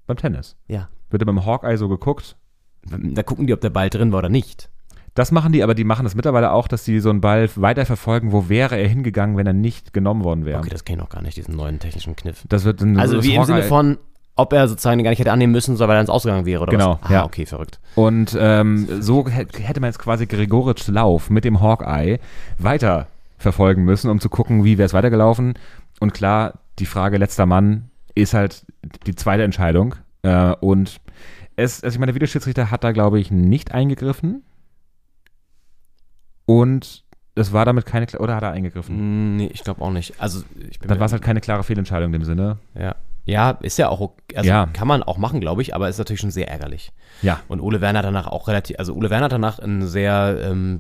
Beim 0.08 0.18
Tennis. 0.18 0.56
Ja. 0.68 0.90
Wird 1.10 1.22
ja 1.22 1.26
beim 1.26 1.46
Hawkeye 1.46 1.78
so 1.78 1.90
geguckt, 1.90 2.38
Da 2.88 3.24
gucken 3.24 3.46
die, 3.48 3.54
ob 3.54 3.60
der 3.62 3.72
Ball 3.72 3.90
drin 3.90 4.12
war 4.12 4.20
oder 4.20 4.30
nicht. 4.30 4.70
Das 5.16 5.32
machen 5.32 5.52
die, 5.52 5.64
aber 5.64 5.76
die 5.76 5.84
machen 5.84 6.04
das 6.04 6.16
mittlerweile 6.16 6.52
auch, 6.52 6.68
dass 6.68 6.86
sie 6.86 7.00
so 7.00 7.10
einen 7.10 7.22
Ball 7.22 7.50
weiterverfolgen, 7.56 8.32
wo 8.32 8.48
wäre 8.50 8.78
er 8.80 8.88
hingegangen, 8.88 9.36
wenn 9.38 9.48
er 9.48 9.54
nicht 9.54 9.94
genommen 9.94 10.24
worden 10.24 10.46
wäre. 10.46 10.60
Okay, 10.60 10.70
das 10.70 10.86
kenne 10.86 10.98
ich 10.98 11.04
noch 11.04 11.10
gar 11.10 11.22
nicht, 11.22 11.36
diesen 11.38 11.56
neuen 11.56 11.80
technischen 11.80 12.16
Kniff. 12.16 12.44
Das 12.48 12.64
wird 12.64 12.82
dann 12.82 12.98
Also 13.00 13.16
das 13.18 13.26
wie 13.26 13.36
im 13.36 13.44
Sinne 13.44 13.64
von, 13.64 13.98
ob 14.36 14.54
er 14.54 14.68
sozusagen 14.68 15.04
gar 15.04 15.10
nicht 15.10 15.20
hätte 15.20 15.32
annehmen 15.32 15.52
müssen, 15.52 15.78
weil 15.80 15.90
er 15.90 16.00
ins 16.02 16.10
Ausgegangen 16.10 16.46
wäre 16.46 16.62
oder 16.64 16.72
Genau, 16.72 17.00
was? 17.02 17.10
Ah, 17.10 17.14
ja. 17.14 17.26
okay, 17.26 17.46
verrückt. 17.46 17.80
Und 17.96 18.38
ähm, 18.40 18.88
so 19.02 19.28
hä- 19.28 19.46
hätte 19.62 19.80
man 19.82 19.90
jetzt 19.90 20.00
quasi 20.00 20.28
Gregoritsch 20.28 20.88
Lauf 20.88 21.30
mit 21.30 21.44
dem 21.44 21.60
Hawkeye 21.60 22.20
weiter 22.58 23.08
verfolgen 23.38 23.84
müssen, 23.84 24.10
um 24.10 24.20
zu 24.20 24.30
gucken, 24.30 24.64
wie 24.64 24.78
wäre 24.78 24.86
es 24.86 24.94
weitergelaufen. 24.94 25.56
Und 26.00 26.14
klar, 26.14 26.54
die 26.78 26.86
Frage 26.86 27.18
letzter 27.18 27.46
Mann 27.46 27.90
ist 28.16 28.34
halt 28.34 28.66
die 29.08 29.16
zweite 29.16 29.44
Entscheidung. 29.44 29.96
Äh, 30.22 30.54
und 30.62 31.00
es, 31.56 31.84
also 31.84 31.96
ich 31.96 32.00
meine, 32.00 32.12
der 32.12 32.16
Videoschiedsrichter 32.16 32.72
hat 32.72 32.84
da, 32.84 32.92
glaube 32.94 33.20
ich, 33.20 33.32
nicht 33.32 33.74
eingegriffen. 33.74 34.44
Und 36.50 37.04
es 37.36 37.54
war 37.54 37.64
damit 37.64 37.86
keine, 37.86 38.08
oder 38.18 38.36
hat 38.36 38.42
er 38.44 38.52
eingegriffen? 38.52 38.96
Hm, 38.98 39.36
nee, 39.38 39.52
ich 39.54 39.64
glaube 39.64 39.82
auch 39.84 39.92
nicht. 39.92 40.16
Also 40.20 40.42
ich 40.70 40.80
bin 40.80 40.90
Dann 40.90 41.00
war 41.00 41.06
es 41.06 41.12
halt 41.12 41.22
keine 41.22 41.42
klare 41.42 41.64
Fehlentscheidung 41.64 42.08
in 42.08 42.14
dem 42.14 42.26
Sinne. 42.26 42.58
ja. 42.74 42.96
ja, 43.26 43.52
ist 43.62 43.78
ja 43.78 43.90
auch, 43.90 44.00
okay. 44.00 44.36
also 44.36 44.50
Ja. 44.50 44.66
kann 44.74 44.88
man 44.88 45.04
auch 45.04 45.18
machen, 45.20 45.40
glaube 45.42 45.62
ich, 45.62 45.76
aber 45.76 45.88
ist 45.90 46.00
natürlich 46.00 46.22
schon 46.22 46.32
sehr 46.32 46.50
ärgerlich. 46.50 46.92
Ja. 47.22 47.40
Und 47.48 47.62
Ole 47.62 47.82
Werner 47.82 48.00
hat 48.00 48.06
danach 48.06 48.26
auch 48.28 48.48
relativ, 48.48 48.80
also 48.80 48.96
Ole 48.96 49.12
Werner 49.12 49.26
hat 49.26 49.32
danach 49.32 49.60
in 49.60 49.86
sehr 49.86 50.40
ähm, 50.44 50.80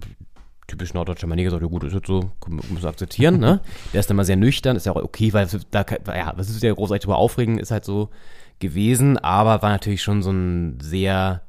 typisch 0.65 0.95
norddeutscher 0.95 1.27
Manier 1.27 1.43
gesagt, 1.45 1.61
ja 1.61 1.67
gut, 1.67 1.83
ist 1.83 1.93
jetzt 1.93 2.07
so, 2.07 2.31
wir 2.47 2.83
akzeptieren, 2.89 3.39
ne? 3.39 3.59
Der 3.93 3.99
ist 3.99 4.09
dann 4.09 4.17
mal 4.17 4.25
sehr 4.25 4.35
nüchtern, 4.35 4.75
ist 4.75 4.87
ja 4.87 4.91
auch 4.93 5.03
okay, 5.03 5.31
weil 5.33 5.47
da, 5.69 5.85
ja, 6.07 6.33
was 6.35 6.49
ist 6.49 6.63
ja 6.63 6.73
großartig 6.73 7.03
drüber 7.03 7.17
aufregen, 7.17 7.59
ist 7.59 7.69
halt 7.69 7.85
so 7.85 8.09
gewesen, 8.57 9.19
aber 9.19 9.61
war 9.61 9.69
natürlich 9.69 10.01
schon 10.01 10.23
so 10.23 10.31
ein 10.31 10.79
sehr, 10.81 11.41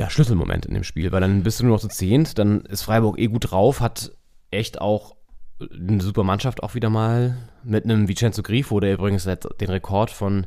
ja, 0.00 0.08
Schlüsselmoment 0.08 0.64
in 0.64 0.72
dem 0.72 0.82
Spiel, 0.82 1.12
weil 1.12 1.20
dann 1.20 1.42
bist 1.42 1.60
du 1.60 1.64
nur 1.64 1.74
noch 1.74 1.82
zu 1.82 1.88
zehnt, 1.88 2.38
dann 2.38 2.62
ist 2.62 2.80
Freiburg 2.80 3.18
eh 3.18 3.26
gut 3.26 3.50
drauf, 3.50 3.80
hat 3.80 4.12
echt 4.50 4.80
auch 4.80 5.14
eine 5.60 6.00
super 6.00 6.24
Mannschaft 6.24 6.62
auch 6.62 6.74
wieder 6.74 6.88
mal 6.88 7.36
mit 7.64 7.84
einem 7.84 8.08
Vincenzo 8.08 8.42
Grifo, 8.42 8.80
der 8.80 8.94
übrigens 8.94 9.24
den 9.24 9.68
Rekord 9.68 10.10
von 10.10 10.46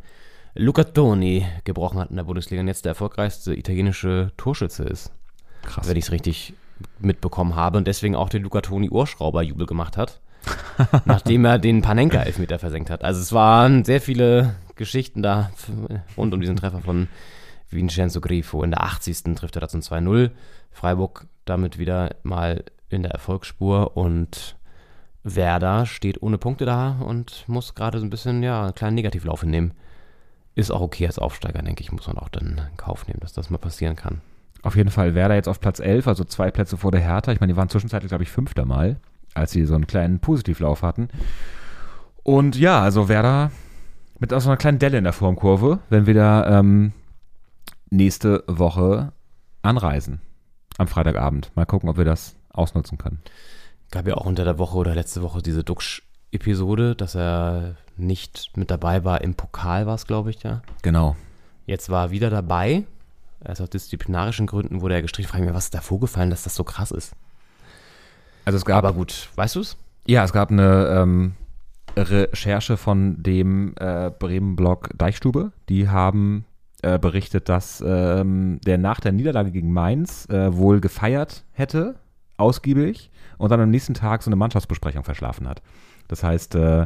Luca 0.55 0.83
Toni 0.83 1.45
gebrochen 1.65 1.99
hat 1.99 2.09
in 2.09 2.15
der 2.15 2.23
Bundesliga 2.23 2.61
und 2.61 2.67
jetzt 2.67 2.85
der 2.85 2.93
erfolgreichste 2.93 3.53
italienische 3.53 4.31
Torschütze 4.37 4.85
ist. 4.85 5.11
Krass. 5.61 5.87
Wenn 5.87 5.97
ich 5.97 6.05
es 6.05 6.11
richtig 6.11 6.55
mitbekommen 6.97 7.55
habe 7.55 7.77
und 7.77 7.85
deswegen 7.85 8.15
auch 8.15 8.29
den 8.29 8.41
Luca 8.41 8.61
Toni 8.61 8.89
Ohrschrauberjubel 8.89 9.67
gemacht 9.67 9.97
hat, 9.97 10.19
nachdem 11.05 11.45
er 11.45 11.59
den 11.59 11.83
Panenka-Elfmeter 11.83 12.57
versenkt 12.57 12.89
hat. 12.89 13.03
Also 13.03 13.21
es 13.21 13.31
waren 13.33 13.85
sehr 13.85 14.01
viele 14.01 14.55
Geschichten 14.75 15.21
da 15.21 15.51
rund 16.17 16.33
um 16.33 16.41
diesen 16.41 16.55
Treffer 16.55 16.81
von 16.81 17.07
Vincenzo 17.73 18.21
Grifo. 18.21 18.63
In 18.63 18.71
der 18.71 18.83
80. 18.83 19.35
trifft 19.35 19.55
er 19.55 19.61
da 19.61 19.67
zum 19.67 19.81
2-0. 19.81 20.31
Freiburg 20.71 21.27
damit 21.45 21.77
wieder 21.77 22.15
mal 22.23 22.63
in 22.89 23.03
der 23.03 23.11
Erfolgsspur 23.11 23.97
und 23.97 24.55
Werder 25.23 25.85
steht 25.85 26.21
ohne 26.21 26.37
Punkte 26.37 26.65
da 26.65 26.97
und 26.99 27.45
muss 27.47 27.75
gerade 27.75 27.99
so 27.99 28.05
ein 28.05 28.09
bisschen, 28.09 28.43
ja, 28.43 28.63
einen 28.63 28.75
kleinen 28.75 28.95
Negativlauf 28.95 29.41
hinnehmen. 29.41 29.73
ist 30.55 30.71
auch 30.71 30.81
okay 30.81 31.07
als 31.07 31.17
Aufsteiger, 31.17 31.61
denke 31.61 31.81
ich, 31.81 31.91
muss 31.91 32.07
man 32.07 32.17
auch 32.17 32.29
dann 32.29 32.61
in 32.71 32.77
Kauf 32.77 33.07
nehmen, 33.07 33.19
dass 33.21 33.33
das 33.33 33.49
mal 33.49 33.57
passieren 33.57 33.95
kann. 33.95 34.21
Auf 34.61 34.75
jeden 34.75 34.91
Fall 34.91 35.15
Werder 35.15 35.35
jetzt 35.35 35.47
auf 35.47 35.59
Platz 35.59 35.79
11, 35.79 36.07
also 36.07 36.23
zwei 36.23 36.51
Plätze 36.51 36.77
vor 36.77 36.91
der 36.91 37.01
Hertha. 37.01 37.31
Ich 37.31 37.39
meine, 37.39 37.53
die 37.53 37.57
waren 37.57 37.69
zwischenzeitlich, 37.69 38.09
glaube 38.09 38.23
ich, 38.23 38.31
fünfter 38.31 38.65
Mal, 38.65 38.97
als 39.33 39.51
sie 39.51 39.65
so 39.65 39.75
einen 39.75 39.87
kleinen 39.87 40.19
Positivlauf 40.19 40.83
hatten. 40.83 41.09
Und 42.23 42.57
ja, 42.57 42.81
also 42.81 43.09
Werder 43.09 43.51
mit 44.19 44.29
so 44.31 44.49
einer 44.49 44.57
kleinen 44.57 44.79
Delle 44.79 44.97
in 44.97 45.03
der 45.03 45.11
Formkurve, 45.11 45.79
wenn 45.89 46.05
wir 46.05 46.13
da 46.13 46.59
ähm, 46.59 46.93
nächste 47.93 48.43
Woche 48.47 49.13
anreisen. 49.61 50.19
Am 50.77 50.87
Freitagabend. 50.87 51.51
Mal 51.55 51.65
gucken, 51.65 51.87
ob 51.89 51.97
wir 51.97 52.05
das 52.05 52.35
ausnutzen 52.49 52.97
können. 52.97 53.21
Gab 53.91 54.07
ja 54.07 54.15
auch 54.15 54.25
unter 54.25 54.43
der 54.43 54.57
Woche 54.57 54.77
oder 54.77 54.95
letzte 54.95 55.21
Woche 55.21 55.41
diese 55.41 55.63
Duxch-Episode, 55.63 56.95
dass 56.95 57.15
er 57.15 57.75
nicht 57.95 58.51
mit 58.55 58.71
dabei 58.71 59.03
war. 59.03 59.21
Im 59.21 59.35
Pokal 59.35 59.85
war 59.85 59.93
es, 59.95 60.07
glaube 60.07 60.31
ich, 60.31 60.41
ja. 60.41 60.63
Genau. 60.81 61.15
Jetzt 61.67 61.89
war 61.89 62.07
er 62.07 62.11
wieder 62.11 62.31
dabei. 62.31 62.85
Also 63.43 63.63
aus 63.63 63.69
disziplinarischen 63.69 64.47
Gründen 64.47 64.81
wurde 64.81 64.95
er 64.95 65.01
gestrichen. 65.03 65.29
Frage 65.29 65.45
mich, 65.45 65.53
was 65.53 65.65
ist 65.65 65.75
da 65.75 65.81
vorgefallen, 65.81 66.31
dass 66.31 66.43
das 66.43 66.55
so 66.55 66.63
krass 66.63 66.89
ist. 66.91 67.13
Also 68.45 68.57
es 68.57 68.65
gab, 68.65 68.83
Aber 68.83 68.93
gut, 68.93 69.29
weißt 69.35 69.55
du 69.55 69.59
es? 69.61 69.77
ja, 70.07 70.23
es 70.23 70.33
gab 70.33 70.49
eine 70.49 70.87
ähm, 70.87 71.33
Recherche 71.95 72.77
von 72.77 73.21
dem 73.21 73.75
äh, 73.79 74.09
Bremen-Blog 74.17 74.89
Deichstube. 74.97 75.51
Die 75.69 75.87
haben 75.89 76.45
äh, 76.83 76.99
berichtet, 76.99 77.49
dass 77.49 77.83
ähm, 77.85 78.59
der 78.65 78.77
nach 78.77 78.99
der 78.99 79.11
Niederlage 79.11 79.51
gegen 79.51 79.71
Mainz 79.71 80.27
äh, 80.29 80.55
wohl 80.55 80.79
gefeiert 80.79 81.43
hätte, 81.51 81.95
ausgiebig, 82.37 83.09
und 83.37 83.51
dann 83.51 83.59
am 83.59 83.69
nächsten 83.69 83.93
Tag 83.93 84.23
so 84.23 84.29
eine 84.29 84.35
Mannschaftsbesprechung 84.35 85.03
verschlafen 85.03 85.47
hat. 85.47 85.61
Das 86.07 86.23
heißt, 86.23 86.55
äh, 86.55 86.85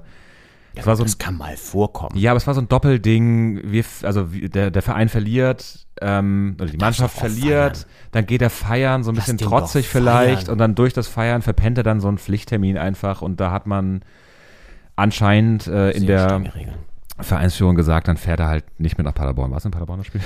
das 0.75 0.85
war 0.85 0.95
so 0.95 1.03
ein 1.03 1.07
das 1.07 1.17
kann 1.17 1.35
mal 1.37 1.57
vorkommen. 1.57 2.17
Ja, 2.17 2.31
aber 2.31 2.37
es 2.37 2.47
war 2.47 2.53
so 2.53 2.61
ein 2.61 2.69
Doppelding. 2.69 3.61
Wir, 3.63 3.83
also 4.03 4.25
der, 4.25 4.71
der 4.71 4.81
Verein 4.81 5.09
verliert, 5.09 5.87
ähm, 6.01 6.55
oder 6.59 6.69
die 6.69 6.77
Mannschaft 6.77 7.17
verliert, 7.17 7.77
feiern. 7.77 7.91
dann 8.11 8.25
geht 8.25 8.41
er 8.41 8.49
feiern, 8.49 9.03
so 9.03 9.11
ein 9.11 9.15
Lass 9.15 9.25
bisschen 9.25 9.39
trotzig 9.39 9.87
vielleicht, 9.87 10.43
feiern. 10.43 10.51
und 10.51 10.57
dann 10.59 10.75
durch 10.75 10.93
das 10.93 11.07
Feiern 11.07 11.41
verpennt 11.41 11.79
er 11.79 11.83
dann 11.83 11.99
so 11.99 12.07
einen 12.07 12.17
Pflichttermin 12.17 12.77
einfach 12.77 13.21
und 13.21 13.39
da 13.39 13.51
hat 13.51 13.65
man 13.65 14.01
anscheinend 14.95 15.67
äh, 15.67 15.91
in 15.91 16.05
der. 16.05 16.43
Vereinsführung 17.19 17.75
gesagt, 17.75 18.07
dann 18.07 18.17
fährt 18.17 18.39
er 18.39 18.47
halt 18.47 18.79
nicht 18.79 18.97
mit 18.97 19.05
nach 19.05 19.13
Paderborn. 19.13 19.51
Was 19.51 19.65
in 19.65 19.71
Paderborn 19.71 19.99
das 19.99 20.07
Spiel? 20.07 20.21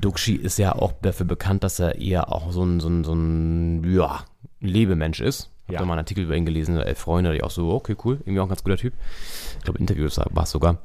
Duxi 0.00 0.34
ist 0.34 0.58
ja 0.58 0.74
auch 0.74 0.92
dafür 1.02 1.26
bekannt, 1.26 1.64
dass 1.64 1.78
er 1.80 1.96
eher 1.96 2.30
auch 2.32 2.52
so 2.52 2.62
ein, 2.64 2.80
so 2.80 2.88
ein, 2.88 3.04
so 3.04 3.14
ein 3.14 3.82
ja, 3.92 4.20
Lebemensch 4.60 5.20
ist. 5.20 5.50
Ich 5.66 5.72
Ja. 5.72 5.78
habe 5.78 5.84
da 5.84 5.86
mal 5.86 5.92
einen 5.94 6.00
Artikel 6.00 6.24
über 6.24 6.36
ihn 6.36 6.44
gelesen, 6.44 6.76
elf 6.78 6.98
Freunde, 6.98 7.32
die 7.32 7.42
auch 7.42 7.50
so, 7.50 7.70
okay, 7.72 7.96
cool, 8.04 8.16
irgendwie 8.20 8.40
auch 8.40 8.44
ein 8.44 8.48
ganz 8.48 8.62
guter 8.62 8.76
Typ. 8.76 8.92
Ich 9.58 9.64
glaube, 9.64 9.78
Interviews 9.78 10.18
war 10.18 10.42
es 10.44 10.50
sogar. 10.50 10.78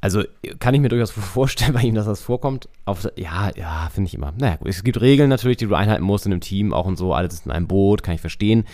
Also 0.00 0.22
kann 0.60 0.74
ich 0.74 0.80
mir 0.80 0.88
durchaus 0.88 1.10
vorstellen 1.10 1.72
bei 1.72 1.80
ihm, 1.82 1.94
dass 1.94 2.06
das 2.06 2.20
vorkommt. 2.20 2.68
Auf, 2.84 3.08
ja, 3.16 3.50
ja, 3.56 3.88
finde 3.92 4.08
ich 4.08 4.14
immer. 4.14 4.32
Naja, 4.36 4.56
gut, 4.56 4.68
es 4.68 4.84
gibt 4.84 5.00
Regeln 5.00 5.28
natürlich, 5.30 5.56
die 5.56 5.66
du 5.66 5.74
einhalten 5.74 6.04
musst 6.04 6.26
in 6.26 6.32
einem 6.32 6.40
Team, 6.42 6.72
auch 6.72 6.86
und 6.86 6.96
so, 6.96 7.12
alles 7.14 7.34
ist 7.34 7.46
in 7.46 7.52
einem 7.52 7.66
Boot, 7.66 8.02
kann 8.02 8.14
ich 8.14 8.20
verstehen. 8.20 8.64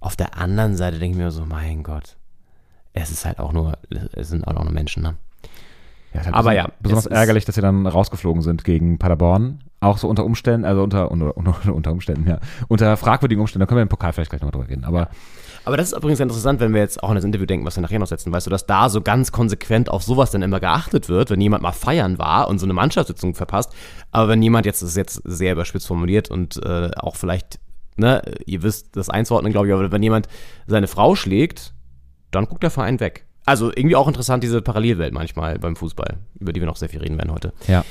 Auf 0.00 0.16
der 0.16 0.36
anderen 0.36 0.76
Seite 0.76 0.98
denke 0.98 1.16
ich 1.16 1.22
mir 1.24 1.30
so, 1.30 1.46
mein 1.46 1.82
Gott, 1.84 2.16
es 2.92 3.10
ist 3.10 3.24
halt 3.24 3.38
auch 3.38 3.52
nur, 3.52 3.78
es 4.12 4.28
sind 4.28 4.44
auch 4.46 4.52
nur 4.64 4.72
Menschen, 4.72 5.02
ne? 5.02 5.14
Ja, 6.14 6.24
halt 6.24 6.34
Aber 6.34 6.52
ja, 6.52 6.68
Besonders 6.80 7.06
ärgerlich, 7.06 7.44
dass 7.44 7.54
sie 7.54 7.60
dann 7.60 7.86
rausgeflogen 7.86 8.42
sind 8.42 8.64
gegen 8.64 8.98
Paderborn. 8.98 9.60
Auch 9.80 9.98
so 9.98 10.08
unter 10.08 10.24
Umständen, 10.24 10.64
also 10.64 10.82
unter, 10.82 11.10
unter, 11.10 11.36
unter, 11.36 11.74
unter 11.74 11.92
Umständen, 11.92 12.28
ja. 12.28 12.38
Unter 12.68 12.96
fragwürdigen 12.96 13.40
Umständen, 13.40 13.60
da 13.60 13.66
können 13.66 13.78
wir 13.78 13.82
im 13.82 13.88
Pokal 13.88 14.12
vielleicht 14.12 14.30
gleich 14.30 14.42
nochmal 14.42 14.52
drüber 14.52 14.68
reden. 14.68 14.84
Aber 14.84 15.08
Aber 15.64 15.76
das 15.76 15.92
ist 15.92 15.96
übrigens 15.96 16.20
interessant, 16.20 16.60
wenn 16.60 16.74
wir 16.74 16.80
jetzt 16.80 17.02
auch 17.02 17.08
an 17.10 17.14
das 17.14 17.24
Interview 17.24 17.46
denken, 17.46 17.64
was 17.64 17.76
wir 17.76 17.82
nachher 17.82 17.98
noch 17.98 18.06
setzen, 18.06 18.32
weißt 18.32 18.46
du, 18.46 18.50
dass 18.50 18.66
da 18.66 18.88
so 18.88 19.00
ganz 19.00 19.32
konsequent 19.32 19.88
auf 19.88 20.02
sowas 20.02 20.30
dann 20.30 20.42
immer 20.42 20.60
geachtet 20.60 21.08
wird, 21.08 21.30
wenn 21.30 21.40
jemand 21.40 21.62
mal 21.62 21.72
feiern 21.72 22.18
war 22.18 22.48
und 22.48 22.58
so 22.58 22.66
eine 22.66 22.74
Mannschaftssitzung 22.74 23.34
verpasst. 23.34 23.72
Aber 24.10 24.28
wenn 24.28 24.42
jemand, 24.42 24.66
jetzt 24.66 24.82
das 24.82 24.90
ist 24.90 24.96
jetzt 24.96 25.22
sehr 25.24 25.52
überspitzt 25.52 25.86
formuliert 25.86 26.30
und 26.30 26.62
äh, 26.64 26.90
auch 26.96 27.16
vielleicht, 27.16 27.60
ne, 27.96 28.22
ihr 28.44 28.62
wisst 28.62 28.96
das 28.96 29.08
einzuordnen, 29.08 29.52
glaube 29.52 29.68
ich, 29.68 29.72
aber 29.72 29.90
wenn 29.92 30.02
jemand 30.02 30.26
seine 30.66 30.88
Frau 30.88 31.14
schlägt, 31.14 31.74
dann 32.32 32.46
guckt 32.46 32.62
der 32.62 32.70
Verein 32.70 32.98
weg. 33.00 33.26
Also 33.44 33.70
irgendwie 33.70 33.96
auch 33.96 34.06
interessant, 34.06 34.44
diese 34.44 34.62
Parallelwelt 34.62 35.12
manchmal 35.12 35.58
beim 35.58 35.76
Fußball, 35.76 36.16
über 36.38 36.52
die 36.52 36.60
wir 36.60 36.66
noch 36.66 36.76
sehr 36.76 36.88
viel 36.88 37.00
reden 37.00 37.18
werden 37.18 37.32
heute. 37.32 37.52
ja. 37.66 37.84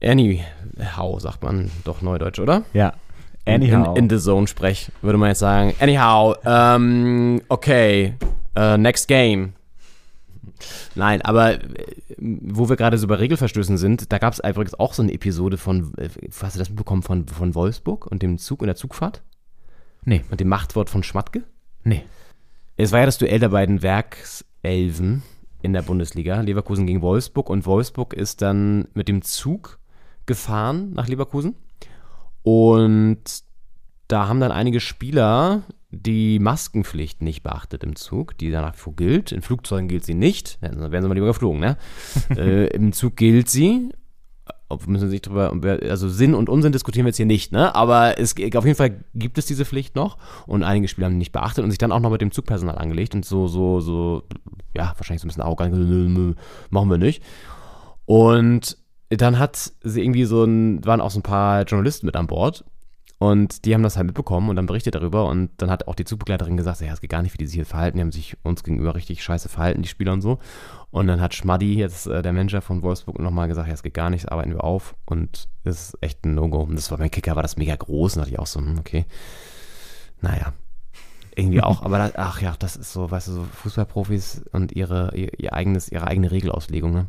Anyhow, 0.00 1.18
sagt 1.18 1.42
man 1.42 1.72
doch 1.82 2.02
neudeutsch, 2.02 2.38
oder? 2.38 2.62
Ja. 2.72 2.92
In, 3.44 3.54
Anyhow. 3.54 3.96
in 3.96 4.08
the 4.08 4.18
Zone 4.18 4.46
sprech, 4.46 4.92
würde 5.02 5.18
man 5.18 5.30
jetzt 5.30 5.40
sagen. 5.40 5.74
Anyhow, 5.80 6.36
ähm, 6.44 7.42
okay, 7.48 8.14
äh, 8.54 8.78
next 8.78 9.08
game. 9.08 9.54
Nein, 10.94 11.22
aber 11.22 11.54
äh, 11.54 11.60
wo 12.18 12.68
wir 12.68 12.76
gerade 12.76 12.98
so 12.98 13.06
bei 13.06 13.16
Regelverstößen 13.16 13.78
sind, 13.78 14.12
da 14.12 14.18
gab 14.18 14.34
es 14.34 14.38
übrigens 14.38 14.74
auch 14.74 14.92
so 14.92 15.02
eine 15.02 15.12
Episode 15.12 15.56
von, 15.56 15.92
äh, 15.96 16.08
hast 16.42 16.56
du 16.56 16.58
das 16.58 16.68
mitbekommen, 16.68 17.02
von, 17.02 17.26
von 17.26 17.54
Wolfsburg 17.54 18.06
und 18.06 18.22
dem 18.22 18.38
Zug 18.38 18.60
und 18.60 18.66
der 18.66 18.76
Zugfahrt 18.76 19.22
nee, 20.04 20.22
und 20.30 20.40
dem 20.40 20.48
Machtwort 20.48 20.90
von 20.90 21.02
Schmatke? 21.02 21.42
nee. 21.84 22.04
Es 22.80 22.92
war 22.92 23.00
ja 23.00 23.06
das 23.06 23.18
Duell 23.18 23.40
der 23.40 23.48
beiden 23.48 23.82
Werkselfen 23.82 25.24
in 25.62 25.72
der 25.72 25.82
Bundesliga, 25.82 26.40
Leverkusen 26.40 26.86
gegen 26.86 27.02
Wolfsburg 27.02 27.50
und 27.50 27.66
Wolfsburg 27.66 28.14
ist 28.14 28.40
dann 28.40 28.86
mit 28.94 29.08
dem 29.08 29.22
Zug 29.22 29.80
gefahren 30.26 30.92
nach 30.92 31.08
Leverkusen 31.08 31.56
und 32.44 33.18
da 34.06 34.28
haben 34.28 34.38
dann 34.38 34.52
einige 34.52 34.78
Spieler 34.78 35.64
die 35.90 36.38
Maskenpflicht 36.38 37.20
nicht 37.20 37.42
beachtet 37.42 37.82
im 37.82 37.96
Zug, 37.96 38.38
die 38.38 38.52
danach 38.52 38.76
gilt. 38.94 39.32
In 39.32 39.42
Flugzeugen 39.42 39.88
gilt 39.88 40.04
sie 40.04 40.14
nicht, 40.14 40.58
dann 40.62 40.92
wären 40.92 41.02
sie 41.02 41.08
mal 41.08 41.14
lieber 41.14 41.26
geflogen, 41.26 41.58
ne? 41.58 41.76
äh, 42.36 42.68
Im 42.68 42.92
Zug 42.92 43.16
gilt 43.16 43.48
sie. 43.48 43.90
Ob 44.70 44.86
müssen 44.86 45.08
sich 45.08 45.22
drüber, 45.22 45.52
also 45.88 46.08
Sinn 46.08 46.34
und 46.34 46.50
Unsinn 46.50 46.72
diskutieren 46.72 47.06
wir 47.06 47.08
jetzt 47.08 47.16
hier 47.16 47.24
nicht, 47.24 47.52
ne? 47.52 47.74
Aber 47.74 48.18
es, 48.18 48.32
auf 48.32 48.64
jeden 48.66 48.76
Fall 48.76 49.04
gibt 49.14 49.38
es 49.38 49.46
diese 49.46 49.64
Pflicht 49.64 49.96
noch 49.96 50.18
und 50.46 50.62
einige 50.62 50.88
Spieler 50.88 51.06
haben 51.06 51.14
die 51.14 51.18
nicht 51.18 51.32
beachtet 51.32 51.64
und 51.64 51.70
sich 51.70 51.78
dann 51.78 51.90
auch 51.90 52.00
noch 52.00 52.10
mit 52.10 52.20
dem 52.20 52.32
Zugpersonal 52.32 52.76
angelegt 52.76 53.14
und 53.14 53.24
so, 53.24 53.48
so, 53.48 53.80
so, 53.80 54.24
ja, 54.74 54.92
wahrscheinlich 54.98 55.22
so 55.22 55.26
ein 55.26 55.28
bisschen 55.28 55.42
arrogant, 55.42 56.36
machen 56.70 56.90
wir 56.90 56.98
nicht. 56.98 57.22
Und 58.04 58.76
dann 59.08 59.38
hat 59.38 59.72
sie 59.82 60.02
irgendwie 60.02 60.24
so 60.24 60.44
ein, 60.44 60.84
waren 60.84 61.00
auch 61.00 61.10
so 61.10 61.20
ein 61.20 61.22
paar 61.22 61.62
Journalisten 61.62 62.04
mit 62.04 62.16
an 62.16 62.26
Bord 62.26 62.64
und 63.18 63.64
die 63.64 63.74
haben 63.74 63.82
das 63.82 63.96
halt 63.96 64.06
mitbekommen 64.06 64.48
und 64.48 64.56
dann 64.56 64.66
berichtet 64.66 64.94
darüber. 64.94 65.26
Und 65.26 65.50
dann 65.56 65.70
hat 65.70 65.88
auch 65.88 65.96
die 65.96 66.04
Zugbegleiterin 66.04 66.56
gesagt, 66.56 66.80
ja, 66.80 66.92
es 66.92 67.00
geht 67.00 67.10
gar 67.10 67.22
nicht, 67.22 67.34
wie 67.34 67.38
die 67.38 67.46
sich 67.46 67.56
hier 67.56 67.66
verhalten, 67.66 67.98
die 67.98 68.02
haben 68.02 68.12
sich 68.12 68.36
uns 68.44 68.62
gegenüber 68.62 68.94
richtig 68.94 69.24
scheiße 69.24 69.48
verhalten, 69.48 69.82
die 69.82 69.88
Spieler 69.88 70.12
und 70.12 70.20
so. 70.20 70.38
Und 70.90 71.08
dann 71.08 71.20
hat 71.20 71.34
Schmaddi, 71.34 71.74
jetzt 71.74 72.06
äh, 72.06 72.22
der 72.22 72.32
Manager 72.32 72.62
von 72.62 72.82
Wolfsburg, 72.82 73.18
nochmal 73.18 73.48
gesagt, 73.48 73.66
ja, 73.66 73.74
es 73.74 73.82
geht 73.82 73.94
gar 73.94 74.08
nicht, 74.08 74.30
arbeiten 74.30 74.52
wir 74.52 74.62
auf. 74.62 74.94
Und 75.04 75.48
das 75.64 75.88
ist 75.88 75.98
echt 76.00 76.24
ein 76.24 76.34
No-Go. 76.34 76.60
Und 76.60 76.76
das 76.76 76.90
war 76.92 76.98
beim 76.98 77.10
Kicker, 77.10 77.34
war 77.34 77.42
das 77.42 77.56
mega 77.56 77.74
groß. 77.74 78.14
Und 78.14 78.18
da 78.18 78.22
hatte 78.22 78.32
ich 78.32 78.38
auch 78.38 78.46
so, 78.46 78.60
hm, 78.60 78.78
okay, 78.78 79.04
naja, 80.20 80.52
irgendwie 81.34 81.62
auch, 81.62 81.82
aber 81.82 81.98
das, 81.98 82.16
ach 82.16 82.40
ja, 82.40 82.54
das 82.58 82.76
ist 82.76 82.92
so, 82.92 83.10
weißt 83.10 83.28
du, 83.28 83.32
so 83.32 83.44
Fußballprofis 83.44 84.44
und 84.52 84.72
ihre, 84.72 85.14
ihr, 85.14 85.38
ihr 85.38 85.52
eigenes, 85.52 85.88
ihre 85.90 86.06
eigene 86.06 86.30
Regelauslegung, 86.30 86.92
ne? 86.92 87.06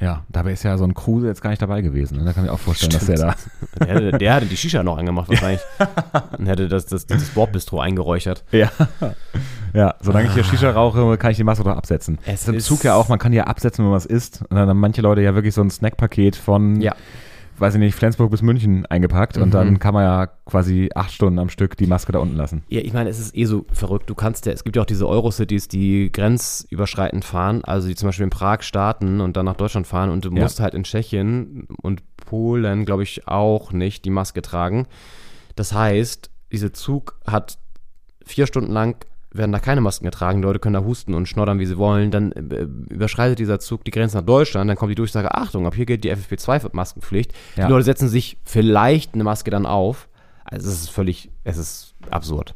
Ja, 0.00 0.22
dabei 0.30 0.52
ist 0.52 0.62
ja 0.62 0.78
so 0.78 0.84
ein 0.84 0.94
Kruse 0.94 1.26
jetzt 1.26 1.42
gar 1.42 1.50
nicht 1.50 1.60
dabei 1.60 1.82
gewesen. 1.82 2.16
Ne? 2.18 2.24
Da 2.24 2.32
kann 2.32 2.44
ich 2.44 2.50
auch 2.50 2.58
vorstellen, 2.58 2.92
dass 2.92 3.04
der 3.06 3.16
da. 3.18 3.34
Der, 3.78 3.86
hätte- 3.88 4.18
der 4.18 4.34
hatte 4.34 4.46
die 4.46 4.56
Shisha 4.56 4.82
noch 4.82 4.96
angemacht 4.96 5.28
wahrscheinlich 5.28 5.60
und 6.38 6.46
hätte 6.46 6.68
das, 6.68 6.86
das, 6.86 7.06
das 7.06 7.22
Bordbistro 7.30 7.80
eingeräuchert. 7.80 8.42
Ja. 8.50 8.70
ja, 9.74 9.94
solange 10.00 10.28
ich 10.28 10.34
hier 10.34 10.44
Shisha 10.44 10.70
rauche, 10.70 11.18
kann 11.18 11.30
ich 11.32 11.36
die 11.36 11.44
Maske 11.44 11.64
doch 11.64 11.76
absetzen. 11.76 12.18
Es 12.24 12.34
Es 12.34 12.40
ist 12.42 12.48
im 12.48 12.60
Zug 12.60 12.84
ja 12.84 12.94
auch, 12.94 13.08
man 13.08 13.18
kann 13.18 13.32
ja 13.34 13.44
absetzen, 13.44 13.84
wenn 13.84 13.90
man 13.90 13.96
was 13.96 14.06
isst. 14.06 14.42
Und 14.48 14.56
dann 14.56 14.68
haben 14.68 14.80
manche 14.80 15.02
Leute 15.02 15.20
ja 15.20 15.34
wirklich 15.34 15.54
so 15.54 15.60
ein 15.60 15.70
Snackpaket 15.70 16.34
von, 16.36 16.80
Ja. 16.80 16.94
Weiß 17.60 17.74
ich 17.74 17.80
nicht, 17.80 17.94
Flensburg 17.94 18.30
bis 18.30 18.42
München 18.42 18.86
eingepackt. 18.86 19.36
Und 19.36 19.48
Mhm. 19.48 19.52
dann 19.52 19.78
kann 19.78 19.94
man 19.94 20.04
ja 20.04 20.26
quasi 20.46 20.88
acht 20.94 21.12
Stunden 21.12 21.38
am 21.38 21.48
Stück 21.50 21.76
die 21.76 21.86
Maske 21.86 22.10
da 22.12 22.18
unten 22.18 22.36
lassen. 22.36 22.62
Ja, 22.68 22.80
ich 22.80 22.92
meine, 22.92 23.10
es 23.10 23.18
ist 23.20 23.36
eh 23.36 23.44
so 23.44 23.66
verrückt. 23.72 24.08
Du 24.08 24.14
kannst 24.14 24.46
ja, 24.46 24.52
es 24.52 24.64
gibt 24.64 24.76
ja 24.76 24.82
auch 24.82 24.86
diese 24.86 25.06
Eurocities, 25.08 25.68
die 25.68 26.10
grenzüberschreitend 26.10 27.24
fahren, 27.24 27.62
also 27.64 27.88
die 27.88 27.94
zum 27.94 28.08
Beispiel 28.08 28.24
in 28.24 28.30
Prag 28.30 28.62
starten 28.62 29.20
und 29.20 29.36
dann 29.36 29.44
nach 29.44 29.56
Deutschland 29.56 29.86
fahren 29.86 30.10
und 30.10 30.24
du 30.24 30.30
Ja. 30.34 30.42
musst 30.42 30.60
halt 30.60 30.74
in 30.74 30.84
Tschechien 30.84 31.68
und 31.82 32.02
Polen, 32.16 32.84
glaube 32.84 33.02
ich, 33.02 33.28
auch 33.28 33.72
nicht 33.72 34.04
die 34.04 34.10
Maske 34.10 34.42
tragen. 34.42 34.86
Das 35.56 35.72
heißt, 35.74 36.30
dieser 36.52 36.72
Zug 36.72 37.18
hat 37.26 37.58
vier 38.24 38.46
Stunden 38.46 38.70
lang 38.72 39.04
werden 39.32 39.52
da 39.52 39.58
keine 39.60 39.80
Masken 39.80 40.04
getragen, 40.04 40.40
die 40.40 40.46
Leute 40.46 40.58
können 40.58 40.74
da 40.74 40.82
husten 40.82 41.14
und 41.14 41.26
schnoddern, 41.26 41.58
wie 41.60 41.66
sie 41.66 41.78
wollen, 41.78 42.10
dann 42.10 42.32
äh, 42.32 42.62
überschreitet 42.92 43.38
dieser 43.38 43.60
Zug 43.60 43.84
die 43.84 43.90
Grenze 43.92 44.16
nach 44.18 44.24
Deutschland, 44.26 44.68
dann 44.68 44.76
kommt 44.76 44.90
die 44.90 44.96
Durchsage, 44.96 45.32
Achtung, 45.34 45.66
ab 45.66 45.74
hier 45.74 45.86
gilt 45.86 46.02
die 46.04 46.12
FFP2-Maskenpflicht. 46.12 47.32
Ja. 47.56 47.66
Die 47.66 47.72
Leute 47.72 47.84
setzen 47.84 48.08
sich 48.08 48.38
vielleicht 48.44 49.14
eine 49.14 49.24
Maske 49.24 49.50
dann 49.50 49.66
auf. 49.66 50.08
Also 50.44 50.68
es 50.68 50.82
ist 50.82 50.90
völlig, 50.90 51.30
es 51.44 51.58
ist 51.58 51.94
absurd. 52.10 52.54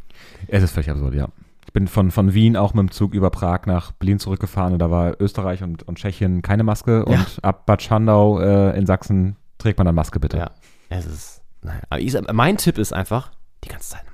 Es 0.49 0.63
ist 0.63 0.73
völlig 0.73 0.91
absurd, 0.91 1.15
ja. 1.15 1.29
Ich 1.67 1.73
bin 1.73 1.87
von, 1.89 2.11
von 2.11 2.35
Wien 2.35 2.57
auch 2.57 2.75
mit 2.75 2.83
dem 2.83 2.91
Zug 2.91 3.15
über 3.15 3.31
Prag 3.31 3.67
nach 3.67 3.93
Berlin 3.93 4.19
zurückgefahren 4.19 4.73
und 4.73 4.79
da 4.81 4.91
war 4.91 5.21
Österreich 5.21 5.63
und, 5.63 5.83
und 5.87 5.99
Tschechien 5.99 6.43
keine 6.43 6.65
Maske 6.65 7.05
Ja. 7.09 7.19
und 7.19 7.39
ab 7.43 7.67
Bad 7.67 7.83
Schandau 7.83 8.41
äh, 8.41 8.77
in 8.77 8.87
Sachsen 8.87 9.37
trägt 9.59 9.79
man 9.79 9.85
dann 9.87 9.95
Maske 9.95 10.19
bitte. 10.19 10.39
Ja, 10.39 10.51
es 10.89 11.07
ist, 11.07 11.43
naja. 11.63 11.81
Aber 11.89 12.01
ich, 12.01 12.17
mein 12.33 12.57
Tipp 12.57 12.79
ist 12.79 12.93
einfach, 12.93 13.31
die 13.65 13.69
ganze 13.69 13.91
Zeit 13.91 14.03
eine. 14.03 14.14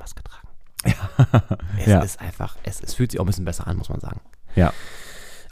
Es 0.85 1.87
Ja. 1.87 2.01
ist 2.01 2.20
einfach, 2.20 2.57
es, 2.62 2.81
es 2.81 2.95
fühlt 2.95 3.11
sich 3.11 3.20
auch 3.20 3.24
ein 3.24 3.28
bisschen 3.28 3.45
besser 3.45 3.66
an, 3.66 3.76
muss 3.76 3.89
man 3.89 4.01
sagen. 4.01 4.20
Ja. 4.57 4.72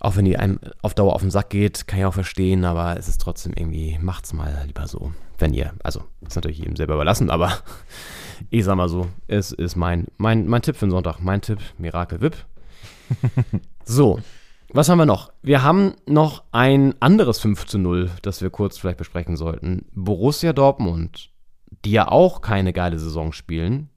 Auch 0.01 0.17
wenn 0.17 0.25
die 0.25 0.37
einem 0.37 0.61
auf 0.81 0.95
Dauer 0.95 1.15
auf 1.15 1.23
den 1.23 1.31
Sack 1.31 1.51
geht, 1.51 1.89
kann 1.89 1.99
ich 1.99 2.05
auch 2.05 2.15
verstehen, 2.15 2.65
aber 2.65 2.97
es 2.97 3.09
ist 3.09 3.21
trotzdem 3.21 3.53
irgendwie, 3.55 3.99
macht's 4.01 4.33
mal 4.33 4.63
lieber 4.67 4.87
so. 4.87 5.13
Wenn 5.39 5.53
ihr, 5.53 5.73
also, 5.83 6.05
ist 6.27 6.37
natürlich 6.37 6.59
jedem 6.59 6.77
selber 6.77 6.95
überlassen, 6.95 7.31
aber 7.31 7.53
ich 8.51 8.65
sag 8.65 8.77
mal 8.77 8.89
so, 8.89 9.09
es 9.27 9.53
ist 9.53 9.77
mein, 9.77 10.07
mein, 10.17 10.47
mein 10.47 10.63
Tipp 10.63 10.77
für 10.77 10.87
den 10.87 10.93
Sonntag. 10.93 11.19
Mein 11.21 11.41
Tipp, 11.41 11.59
Mirakel 11.79 12.21
Wip. 12.21 12.37
so, 13.85 14.21
was 14.73 14.89
haben 14.89 14.99
wir 14.99 15.07
noch? 15.07 15.33
Wir 15.43 15.63
haben 15.63 15.95
noch 16.07 16.45
ein 16.53 16.95
anderes 17.01 17.41
5 17.41 17.67
zu 17.67 17.79
0, 17.79 18.11
das 18.23 18.43
wir 18.43 18.51
kurz 18.51 18.79
vielleicht 18.79 18.99
besprechen 18.99 19.37
sollten. 19.37 19.87
Borussia 19.95 20.53
Dortmund, 20.53 21.31
die 21.85 21.93
ja 21.93 22.09
auch 22.09 22.41
keine 22.41 22.73
geile 22.73 22.99
Saison 22.99 23.33
spielen, 23.33 23.89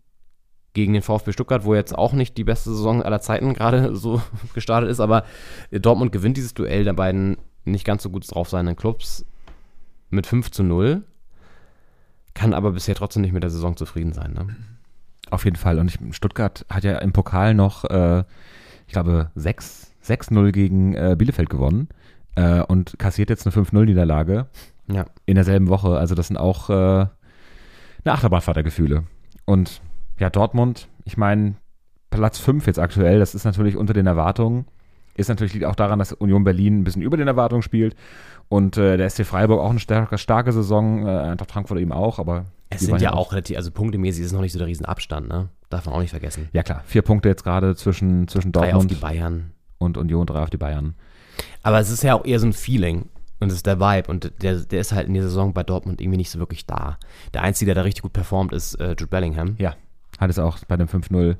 gegen 0.73 0.93
den 0.93 1.01
VfB 1.01 1.31
Stuttgart, 1.33 1.65
wo 1.65 1.75
jetzt 1.75 1.97
auch 1.97 2.13
nicht 2.13 2.37
die 2.37 2.43
beste 2.43 2.69
Saison 2.69 3.03
aller 3.03 3.19
Zeiten 3.21 3.53
gerade 3.53 3.95
so 3.95 4.21
gestartet 4.53 4.89
ist, 4.89 4.99
aber 4.99 5.23
Dortmund 5.71 6.11
gewinnt 6.11 6.37
dieses 6.37 6.53
Duell 6.53 6.83
der 6.83 6.93
beiden 6.93 7.37
nicht 7.65 7.85
ganz 7.85 8.03
so 8.03 8.09
gut 8.09 8.25
drauf 8.33 8.49
seinen 8.49 8.75
Clubs 8.75 9.25
mit 10.09 10.25
5 10.27 10.51
zu 10.51 10.63
0, 10.63 11.03
kann 12.33 12.53
aber 12.53 12.71
bisher 12.71 12.95
trotzdem 12.95 13.21
nicht 13.21 13.33
mit 13.33 13.43
der 13.43 13.49
Saison 13.49 13.75
zufrieden 13.77 14.13
sein. 14.13 14.33
Ne? 14.33 14.55
Auf 15.29 15.45
jeden 15.45 15.57
Fall. 15.57 15.79
Und 15.79 15.89
ich, 15.89 16.15
Stuttgart 16.15 16.65
hat 16.69 16.83
ja 16.83 16.97
im 16.99 17.13
Pokal 17.13 17.53
noch, 17.53 17.85
äh, 17.85 18.23
ich 18.87 18.93
glaube, 18.93 19.31
6-0 19.37 20.51
gegen 20.51 20.93
äh, 20.93 21.15
Bielefeld 21.17 21.49
gewonnen 21.49 21.87
äh, 22.35 22.61
und 22.61 22.97
kassiert 22.99 23.29
jetzt 23.29 23.45
eine 23.45 23.55
5-0-Niederlage 23.55 24.47
Ja. 24.87 25.05
in 25.25 25.35
derselben 25.35 25.67
Woche. 25.69 25.97
Also 25.97 26.15
das 26.15 26.27
sind 26.27 26.37
auch 26.37 26.69
äh, 26.69 26.73
eine 26.73 27.09
Achterbahnfahrt 28.05 28.57
der 28.57 28.63
Gefühle. 28.63 29.03
Und 29.45 29.81
ja, 30.19 30.29
Dortmund, 30.29 30.87
ich 31.05 31.17
meine, 31.17 31.55
Platz 32.09 32.37
5 32.39 32.67
jetzt 32.67 32.79
aktuell, 32.79 33.19
das 33.19 33.35
ist 33.35 33.45
natürlich 33.45 33.77
unter 33.77 33.93
den 33.93 34.07
Erwartungen. 34.07 34.65
Ist 35.15 35.27
natürlich 35.27 35.53
liegt 35.53 35.65
auch 35.65 35.75
daran, 35.75 35.99
dass 35.99 36.13
Union 36.13 36.43
Berlin 36.43 36.79
ein 36.79 36.83
bisschen 36.83 37.01
über 37.01 37.17
den 37.17 37.27
Erwartungen 37.27 37.61
spielt. 37.61 37.95
Und 38.49 38.77
äh, 38.77 38.97
der 38.97 39.09
SC 39.09 39.25
Freiburg 39.25 39.59
auch 39.61 39.69
eine 39.69 39.79
starke, 39.79 40.17
starke 40.17 40.51
Saison, 40.51 41.05
äh, 41.05 41.09
Eintracht 41.09 41.51
Frankfurt 41.51 41.79
eben 41.79 41.91
auch, 41.91 42.19
aber 42.19 42.45
Es 42.69 42.81
sind 42.81 43.01
ja 43.01 43.13
auch 43.13 43.31
relativ, 43.31 43.57
also 43.57 43.71
punktemäßig 43.71 44.21
ist 44.21 44.27
es 44.27 44.33
noch 44.33 44.41
nicht 44.41 44.53
so 44.53 44.59
der 44.59 44.67
Riesenabstand, 44.67 45.27
ne? 45.29 45.49
Darf 45.69 45.85
man 45.85 45.95
auch 45.95 46.01
nicht 46.01 46.11
vergessen. 46.11 46.49
Ja 46.51 46.63
klar, 46.63 46.81
vier 46.85 47.01
Punkte 47.01 47.29
jetzt 47.29 47.43
gerade 47.43 47.75
zwischen, 47.75 48.27
zwischen 48.27 48.51
Drei 48.51 48.73
auf 48.75 48.87
die 48.87 48.95
Dortmund 48.95 49.01
Bayern. 49.01 49.51
und 49.77 49.97
Union, 49.97 50.25
drei 50.25 50.43
auf 50.43 50.49
die 50.49 50.57
Bayern. 50.57 50.95
Aber 51.63 51.79
es 51.79 51.89
ist 51.89 52.03
ja 52.03 52.13
auch 52.15 52.25
eher 52.25 52.39
so 52.39 52.47
ein 52.47 52.53
Feeling. 52.53 53.05
Und 53.39 53.49
es 53.49 53.55
ist 53.55 53.65
der 53.65 53.79
Vibe. 53.79 54.09
Und 54.09 54.31
der, 54.43 54.55
der 54.55 54.81
ist 54.81 54.91
halt 54.91 55.07
in 55.07 55.13
der 55.15 55.23
Saison 55.23 55.53
bei 55.53 55.63
Dortmund 55.63 55.99
irgendwie 55.99 56.17
nicht 56.17 56.29
so 56.29 56.37
wirklich 56.37 56.67
da. 56.67 56.99
Der 57.33 57.41
Einzige, 57.41 57.69
der 57.69 57.75
da 57.75 57.81
richtig 57.81 58.03
gut 58.03 58.13
performt, 58.13 58.53
ist 58.53 58.75
äh, 58.75 58.89
Jude 58.89 59.07
Bellingham. 59.07 59.55
Ja, 59.57 59.75
hat 60.21 60.29
es 60.29 60.39
auch 60.39 60.59
bei 60.67 60.77
dem 60.77 60.87
5-0, 60.87 61.31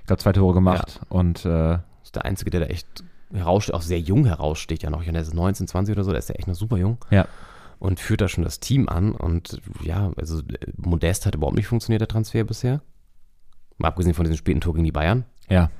ich 0.00 0.06
glaube, 0.06 0.22
zwei 0.22 0.32
Tore 0.32 0.54
gemacht. 0.54 1.00
Und 1.10 1.44
äh, 1.44 1.74
ist 2.02 2.14
der 2.14 2.24
Einzige, 2.24 2.50
der 2.50 2.60
da 2.60 2.66
echt 2.66 2.86
heraussteht, 3.32 3.74
auch 3.74 3.82
sehr 3.82 4.00
jung 4.00 4.24
heraussteht 4.24 4.82
ja 4.82 4.88
noch. 4.88 5.04
Der 5.04 5.14
ist 5.20 5.34
19, 5.34 5.68
20 5.68 5.94
oder 5.94 6.04
so, 6.04 6.10
der 6.12 6.20
ist 6.20 6.30
ja 6.30 6.34
echt 6.36 6.48
noch 6.48 6.54
super 6.54 6.78
jung. 6.78 6.96
ja, 7.10 7.26
Und 7.78 8.00
führt 8.00 8.22
da 8.22 8.28
schon 8.28 8.44
das 8.44 8.60
Team 8.60 8.88
an. 8.88 9.12
Und 9.12 9.60
ja, 9.82 10.10
also 10.16 10.40
Modest 10.78 11.26
hat 11.26 11.34
überhaupt 11.34 11.56
nicht 11.56 11.66
funktioniert, 11.66 12.00
der 12.00 12.08
Transfer 12.08 12.44
bisher. 12.44 12.80
Mal 13.76 13.88
abgesehen 13.88 14.14
von 14.14 14.24
diesem 14.24 14.38
späten 14.38 14.60
Tor 14.62 14.72
gegen 14.74 14.84
die 14.84 14.92
Bayern. 14.92 15.24
ja, 15.48 15.70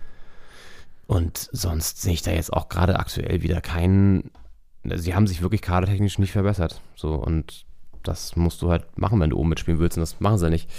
Und 1.07 1.49
sonst 1.53 2.03
sehe 2.03 2.13
ich 2.13 2.23
da 2.23 2.31
jetzt 2.33 2.53
auch 2.53 2.69
gerade 2.69 2.99
aktuell 2.99 3.43
wieder 3.43 3.61
keinen. 3.61 4.31
also 4.85 5.03
Sie 5.03 5.15
haben 5.15 5.27
sich 5.27 5.41
wirklich 5.43 5.63
kadertechnisch 5.63 6.19
nicht 6.19 6.33
verbessert. 6.33 6.81
So, 6.97 7.15
und 7.15 7.65
das 8.03 8.37
musst 8.37 8.61
du 8.63 8.71
halt 8.71 8.99
machen, 8.99 9.19
wenn 9.21 9.31
du 9.31 9.39
oben 9.39 9.49
mitspielen 9.49 9.81
willst. 9.81 9.97
Und 9.97 10.03
das 10.03 10.21
machen 10.21 10.39
sie 10.39 10.51
nicht. 10.51 10.71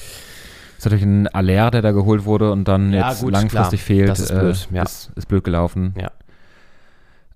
Ist 0.79 0.85
natürlich 0.85 1.03
ein 1.03 1.27
Aller, 1.27 1.71
der 1.71 1.81
da 1.81 1.91
geholt 1.91 2.23
wurde 2.23 2.53
und 2.53 2.65
dann 2.67 2.93
Ja, 2.93 3.09
jetzt 3.09 3.19
gut, 3.19 3.33
langfristig 3.33 3.83
klar. 3.83 3.97
fehlt. 3.97 4.09
Das 4.09 4.19
ist 4.21 4.29
blöd, 4.29 4.67
äh, 4.71 4.75
ja. 4.77 4.83
ist, 4.83 5.11
ist 5.15 5.27
blöd 5.27 5.43
gelaufen. 5.43 5.93
Ja. 5.99 6.09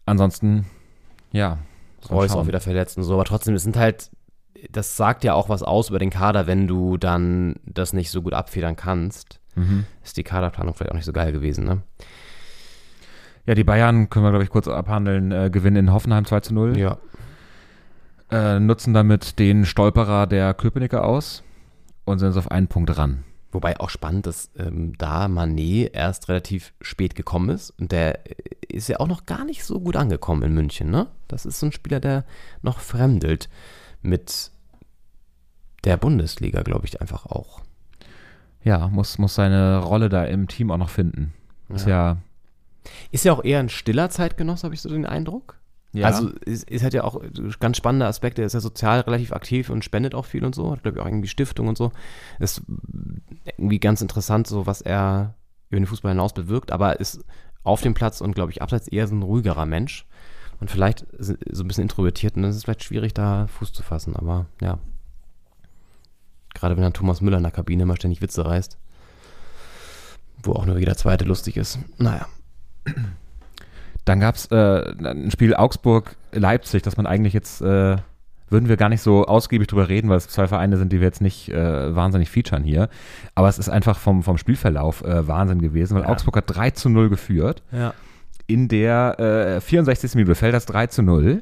Ansonsten, 0.06 0.66
ja. 1.34 1.58
Reus 2.10 2.32
auch 2.32 2.48
wieder 2.48 2.62
verletzt 2.62 2.98
und 2.98 3.04
so. 3.04 3.14
Aber 3.16 3.26
trotzdem, 3.26 3.54
es 3.54 3.64
sind 3.64 3.76
halt. 3.76 4.12
Das 4.72 4.96
sagt 4.96 5.26
ja 5.26 5.34
auch 5.34 5.50
was 5.50 5.62
aus 5.62 5.89
über 5.89 6.00
den 6.00 6.10
Kader, 6.10 6.48
wenn 6.48 6.68
du 6.68 6.96
dann 6.96 7.56
das 7.66 7.91
nicht 7.91 8.12
so 8.12 8.22
gut 8.22 8.34
abfedern 8.34 8.78
kannst. 8.78 9.41
Mhm. 9.56 9.86
Ist 10.04 10.16
die 10.16 10.24
Kaderplanung 10.24 10.74
vielleicht 10.74 10.91
auch 10.91 10.96
nicht 10.96 11.06
so 11.06 11.12
geil 11.12 11.34
gewesen, 11.34 11.66
ne? 11.66 11.82
Ja, 13.46 13.56
die 13.56 13.66
Bayern 13.66 14.10
können 14.10 14.24
wir, 14.24 14.30
glaube 14.30 14.46
ich, 14.46 14.50
kurz 14.50 14.70
abhandeln. 14.70 15.34
Äh, 15.34 15.50
gewinnen 15.50 15.76
in 15.88 15.94
Hoffenheim 15.94 16.24
2 16.24 16.39
zu 16.39 16.54
0. 16.54 16.78
Ja. 16.78 16.98
Äh, 18.32 18.62
nutzen 18.62 18.94
damit 18.94 19.38
den 19.38 19.66
Stolperer 19.66 20.28
der 20.28 20.54
Köpenicker 20.54 21.04
aus 21.04 21.44
und 22.06 22.20
sind 22.20 22.30
jetzt 22.30 22.38
auf 22.38 22.50
einen 22.50 22.68
Punkt 22.68 22.98
ran. 22.98 23.26
Wobei 23.54 23.80
auch 23.80 23.89
spannend, 23.89 24.26
dass 24.26 24.49
ähm, 24.58 24.97
da 24.97 25.28
Manet 25.28 25.93
erst 25.93 26.28
relativ 26.28 26.74
spät 26.82 27.16
gekommen 27.16 27.49
ist. 27.49 27.70
Und 27.80 27.91
der 27.91 28.26
äh, 28.28 28.34
ist 28.68 28.89
ja 28.89 28.99
auch 28.99 29.08
noch 29.08 29.26
gar 29.26 29.45
nicht 29.45 29.64
so 29.64 29.80
gut 29.80 29.95
angekommen 29.95 30.41
in 30.41 30.54
München, 30.54 30.89
ne? 30.89 31.08
Das 31.28 31.45
ist 31.45 31.60
so 31.60 31.68
ein 31.68 31.72
Spieler, 31.72 31.99
der 31.99 32.26
noch 32.62 32.80
fremdelt 32.80 33.49
mit 34.01 34.51
der 35.84 35.97
Bundesliga, 35.97 36.64
glaube 36.64 36.86
ich, 36.86 36.99
einfach 36.99 37.26
auch. 37.28 37.62
Ja, 38.64 38.88
muss, 38.88 39.18
muss 39.18 39.36
seine 39.36 39.80
Rolle 39.80 40.10
da 40.10 40.24
im 40.24 40.47
Team 40.47 40.72
auch 40.72 40.78
noch 40.78 40.89
finden. 40.89 41.34
Ist 41.70 41.88
ja, 41.88 42.18
Ist 43.12 43.26
ja 43.26 43.34
auch 43.34 43.43
eher 43.43 43.60
ein 43.60 43.70
stiller 43.70 44.10
Zeitgenosse, 44.10 44.64
habe 44.64 44.76
ich 44.76 44.82
so 44.82 44.89
den 44.89 45.06
Eindruck. 45.06 45.58
Ja 45.94 46.08
Also 46.08 46.30
ist, 46.46 46.70
ist 46.70 46.84
halt 46.84 46.94
ja 46.94 47.04
auch 47.04 47.22
ganz 47.60 47.78
spannende 47.78 48.06
Aspekte. 48.08 48.41
Er 48.41 48.48
ist 48.48 48.54
ja 48.54 48.60
sozial 48.60 49.02
relativ 49.02 49.32
aktiv 49.32 49.70
und 49.70 49.84
spendet 49.84 50.16
auch 50.16 50.26
viel 50.26 50.44
und 50.44 50.56
so. 50.56 50.72
Hat, 50.72 50.84
glaube 50.84 50.98
ich, 50.98 51.02
auch 51.02 51.08
irgendwie 51.08 51.28
Stiftung 51.28 51.68
und 51.68 51.78
so. 51.78 51.91
Ist 52.39 52.62
irgendwie 53.58 53.80
ganz 53.80 54.02
interessant, 54.02 54.48
so 54.48 54.66
was 54.66 54.82
er 54.82 55.36
über 55.70 55.80
den 55.80 55.88
Fußball 55.88 56.12
hinaus 56.12 56.34
bewirkt, 56.34 56.72
aber 56.72 57.00
ist 57.00 57.24
auf 57.64 57.82
dem 57.82 57.94
Platz 57.94 58.22
und, 58.22 58.36
glaube 58.36 58.52
ich, 58.52 58.62
abseits 58.62 58.88
eher 58.88 59.08
so 59.08 59.16
ein 59.16 59.24
ruhigerer 59.24 59.66
Mensch. 59.66 60.06
Und 60.60 60.72
vielleicht 60.72 61.06
so 61.20 61.34
ein 61.34 61.68
bisschen 61.68 61.84
introvertiert. 61.84 62.36
Und 62.36 62.44
dann 62.44 62.52
ist 62.52 62.58
es 62.58 62.64
vielleicht 62.64 62.84
schwierig, 62.84 63.14
da 63.14 63.48
Fuß 63.48 63.74
zu 63.74 63.84
fassen. 63.84 64.16
Aber 64.16 64.46
ja. 64.62 64.78
Gerade 66.54 66.76
wenn 66.76 66.84
dann 66.84 66.94
Thomas 66.94 67.20
Müller 67.20 67.38
in 67.38 67.44
der 67.44 67.52
Kabine 67.52 67.84
immer 67.84 67.96
ständig 67.98 68.22
Witze 68.22 68.46
reißt. 68.46 68.78
Wo 70.41 70.54
auch 70.54 70.66
nur 70.66 70.78
jeder 70.78 70.96
zweite 70.96 71.26
lustig 71.26 71.58
ist. 71.58 71.80
Naja. 71.98 72.28
Dann 74.06 74.20
gab 74.20 74.36
es 74.36 74.47
äh, 74.51 74.93
ein 75.04 75.32
Spiel 75.32 75.56
Augsburg-Leipzig, 75.56 76.82
das 76.82 76.97
man 76.97 77.06
eigentlich 77.06 77.34
jetzt, 77.34 77.62
äh, 77.62 77.95
würden 78.49 78.70
wir 78.70 78.78
gar 78.78 78.89
nicht 78.89 79.01
so 79.01 79.26
ausgiebig 79.26 79.68
drüber 79.68 79.89
reden, 79.89 80.10
weil 80.10 80.18
es 80.18 80.28
zwei 80.28 80.47
Vereine 80.47 80.78
sind, 80.78 80.91
die 80.91 80.99
wir 80.99 81.08
jetzt 81.08 81.22
nicht 81.22 81.49
äh, 81.49 81.95
wahnsinnig 81.95 82.30
featuren 82.30 82.64
hier. 82.64 82.89
Aber 83.36 83.47
es 83.49 83.58
ist 83.58 83.70
einfach 83.70 83.97
vom, 83.97 84.22
vom 84.24 84.38
Spielverlauf 84.38 85.04
äh, 85.04 85.28
Wahnsinn 85.28 85.60
gewesen, 85.62 85.95
weil 85.95 86.04
Ja. 86.04 86.10
Augsburg 86.10 86.36
hat 86.38 86.43
3 86.47 86.72
zu 86.72 86.89
0 86.89 87.10
geführt. 87.10 87.64
Ja. 87.72 87.93
In 88.45 88.68
der 88.68 89.20
äh, 89.58 89.62
64. 89.62 90.16
Minute 90.16 90.36
fällt 90.36 90.54
das 90.54 90.66
3 90.66 90.88
zu 90.88 91.01
0. 91.01 91.41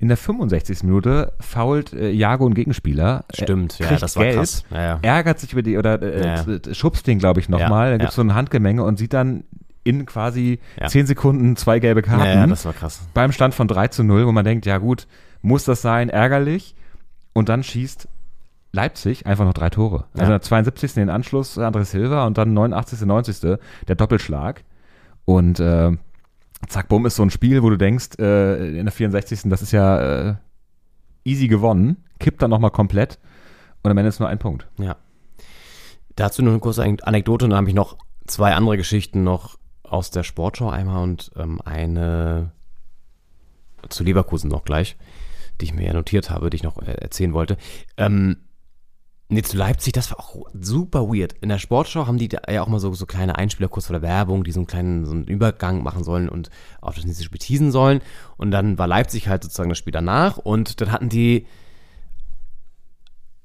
In 0.00 0.08
der 0.08 0.16
65. 0.16 0.84
Minute 0.84 1.32
fault 1.40 1.92
äh, 1.92 2.10
Jago 2.10 2.46
einen 2.46 2.54
Gegenspieler. 2.54 3.24
Stimmt, 3.34 3.80
äh, 3.80 3.84
ja, 3.84 3.96
das 3.98 4.16
war 4.16 4.24
gelb, 4.24 4.36
krass. 4.36 4.64
Ja, 4.70 4.82
ja. 4.82 4.98
Ärgert 5.02 5.40
sich 5.40 5.52
über 5.52 5.62
die, 5.62 5.76
oder 5.76 6.00
äh, 6.00 6.24
Ja, 6.24 6.42
äh, 6.42 6.74
schubst 6.74 7.06
den, 7.06 7.18
glaube 7.18 7.40
ich, 7.40 7.48
nochmal. 7.48 7.86
Ja, 7.86 7.90
da 7.92 7.96
gibt 7.98 8.10
es 8.10 8.16
so 8.16 8.22
ein 8.22 8.34
Handgemenge 8.34 8.82
und 8.84 8.96
sieht 8.98 9.12
dann 9.12 9.44
in 9.88 10.06
quasi 10.06 10.58
Ja. 10.80 10.88
10 10.88 11.06
Sekunden 11.06 11.56
zwei 11.56 11.78
gelbe 11.80 12.02
Karten 12.02 12.24
Ja, 12.26 12.34
ja, 12.34 12.46
das 12.46 12.64
war 12.64 12.72
krass. 12.74 13.00
beim 13.14 13.32
Stand 13.32 13.54
von 13.54 13.68
3 13.68 13.88
zu 13.88 14.04
0, 14.04 14.26
wo 14.26 14.32
man 14.32 14.44
denkt, 14.44 14.66
ja 14.66 14.78
gut, 14.78 15.06
muss 15.42 15.64
das 15.64 15.82
sein, 15.82 16.08
ärgerlich. 16.10 16.74
Und 17.32 17.48
dann 17.48 17.62
schießt 17.62 18.08
Leipzig 18.72 19.26
einfach 19.26 19.44
noch 19.46 19.54
drei 19.54 19.70
Tore. 19.70 20.04
Also 20.12 20.18
Ja. 20.18 20.24
in 20.24 20.30
der 20.30 20.42
72. 20.42 20.94
den 20.94 21.08
Anschluss 21.10 21.56
André 21.58 21.84
Silva 21.84 22.26
und 22.26 22.36
dann 22.36 22.52
89. 22.52 23.00
90. 23.06 23.58
der 23.86 23.96
Doppelschlag. 23.96 24.62
Und 25.24 25.58
äh, 25.60 25.92
zack, 26.68 26.88
bumm, 26.88 27.06
ist 27.06 27.16
so 27.16 27.22
ein 27.22 27.30
Spiel, 27.30 27.62
wo 27.62 27.70
du 27.70 27.76
denkst, 27.78 28.18
äh, 28.18 28.78
in 28.78 28.84
der 28.84 28.92
64. 28.92 29.42
das 29.44 29.62
ist 29.62 29.72
ja 29.72 30.28
äh, 30.30 30.34
easy 31.24 31.48
gewonnen, 31.48 31.96
kippt 32.18 32.42
dann 32.42 32.50
nochmal 32.50 32.70
komplett 32.70 33.18
und 33.82 33.90
am 33.90 33.96
Ende 33.98 34.08
ist 34.08 34.20
nur 34.20 34.28
ein 34.28 34.38
Punkt. 34.38 34.66
Ja. 34.78 34.96
Dazu 36.16 36.42
nur 36.42 36.52
eine 36.52 36.60
kurze 36.60 36.82
An- 36.82 37.00
Anekdote, 37.02 37.44
und 37.44 37.50
dann 37.50 37.58
habe 37.58 37.68
ich 37.68 37.74
noch 37.74 37.96
zwei 38.26 38.54
andere 38.54 38.76
Geschichten 38.76 39.22
noch 39.24 39.57
aus 39.90 40.10
der 40.10 40.22
Sportschau 40.22 40.70
einmal 40.70 41.02
und 41.02 41.30
ähm, 41.36 41.60
eine 41.64 42.52
zu 43.88 44.04
Leverkusen 44.04 44.50
noch 44.50 44.64
gleich, 44.64 44.96
die 45.60 45.66
ich 45.66 45.74
mir 45.74 45.86
ja 45.86 45.92
notiert 45.92 46.30
habe, 46.30 46.50
die 46.50 46.56
ich 46.56 46.62
noch 46.62 46.78
äh, 46.82 46.92
erzählen 46.92 47.32
wollte. 47.32 47.56
Ähm, 47.96 48.38
nee, 49.28 49.42
zu 49.42 49.56
Leipzig, 49.56 49.92
das 49.92 50.10
war 50.10 50.20
auch 50.20 50.46
super 50.52 51.08
weird. 51.08 51.34
In 51.40 51.48
der 51.48 51.58
Sportschau 51.58 52.06
haben 52.06 52.18
die 52.18 52.28
ja 52.48 52.62
auch 52.62 52.68
mal 52.68 52.80
so, 52.80 52.92
so 52.94 53.06
kleine 53.06 53.36
Einspieler 53.36 53.68
kurz 53.68 53.86
vor 53.86 53.94
der 53.94 54.02
Werbung, 54.02 54.44
die 54.44 54.52
so 54.52 54.60
einen 54.60 54.66
kleinen 54.66 55.04
so 55.04 55.12
einen 55.12 55.24
Übergang 55.24 55.82
machen 55.82 56.04
sollen 56.04 56.28
und 56.28 56.50
auf 56.80 56.96
das 56.96 57.04
nächste 57.04 57.24
Spiel 57.24 57.38
teasen 57.38 57.70
sollen. 57.70 58.00
Und 58.36 58.50
dann 58.50 58.78
war 58.78 58.86
Leipzig 58.86 59.28
halt 59.28 59.42
sozusagen 59.42 59.70
das 59.70 59.78
Spiel 59.78 59.92
danach 59.92 60.36
und 60.38 60.80
dann 60.80 60.92
hatten 60.92 61.08
die 61.08 61.46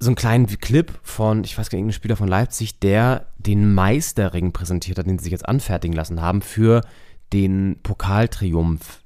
so 0.04 0.10
einen 0.10 0.16
kleinen 0.16 0.48
Clip 0.48 0.92
von, 1.02 1.44
ich 1.44 1.58
weiß 1.58 1.70
gar 1.70 1.78
nicht, 1.78 1.82
irgendein 1.82 1.96
Spieler 1.96 2.16
von 2.16 2.28
Leipzig, 2.28 2.80
der 2.80 3.28
den 3.38 3.74
Meisterring 3.74 4.52
präsentiert 4.52 4.98
hat, 5.00 5.08
den 5.08 5.18
sie 5.18 5.24
sich 5.24 5.32
jetzt 5.32 5.48
anfertigen 5.48 5.96
lassen 5.96 6.22
haben 6.22 6.42
für 6.42 6.82
den 7.32 7.80
Pokaltriumph 7.84 9.02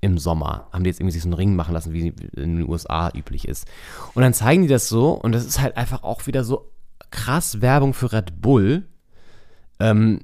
im 0.00 0.18
Sommer. 0.18 0.68
Haben 0.72 0.84
die 0.84 0.90
jetzt 0.90 1.00
irgendwie 1.00 1.12
sich 1.12 1.22
so 1.22 1.28
einen 1.28 1.34
Ring 1.34 1.56
machen 1.56 1.74
lassen, 1.74 1.92
wie 1.92 2.08
in 2.08 2.56
den 2.56 2.68
USA 2.68 3.10
üblich 3.14 3.46
ist. 3.46 3.66
Und 4.14 4.22
dann 4.22 4.34
zeigen 4.34 4.62
die 4.62 4.68
das 4.68 4.88
so 4.88 5.12
und 5.12 5.32
das 5.32 5.44
ist 5.44 5.60
halt 5.60 5.76
einfach 5.76 6.02
auch 6.02 6.26
wieder 6.26 6.44
so 6.44 6.70
krass 7.10 7.60
Werbung 7.60 7.94
für 7.94 8.12
Red 8.12 8.40
Bull. 8.40 8.84
Ähm, 9.80 10.20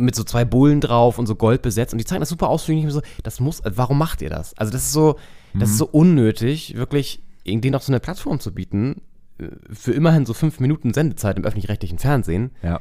mit 0.00 0.14
so 0.14 0.22
zwei 0.22 0.44
Bullen 0.44 0.80
drauf 0.80 1.18
und 1.18 1.26
so 1.26 1.34
Gold 1.34 1.60
besetzt 1.60 1.92
und 1.92 1.98
die 1.98 2.04
zeigen 2.04 2.20
das 2.20 2.28
super 2.28 2.48
ausführlich. 2.48 2.90
So, 2.92 3.02
das 3.24 3.40
muss, 3.40 3.60
warum 3.64 3.98
macht 3.98 4.22
ihr 4.22 4.30
das? 4.30 4.56
Also 4.56 4.72
das 4.72 4.82
ist 4.82 4.92
so, 4.92 5.16
das 5.54 5.70
ist 5.70 5.78
so 5.78 5.86
unnötig, 5.86 6.76
wirklich 6.76 7.20
denen 7.60 7.72
noch 7.72 7.82
so 7.82 7.92
eine 7.92 8.00
Plattform 8.00 8.40
zu 8.40 8.52
bieten 8.54 9.02
äh, 9.38 9.48
für 9.72 9.92
immerhin 9.92 10.26
so 10.26 10.34
fünf 10.34 10.60
Minuten 10.60 10.92
Sendezeit 10.94 11.36
im 11.38 11.44
öffentlich-rechtlichen 11.44 11.98
Fernsehen, 11.98 12.50
Ja. 12.62 12.80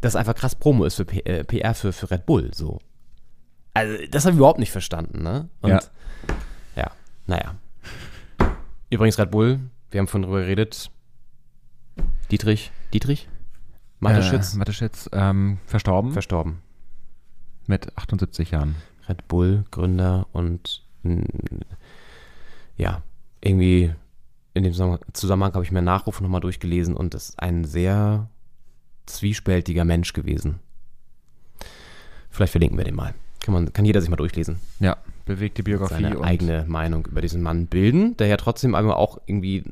das 0.00 0.16
einfach 0.16 0.34
krass 0.34 0.54
Promo 0.54 0.84
ist 0.84 0.96
für 0.96 1.04
P 1.04 1.20
äh, 1.20 1.44
PR 1.44 1.74
für, 1.74 1.92
für 1.92 2.10
Red 2.10 2.26
Bull. 2.26 2.50
So. 2.54 2.78
Also 3.74 3.94
das 4.10 4.24
habe 4.24 4.32
ich 4.34 4.38
überhaupt 4.38 4.58
nicht 4.58 4.72
verstanden, 4.72 5.22
ne? 5.22 5.48
Und 5.60 5.70
Ja. 5.70 5.80
ja, 6.76 6.90
naja. 7.26 7.54
Übrigens 8.90 9.18
Red 9.18 9.30
Bull, 9.30 9.60
wir 9.90 10.00
haben 10.00 10.06
vorhin 10.08 10.22
drüber 10.26 10.40
geredet. 10.40 10.90
Dietrich, 12.30 12.70
Dietrich? 12.92 13.28
Mateschitz, 14.00 14.54
Äh, 14.54 14.58
Mateschitz, 14.58 15.08
ähm, 15.12 15.58
verstorben 15.66 16.12
verstorben. 16.12 16.62
mit 17.66 17.96
78 17.96 18.50
Jahren. 18.50 18.76
Red 19.08 19.26
Bull, 19.28 19.64
Gründer 19.70 20.26
und 20.32 20.84
ja, 22.76 23.02
irgendwie 23.40 23.94
in 24.56 24.64
dem 24.64 24.72
Zusammenhang- 24.72 25.54
habe 25.54 25.64
ich 25.64 25.70
mir 25.72 25.82
Nachrufe 25.82 26.22
nochmal 26.22 26.40
durchgelesen 26.40 26.96
und 26.96 27.14
ist 27.14 27.40
ein 27.40 27.64
sehr 27.64 28.28
zwiespältiger 29.06 29.84
Mensch 29.84 30.12
gewesen. 30.12 30.60
Vielleicht 32.30 32.50
verlinken 32.52 32.76
wir 32.76 32.84
den 32.84 32.94
mal. 32.96 33.14
Kann, 33.40 33.54
man, 33.54 33.72
kann 33.72 33.84
jeder 33.84 34.00
sich 34.00 34.10
mal 34.10 34.16
durchlesen. 34.16 34.58
Ja, 34.80 34.96
bewegte 35.24 35.62
Biografie. 35.62 36.02
Seine 36.02 36.20
eigene 36.20 36.64
Meinung 36.66 37.06
über 37.06 37.20
diesen 37.20 37.42
Mann 37.42 37.66
bilden, 37.66 38.16
der 38.16 38.26
ja 38.26 38.36
trotzdem 38.36 38.74
aber 38.74 38.96
auch 38.96 39.20
irgendwie 39.26 39.62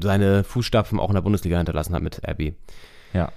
seine 0.00 0.44
Fußstapfen 0.44 1.00
auch 1.00 1.08
in 1.08 1.14
der 1.14 1.22
Bundesliga 1.22 1.56
hinterlassen 1.56 1.94
hat 1.94 2.02
mit 2.02 2.20
RB. 2.28 2.52
Ja. 3.14 3.32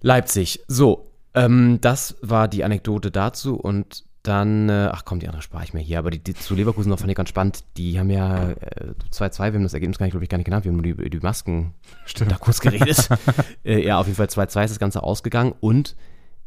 Leipzig. 0.00 0.60
So, 0.68 1.10
ähm, 1.34 1.78
das 1.80 2.16
war 2.22 2.48
die 2.48 2.64
Anekdote 2.64 3.10
dazu 3.10 3.56
und 3.56 4.04
dann, 4.26 4.68
äh, 4.68 4.90
ach 4.92 5.04
komm, 5.04 5.20
die 5.20 5.26
andere 5.26 5.42
spare 5.42 5.64
ich 5.64 5.74
mir 5.74 5.80
hier, 5.80 5.98
aber 5.98 6.10
die, 6.10 6.18
die 6.18 6.34
zu 6.34 6.54
Leverkusen 6.54 6.90
noch 6.90 6.98
fand 6.98 7.10
ich 7.10 7.16
ganz 7.16 7.28
spannend. 7.28 7.64
Die 7.76 7.98
haben 7.98 8.10
ja 8.10 8.50
äh, 8.50 8.94
2-2, 9.12 9.38
wir 9.38 9.54
haben 9.54 9.62
das 9.62 9.74
Ergebnis 9.74 9.98
gar 9.98 10.06
nicht, 10.06 10.12
glaube 10.12 10.24
ich, 10.24 10.30
gar 10.30 10.38
nicht 10.38 10.46
genannt, 10.46 10.64
wir 10.64 10.72
haben 10.72 10.80
nur 10.80 10.94
die, 10.94 11.10
die 11.10 11.20
Masken 11.20 11.74
da 12.28 12.36
kurz 12.36 12.60
geredet. 12.60 13.08
äh, 13.64 13.84
ja, 13.84 13.98
auf 13.98 14.06
jeden 14.06 14.16
Fall 14.16 14.26
2-2 14.26 14.64
ist 14.64 14.70
das 14.70 14.78
Ganze 14.78 15.02
ausgegangen 15.02 15.54
und 15.60 15.96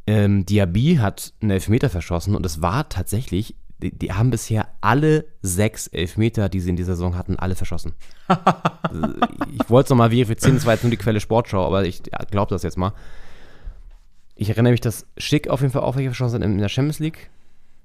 ähm, 0.07 0.45
Diaby 0.45 0.95
hat 0.95 1.33
einen 1.41 1.51
Elfmeter 1.51 1.89
verschossen 1.89 2.35
und 2.35 2.45
es 2.45 2.61
war 2.61 2.89
tatsächlich, 2.89 3.55
die, 3.77 3.97
die 3.97 4.11
haben 4.11 4.31
bisher 4.31 4.67
alle 4.81 5.25
sechs 5.41 5.87
Elfmeter, 5.87 6.49
die 6.49 6.59
sie 6.59 6.71
in 6.71 6.75
dieser 6.75 6.95
Saison 6.95 7.15
hatten, 7.15 7.37
alle 7.37 7.55
verschossen. 7.55 7.93
Ich 9.51 9.69
wollte 9.69 9.87
es 9.87 9.89
nochmal 9.91 10.09
verifizieren, 10.09 10.55
das 10.55 10.65
war 10.65 10.73
jetzt 10.73 10.83
nur 10.83 10.89
die 10.89 10.97
Quelle 10.97 11.19
Sportschau, 11.19 11.63
aber 11.65 11.85
ich 11.85 12.01
glaube 12.31 12.49
das 12.49 12.63
jetzt 12.63 12.77
mal. 12.77 12.93
Ich 14.35 14.49
erinnere 14.49 14.71
mich, 14.71 14.81
dass 14.81 15.05
Schick 15.17 15.47
auf 15.49 15.61
jeden 15.61 15.71
Fall 15.71 15.83
auch 15.83 15.95
welche 15.95 16.09
verschossen 16.09 16.41
hat 16.41 16.49
in 16.49 16.57
der 16.57 16.69
Champions 16.69 16.99
League. 16.99 17.29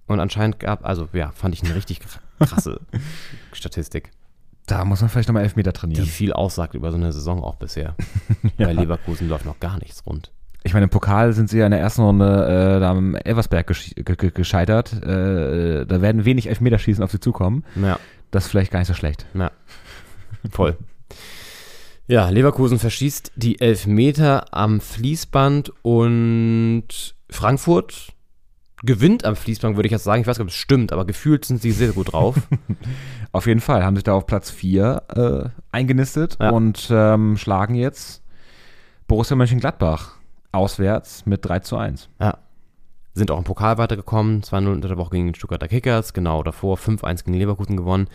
Und 0.06 0.20
anscheinend 0.20 0.58
gab, 0.58 0.84
also 0.84 1.08
ja, 1.12 1.30
fand 1.32 1.54
ich 1.54 1.62
eine 1.64 1.74
richtig 1.74 2.00
krasse 2.38 2.80
Statistik, 3.52 4.10
Da 4.66 4.84
muss 4.84 5.00
man 5.00 5.08
vielleicht 5.10 5.28
nochmal 5.28 5.44
Elfmeter 5.44 5.72
die 5.72 5.78
trainieren. 5.78 6.06
viel 6.06 6.32
aussagt 6.32 6.74
über 6.74 6.90
so 6.90 6.96
eine 6.96 7.12
Saison 7.12 7.42
auch 7.42 7.56
bisher. 7.56 7.94
Bei 8.58 8.72
Leverkusen 8.72 9.28
läuft 9.28 9.46
noch 9.46 9.60
gar 9.60 9.78
nichts 9.78 10.04
rund. 10.06 10.30
Ich 10.62 10.72
meine, 10.72 10.84
im 10.84 10.90
Pokal 10.90 11.34
sind 11.34 11.50
sie 11.50 11.58
ja 11.58 11.66
in 11.66 11.72
der 11.72 11.80
ersten 11.80 12.00
Runde 12.02 12.24
äh, 12.76 12.80
da 12.80 12.90
am 12.90 13.14
Elversberg 13.14 13.66
gesch 13.66 13.94
ge 13.94 14.16
ge 14.16 14.30
gescheitert. 14.30 14.94
Äh, 15.02 15.84
da 15.84 16.00
werden 16.00 16.24
wenig 16.24 16.48
Elfmeterschießen 16.48 17.04
auf 17.04 17.10
sie 17.10 17.20
zukommen. 17.20 17.64
Ja. 17.76 17.98
Das 18.30 18.44
ist 18.46 18.50
vielleicht 18.50 18.72
gar 18.72 18.78
nicht 18.78 18.88
so 18.88 18.94
schlecht. 18.94 19.26
Ja, 19.34 19.50
voll. 20.50 20.76
Ja, 22.06 22.28
Leverkusen 22.30 22.78
verschießt 22.78 23.32
die 23.36 23.60
Elfmeter 23.60 24.54
am 24.54 24.80
Fließband 24.80 25.72
und 25.82 27.14
Frankfurt 27.30 28.13
gewinnt 28.84 29.24
am 29.24 29.36
Fließband, 29.36 29.76
würde 29.76 29.86
ich 29.86 29.92
jetzt 29.92 30.04
sagen. 30.04 30.20
Ich 30.22 30.26
weiß 30.26 30.38
nicht, 30.38 30.44
ob 30.44 30.48
es 30.48 30.54
stimmt, 30.54 30.92
aber 30.92 31.04
gefühlt 31.04 31.44
sind 31.44 31.60
sie 31.62 31.72
sehr 31.72 31.92
gut 31.92 32.12
drauf. 32.12 32.36
Auf 33.32 33.46
jeden 33.46 33.60
Fall 33.60 33.84
haben 33.84 33.96
sich 33.96 34.04
da 34.04 34.12
auf 34.14 34.26
Platz 34.26 34.50
4 34.50 35.02
äh, 35.16 35.48
eingenistet 35.72 36.36
Ja. 36.40 36.50
und 36.50 36.88
ähm, 36.90 37.36
schlagen 37.36 37.74
jetzt 37.74 38.22
Borussia 39.08 39.36
Mönchengladbach 39.36 40.12
auswärts 40.52 41.26
mit 41.26 41.44
3 41.44 41.60
zu 41.60 41.76
1. 41.76 42.08
ja. 42.20 42.38
Sind 43.16 43.30
auch 43.30 43.38
im 43.38 43.44
Pokal 43.44 43.78
weitergekommen. 43.78 44.42
2-0 44.42 44.72
unter 44.72 44.88
der 44.88 44.96
Woche 44.96 45.10
gegen 45.12 45.26
den 45.28 45.34
Stuttgarter 45.36 45.68
Kickers. 45.68 46.14
Genau, 46.14 46.42
davor 46.42 46.76
5-1 46.78 47.24
gegen 47.24 47.38
Leverkusen 47.38 47.76
gewonnen. 47.76 48.08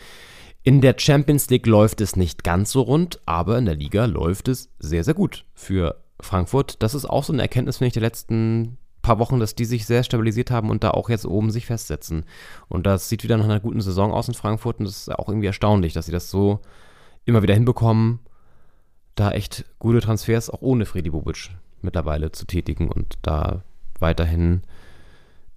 In 0.63 0.81
der 0.81 0.95
Champions 0.97 1.49
League 1.49 1.67
läuft 1.67 2.01
es 2.01 2.17
nicht 2.17 2.43
ganz 2.43 2.71
so 2.71 2.81
rund, 2.81 3.21
aber 3.25 3.57
in 3.57 3.65
der 3.65 3.75
Liga 3.75 4.03
läuft 4.03 4.49
es 4.49 4.69
sehr, 4.77 5.05
sehr 5.05 5.13
gut 5.13 5.45
für 5.53 5.95
Frankfurt. 6.19 6.83
Das 6.83 6.93
ist 6.95 7.05
auch 7.05 7.23
so 7.23 7.31
eine 7.31 7.41
Erkenntnis, 7.43 7.77
finde 7.77 7.87
ich, 7.87 7.93
der 7.93 8.01
letzten 8.01 8.77
paar 9.01 9.19
Wochen, 9.19 9.39
dass 9.39 9.55
die 9.55 9.65
sich 9.65 9.85
sehr 9.85 10.03
stabilisiert 10.03 10.51
haben 10.51 10.69
und 10.69 10.83
da 10.83 10.91
auch 10.91 11.09
jetzt 11.09 11.25
oben 11.25 11.51
sich 11.51 11.65
festsetzen. 11.65 12.25
Und 12.67 12.85
das 12.85 13.09
sieht 13.09 13.23
wieder 13.23 13.37
nach 13.37 13.45
einer 13.45 13.59
guten 13.59 13.81
Saison 13.81 14.11
aus 14.11 14.27
in 14.27 14.33
Frankfurt 14.33 14.79
und 14.79 14.85
das 14.85 14.97
ist 14.97 15.11
auch 15.11 15.29
irgendwie 15.29 15.47
erstaunlich, 15.47 15.93
dass 15.93 16.05
sie 16.05 16.11
das 16.11 16.29
so 16.29 16.59
immer 17.25 17.43
wieder 17.43 17.53
hinbekommen, 17.53 18.19
da 19.15 19.31
echt 19.31 19.65
gute 19.79 20.01
Transfers 20.01 20.49
auch 20.49 20.61
ohne 20.61 20.85
Freddy 20.85 21.09
Bobic 21.09 21.49
mittlerweile 21.81 22.31
zu 22.31 22.45
tätigen 22.45 22.89
und 22.89 23.17
da 23.21 23.63
weiterhin 23.99 24.63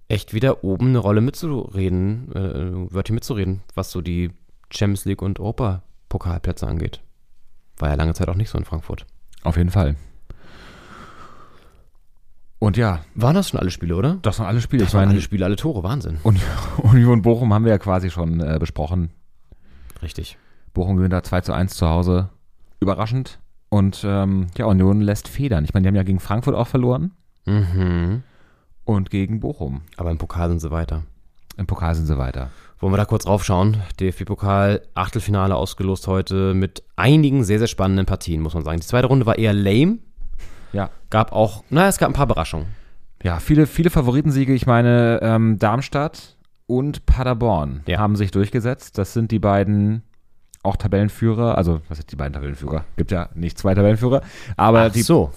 echt 0.07 0.33
wieder 0.33 0.63
oben 0.63 0.89
eine 0.89 0.99
Rolle 0.99 1.21
mitzureden, 1.21 2.31
äh, 2.33 2.93
Wörtchen 2.93 3.15
mitzureden, 3.15 3.61
was 3.73 3.91
so 3.91 4.01
die 4.01 4.31
Champions 4.69 5.05
League 5.05 5.21
und 5.21 5.39
Europapokalplätze 5.39 6.67
angeht. 6.67 7.01
War 7.77 7.89
ja 7.89 7.95
lange 7.95 8.13
Zeit 8.13 8.29
auch 8.29 8.35
nicht 8.35 8.49
so 8.49 8.57
in 8.57 8.65
Frankfurt. 8.65 9.05
Auf 9.43 9.57
jeden 9.57 9.71
Fall. 9.71 9.95
Und 12.63 12.77
ja, 12.77 13.01
Waren 13.15 13.35
das 13.35 13.49
schon 13.49 13.59
alle 13.59 13.71
Spiele, 13.71 13.93
oder? 13.93 14.19
das 14.21 14.39
waren 14.39 14.47
alle 14.47 14.61
Spiele. 14.61 14.83
Das 14.83 14.91
ich 14.91 14.93
waren 14.93 15.01
meine, 15.01 15.11
alle 15.15 15.21
Spiele, 15.21 15.43
alle 15.43 15.57
Tore, 15.57 15.83
Wahnsinn. 15.83 16.17
und 16.23 16.39
Union 16.77 17.21
Bochum 17.21 17.53
haben 17.53 17.65
wir 17.65 17.71
ja 17.73 17.77
quasi 17.77 18.09
schon 18.09 18.39
äh, 18.39 18.57
besprochen. 18.57 19.09
Richtig. 20.01 20.37
Bochum 20.73 20.95
gewinnt 20.95 21.11
da 21.11 21.23
2 21.23 21.41
zu 21.41 21.51
1 21.53 21.75
zu 21.75 21.89
Hause. 21.89 22.29
Überraschend. 22.79 23.39
Und 23.67 24.03
ähm, 24.07 24.47
ja, 24.57 24.65
Union 24.65 25.01
lässt 25.01 25.27
federn. 25.27 25.65
Ich 25.65 25.73
meine, 25.73 25.83
die 25.83 25.87
haben 25.89 25.95
ja 25.95 26.03
gegen 26.03 26.21
Frankfurt 26.21 26.55
auch 26.55 26.67
verloren 26.67 27.11
Mhm. 27.45 28.23
und 28.85 29.09
gegen 29.09 29.41
Bochum. 29.41 29.81
Aber 29.97 30.11
im 30.11 30.17
Pokal 30.17 30.47
sind 30.47 30.61
sie 30.61 30.71
weiter. 30.71 31.03
Im 31.57 31.67
Pokal 31.67 31.95
sind 31.95 32.05
sie 32.05 32.17
weiter. 32.17 32.49
Wollen 32.79 32.93
wir 32.93 32.97
da 32.97 33.03
kurz 33.05 33.27
raufschauen? 33.27 33.77
DFB-Pokal, 33.99 34.81
Achtelfinale 34.93 35.55
ausgelost 35.55 36.07
heute 36.07 36.53
mit 36.53 36.83
einigen 36.95 37.43
sehr, 37.43 37.59
sehr 37.59 37.67
spannenden 37.67 38.05
Partien, 38.05 38.41
muss 38.41 38.53
man 38.53 38.63
sagen. 38.63 38.79
Die 38.79 38.85
zweite 38.87 39.07
Runde 39.07 39.25
war 39.25 39.37
eher 39.37 39.53
lame. 39.53 39.97
Ja. 40.73 40.89
Gab 41.09 41.31
auch, 41.31 41.63
naja, 41.69 41.87
es 41.87 41.97
gab 41.97 42.09
ein 42.09 42.13
paar 42.13 42.25
Überraschungen. 42.25 42.67
Ja, 43.23 43.39
viele, 43.39 43.67
viele 43.67 43.89
Favoritensiege. 43.89 44.53
Ich 44.53 44.65
meine, 44.65 45.19
ähm, 45.21 45.57
Darmstadt 45.59 46.35
und 46.67 47.05
Paderborn 47.05 47.81
Ja. 47.85 47.99
haben 47.99 48.15
sich 48.15 48.31
durchgesetzt. 48.31 48.97
Das 48.97 49.13
sind 49.13 49.31
die 49.31 49.39
beiden 49.39 50.03
auch 50.61 50.75
Tabellenführer. 50.75 51.57
Also, 51.57 51.81
was 51.89 51.97
sind 51.99 52.11
die 52.11 52.15
beiden 52.15 52.33
Tabellenführer? 52.33 52.83
Gibt 52.97 53.11
ja 53.11 53.29
nicht 53.35 53.57
zwei 53.57 53.75
Tabellenführer. 53.75 54.21
Aber 54.57 54.89
die 54.89 55.01
so. 55.03 55.31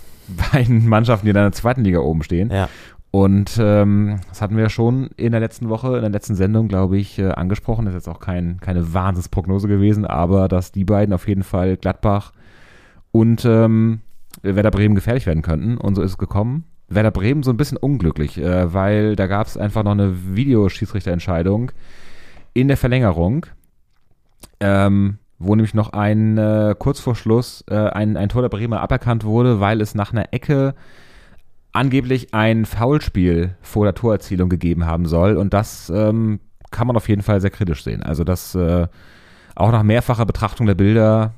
beiden 0.52 0.88
Mannschaften, 0.88 1.26
die 1.26 1.30
in 1.30 1.34
der 1.34 1.52
zweiten 1.52 1.84
Liga 1.84 1.98
oben 2.00 2.22
stehen. 2.22 2.50
Ja. 2.50 2.68
Und 3.12 3.56
ähm, 3.58 4.20
das 4.28 4.42
hatten 4.42 4.56
wir 4.56 4.68
schon 4.68 5.08
in 5.16 5.32
der 5.32 5.40
letzten 5.40 5.68
Woche, 5.68 5.94
in 5.96 6.02
der 6.02 6.10
letzten 6.10 6.34
Sendung, 6.34 6.68
glaube 6.68 6.98
ich, 6.98 7.18
äh, 7.18 7.28
angesprochen. 7.30 7.86
Das 7.86 7.94
ist 7.94 8.06
jetzt 8.06 8.14
auch 8.14 8.20
kein, 8.20 8.58
keine 8.60 8.92
Wahnsinnsprognose 8.92 9.68
gewesen, 9.68 10.04
aber 10.04 10.48
dass 10.48 10.70
die 10.72 10.84
beiden 10.84 11.14
auf 11.14 11.26
jeden 11.26 11.42
Fall 11.44 11.76
Gladbach 11.76 12.32
und 13.12 13.44
ähm, 13.46 14.00
Werder 14.42 14.70
Bremen 14.70 14.94
gefährlich 14.94 15.26
werden 15.26 15.42
könnten. 15.42 15.76
Und 15.78 15.94
so 15.94 16.02
ist 16.02 16.12
es 16.12 16.18
gekommen. 16.18 16.64
Werder 16.88 17.10
Bremen 17.10 17.42
so 17.42 17.50
ein 17.50 17.56
bisschen 17.56 17.78
unglücklich, 17.78 18.38
äh, 18.38 18.72
weil 18.72 19.16
da 19.16 19.26
gab 19.26 19.46
es 19.46 19.56
einfach 19.56 19.82
noch 19.82 19.92
eine 19.92 20.36
Videoschiedsrichterentscheidung 20.36 21.72
in 22.54 22.68
der 22.68 22.76
Verlängerung, 22.76 23.46
ähm, 24.60 25.18
wo 25.38 25.54
nämlich 25.54 25.74
noch 25.74 25.92
ein 25.92 26.38
äh, 26.38 26.74
kurz 26.78 27.00
vor 27.00 27.16
Schluss 27.16 27.64
äh, 27.68 27.74
ein, 27.74 28.16
ein 28.16 28.28
Tor 28.28 28.42
der 28.42 28.48
Bremer 28.48 28.80
aberkannt 28.80 29.24
wurde, 29.24 29.60
weil 29.60 29.80
es 29.80 29.94
nach 29.94 30.12
einer 30.12 30.32
Ecke 30.32 30.74
angeblich 31.72 32.32
ein 32.32 32.64
Foulspiel 32.64 33.56
vor 33.60 33.84
der 33.84 33.94
Torerzielung 33.94 34.48
gegeben 34.48 34.86
haben 34.86 35.06
soll. 35.06 35.36
Und 35.36 35.52
das 35.52 35.90
ähm, 35.90 36.40
kann 36.70 36.86
man 36.86 36.96
auf 36.96 37.08
jeden 37.08 37.22
Fall 37.22 37.40
sehr 37.40 37.50
kritisch 37.50 37.84
sehen. 37.84 38.02
Also 38.02 38.24
das 38.24 38.54
äh, 38.54 38.86
auch 39.54 39.72
nach 39.72 39.82
mehrfacher 39.82 40.24
Betrachtung 40.24 40.66
der 40.66 40.74
Bilder 40.74 41.34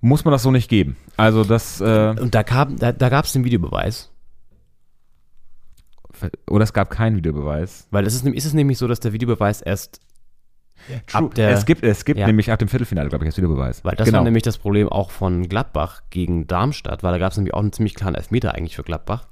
muss 0.00 0.24
man 0.24 0.32
das 0.32 0.42
so 0.42 0.50
nicht 0.50 0.68
geben. 0.68 0.96
Also 1.16 1.44
das 1.44 1.80
äh, 1.80 2.14
Und 2.18 2.34
da, 2.34 2.42
kam, 2.42 2.76
da, 2.78 2.92
da 2.92 3.08
gab 3.08 3.24
es 3.26 3.32
den 3.32 3.44
Videobeweis. 3.44 4.10
oder 6.48 6.64
es 6.64 6.72
gab 6.72 6.90
keinen 6.90 7.16
Videobeweis. 7.16 7.86
Weil 7.90 8.06
es 8.06 8.14
ist, 8.14 8.24
nämlich- 8.24 8.38
ist 8.38 8.46
es 8.46 8.54
nämlich 8.54 8.78
so, 8.78 8.86
dass 8.88 9.00
der 9.00 9.12
Videobeweis 9.12 9.62
erst 9.62 10.00
ab 11.12 11.34
der. 11.34 11.50
es 11.50 11.66
gibt, 11.66 11.82
es 11.82 12.04
gibt 12.04 12.18
Ja. 12.18 12.26
nämlich 12.26 12.50
ab 12.50 12.58
dem 12.58 12.68
Viertelfinale, 12.68 13.08
glaube 13.08 13.24
ich, 13.24 13.30
das 13.30 13.36
Videobeweis. 13.36 13.84
weil 13.84 13.94
das 13.96 14.06
genau. 14.06 14.18
war 14.18 14.24
nämlich 14.24 14.42
das 14.42 14.58
Problem 14.58 14.88
auch 14.88 15.10
von 15.10 15.48
Gladbach 15.48 16.02
gegen 16.10 16.46
Darmstadt, 16.46 17.02
weil 17.02 17.12
da 17.12 17.18
gab 17.18 17.32
es 17.32 17.36
nämlich 17.38 17.54
auch 17.54 17.60
einen 17.60 17.72
ziemlich 17.72 17.94
klaren 17.94 18.14
Elfmeter 18.14 18.54
eigentlich 18.54 18.76
für 18.76 18.82
Gladbach. 18.82 19.26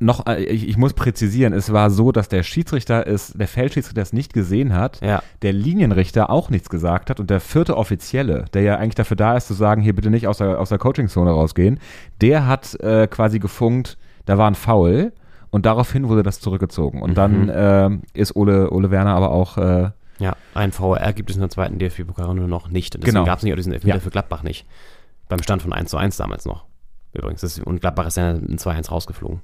Noch, 0.00 0.26
äh, 0.26 0.42
ich, 0.44 0.68
ich 0.68 0.76
muss 0.76 0.94
präzisieren, 0.94 1.52
es 1.52 1.72
war 1.72 1.90
so, 1.90 2.10
dass 2.12 2.28
der 2.28 2.42
Schiedsrichter 2.42 3.06
es, 3.06 3.32
der 3.32 3.48
Feldschiedsrichter 3.48 4.02
es 4.02 4.12
nicht 4.12 4.32
gesehen 4.32 4.74
hat, 4.74 5.00
Ja. 5.02 5.22
der 5.42 5.52
Linienrichter 5.52 6.30
auch 6.30 6.50
nichts 6.50 6.68
gesagt 6.70 7.10
hat 7.10 7.20
und 7.20 7.30
der 7.30 7.40
vierte 7.40 7.76
Offizielle, 7.76 8.46
der 8.54 8.62
ja 8.62 8.76
eigentlich 8.76 8.94
dafür 8.96 9.16
da 9.16 9.36
ist 9.36 9.46
zu 9.46 9.54
sagen, 9.54 9.82
hier 9.82 9.94
bitte 9.94 10.10
nicht 10.10 10.26
aus 10.26 10.38
der, 10.38 10.58
aus 10.60 10.70
der 10.70 10.78
Coachingzone 10.78 11.30
rausgehen, 11.30 11.78
der 12.20 12.46
hat 12.46 12.74
äh, 12.80 13.06
quasi 13.06 13.38
gefunkt, 13.38 13.98
da 14.26 14.38
war 14.38 14.48
ein 14.50 14.54
Foul 14.54 15.12
und 15.50 15.66
daraufhin 15.66 16.08
wurde 16.08 16.22
das 16.22 16.40
zurückgezogen. 16.40 17.02
Und 17.02 17.16
dann 17.18 17.48
äh, 17.48 17.90
ist 18.14 18.36
Ole, 18.36 18.70
Ole 18.70 18.90
Werner 18.90 19.14
aber 19.14 19.30
auch 19.30 19.58
äh, 19.58 19.90
Ja, 20.18 20.36
ein 20.54 20.72
VAR 20.72 21.12
gibt 21.12 21.30
es 21.30 21.36
in 21.36 21.40
der 21.40 21.50
zweiten 21.50 21.78
DFB-Pokalrunde 21.78 22.46
noch 22.48 22.68
nicht. 22.68 22.94
Und 22.94 23.02
deswegen 23.02 23.16
Genau. 23.16 23.26
gab 23.26 23.38
es 23.38 23.42
nicht 23.44 23.52
auch 23.52 23.56
diesen 23.56 23.72
Elfmeter 23.72 23.96
Ja. 23.96 24.00
für 24.00 24.10
Gladbach 24.10 24.42
nicht. 24.44 24.64
Beim 25.28 25.42
Stand 25.42 25.62
von 25.62 25.72
1 25.72 25.90
zu 25.90 25.96
1 25.96 26.16
damals 26.16 26.44
noch. 26.44 26.64
Übrigens. 27.12 27.58
Und 27.60 27.80
Gladbach 27.80 28.06
ist 28.06 28.16
ja 28.16 28.30
in 28.30 28.58
2-1 28.58 28.90
rausgeflogen. 28.92 29.40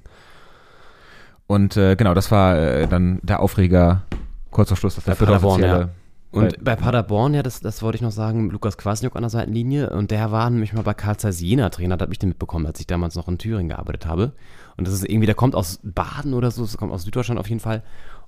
Und 1.47 1.77
äh, 1.77 1.95
genau, 1.95 2.13
das 2.13 2.29
war 2.31 2.57
äh, 2.57 2.87
dann 2.87 3.19
der 3.23 3.39
Aufreger 3.39 4.03
kurz 4.51 4.67
vor 4.69 4.77
Schluss, 4.77 4.95
dass 4.95 5.05
der 5.05 5.13
Bei 5.13 5.25
Paderborn, 5.25 5.61
offizielle- 5.63 5.89
Und 6.31 6.63
bei 6.63 6.75
Paderborn, 6.75 7.33
ja, 7.33 7.41
das, 7.41 7.61
das 7.61 7.81
wollte 7.81 7.95
ich 7.95 8.01
noch 8.01 8.11
sagen, 8.11 8.49
Lukas 8.49 8.77
Kwasniok 8.77 9.15
an 9.15 9.21
der 9.23 9.29
Seitenlinie. 9.29 9.89
Und 9.91 10.11
der 10.11 10.31
war 10.31 10.49
nämlich 10.49 10.73
mal 10.73 10.81
bei 10.81 10.93
Karl 10.93 11.17
Zeiss 11.17 11.39
Jena 11.39 11.69
Trainer, 11.69 11.95
da 11.97 12.03
habe 12.03 12.13
ich 12.13 12.19
den 12.19 12.29
mitbekommen, 12.29 12.65
als 12.65 12.79
ich 12.79 12.87
damals 12.87 13.15
noch 13.15 13.27
in 13.29 13.37
Thüringen 13.37 13.69
gearbeitet 13.69 14.05
habe. 14.05 14.33
Und 14.75 14.85
das 14.87 14.93
ist 14.93 15.05
irgendwie, 15.07 15.25
der 15.25 15.35
kommt 15.35 15.55
aus 15.55 15.79
Baden 15.83 16.33
oder 16.33 16.51
so, 16.51 16.63
das 16.63 16.77
kommt 16.77 16.91
aus 16.91 17.03
Süddeutschland 17.03 17.39
auf 17.39 17.47
jeden 17.47 17.61
Fall. 17.61 17.81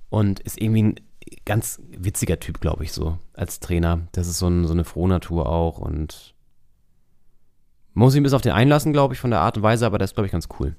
Und 0.08 0.40
ist 0.40 0.60
irgendwie 0.60 0.82
ein 0.82 0.94
ganz 1.44 1.80
witziger 1.96 2.40
Typ, 2.40 2.60
glaube 2.60 2.84
ich, 2.84 2.92
so 2.92 3.18
als 3.34 3.60
Trainer. 3.60 4.00
Das 4.12 4.26
ist 4.28 4.38
so, 4.38 4.48
ein, 4.48 4.66
so 4.66 4.72
eine 4.72 4.84
Frohnatur 4.84 5.46
auch 5.46 5.78
und 5.78 6.34
muss 7.92 8.14
ihn 8.14 8.22
bis 8.22 8.32
auf 8.32 8.42
den 8.42 8.52
einlassen, 8.52 8.92
glaube 8.92 9.14
ich, 9.14 9.20
von 9.20 9.30
der 9.30 9.40
Art 9.40 9.56
und 9.58 9.62
Weise, 9.62 9.84
aber 9.84 9.98
der 9.98 10.06
ist, 10.06 10.14
glaube 10.14 10.26
ich, 10.26 10.32
ganz 10.32 10.48
cool. 10.58 10.74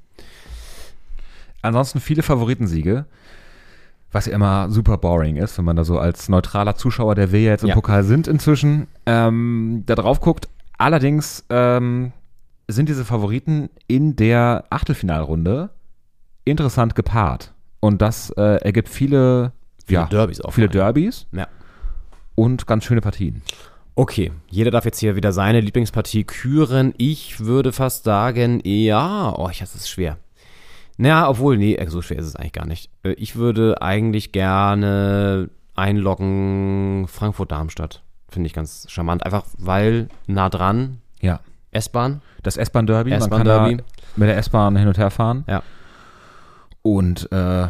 Ansonsten 1.62 1.99
viele 1.99 2.24
Favoritensiege, 2.24 3.05
was 4.12 4.26
ja 4.26 4.34
immer 4.34 4.70
super 4.70 4.97
boring 4.97 5.38
ist, 5.38 5.57
wenn 5.57 5.66
man 5.66 5.76
da 5.76 5.84
so 5.84 5.99
als 5.99 6.28
neutraler 6.30 6.76
Zuschauer, 6.76 7.16
der 7.16 7.32
wir 7.32 7.41
ja 7.41 7.51
jetzt 7.51 7.64
im 7.64 7.70
Ja. 7.70 7.76
Pokal 7.76 8.03
sind 8.03 8.28
inzwischen, 8.28 8.88
ähm, 9.05 9.84
da 9.86 9.95
drauf 9.95 10.20
guckt. 10.20 10.49
Allerdings 10.78 11.45
ähm, 11.49 12.12
sind 12.68 12.89
diese 12.89 13.05
Favoriten 13.05 13.70
in 13.88 14.16
der 14.16 14.66
Achtelfinalrunde 14.70 15.70
interessant 16.45 16.95
gepaart. 16.95 17.53
Und 17.80 18.01
das 18.01 18.32
äh, 18.32 18.41
ergibt 18.64 18.89
viele, 18.89 19.53
Viele 19.86 20.01
ja, 20.01 20.05
Derbys 20.07 20.41
auch 20.41 20.51
viele. 20.53 20.70
Derbys 20.70 21.28
Ja. 21.32 21.47
und 22.36 22.68
ganz 22.68 22.84
schöne 22.86 23.01
Partien. 23.01 23.41
Okay, 23.95 24.32
jeder 24.49 24.72
darf 24.72 24.86
jetzt 24.86 24.99
hier 24.99 25.16
wieder 25.16 25.32
seine 25.34 25.59
Lieblingspartie 25.59 26.24
küren. 26.24 26.93
Ich 26.97 27.39
würde 27.41 27.72
fast 27.74 28.03
sagen, 28.05 28.62
ja, 28.64 29.34
oh, 29.38 29.49
ich 29.51 29.59
das 29.59 29.76
ist 29.76 29.89
schwer. 29.89 30.18
Naja, 31.02 31.28
obwohl, 31.30 31.58
nee, 31.58 31.84
so 31.88 32.02
schwer 32.04 32.20
ist 32.20 32.28
es 32.28 32.36
eigentlich 32.36 32.54
gar 32.54 32.68
nicht. 32.68 32.91
Äh, 33.04 33.14
Ich 33.14 33.36
würde 33.36 33.82
eigentlich 33.82 34.32
gerne 34.32 35.49
einloggen 35.76 37.08
Frankfurt-Darmstadt. 37.08 38.04
Finde 38.30 38.45
ich 38.45 38.54
ganz 38.54 38.86
charmant. 38.88 39.26
Einfach 39.26 39.43
weil 39.58 40.10
nah 40.28 40.49
dran, 40.49 40.99
Ja. 41.20 41.39
S-Bahn. 41.72 42.22
Das 42.43 42.56
S-Bahn-Derby, 42.58 43.10
man 43.12 43.20
kann 43.22 43.32
S-Bahn-Derby. 43.32 43.78
da 43.78 43.84
mit 44.16 44.30
der 44.30 44.38
S-Bahn 44.38 44.76
hin 44.76 44.88
und 44.88 44.97
her 44.99 45.10
fahren. 45.10 45.43
Ja. 45.47 45.64
Und 46.84 47.32
äh, 47.32 47.68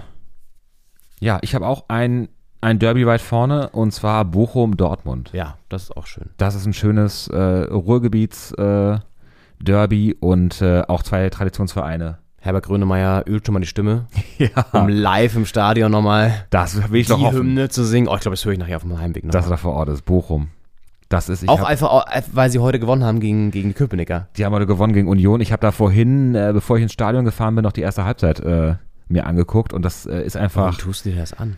ja, 1.21 1.39
ich 1.41 1.55
habe 1.55 1.65
auch 1.67 1.85
ein, 1.87 2.27
ein 2.59 2.79
Derby 2.79 3.07
weit 3.07 3.21
vorne 3.21 3.69
und 3.69 3.91
zwar 3.91 4.25
Bochum-Dortmund. 4.25 5.29
Ja, 5.33 5.57
das 5.69 5.83
ist 5.83 5.95
auch 5.95 6.05
schön. 6.07 6.31
Das 6.37 6.55
ist 6.55 6.65
ein 6.65 6.73
schönes 6.73 7.27
äh, 7.29 7.37
Ruhrgebiets-Derby 7.37 10.09
äh, 10.11 10.15
und 10.19 10.61
äh, 10.61 10.81
auch 10.87 11.03
zwei 11.03 11.29
Traditionsvereine. 11.29 12.17
Herbert 12.43 12.65
Grönemeyer 12.65 13.23
ölt 13.27 13.45
schon 13.45 13.53
mal 13.53 13.59
die 13.59 13.67
Stimme, 13.67 14.07
Ja, 14.39 14.65
um 14.73 14.89
live 14.89 15.35
im 15.35 15.45
Stadion 15.45 15.91
nochmal 15.91 16.45
das 16.49 16.91
will 16.91 17.01
ich 17.01 17.05
die 17.05 17.13
doch 17.13 17.21
hoffen, 17.21 17.37
Hymne 17.37 17.69
zu 17.69 17.85
singen. 17.85 18.07
Oh, 18.07 18.15
ich 18.15 18.21
glaube, 18.21 18.33
das 18.33 18.43
höre 18.43 18.53
ich 18.53 18.59
nachher 18.59 18.77
auf 18.77 18.81
dem 18.81 18.99
Heimweg 18.99 19.23
noch. 19.25 19.31
dass 19.31 19.45
er 19.45 19.51
da 19.51 19.57
vor 19.57 19.73
Ort 19.73 19.89
ist. 19.89 20.03
Bochum. 20.05 20.47
Das 21.07 21.29
ist, 21.29 21.43
ich 21.43 21.49
auch 21.49 21.59
hab, 21.59 21.67
einfach, 21.67 21.89
auch, 21.89 22.05
weil 22.31 22.49
sie 22.49 22.57
heute 22.59 22.79
gewonnen 22.79 23.03
haben 23.03 23.19
gegen, 23.19 23.51
gegen 23.51 23.69
die 23.69 23.73
Köpenicker. 23.75 24.27
die 24.37 24.45
haben 24.45 24.53
heute 24.53 24.65
gewonnen 24.65 24.93
gegen 24.93 25.07
Union. 25.07 25.39
Ich 25.39 25.51
habe 25.51 25.61
da 25.61 25.71
vorhin, 25.71 26.33
äh, 26.33 26.51
bevor 26.53 26.77
ich 26.77 26.83
ins 26.83 26.93
Stadion 26.93 27.25
gefahren 27.25 27.53
bin, 27.53 27.63
noch 27.63 27.73
die 27.73 27.81
erste 27.81 28.05
Halbzeit 28.05 28.39
äh, 28.39 28.75
mir 29.07 29.27
angeguckt 29.27 29.71
und 29.73 29.83
das 29.83 30.05
äh, 30.07 30.23
ist 30.23 30.35
Warum 30.35 30.43
einfach 30.45 30.77
tust 30.77 31.05
du 31.05 31.11
dir 31.11 31.17
das 31.17 31.33
an? 31.33 31.57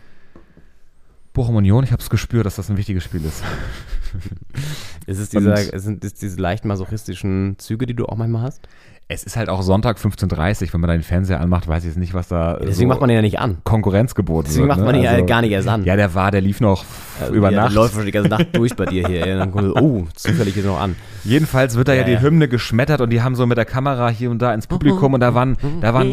Bochum 1.32 1.56
Union. 1.56 1.82
Ich 1.82 1.92
habe 1.92 2.02
es 2.02 2.10
gespürt, 2.10 2.46
dass 2.46 2.56
das 2.56 2.68
ein 2.68 2.76
wichtiges 2.76 3.04
Spiel 3.04 3.24
ist. 3.24 3.42
Ist 5.06 5.18
es 5.18 5.28
dieser, 5.30 5.56
sind 5.78 6.04
es 6.04 6.14
diese 6.14 6.40
leicht 6.40 6.64
masochistischen 6.64 7.56
Züge, 7.58 7.84
die 7.86 7.94
du 7.94 8.06
auch 8.06 8.16
manchmal 8.16 8.42
hast? 8.42 8.68
Es 9.06 9.22
ist 9.22 9.36
halt 9.36 9.50
auch 9.50 9.60
Sonntag 9.60 9.98
15.30 9.98 10.72
wenn 10.72 10.80
man 10.80 10.88
da 10.88 10.94
den 10.94 11.02
Fernseher 11.02 11.38
anmacht, 11.40 11.68
weiß 11.68 11.82
ich 11.84 11.88
jetzt 11.90 11.98
nicht, 11.98 12.14
was 12.14 12.28
da 12.28 12.54
Deswegen 12.54 12.74
so 12.74 12.86
macht 12.86 13.00
man 13.00 13.08
den 13.08 13.16
ja 13.16 13.22
nicht 13.22 13.38
an. 13.38 13.58
Konkurrenz 13.62 14.14
geboten 14.14 14.46
Deswegen 14.48 14.66
wird. 14.66 14.76
macht 14.78 14.84
man 14.86 14.94
ne? 14.94 14.98
ihn 15.00 15.04
ja 15.04 15.10
Also- 15.10 15.26
gar 15.26 15.42
nicht 15.42 15.50
erst 15.52 15.68
an. 15.68 15.84
Ja, 15.84 15.94
der 15.96 16.14
war, 16.14 16.30
der 16.30 16.40
lief 16.40 16.60
noch 16.60 16.84
Also, 17.20 17.34
über 17.34 17.50
ja, 17.50 17.60
Nacht. 17.62 17.72
Der 17.74 17.82
läuft 17.82 17.94
schon 17.94 18.06
die 18.06 18.12
ganze 18.12 18.30
Nacht 18.30 18.46
durch 18.56 18.74
bei 18.74 18.86
dir 18.86 19.06
hier. 19.06 19.26
Dann 19.36 19.52
kommt, 19.52 19.76
oh, 19.78 20.06
zufällig 20.14 20.56
ist 20.56 20.64
noch 20.64 20.80
an. 20.80 20.96
Jedenfalls 21.22 21.76
wird 21.76 21.88
da 21.88 21.92
ja, 21.92 22.00
Ja, 22.00 22.06
die 22.06 22.12
ja. 22.14 22.20
Hymne 22.20 22.48
geschmettert 22.48 23.02
und 23.02 23.10
die 23.10 23.20
haben 23.20 23.34
so 23.34 23.44
mit 23.46 23.58
der 23.58 23.66
Kamera 23.66 24.08
hier 24.08 24.30
und 24.30 24.40
da 24.40 24.54
ins 24.54 24.66
Publikum 24.66 25.12
und 25.12 25.20
da 25.20 25.34
waren, 25.34 25.58
da 25.82 25.92
waren 25.92 26.10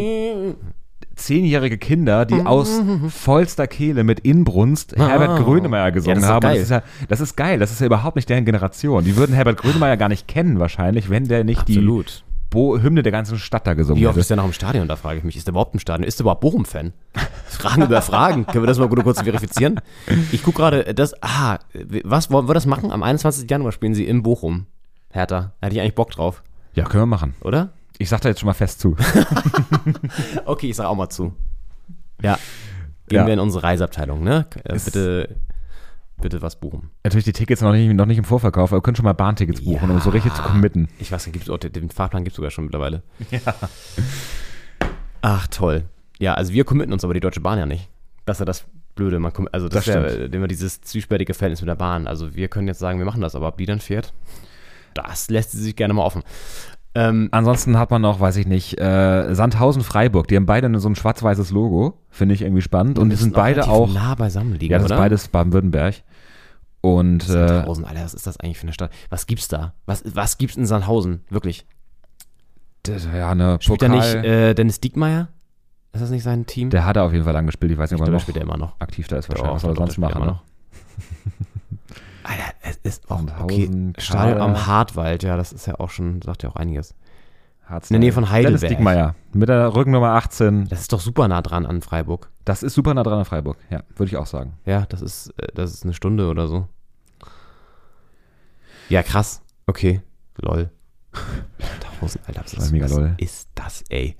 zehnjährige 1.15 1.77
Kinder, 1.77 2.25
die 2.25 2.41
aus 2.45 2.81
vollster 3.09 3.67
Kehle 3.67 4.03
mit 4.03 4.19
Inbrunst 4.21 4.97
Herbert 4.97 5.39
Grönemeyer 5.43 5.91
gesungen 5.91 6.21
Ja, 6.21 6.27
haben. 6.27 6.41
Das 6.41 6.57
ist, 6.57 6.69
ja, 6.71 6.81
das 7.07 7.21
ist 7.21 7.35
geil, 7.37 7.59
das 7.59 7.71
ist 7.71 7.79
ja 7.79 7.85
überhaupt 7.85 8.15
nicht 8.15 8.27
deren 8.29 8.43
Generation. 8.43 9.03
Die 9.05 9.15
würden 9.15 9.33
Herbert 9.33 9.57
Grönemeyer 9.57 9.97
gar 9.97 10.09
nicht 10.09 10.27
kennen 10.27 10.59
wahrscheinlich, 10.59 11.09
wenn 11.09 11.25
der 11.27 11.43
nicht 11.43 11.61
Absolut. 11.61 12.23
die 12.27 12.30
Bo 12.51 12.77
Hymne 12.77 13.01
der 13.01 13.11
ganzen 13.13 13.39
Stadt 13.39 13.65
da 13.65 13.73
gesungen 13.73 13.99
Wie 14.01 14.07
oft 14.07 14.17
ist 14.17 14.29
der 14.29 14.35
noch 14.37 14.45
im 14.45 14.51
Stadion? 14.53 14.87
Da 14.87 14.97
frage 14.97 15.17
ich 15.19 15.23
mich. 15.23 15.37
Ist 15.37 15.47
der 15.47 15.53
überhaupt 15.53 15.73
im 15.73 15.79
Stadion? 15.79 16.05
Ist 16.05 16.19
der 16.19 16.25
überhaupt 16.25 16.41
Bochum-Fan? 16.41 16.91
Fragen 17.47 17.81
über 17.83 18.01
Fragen. 18.01 18.45
Können 18.45 18.63
wir 18.63 18.67
das 18.67 18.77
mal 18.77 18.89
kurz 18.89 19.21
verifizieren? 19.21 19.79
Ich 20.33 20.43
gucke 20.43 20.57
gerade, 20.57 20.93
das, 20.93 21.15
ah, 21.23 21.59
was, 22.03 22.29
wollen 22.29 22.47
wir 22.49 22.53
das 22.53 22.65
machen? 22.65 22.91
Am 22.91 23.03
21. 23.03 23.49
Januar 23.49 23.71
spielen 23.71 23.95
sie 23.95 24.05
in 24.05 24.21
Bochum. 24.21 24.67
Hertha. 25.11 25.53
Da 25.61 25.65
hätte 25.65 25.75
ich 25.77 25.81
eigentlich 25.81 25.95
Bock 25.95 26.11
drauf, 26.11 26.43
Ja, 26.75 26.83
können 26.83 27.03
wir 27.03 27.07
machen. 27.07 27.33
oder? 27.41 27.69
Ich 27.97 28.09
sag 28.09 28.19
da 28.21 28.29
jetzt 28.29 28.39
schon 28.41 28.47
mal 28.47 28.53
fest 28.53 28.79
zu. 28.81 28.95
Okay, 30.45 30.69
ich 30.69 30.75
sage 30.75 30.89
auch 30.89 30.95
mal 30.95 31.09
zu. 31.09 31.33
Ja. 32.21 32.37
Gehen 33.07 33.19
Ja. 33.19 33.25
wir 33.27 33.33
in 33.33 33.39
unsere 33.39 33.63
Reiseabteilung, 33.63 34.23
ne? 34.23 34.45
Äh, 34.63 34.75
Ist- 34.75 34.85
bitte, 34.85 35.35
bitte 36.21 36.41
was 36.41 36.59
buchen. 36.59 36.89
Natürlich 37.03 37.25
die 37.25 37.33
Tickets 37.33 37.61
noch 37.61 37.71
nicht, 37.73 37.91
noch 37.93 38.05
nicht 38.05 38.17
im 38.17 38.23
Vorverkauf, 38.23 38.71
aber 38.71 38.77
wir 38.77 38.81
können 38.83 38.95
schon 38.95 39.05
mal 39.05 39.13
Bahntickets 39.13 39.61
buchen, 39.61 39.89
um 39.89 39.99
so 39.99 40.09
richtig 40.11 40.33
zu 40.33 40.41
committen. 40.41 40.87
Ich 40.99 41.11
weiß 41.11 41.25
nicht, 41.25 41.33
gibt's 41.33 41.49
auch, 41.49 41.57
den- 41.57 41.73
den 41.73 41.89
Fahrplan 41.89 42.23
gibt 42.23 42.33
es 42.33 42.35
sogar 42.37 42.51
schon 42.51 42.65
mittlerweile. 42.65 43.03
Ja. 43.31 43.39
Ach, 45.21 45.47
toll. 45.47 45.83
Ja, 46.19 46.33
also 46.35 46.53
wir 46.53 46.63
committen 46.63 46.93
uns 46.93 47.03
aber 47.03 47.13
die 47.13 47.19
Deutsche 47.19 47.41
Bahn 47.41 47.57
ja 47.59 47.65
nicht. 47.65 47.89
Das 48.25 48.37
ist 48.37 48.39
ja 48.39 48.45
das 48.45 48.65
Blöde. 48.95 49.19
Man, 49.19 49.31
also 49.51 49.67
das, 49.69 49.85
Das 49.85 49.95
ist 50.13 50.17
ja 50.19 50.25
immer 50.25 50.47
dieses 50.47 50.81
zwiespältige 50.81 51.33
Verhältnis 51.33 51.61
mit 51.61 51.69
der 51.69 51.75
Bahn. 51.75 52.07
Also 52.07 52.35
wir 52.35 52.47
können 52.47 52.67
jetzt 52.67 52.79
sagen, 52.79 52.99
wir 52.99 53.05
machen 53.05 53.21
das, 53.21 53.35
aber 53.35 53.47
ob 53.47 53.57
die 53.57 53.65
dann 53.65 53.79
fährt, 53.79 54.13
das 54.93 55.29
lässt 55.29 55.51
sie 55.51 55.61
sich 55.61 55.75
gerne 55.75 55.93
mal 55.93 56.03
offen. 56.03 56.23
Ähm, 56.93 57.29
Ansonsten 57.31 57.77
hat 57.79 57.89
man 57.89 58.01
noch, 58.01 58.19
weiß 58.19 58.35
ich 58.35 58.47
nicht, 58.47 58.77
äh, 58.79 59.33
Sandhausen, 59.33 59.81
Freiburg. 59.81 60.27
Die 60.27 60.35
haben 60.35 60.45
beide 60.45 60.77
so 60.79 60.89
ein 60.89 60.95
schwarz-weißes 60.95 61.51
Logo. 61.51 61.97
Finde 62.09 62.35
ich 62.35 62.41
irgendwie 62.41 62.61
spannend. 62.61 62.99
Und 62.99 63.09
die 63.11 63.15
sind 63.15 63.33
beide 63.33 63.69
auch. 63.69 63.91
nah 63.93 64.13
beisammen 64.15 64.55
liegen, 64.55 64.73
Ja, 64.73 64.77
das 64.79 64.87
ist 64.87 64.91
oder? 64.91 64.99
beides 64.99 65.27
Baden-Württemberg. 65.29 65.95
Und 66.81 67.23
äh, 67.23 67.47
Sandhausen, 67.47 67.85
Alter, 67.85 68.03
was 68.03 68.13
ist 68.13 68.25
das 68.25 68.39
eigentlich 68.39 68.57
für 68.57 68.63
eine 68.63 68.73
Stadt? 68.73 68.91
Was 69.09 69.27
gibt's 69.27 69.47
da? 69.47 69.73
Was, 69.85 70.03
was 70.15 70.37
gibt's 70.37 70.57
in 70.57 70.65
Sandhausen? 70.65 71.21
Wirklich? 71.29 71.65
das, 72.83 73.05
ja, 73.05 73.31
eine 73.31 73.59
Spielt 73.61 73.79
Pokal, 73.79 73.99
da 73.99 74.21
nicht 74.21 74.25
äh, 74.25 74.53
Dennis 74.53 74.79
Diekmeyer? 74.79 75.29
Ist 75.93 76.01
das 76.01 76.09
nicht 76.09 76.23
sein 76.23 76.45
Team? 76.45 76.69
der 76.69 76.85
hat 76.85 76.95
er 76.95 77.03
auf 77.03 77.11
jeden 77.11 77.25
Fall 77.25 77.33
lang 77.33 77.45
gespielt. 77.45 77.71
Ich 77.71 77.77
weiß 77.77 77.91
nicht, 77.91 77.99
ich 77.99 78.01
ob 78.01 78.07
er 78.07 78.13
noch 78.13 78.21
spielt 78.21 78.37
er 78.37 78.43
immer 78.43 78.57
noch. 78.57 78.79
aktiv 78.79 79.07
da 79.07 79.17
ist 79.17 79.29
wahrscheinlich. 79.29 79.55
Was 79.55 79.61
soll 79.61 79.71
er 79.71 79.75
sonst 79.75 79.97
machen? 79.97 80.25
Ne? 80.25 80.39
Alter, 82.23 82.53
es 82.61 82.77
ist 82.77 83.11
auch 83.11 83.21
okay. 83.41 83.93
Stadion 83.97 84.39
am 84.39 84.65
Hartwald, 84.65 85.23
ja, 85.23 85.35
das 85.35 85.51
ist 85.51 85.67
ja 85.67 85.79
auch 85.79 85.89
schon, 85.89 86.21
sagt 86.21 86.43
ja 86.43 86.49
auch 86.49 86.55
einiges. 86.55 86.95
Hartz- 87.65 87.89
In 87.89 87.93
der 87.95 87.99
Nähe 88.01 88.11
von 88.11 88.29
Heidelberg. 88.29 88.59
Dennis 88.61 88.77
Dickmeyer 88.77 89.15
mit 89.33 89.47
der 89.49 89.73
Rückennummer 89.75 90.09
18. 90.11 90.67
Das 90.69 90.81
ist 90.81 90.91
doch 90.93 90.99
super 90.99 91.27
nah 91.27 91.41
dran 91.41 91.65
an 91.65 91.81
Freiburg. 91.81 92.29
Das 92.45 92.63
ist 92.63 92.73
super 92.73 92.93
nah 92.93 93.03
dran 93.03 93.19
an 93.19 93.25
Freiburg. 93.25 93.57
Ja, 93.69 93.83
würde 93.95 94.09
ich 94.09 94.17
auch 94.17 94.25
sagen. 94.25 94.53
Ja, 94.65 94.85
das 94.89 95.01
ist, 95.01 95.29
äh, 95.37 95.47
das 95.53 95.73
ist 95.73 95.83
eine 95.83 95.93
Stunde 95.93 96.27
oder 96.27 96.47
so. 96.47 96.67
Ja, 98.89 99.03
krass. 99.03 99.41
Okay. 99.67 100.01
Lol. 100.41 100.69
1000, 101.99 102.27
Alter, 102.27 102.41
was, 102.43 102.51
Das 102.51 102.65
war 102.65 102.71
mega 102.71 102.85
was 102.85 102.91
lol. 102.97 103.13
ist 103.17 103.49
das, 103.55 103.83
ey? 103.89 104.15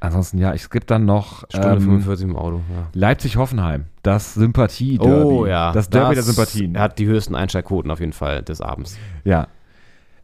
Ansonsten, 0.00 0.38
ja, 0.38 0.52
es 0.52 0.68
gibt 0.68 0.90
dann 0.90 1.04
noch 1.04 1.44
Stunde 1.48 1.76
ähm, 1.76 1.80
45 1.82 2.24
im 2.26 2.36
Auto, 2.36 2.56
ja. 2.74 2.88
Leipzig-Hoffenheim. 2.92 3.86
Das 4.02 4.34
Sympathie-Derby. 4.34 5.22
Oh 5.24 5.46
ja. 5.46 5.72
Das 5.72 5.90
Derby 5.90 6.14
der 6.14 6.24
Sympathien. 6.24 6.76
hat 6.78 6.98
die 6.98 7.06
höchsten 7.06 7.34
Einschaltquoten 7.36 7.90
auf 7.90 8.00
jeden 8.00 8.12
Fall 8.12 8.42
des 8.42 8.60
Abends. 8.60 8.98
Ja. 9.24 9.46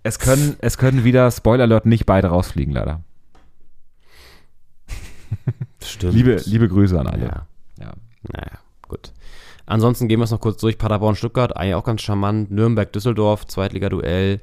Es 0.08 0.18
können, 0.18 0.56
es 0.60 0.78
können 0.78 1.04
wieder, 1.04 1.30
Spoiler 1.30 1.64
Alert, 1.64 1.84
nicht 1.84 2.06
beide 2.06 2.28
rausfliegen, 2.28 2.72
leider. 2.72 3.02
Stimmt. 5.82 6.14
Liebe, 6.14 6.40
liebe 6.46 6.66
Grüße 6.66 6.98
an 6.98 7.06
alle. 7.06 7.26
Ja. 7.26 7.46
Ja. 7.78 7.92
Naja, 8.32 8.58
gut. 8.88 9.12
Ansonsten 9.66 10.08
gehen 10.08 10.18
wir 10.18 10.24
es 10.24 10.30
noch 10.30 10.40
kurz 10.40 10.58
durch. 10.62 10.78
Paderborn, 10.78 11.14
Stuttgart, 11.14 11.54
eigentlich 11.54 11.74
auch 11.74 11.84
ganz 11.84 12.00
charmant. 12.00 12.50
Nürnberg, 12.50 12.90
Düsseldorf, 12.90 13.46
Zweitliga-Duell. 13.46 14.40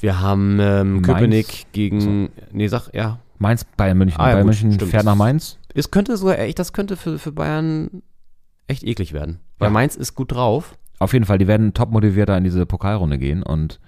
Wir 0.00 0.20
haben 0.20 0.58
ähm. 0.60 1.00
Köpenick 1.00 1.66
gegen, 1.72 2.28
nee, 2.52 2.68
sag, 2.68 2.92
ja. 2.92 3.20
Mainz, 3.38 3.64
Bayern 3.64 3.96
München. 3.96 4.20
Ah, 4.20 4.26
ja, 4.28 4.32
Bayern 4.34 4.46
gut, 4.46 4.52
München 4.52 4.72
stimmt. 4.74 4.90
fährt 4.90 5.04
nach 5.04 5.16
Mainz. 5.16 5.58
Es 5.72 5.90
könnte 5.90 6.14
sogar 6.18 6.38
echt, 6.38 6.58
das 6.58 6.74
könnte 6.74 6.98
für, 6.98 7.18
für 7.18 7.32
Bayern 7.32 8.02
echt 8.66 8.84
eklig 8.84 9.14
werden. 9.14 9.40
Weil 9.58 9.68
Ja. 9.68 9.72
Mainz 9.72 9.96
ist 9.96 10.14
gut 10.14 10.32
drauf. 10.32 10.76
Auf 10.98 11.14
jeden 11.14 11.24
Fall, 11.24 11.38
die 11.38 11.46
werden 11.46 11.72
top 11.72 11.90
motivierter 11.90 12.36
in 12.36 12.44
diese 12.44 12.66
Pokalrunde 12.66 13.16
gehen 13.18 13.42
und 13.42 13.80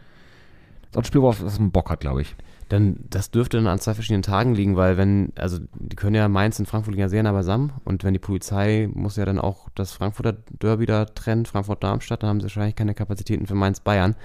das 0.93 0.93
ist 0.93 0.97
ein 0.99 1.05
Spiel, 1.05 1.22
worauf 1.22 1.41
das 1.41 1.59
einen 1.59 1.70
Bock 1.70 1.91
hat, 1.91 2.01
glaube 2.01 2.22
ich. 2.22 2.34
Dann, 2.68 2.97
das 3.11 3.30
dürfte 3.30 3.59
dann 3.59 3.68
an 3.68 3.78
zwei 3.78 3.95
verschiedenen 3.95 4.22
Tagen 4.22 4.55
liegen, 4.55 4.76
weil 4.76 4.97
wenn, 4.97 5.32
also 5.37 5.59
die 5.74 5.95
können 5.95 6.16
ja 6.16 6.26
Mainz 6.28 6.59
und 6.59 6.66
Frankfurt 6.66 6.93
liegen 6.95 7.03
ja 7.03 7.09
sehr 7.09 7.22
nah 7.22 7.30
beisammen 7.30 7.72
und 7.84 8.03
wenn 8.03 8.12
die 8.12 8.18
Polizei 8.18 8.89
muss 8.93 9.14
ja 9.16 9.24
dann 9.24 9.39
auch 9.39 9.68
das 9.76 9.93
Frankfurter 9.93 10.32
Derby 10.51 10.84
da 10.87 11.05
trennen, 11.05 11.47
Frankfurt-Darmstadt, 11.47 12.22
dann 12.24 12.30
haben 12.30 12.41
sie 12.41 12.45
wahrscheinlich 12.47 12.74
keine 12.74 12.95
Kapazitäten 12.95 13.47
für 13.47 13.55
Mainz-Bayern. 13.55 14.16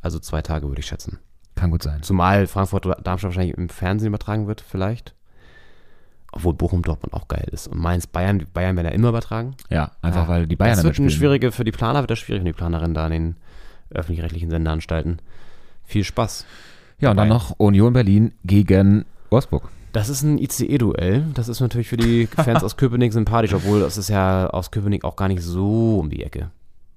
Also 0.00 0.18
zwei 0.18 0.40
Tage 0.40 0.66
würde 0.66 0.80
ich 0.80 0.86
schätzen. 0.86 1.18
Kann 1.56 1.70
gut 1.70 1.82
sein. 1.82 2.02
Zumal 2.02 2.46
Frankfurt-Darmstadt 2.46 3.24
wahrscheinlich 3.24 3.58
im 3.58 3.68
Fernsehen 3.68 4.08
übertragen 4.08 4.46
wird, 4.46 4.62
vielleicht. 4.62 5.14
Obwohl 6.32 6.54
Bochum-Dortmund 6.54 7.12
auch 7.12 7.28
geil 7.28 7.48
ist. 7.52 7.68
Und 7.68 7.80
Mainz-Bayern, 7.80 8.46
Bayern 8.54 8.76
werden 8.76 8.86
ja 8.86 8.92
immer 8.92 9.08
übertragen. 9.10 9.56
Ja, 9.68 9.92
einfach 10.00 10.28
weil 10.28 10.46
die 10.46 10.56
Bayern 10.56 10.72
Das 10.72 10.82
damit 10.82 10.96
wird 10.96 11.00
eine 11.02 11.10
spielen. 11.10 11.18
schwierige, 11.20 11.52
für 11.52 11.64
die 11.64 11.72
Planer 11.72 12.00
wird 12.00 12.10
das 12.10 12.18
schwierig, 12.18 12.40
wenn 12.40 12.46
die 12.46 12.52
Planerinnen 12.54 12.94
da 12.94 13.04
an 13.06 13.12
den 13.12 13.36
öffentlich-rechtlichen 13.90 14.50
Sendeanstalten. 14.50 15.20
Viel 15.88 16.04
Spaß. 16.04 16.44
Ja, 17.00 17.10
und 17.12 17.16
dann 17.16 17.28
noch 17.28 17.54
Union 17.58 17.94
Berlin 17.94 18.32
gegen 18.44 19.06
Wolfsburg. 19.30 19.70
Das 19.92 20.10
ist 20.10 20.22
ein 20.22 20.36
ICE-Duell. 20.36 21.24
Das 21.32 21.48
ist 21.48 21.60
natürlich 21.60 21.88
für 21.88 21.96
die 21.96 22.26
Fans 22.26 22.62
aus 22.64 22.76
Köpenick 22.76 23.14
sympathisch, 23.14 23.54
obwohl 23.54 23.80
das 23.80 23.96
ist 23.96 24.08
ja 24.10 24.48
aus 24.50 24.70
Köpenick 24.70 25.02
auch 25.04 25.16
gar 25.16 25.28
nicht 25.28 25.42
so 25.42 25.98
um 25.98 26.10
die 26.10 26.22
Ecke. 26.22 26.50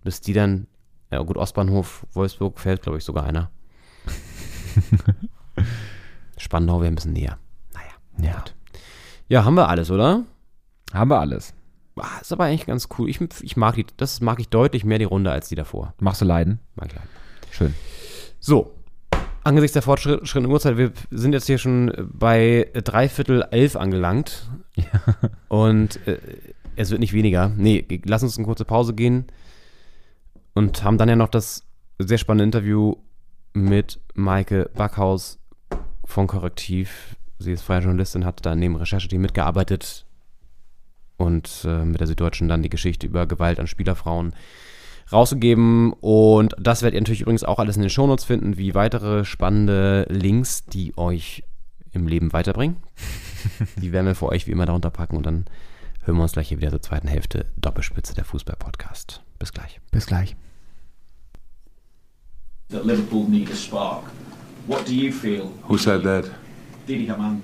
Bis 0.03 0.19
die 0.19 0.33
dann, 0.33 0.67
ja 1.09 1.19
gut, 1.21 1.37
Ostbahnhof, 1.37 2.05
Wolfsburg 2.11 2.59
fällt, 2.59 2.81
glaube 2.81 2.97
ich, 2.97 3.05
sogar 3.05 3.23
einer. 3.25 3.49
Spandau 6.37 6.81
wäre 6.81 6.91
ein 6.91 6.95
bisschen 6.95 7.13
näher. 7.13 7.37
Naja, 7.73 8.29
Ja. 8.33 8.43
Ja, 9.29 9.45
haben 9.45 9.53
wir 9.55 9.69
alles, 9.69 9.89
oder? 9.89 10.23
Haben 10.93 11.09
wir 11.11 11.19
alles. 11.21 11.53
Ah, 11.95 12.19
Ist 12.19 12.33
aber 12.33 12.43
eigentlich 12.45 12.65
ganz 12.65 12.89
cool. 12.97 13.09
Ich, 13.09 13.21
ich 13.41 13.55
mag 13.55 13.75
die, 13.75 13.85
das 13.95 14.19
mag 14.19 14.41
ich 14.41 14.49
deutlich 14.49 14.83
mehr 14.83 14.97
die 14.99 15.05
Runde 15.05 15.31
als 15.31 15.47
die 15.47 15.55
davor. 15.55 15.93
Machst 15.99 16.19
du 16.19 16.25
leiden? 16.25 16.59
Mag 16.75 16.87
ich 16.87 16.95
leiden. 16.95 17.09
Schön. 17.51 17.73
So. 18.41 18.71
Angesichts 19.43 19.73
der 19.73 19.81
fortschrittlichen 19.81 20.45
Uhrzeit, 20.45 20.77
wir 20.77 20.91
sind 21.09 21.33
jetzt 21.33 21.47
hier 21.47 21.57
schon 21.57 21.91
bei 22.13 22.69
dreiviertel 22.73 23.43
elf 23.49 23.75
angelangt. 23.75 24.49
Und 25.47 26.05
äh, 26.07 26.19
es 26.75 26.91
wird 26.91 26.99
nicht 26.99 27.13
weniger. 27.13 27.49
Nee, 27.49 27.85
lass 28.05 28.23
uns 28.23 28.37
eine 28.37 28.45
kurze 28.45 28.65
Pause 28.65 28.93
gehen. 28.93 29.25
Und 30.53 30.83
haben 30.83 30.97
dann 30.97 31.09
ja 31.09 31.15
noch 31.15 31.29
das 31.29 31.63
sehr 31.97 32.17
spannende 32.17 32.43
Interview 32.43 32.95
mit 33.53 33.99
Maike 34.13 34.69
Backhaus 34.75 35.39
von 36.05 36.27
Korrektiv. 36.27 37.15
Sie 37.39 37.51
ist 37.51 37.63
freie 37.63 37.81
Journalistin, 37.81 38.25
hat 38.25 38.45
da 38.45 38.55
neben 38.55 38.75
Rechercheteam 38.75 39.21
mitgearbeitet 39.21 40.05
und 41.17 41.65
äh, 41.65 41.85
mit 41.85 41.99
der 41.99 42.07
Süddeutschen 42.07 42.47
dann 42.47 42.63
die 42.63 42.69
Geschichte 42.69 43.07
über 43.07 43.25
Gewalt 43.27 43.59
an 43.59 43.67
Spielerfrauen 43.67 44.33
rausgegeben. 45.11 45.93
Und 45.93 46.55
das 46.59 46.81
werdet 46.81 46.95
ihr 46.95 47.01
natürlich 47.01 47.21
übrigens 47.21 47.43
auch 47.43 47.59
alles 47.59 47.75
in 47.75 47.81
den 47.81 47.89
Shownotes 47.89 48.25
finden, 48.25 48.57
wie 48.57 48.75
weitere 48.75 49.25
spannende 49.25 50.05
Links, 50.09 50.65
die 50.65 50.97
euch 50.97 51.43
im 51.91 52.07
Leben 52.07 52.33
weiterbringen. 52.33 52.77
die 53.77 53.91
werden 53.91 54.07
wir 54.07 54.15
für 54.15 54.29
euch 54.29 54.47
wie 54.47 54.51
immer 54.51 54.65
darunter 54.65 54.91
packen 54.91 55.17
und 55.17 55.25
dann 55.25 55.45
hören 56.03 56.17
wir 56.17 56.23
uns 56.23 56.33
gleich 56.33 56.49
hier 56.49 56.57
wieder 56.57 56.71
zur 56.71 56.81
zweiten 56.81 57.07
Hälfte 57.07 57.45
Doppelspitze 57.57 58.15
der 58.15 58.25
Fußball-Podcast. 58.25 59.21
Bis 59.39 59.51
gleich. 59.51 59.79
Bis 59.91 60.05
gleich. 60.05 60.35
that 62.71 62.85
Liverpool 62.85 63.27
need 63.27 63.49
a 63.49 63.55
spark. 63.55 64.05
What 64.65 64.85
do 64.85 64.95
you 64.95 65.11
feel? 65.11 65.47
Who 65.63 65.77
said 65.77 66.03
that? 66.03 66.29
Didi 66.87 67.05
Hamann. 67.05 67.43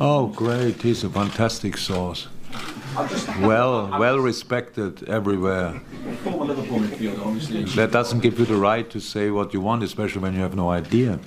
Oh, 0.00 0.26
great. 0.26 0.82
He's 0.82 1.02
a 1.04 1.08
fantastic 1.08 1.78
source. 1.78 2.28
Well, 3.40 3.98
well 3.98 4.18
respected 4.18 5.06
everywhere. 5.08 5.80
former 6.24 6.46
Liverpool 6.46 6.78
midfielder, 6.78 7.26
obviously. 7.26 7.64
That 7.64 7.92
doesn't 7.92 8.20
give 8.20 8.38
you 8.38 8.46
the 8.46 8.56
right 8.56 8.88
to 8.90 9.00
say 9.00 9.30
what 9.30 9.52
you 9.52 9.60
want, 9.60 9.82
especially 9.82 10.22
when 10.22 10.34
you 10.34 10.40
have 10.40 10.54
no 10.54 10.70
idea. 10.70 11.18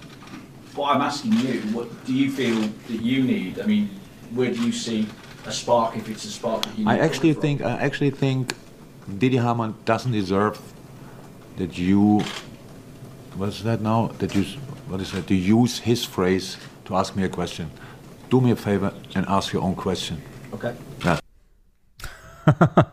But 0.76 0.84
I'm 0.84 1.02
asking 1.02 1.34
you, 1.34 1.62
what 1.74 1.88
do 2.06 2.14
you 2.14 2.32
feel 2.32 2.60
that 2.62 3.02
you 3.02 3.24
need? 3.24 3.60
I 3.60 3.66
mean, 3.66 3.90
where 4.34 4.52
do 4.52 4.62
you 4.64 4.72
see 4.72 5.08
a 5.46 5.52
spark 5.52 5.96
if 5.96 6.10
it's 6.10 6.26
a 6.26 6.32
spark 6.32 6.64
that 6.64 6.78
you 6.78 6.86
need? 6.86 6.92
I 6.92 6.98
actually 7.00 7.34
think 7.34 7.62
I 7.62 7.78
actually 7.78 8.12
think 8.12 8.54
Didi 9.18 9.38
Hamann 9.38 9.76
doesn't 9.86 10.12
deserve 10.12 10.60
that 11.58 11.78
you 11.78 12.24
what's 13.36 13.62
that 13.62 13.82
now? 13.82 14.08
That 14.20 14.34
you 14.36 14.44
what 14.88 15.02
is 15.02 15.12
that? 15.12 15.28
To 15.28 15.36
use 15.36 15.80
his 15.80 16.06
phrase 16.06 16.58
to 16.86 16.96
ask 16.96 17.16
me 17.16 17.24
a 17.24 17.30
question. 17.30 17.72
Do 18.30 18.42
me 18.42 18.52
a 18.52 18.56
favor 18.56 18.94
and 19.16 19.26
ask 19.28 19.54
your 19.54 19.64
own 19.64 19.76
question. 19.76 20.22
Okay. 20.52 20.72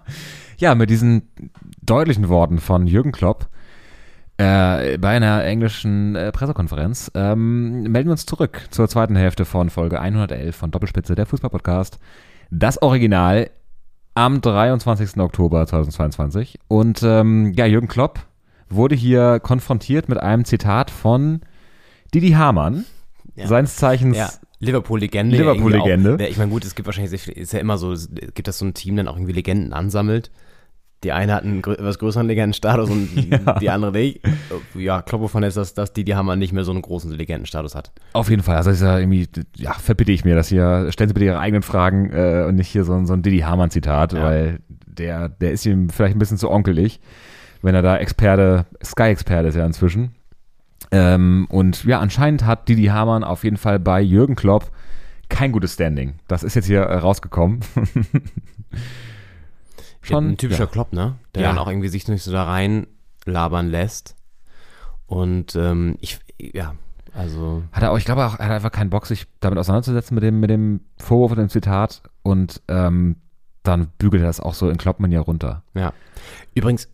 Ja, 0.58 0.74
mit 0.74 0.88
diesen 0.88 1.28
deutlichen 1.82 2.30
Worten 2.30 2.58
von 2.60 2.86
Jürgen 2.86 3.12
Klopp 3.12 3.48
äh, 4.38 4.96
bei 4.96 5.10
einer 5.10 5.44
englischen 5.44 6.14
äh, 6.16 6.32
Pressekonferenz 6.32 7.10
ähm, 7.14 7.82
melden 7.82 8.08
wir 8.08 8.12
uns 8.12 8.24
zurück 8.26 8.62
zur 8.70 8.88
zweiten 8.88 9.16
Hälfte 9.16 9.44
von 9.44 9.68
Folge 9.68 10.00
111 10.00 10.56
von 10.56 10.70
Doppelspitze, 10.70 11.14
der 11.14 11.26
Fußballpodcast. 11.26 11.98
Das 12.50 12.80
Original 12.80 13.50
am 14.14 14.40
23. 14.40 15.18
Oktober 15.18 15.66
2022. 15.66 16.58
Und 16.68 17.02
ähm, 17.02 17.52
ja, 17.54 17.66
Jürgen 17.66 17.88
Klopp 17.88 18.20
wurde 18.70 18.94
hier 18.94 19.40
konfrontiert 19.40 20.08
mit 20.08 20.18
einem 20.18 20.44
Zitat 20.46 20.90
von 20.90 21.40
Didi 22.14 22.30
Hamann, 22.32 22.86
Ja. 23.34 23.46
seines 23.46 23.76
Zeichens 23.76 24.16
Ja, 24.16 24.30
Liverpool-Legende. 24.66 25.36
Liverpool-Legende. 25.36 26.26
Ich 26.26 26.36
meine, 26.38 26.50
gut, 26.50 26.64
es 26.64 26.74
gibt 26.74 26.86
wahrscheinlich 26.86 27.10
sehr 27.10 27.18
viel, 27.18 27.34
ist 27.34 27.52
ja 27.52 27.58
immer 27.60 27.78
so, 27.78 27.92
es 27.92 28.08
gibt 28.34 28.46
das 28.48 28.58
so 28.58 28.64
ein 28.66 28.74
Team, 28.74 28.96
dann 28.96 29.08
auch 29.08 29.16
irgendwie 29.16 29.32
Legenden 29.32 29.72
ansammelt. 29.72 30.30
Die 31.04 31.12
eine 31.12 31.34
hat 31.34 31.44
einen 31.44 31.60
grö 31.60 31.74
etwas 31.74 31.98
größeren 31.98 32.26
Legendenstatus 32.26 32.88
und 32.90 33.08
die 33.60 33.70
andere 33.70 33.92
nicht. 33.92 34.20
Ja, 34.74 35.02
Klopp 35.02 35.20
wovon 35.20 35.42
ist 35.42 35.56
das, 35.56 35.74
dass 35.74 35.92
die, 35.92 36.04
die 36.04 36.14
Hammer 36.16 36.36
nicht 36.36 36.52
mehr 36.54 36.64
so 36.64 36.72
einen 36.72 36.80
großen 36.82 37.12
Legendenstatus 37.12 37.74
hat. 37.74 37.92
Auf 38.14 38.30
jeden 38.30 38.42
Fall. 38.42 38.56
Also 38.56 38.70
ist 38.70 38.80
ja 38.80 38.98
irgendwie, 38.98 39.28
ja, 39.56 39.74
verbitte 39.74 40.10
ich 40.12 40.24
mir 40.24 40.34
das 40.34 40.48
hier. 40.48 40.86
Stellen 40.90 41.08
Sie 41.08 41.14
bitte 41.14 41.26
Ihre 41.26 41.38
eigenen 41.38 41.62
Fragen 41.62 42.10
äh, 42.12 42.46
und 42.48 42.54
nicht 42.56 42.68
hier 42.68 42.84
so, 42.84 42.94
ein- 42.94 43.06
so 43.06 43.12
ein 43.12 43.22
Didi 43.22 43.40
Hamann-Zitat, 43.40 44.14
Ja. 44.14 44.22
weil 44.22 44.60
der, 44.86 45.28
der 45.28 45.52
ist 45.52 45.66
ihm 45.66 45.90
vielleicht 45.90 46.16
ein 46.16 46.18
bisschen 46.18 46.38
zu 46.38 46.50
onkelig, 46.50 46.98
wenn 47.60 47.74
er 47.74 47.82
da 47.82 47.98
Experte, 47.98 48.64
Sky-Experte 48.82 49.48
ist 49.48 49.54
ja 49.56 49.66
inzwischen. 49.66 50.12
Ähm, 50.90 51.46
und 51.50 51.84
ja, 51.84 52.00
anscheinend 52.00 52.44
hat 52.44 52.68
Didi 52.68 52.86
Hamann 52.86 53.24
auf 53.24 53.44
jeden 53.44 53.56
Fall 53.56 53.78
bei 53.78 54.00
Jürgen 54.00 54.36
Klopp 54.36 54.70
kein 55.28 55.52
gutes 55.52 55.74
Standing. 55.74 56.14
Das 56.28 56.42
ist 56.42 56.54
jetzt 56.54 56.66
hier 56.66 56.82
äh, 56.82 56.98
rausgekommen. 56.98 57.60
Schon 60.02 60.32
ein 60.32 60.36
typischer 60.36 60.64
ja. 60.64 60.70
Klopp, 60.70 60.92
ne? 60.92 61.16
Der 61.34 61.42
Ja. 61.42 61.48
dann 61.48 61.58
auch 61.58 61.68
irgendwie 61.68 61.88
sich 61.88 62.06
nicht 62.06 62.22
so 62.22 62.30
da 62.30 62.44
rein 62.44 62.86
labern 63.24 63.68
lässt. 63.68 64.14
Und 65.06 65.56
ähm, 65.56 65.96
ich, 66.00 66.20
ja, 66.38 66.74
also 67.12 67.62
Hat 67.72 67.82
er 67.82 67.92
auch, 67.92 67.98
ich 67.98 68.04
glaube 68.04 68.24
auch, 68.24 68.38
er 68.38 68.46
hat 68.46 68.52
einfach 68.52 68.72
keinen 68.72 68.90
Bock, 68.90 69.06
sich 69.06 69.26
damit 69.40 69.58
auseinanderzusetzen 69.58 70.14
mit 70.14 70.22
dem, 70.22 70.38
mit 70.38 70.50
dem 70.50 70.80
Vorwurf 70.98 71.32
und 71.32 71.38
dem 71.38 71.48
Zitat 71.48 72.02
und 72.22 72.60
ähm, 72.68 73.16
dann 73.62 73.88
bügelt 73.98 74.22
er 74.22 74.28
das 74.28 74.40
auch 74.40 74.54
so 74.54 74.68
in 74.68 74.76
Kloppmann 74.76 75.14
runter. 75.16 75.62
Ja. 75.74 75.92
Übrigens, 76.54 76.88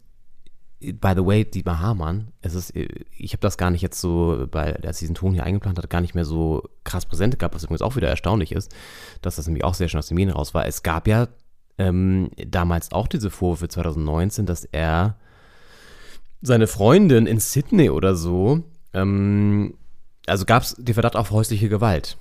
by 1.01 1.13
the 1.15 1.25
way, 1.25 1.45
Dietmar 1.45 1.81
Hamann, 1.81 2.33
es 2.41 2.55
ist, 2.55 2.75
ich 2.75 3.33
habe 3.33 3.41
das 3.41 3.57
gar 3.57 3.71
nicht 3.71 3.83
jetzt 3.83 4.01
so, 4.01 4.47
bei, 4.51 4.77
als 4.83 4.99
diesen 4.99 5.15
Ton 5.15 5.33
hier 5.33 5.45
eingeplant 5.45 5.79
hat, 5.79 5.89
gar 5.89 6.01
nicht 6.01 6.15
mehr 6.15 6.25
so 6.25 6.63
krass 6.85 7.07
präsent 7.07 7.39
gehabt, 7.39 7.55
was 7.55 7.65
übrigens 7.65 7.83
auch 7.83 7.97
wieder 7.97 8.09
erstaunlich 8.09 8.53
ist, 8.53 8.75
dass 9.21 9.37
das 9.37 9.47
nämlich 9.47 9.65
auch 9.65 9.75
sehr 9.75 9.89
schön 9.89 9.99
aus 9.99 10.09
den 10.09 10.17
Medien 10.17 10.35
raus 10.35 10.55
war. 10.55 10.67
Es 10.67 10.83
gab 10.83 11.07
ja 11.07 11.29
ähm, 11.79 12.31
damals 12.37 12.93
auch 12.93 13.07
diese 13.07 13.31
Vorwürfe 13.31 13.69
2019, 13.69 14.47
dass 14.47 14.65
er 14.65 15.17
seine 16.41 16.67
Freundin 16.67 17.27
in 17.27 17.39
Sydney 17.39 17.91
oder 17.91 18.17
so, 18.17 18.65
ähm, 18.93 19.75
also 20.27 20.45
gab 20.45 20.65
es 20.65 20.75
den 20.77 20.95
Verdacht 20.95 21.17
auf 21.17 21.31
häusliche 21.31 21.69
Gewalt. 21.69 22.19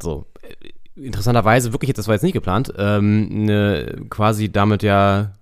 So, 0.00 0.26
äh, 0.42 1.00
interessanterweise, 1.06 1.72
wirklich, 1.72 1.92
das 1.94 2.06
war 2.06 2.14
jetzt 2.14 2.22
nicht 2.22 2.34
geplant, 2.34 2.72
ähm, 2.76 3.44
ne, 3.46 4.04
quasi 4.10 4.52
damit 4.52 4.82
ja 4.82 5.32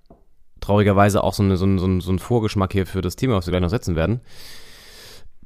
traurigerweise 0.60 1.22
auch 1.24 1.34
so, 1.34 1.42
eine, 1.42 1.56
so, 1.56 1.66
ein, 1.66 1.78
so, 1.78 1.86
ein, 1.86 2.00
so 2.00 2.12
ein 2.12 2.18
Vorgeschmack 2.18 2.72
hier 2.72 2.86
für 2.86 3.00
das 3.02 3.16
Thema, 3.16 3.34
was 3.36 3.46
wir 3.46 3.52
gleich 3.52 3.62
noch 3.62 3.68
setzen 3.70 3.96
werden. 3.96 4.20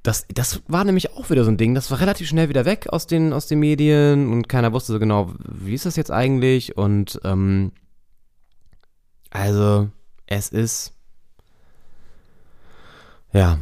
Das, 0.03 0.27
das 0.33 0.63
war 0.69 0.85
nämlich 0.85 1.13
auch 1.13 1.31
wieder 1.31 1.45
so 1.45 1.51
ein 1.51 1.57
Ding, 1.57 1.75
das 1.75 1.91
war 1.91 2.01
relativ 2.01 2.29
schnell 2.29 2.49
wieder 2.51 2.67
weg 2.67 2.89
aus 2.91 3.07
den, 3.07 3.33
aus 3.33 3.47
den 3.47 3.59
Medien 3.59 4.31
und 4.31 4.49
keiner 4.49 4.73
wusste 4.73 4.93
so 4.93 4.99
genau, 4.99 5.33
wie 5.39 5.73
ist 5.75 5.87
das 5.87 5.97
jetzt 5.97 6.11
eigentlich 6.11 6.77
und 6.77 7.21
ähm, 7.25 7.73
also 9.31 9.89
es 10.27 10.51
ist 10.51 10.93
ja 13.33 13.59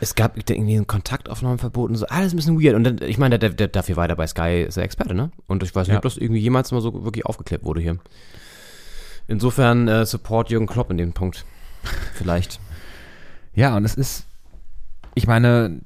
es 0.00 0.14
gab 0.14 0.36
irgendwie 0.36 0.76
ein 0.76 0.86
Kontaktaufnahmeverbot 0.86 1.90
und 1.90 1.96
so, 1.96 2.06
alles 2.06 2.32
ein 2.32 2.36
bisschen 2.36 2.60
weird. 2.62 2.74
Und 2.74 2.84
dann, 2.84 3.02
ich 3.02 3.18
meine, 3.18 3.38
der, 3.38 3.50
der 3.50 3.68
darf 3.68 3.86
hier 3.86 3.96
weiter 3.96 4.16
bei 4.16 4.26
Sky, 4.26 4.64
ist 4.66 4.78
er 4.78 4.82
Experte, 4.82 5.14
ne? 5.14 5.30
Und 5.46 5.62
ich 5.62 5.74
weiß 5.74 5.86
nicht, 5.86 5.92
Ja. 5.92 5.98
ob 5.98 6.04
das 6.04 6.16
irgendwie 6.16 6.40
jemals 6.40 6.72
mal 6.72 6.80
so 6.80 7.04
wirklich 7.04 7.26
aufgeklärt 7.26 7.64
wurde 7.64 7.82
hier. 7.82 7.98
Insofern 9.30 9.86
äh, 9.88 10.04
Support 10.04 10.50
Jürgen 10.50 10.66
Klopp 10.66 10.90
in 10.90 10.98
dem 10.98 11.12
Punkt. 11.12 11.44
Vielleicht. 12.14 12.58
Ja, 13.54 13.76
und 13.76 13.84
es 13.84 13.94
ist, 13.94 14.24
ich 15.14 15.26
meine, 15.28 15.80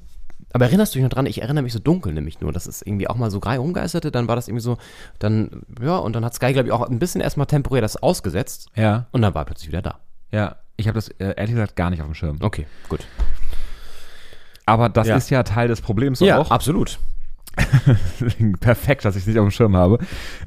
Aber 0.53 0.65
erinnerst 0.65 0.95
du 0.95 0.99
dich 0.99 1.03
noch 1.03 1.11
dran? 1.11 1.27
Ich 1.27 1.43
erinnere 1.43 1.63
mich 1.63 1.73
so 1.75 1.79
dunkel 1.79 2.13
nämlich 2.15 2.41
nur, 2.41 2.53
dass 2.53 2.67
es 2.67 2.81
irgendwie 2.83 3.07
auch 3.09 3.17
mal 3.17 3.31
so 3.31 3.41
grei 3.41 3.61
umgeisterte, 3.61 4.11
dann 4.11 4.29
war 4.29 4.37
das 4.37 4.49
irgendwie 4.49 4.63
so, 4.63 4.79
dann, 5.19 5.63
ja, 5.83 5.97
und 5.97 6.15
dann 6.15 6.25
hat 6.25 6.35
Sky, 6.35 6.53
glaube 6.55 6.69
ich, 6.69 6.73
auch 6.73 6.89
ein 6.89 6.99
bisschen 6.99 7.21
erstmal 7.21 7.47
temporär 7.47 7.83
das 7.83 7.97
ausgesetzt 7.97 8.69
ja, 8.75 9.07
und 9.13 9.21
dann 9.23 9.35
war 9.35 9.43
er 9.43 9.47
plötzlich 9.47 9.69
wieder 9.69 9.83
da. 9.83 9.99
ja, 10.33 10.57
ich 10.77 10.89
habe 10.89 10.97
das 10.97 11.09
äh, 11.09 11.35
ehrlich 11.37 11.55
gesagt 11.55 11.77
gar 11.77 11.91
nicht 11.91 12.01
auf 12.01 12.09
dem 12.09 12.15
Schirm. 12.15 12.39
Okay, 12.41 12.67
gut. 12.89 13.07
Aber 14.67 14.89
das 14.89 15.07
Ja. 15.07 15.17
ist 15.17 15.29
ja 15.31 15.43
Teil 15.43 15.69
des 15.69 15.81
Problems 15.83 16.19
Ja, 16.21 16.39
auch. 16.39 16.51
absolut. 16.51 16.99
Perfekt, 18.61 19.05
dass 19.05 19.15
ich 19.17 19.23
es 19.23 19.27
nicht 19.29 19.39
auf 19.39 19.47
dem 19.47 19.51
Schirm 19.53 19.77
habe. 19.77 19.99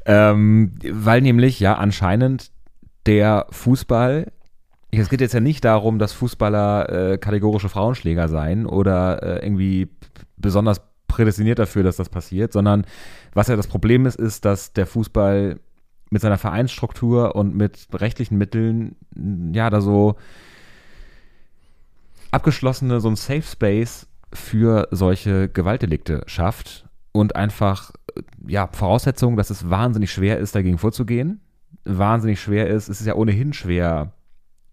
Ähm, 0.04 0.74
weil 0.90 1.20
nämlich 1.22 1.60
ja 1.60 1.74
anscheinend 1.76 2.50
der 3.08 3.46
Fußball, 3.50 4.30
es 4.90 5.08
geht 5.08 5.22
jetzt 5.22 5.32
ja 5.32 5.40
nicht 5.40 5.64
darum, 5.64 5.98
dass 5.98 6.12
Fußballer 6.12 7.12
äh, 7.12 7.18
kategorische 7.18 7.70
Frauenschläger 7.70 8.28
seien 8.28 8.66
oder 8.66 9.22
äh, 9.22 9.46
irgendwie 9.46 9.88
besonders 10.36 10.82
prädestiniert 11.08 11.58
dafür, 11.58 11.82
dass 11.82 11.96
das 11.96 12.10
passiert, 12.10 12.52
sondern 12.52 12.86
was 13.32 13.48
ja 13.48 13.56
das 13.56 13.66
Problem 13.66 14.04
ist, 14.04 14.16
ist, 14.16 14.44
dass 14.44 14.74
der 14.74 14.86
Fußball 14.86 15.58
mit 16.10 16.22
seiner 16.22 16.36
Vereinsstruktur 16.36 17.34
und 17.34 17.56
mit 17.56 17.88
rechtlichen 17.94 18.36
Mitteln 18.36 18.94
ja 19.54 19.70
da 19.70 19.80
so 19.80 20.16
abgeschlossene, 22.30 23.00
so 23.00 23.08
ein 23.08 23.16
Safe 23.16 23.42
Space 23.42 24.06
für 24.34 24.86
solche 24.90 25.48
Gewaltdelikte 25.48 26.24
schafft 26.26 26.86
und 27.12 27.36
einfach, 27.36 27.92
ja, 28.46 28.68
Voraussetzung, 28.70 29.36
dass 29.36 29.48
es 29.48 29.70
wahnsinnig 29.70 30.12
schwer 30.12 30.38
ist, 30.38 30.54
dagegen 30.54 30.76
vorzugehen. 30.76 31.40
Wahnsinnig 31.88 32.40
schwer 32.40 32.68
ist, 32.68 32.88
es 32.88 33.00
ist 33.00 33.06
ja 33.06 33.14
ohnehin 33.14 33.52
schwer, 33.52 34.12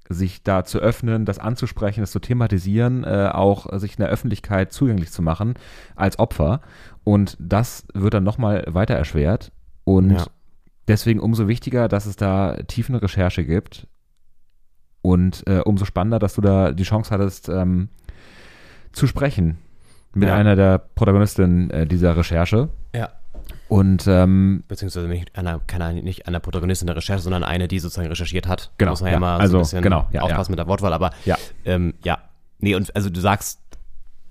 sich 0.07 0.43
da 0.43 0.63
zu 0.65 0.79
öffnen, 0.79 1.25
das 1.25 1.39
anzusprechen, 1.39 2.01
das 2.01 2.11
zu 2.11 2.19
thematisieren, 2.19 3.03
äh, 3.03 3.29
auch 3.33 3.67
sich 3.79 3.93
in 3.97 4.01
der 4.03 4.09
Öffentlichkeit 4.09 4.71
zugänglich 4.71 5.11
zu 5.11 5.21
machen 5.23 5.55
als 5.95 6.19
Opfer. 6.19 6.61
Und 7.03 7.37
das 7.39 7.85
wird 7.93 8.13
dann 8.13 8.23
nochmal 8.23 8.65
weiter 8.67 8.93
erschwert. 8.93 9.51
Und 9.83 10.11
Ja. 10.11 10.25
deswegen 10.87 11.19
umso 11.19 11.47
wichtiger, 11.47 11.87
dass 11.87 12.05
es 12.05 12.15
da 12.17 12.55
tiefen 12.67 12.93
Recherche 12.95 13.43
gibt. 13.45 13.87
Und 15.01 15.43
äh, 15.47 15.59
umso 15.59 15.85
spannender, 15.85 16.19
dass 16.19 16.35
du 16.35 16.41
da 16.41 16.71
die 16.71 16.83
Chance 16.83 17.11
hattest, 17.11 17.49
ähm, 17.49 17.89
zu 18.91 19.07
sprechen 19.07 19.57
mit 20.13 20.29
Ja. 20.29 20.35
einer 20.35 20.55
der 20.55 20.77
Protagonistinnen 20.79 21.69
äh, 21.71 21.85
dieser 21.87 22.15
Recherche. 22.17 22.69
Ja. 22.95 23.09
Und 23.67 24.05
ähm, 24.07 24.63
Beziehungsweise 24.67 25.07
nicht 25.07 25.35
einer, 25.35 25.59
keine, 25.59 26.01
nicht 26.03 26.27
einer 26.27 26.39
Protagonistin 26.39 26.85
der 26.87 26.95
Recherche, 26.95 27.21
sondern 27.23 27.43
eine, 27.43 27.67
die 27.67 27.79
sozusagen 27.79 28.07
recherchiert 28.09 28.47
hat. 28.47 28.71
Genau, 28.77 28.91
Muss 28.91 29.01
man 29.01 29.11
ja, 29.11 29.19
ja. 29.19 29.37
so 29.37 29.41
Also, 29.41 29.57
ein 29.57 29.61
bisschen 29.61 29.81
genau, 29.81 30.07
ja, 30.11 30.21
aufpassen 30.21 30.51
ja. 30.51 30.53
mit 30.53 30.59
der 30.59 30.67
Wortwahl, 30.67 30.93
aber 30.93 31.09
Ja. 31.25 31.37
ähm, 31.65 31.95
ja. 32.03 32.19
Nee, 32.59 32.75
und 32.75 32.95
also 32.95 33.09
du 33.09 33.19
sagst, 33.19 33.59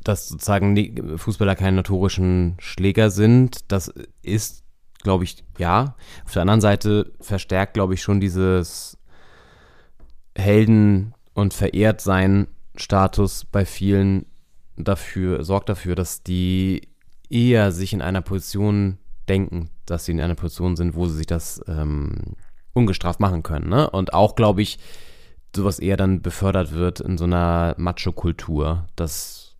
dass 0.05 0.28
sozusagen 0.28 1.18
Fußballer 1.18 1.57
keine 1.57 1.76
notorischen 1.78 2.55
Schläger 2.59 3.11
sind. 3.11 3.72
Das 3.72 3.93
ist, 4.22 4.62
glaube 5.03 5.24
ich, 5.24 5.43
ja. 5.59 5.97
Auf 6.24 6.32
der 6.32 6.43
anderen 6.43 6.61
Seite 6.61 7.12
verstärkt, 7.20 7.74
glaube 7.74 7.95
ich, 7.95 8.03
schon 8.03 8.20
dieses 8.20 8.99
Helden- 10.37 11.14
und 11.32 11.55
Verehrtsein-Status 11.55 13.47
bei 13.47 13.64
vielen 13.64 14.26
dafür, 14.76 15.45
sorgt 15.45 15.68
dafür, 15.68 15.95
dass 15.95 16.22
die 16.22 16.89
eher 17.30 17.72
sich 17.72 17.93
in 17.93 18.03
einer 18.03 18.22
Position 18.22 18.99
denken, 19.29 19.70
dass 19.87 20.05
sie 20.05 20.12
in 20.12 20.20
einer 20.20 20.35
Position 20.35 20.77
sind, 20.77 20.95
wo 20.95 21.07
sie 21.07 21.16
sich 21.16 21.27
das 21.27 21.62
ähm, 21.66 22.37
ungestraft 22.72 23.20
machen 23.20 23.43
können. 23.43 23.68
Ne? 23.68 23.89
Und 23.91 24.12
auch, 24.12 24.35
glaube 24.35 24.62
ich, 24.62 24.79
sowas 25.55 25.79
eher 25.79 25.97
dann 25.97 26.20
befördert 26.22 26.72
wird 26.72 27.01
in 27.01 27.16
so 27.16 27.25
einer 27.25 27.75
Macho-Kultur, 27.79 28.87
dass 28.97 29.57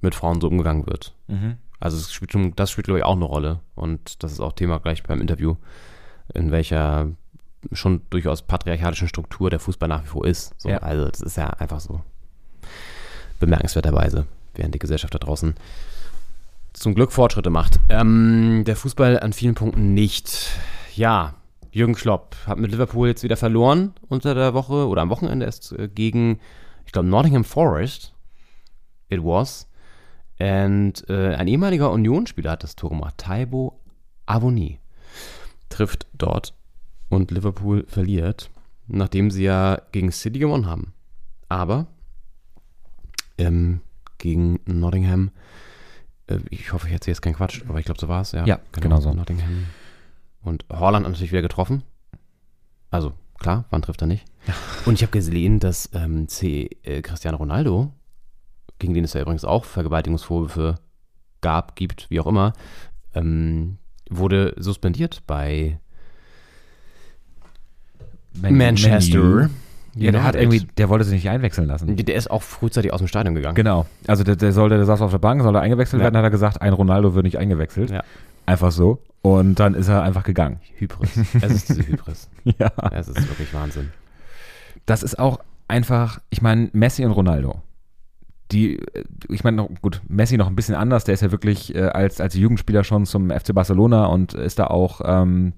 mit 0.00 0.14
Frauen 0.14 0.40
so 0.40 0.48
umgegangen 0.48 0.86
wird. 0.86 1.14
Mhm. 1.26 1.56
Also 1.80 1.96
es 1.96 2.12
spielt 2.12 2.32
das 2.58 2.70
spielt, 2.70 2.86
glaube 2.86 2.98
ich, 3.00 3.04
auch 3.04 3.16
eine 3.16 3.24
Rolle. 3.24 3.60
Und 3.74 4.22
das 4.22 4.32
ist 4.32 4.40
auch 4.40 4.52
Thema 4.52 4.78
gleich 4.78 5.02
beim 5.02 5.20
Interview, 5.20 5.56
in 6.32 6.50
welcher 6.50 7.10
schon 7.72 8.02
durchaus 8.10 8.42
patriarchalischen 8.42 9.08
Struktur 9.08 9.50
der 9.50 9.60
Fußball 9.60 9.88
nach 9.88 10.04
wie 10.04 10.08
vor 10.08 10.26
ist. 10.26 10.54
So, 10.58 10.68
Ja. 10.68 10.78
Also 10.78 11.08
das 11.08 11.20
ist 11.20 11.36
ja 11.36 11.48
einfach 11.48 11.80
so 11.80 12.02
bemerkenswerterweise, 13.40 14.26
während 14.54 14.74
die 14.74 14.78
Gesellschaft 14.78 15.14
da 15.14 15.18
draußen 15.18 15.54
zum 16.74 16.94
Glück 16.94 17.12
Fortschritte 17.12 17.50
macht. 17.50 17.80
Ähm, 17.88 18.64
der 18.66 18.76
Fußball 18.76 19.18
an 19.20 19.32
vielen 19.32 19.54
Punkten 19.54 19.94
nicht. 19.94 20.50
Ja, 20.94 21.34
Jürgen 21.72 21.94
Klopp 21.94 22.36
hat 22.46 22.58
mit 22.58 22.70
Liverpool 22.70 23.08
jetzt 23.08 23.22
wieder 23.22 23.36
verloren 23.36 23.94
unter 24.08 24.34
der 24.34 24.54
Woche 24.54 24.86
oder 24.86 25.02
am 25.02 25.10
Wochenende 25.10 25.46
erst 25.46 25.72
äh, 25.72 25.88
gegen, 25.88 26.38
ich 26.84 26.92
glaube, 26.92 27.08
Nottingham 27.08 27.44
Forest. 27.44 28.12
It 29.08 29.22
was. 29.24 29.68
Und 30.38 31.08
äh, 31.08 31.34
ein 31.34 31.48
ehemaliger 31.48 31.90
Union-Spieler 31.90 32.52
hat 32.52 32.62
das 32.62 32.76
Tor 32.76 32.90
gemacht. 32.90 33.14
Taibo 33.18 33.80
Avoni 34.26 34.80
trifft 35.68 36.06
dort 36.12 36.54
und 37.08 37.30
Liverpool 37.30 37.84
verliert, 37.86 38.50
nachdem 38.86 39.30
sie 39.30 39.44
ja 39.44 39.80
gegen 39.92 40.10
City 40.12 40.38
gewonnen 40.38 40.66
haben. 40.66 40.92
Aber 41.48 41.86
ähm, 43.38 43.80
gegen 44.18 44.60
Nottingham, 44.66 45.30
ich 46.50 46.72
hoffe, 46.72 46.86
ich 46.86 46.92
erzähle 46.92 47.12
jetzt 47.12 47.20
keinen 47.22 47.34
Quatsch, 47.34 47.62
aber 47.68 47.78
ich 47.78 47.84
glaube, 47.84 48.00
so 48.00 48.08
war 48.08 48.22
es. 48.22 48.32
Ja, 48.32 48.44
Ja, 48.46 48.58
genau 48.72 49.00
so. 49.00 49.12
Nottingham. 49.12 49.66
Und 50.42 50.64
Holland 50.70 51.04
hat 51.04 51.12
natürlich 51.12 51.32
wieder 51.32 51.42
getroffen. 51.42 51.82
Also, 52.90 53.12
klar, 53.38 53.64
wann 53.70 53.82
trifft 53.82 54.02
er 54.02 54.06
nicht? 54.06 54.24
Und 54.86 54.94
ich 54.94 55.02
habe 55.02 55.10
gesehen, 55.12 55.58
dass 55.60 55.88
ähm, 55.94 56.28
C, 56.28 56.70
äh, 56.82 57.02
Cristiano 57.02 57.36
Ronaldo, 57.38 57.92
gegen 58.78 58.94
den 58.94 59.04
es 59.04 59.12
ja 59.14 59.20
übrigens 59.22 59.44
auch 59.44 59.64
Vergewaltigungsvorwürfe 59.64 60.76
gab, 61.40 61.76
gibt, 61.76 62.08
wie 62.10 62.20
auch 62.20 62.26
immer, 62.26 62.52
ähm, 63.14 63.78
wurde 64.10 64.54
suspendiert 64.58 65.22
bei 65.26 65.78
Man- 68.34 68.56
Manchester. 68.56 69.18
Manu. 69.18 69.48
Ja, 69.96 70.10
der 70.12 70.24
hat 70.24 70.34
irgendwie, 70.34 70.66
der 70.78 70.88
wollte 70.88 71.04
sich 71.04 71.14
nicht 71.14 71.28
einwechseln 71.30 71.68
lassen. 71.68 71.94
Der 71.96 72.14
ist 72.14 72.30
auch 72.30 72.42
frühzeitig 72.42 72.92
aus 72.92 72.98
dem 72.98 73.06
Stadion 73.08 73.34
gegangen. 73.34 73.54
Genau. 73.54 73.86
Also 74.06 74.24
der, 74.24 74.36
der 74.36 74.52
sollte, 74.52 74.76
der 74.76 74.84
saß 74.86 75.00
auf 75.02 75.10
der 75.10 75.18
Bank, 75.18 75.42
soll 75.42 75.54
er 75.54 75.60
eingewechselt 75.62 76.00
Ja. 76.00 76.04
werden, 76.04 76.16
hat 76.16 76.24
er 76.24 76.30
gesagt, 76.30 76.60
ein 76.62 76.72
Ronaldo 76.72 77.14
wird 77.14 77.24
nicht 77.24 77.38
eingewechselt. 77.38 77.90
Ja. 77.90 78.02
Einfach 78.46 78.72
so. 78.72 78.98
Und 79.22 79.58
dann 79.60 79.74
ist 79.74 79.88
er 79.88 80.02
einfach 80.02 80.24
gegangen. 80.24 80.58
Hybris. 80.76 81.16
Es 81.40 81.52
ist 81.52 81.68
diese 81.68 81.86
Hybris. 81.86 82.28
Ja. 82.58 82.70
Es 82.92 83.08
ist 83.08 83.28
wirklich 83.28 83.54
Wahnsinn. 83.54 83.90
Das 84.86 85.02
ist 85.02 85.18
auch 85.18 85.38
einfach, 85.66 86.20
ich 86.28 86.42
meine, 86.42 86.68
Messi 86.72 87.04
und 87.06 87.12
Ronaldo. 87.12 87.62
Die, 88.52 88.78
ich 89.30 89.42
meine, 89.44 89.66
gut, 89.80 90.02
Messi 90.08 90.36
noch 90.36 90.48
ein 90.48 90.54
bisschen 90.56 90.74
anders, 90.74 91.04
der 91.04 91.14
ist 91.14 91.22
ja 91.22 91.32
wirklich 91.32 91.74
äh, 91.74 91.84
als, 91.84 92.20
als 92.20 92.34
Jugendspieler 92.34 92.84
schon 92.84 93.06
zum 93.06 93.30
FC 93.30 93.54
Barcelona 93.54 94.04
und 94.06 94.34
ist 94.34 94.58
da 94.58 94.66
auch 94.66 95.00
ähm, 95.04 95.54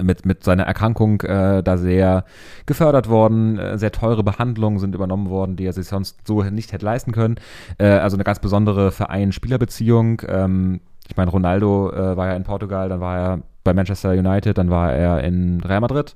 mit, 0.00 0.24
mit 0.24 0.44
seiner 0.44 0.62
Erkrankung 0.64 1.20
äh, 1.22 1.62
da 1.62 1.76
sehr 1.76 2.24
gefördert 2.66 3.08
worden, 3.08 3.58
äh, 3.58 3.78
sehr 3.78 3.92
teure 3.92 4.22
Behandlungen 4.22 4.78
sind 4.78 4.94
übernommen 4.94 5.28
worden, 5.28 5.56
die 5.56 5.66
er 5.66 5.72
sich 5.72 5.86
sonst 5.86 6.26
so 6.26 6.42
nicht 6.42 6.72
hätte 6.72 6.84
leisten 6.84 7.12
können. 7.12 7.36
Äh, 7.78 7.86
also 7.86 8.16
eine 8.16 8.24
ganz 8.24 8.38
besondere 8.38 8.92
Verein-Spieler-Beziehung. 8.92 10.22
Ähm, 10.28 10.80
ich 11.08 11.16
meine, 11.16 11.30
Ronaldo 11.30 11.90
äh, 11.90 12.16
war 12.16 12.28
ja 12.28 12.34
in 12.34 12.44
Portugal, 12.44 12.88
dann 12.88 13.00
war 13.00 13.16
er 13.16 13.38
bei 13.64 13.74
Manchester 13.74 14.12
United, 14.12 14.56
dann 14.58 14.70
war 14.70 14.92
er 14.92 15.24
in 15.24 15.60
Real 15.62 15.80
Madrid, 15.80 16.14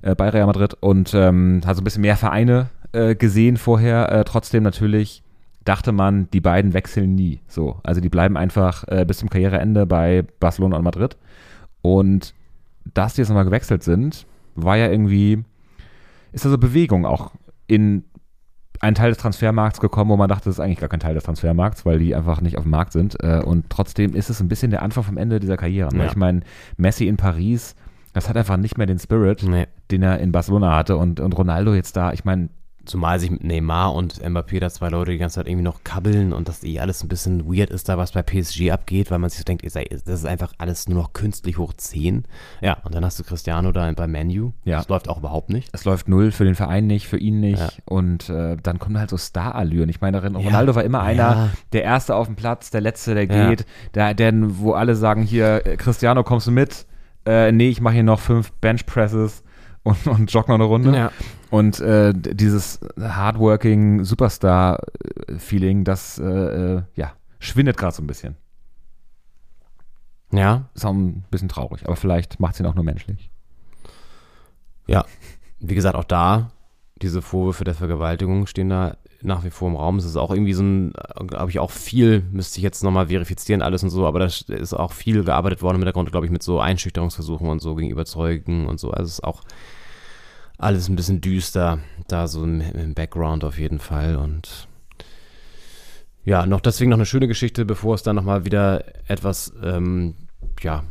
äh, 0.00 0.14
bei 0.14 0.30
Real 0.30 0.46
Madrid 0.46 0.74
und 0.80 1.12
ähm, 1.12 1.60
hat 1.66 1.76
so 1.76 1.82
ein 1.82 1.84
bisschen 1.84 2.02
mehr 2.02 2.16
Vereine 2.16 2.68
gesehen 3.18 3.56
vorher. 3.56 4.22
Trotzdem 4.26 4.62
natürlich 4.64 5.22
dachte 5.64 5.92
man, 5.92 6.28
die 6.30 6.42
beiden 6.42 6.74
wechseln 6.74 7.14
nie. 7.14 7.40
So, 7.48 7.80
also 7.84 8.02
die 8.02 8.10
bleiben 8.10 8.36
einfach 8.36 8.84
bis 9.06 9.16
zum 9.16 9.30
Karriereende 9.30 9.86
bei 9.86 10.26
Barcelona 10.40 10.76
und 10.76 10.84
Madrid. 10.84 11.16
Und 11.80 12.34
dass 12.84 13.14
die 13.14 13.20
jetzt 13.20 13.28
nochmal 13.28 13.44
gewechselt 13.44 13.82
sind, 13.82 14.26
war 14.54 14.76
ja 14.76 14.88
irgendwie, 14.88 15.44
ist 16.32 16.44
da 16.44 16.50
so 16.50 16.58
Bewegung 16.58 17.06
auch 17.06 17.32
in 17.66 18.04
einen 18.80 18.96
Teil 18.96 19.10
des 19.10 19.18
Transfermarkts 19.18 19.80
gekommen, 19.80 20.10
wo 20.10 20.16
man 20.16 20.28
dachte, 20.28 20.46
das 20.46 20.56
ist 20.56 20.60
eigentlich 20.60 20.80
gar 20.80 20.88
kein 20.88 20.98
Teil 21.00 21.14
des 21.14 21.22
Transfermarkts, 21.24 21.86
weil 21.86 22.00
die 22.00 22.14
einfach 22.16 22.40
nicht 22.40 22.58
auf 22.58 22.64
dem 22.64 22.70
Markt 22.72 22.92
sind. 22.92 23.22
Äh, 23.22 23.40
und 23.44 23.70
trotzdem 23.70 24.14
ist 24.14 24.28
es 24.28 24.40
ein 24.40 24.48
bisschen 24.48 24.72
der 24.72 24.82
Anfang 24.82 25.04
vom 25.04 25.16
Ende 25.16 25.38
dieser 25.38 25.56
Karriere. 25.56 25.96
Ja. 25.96 26.06
Ich 26.06 26.16
meine, 26.16 26.40
Messi 26.76 27.06
in 27.06 27.16
Paris, 27.16 27.76
das 28.12 28.28
hat 28.28 28.36
einfach 28.36 28.56
nicht 28.56 28.76
mehr 28.78 28.86
den 28.88 28.98
Spirit, 28.98 29.44
Nee. 29.44 29.68
den 29.92 30.02
er 30.02 30.18
in 30.18 30.32
Barcelona 30.32 30.76
hatte. 30.76 30.96
Und, 30.96 31.20
und 31.20 31.38
Ronaldo 31.38 31.74
jetzt 31.74 31.96
da, 31.96 32.12
ich 32.12 32.24
meine, 32.24 32.48
Zumal 32.84 33.20
sich 33.20 33.30
mit 33.30 33.44
Neymar 33.44 33.94
und 33.94 34.20
Mbappé 34.22 34.58
da 34.60 34.68
zwei 34.70 34.88
Leute 34.88 35.12
die 35.12 35.18
ganze 35.18 35.36
Zeit 35.36 35.46
irgendwie 35.46 35.62
noch 35.64 35.84
kabbeln 35.84 36.32
und 36.32 36.48
dass 36.48 36.64
eh 36.64 36.80
alles 36.80 37.02
ein 37.02 37.08
bisschen 37.08 37.46
weird 37.46 37.70
ist, 37.70 37.88
da 37.88 37.96
was 37.98 38.12
bei 38.12 38.22
PSG 38.22 38.70
abgeht, 38.72 39.10
weil 39.10 39.18
man 39.18 39.30
sich 39.30 39.38
so 39.38 39.44
denkt, 39.44 39.64
das 39.64 39.76
ist 40.04 40.26
einfach 40.26 40.52
alles 40.58 40.88
nur 40.88 40.98
noch 41.02 41.12
künstlich 41.12 41.58
hoch 41.58 41.72
10. 41.74 42.24
Ja, 42.60 42.78
und 42.84 42.94
dann 42.94 43.04
hast 43.04 43.18
du 43.18 43.24
Cristiano 43.24 43.70
da 43.72 43.90
bei 43.92 44.06
Manu. 44.06 44.52
Ja. 44.64 44.78
Das 44.78 44.88
läuft 44.88 45.08
auch 45.08 45.18
überhaupt 45.18 45.50
nicht. 45.50 45.68
es 45.72 45.84
läuft 45.84 46.08
null 46.08 46.32
für 46.32 46.44
den 46.44 46.54
Verein 46.54 46.86
nicht, 46.86 47.06
für 47.06 47.18
ihn 47.18 47.40
nicht. 47.40 47.60
Ja. 47.60 47.68
Und 47.84 48.28
äh, 48.28 48.56
dann 48.62 48.78
kommen 48.78 48.98
halt 48.98 49.10
so 49.10 49.16
Star-Allüren. 49.16 49.88
Ich 49.88 50.00
meine, 50.00 50.22
Ronaldo 50.22 50.74
war 50.74 50.82
immer 50.84 50.98
Ja. 50.98 51.04
einer, 51.04 51.50
der 51.72 51.84
Erste 51.84 52.14
auf 52.16 52.26
dem 52.26 52.36
Platz, 52.36 52.70
der 52.70 52.80
Letzte, 52.80 53.14
der 53.14 53.24
Ja. 53.24 53.48
geht, 53.48 53.64
der, 53.94 54.14
der, 54.14 54.32
wo 54.34 54.72
alle 54.72 54.96
sagen, 54.96 55.22
hier, 55.22 55.66
äh, 55.66 55.76
Cristiano, 55.76 56.24
kommst 56.24 56.46
du 56.46 56.50
mit? 56.50 56.86
Äh, 57.26 57.52
nee, 57.52 57.68
ich 57.68 57.80
mache 57.80 57.94
hier 57.94 58.02
noch 58.02 58.18
fünf 58.18 58.50
Benchpresses 58.60 59.44
und, 59.84 60.06
und 60.08 60.32
jogge 60.32 60.48
noch 60.48 60.56
eine 60.56 60.64
Runde. 60.64 60.96
Ja. 60.96 61.12
Und 61.52 61.80
äh, 61.80 62.14
dieses 62.16 62.80
hardworking 62.98 64.04
Superstar-Feeling, 64.04 65.84
das 65.84 66.18
äh, 66.18 66.24
äh, 66.24 66.82
ja, 66.96 67.12
schwindet 67.40 67.76
gerade 67.76 67.94
so 67.94 68.02
ein 68.02 68.06
bisschen. 68.06 68.36
Ja, 70.32 70.70
Ist 70.72 70.86
auch 70.86 70.94
ein 70.94 71.24
bisschen 71.30 71.50
traurig, 71.50 71.84
aber 71.84 71.96
vielleicht 71.96 72.40
macht 72.40 72.54
es 72.54 72.60
ihn 72.60 72.64
auch 72.64 72.74
nur 72.74 72.84
menschlich. 72.84 73.30
Ja, 74.86 75.04
wie 75.60 75.74
gesagt, 75.74 75.94
auch 75.94 76.04
da, 76.04 76.52
diese 76.96 77.20
Vorwürfe 77.20 77.64
der 77.64 77.74
Vergewaltigung 77.74 78.46
stehen 78.46 78.70
da 78.70 78.96
nach 79.20 79.44
wie 79.44 79.50
vor 79.50 79.68
im 79.68 79.76
Raum. 79.76 79.98
Es 79.98 80.06
ist 80.06 80.16
auch 80.16 80.30
irgendwie 80.30 80.54
so 80.54 80.62
ein, 80.62 80.94
glaube 81.26 81.50
ich, 81.50 81.58
auch 81.58 81.70
viel, 81.70 82.22
müsste 82.32 82.60
ich 82.60 82.62
jetzt 82.62 82.82
nochmal 82.82 83.08
verifizieren, 83.08 83.60
alles 83.60 83.82
und 83.82 83.90
so, 83.90 84.06
aber 84.06 84.20
da 84.20 84.24
ist 84.24 84.72
auch 84.72 84.92
viel 84.92 85.22
gearbeitet 85.22 85.60
worden 85.60 85.74
im 85.74 85.82
Hintergrund, 85.82 86.10
glaube 86.12 86.24
ich, 86.24 86.32
mit 86.32 86.42
so 86.42 86.60
Einschüchterungsversuchen 86.60 87.46
und 87.46 87.60
so 87.60 87.74
gegenüber 87.74 88.06
Zeugen 88.06 88.66
und 88.68 88.80
so. 88.80 88.90
Also 88.90 89.04
es 89.04 89.12
ist 89.18 89.24
auch 89.24 89.42
alles 90.58 90.88
ein 90.88 90.96
bisschen 90.96 91.20
düster, 91.20 91.78
da 92.08 92.28
so 92.28 92.44
im, 92.44 92.60
im 92.60 92.94
Background 92.94 93.44
auf 93.44 93.58
jeden 93.58 93.78
Fall 93.78 94.16
und 94.16 94.68
ja, 96.24 96.46
noch 96.46 96.60
deswegen 96.60 96.90
noch 96.90 96.98
eine 96.98 97.06
schöne 97.06 97.26
Geschichte, 97.26 97.64
bevor 97.64 97.96
es 97.96 98.02
dann 98.02 98.16
nochmal 98.16 98.44
wieder 98.44 98.84
etwas, 99.08 99.52
ähm, 99.62 100.14
ja, 100.60 100.84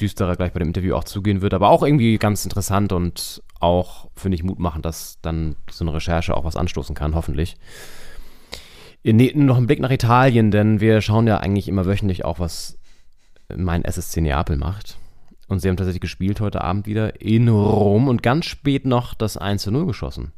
düsterer 0.00 0.36
gleich 0.36 0.52
bei 0.52 0.60
dem 0.60 0.68
Interview 0.68 0.94
auch 0.94 1.04
zugehen 1.04 1.42
wird, 1.42 1.54
aber 1.54 1.70
auch 1.70 1.82
irgendwie 1.82 2.18
ganz 2.18 2.44
interessant 2.44 2.92
und 2.92 3.42
auch, 3.58 4.08
finde 4.16 4.36
ich, 4.36 4.44
Mut 4.44 4.58
machen, 4.58 4.80
dass 4.80 5.18
dann 5.22 5.56
so 5.70 5.84
eine 5.84 5.92
Recherche 5.92 6.36
auch 6.36 6.44
was 6.44 6.56
anstoßen 6.56 6.94
kann, 6.94 7.14
hoffentlich. 7.14 7.56
Nee, 9.02 9.32
noch 9.34 9.56
ein 9.56 9.66
Blick 9.66 9.80
nach 9.80 9.90
Italien, 9.90 10.50
denn 10.50 10.80
wir 10.80 11.00
schauen 11.00 11.26
ja 11.26 11.38
eigentlich 11.38 11.68
immer 11.68 11.86
wöchentlich 11.86 12.24
auch, 12.24 12.38
was 12.38 12.78
mein 13.54 13.84
SSC 13.84 14.20
Neapel 14.20 14.56
macht. 14.56 14.98
Und 15.50 15.58
sie 15.58 15.68
haben 15.68 15.76
tatsächlich 15.76 16.00
gespielt 16.00 16.40
heute 16.40 16.62
Abend 16.62 16.86
wieder 16.86 17.20
in 17.20 17.48
Rom 17.48 18.08
und 18.08 18.22
ganz 18.22 18.46
spät 18.46 18.86
noch 18.86 19.12
das 19.12 19.36
1 19.36 19.62
zu 19.62 19.70
0 19.70 19.84
geschossen. 19.84 20.32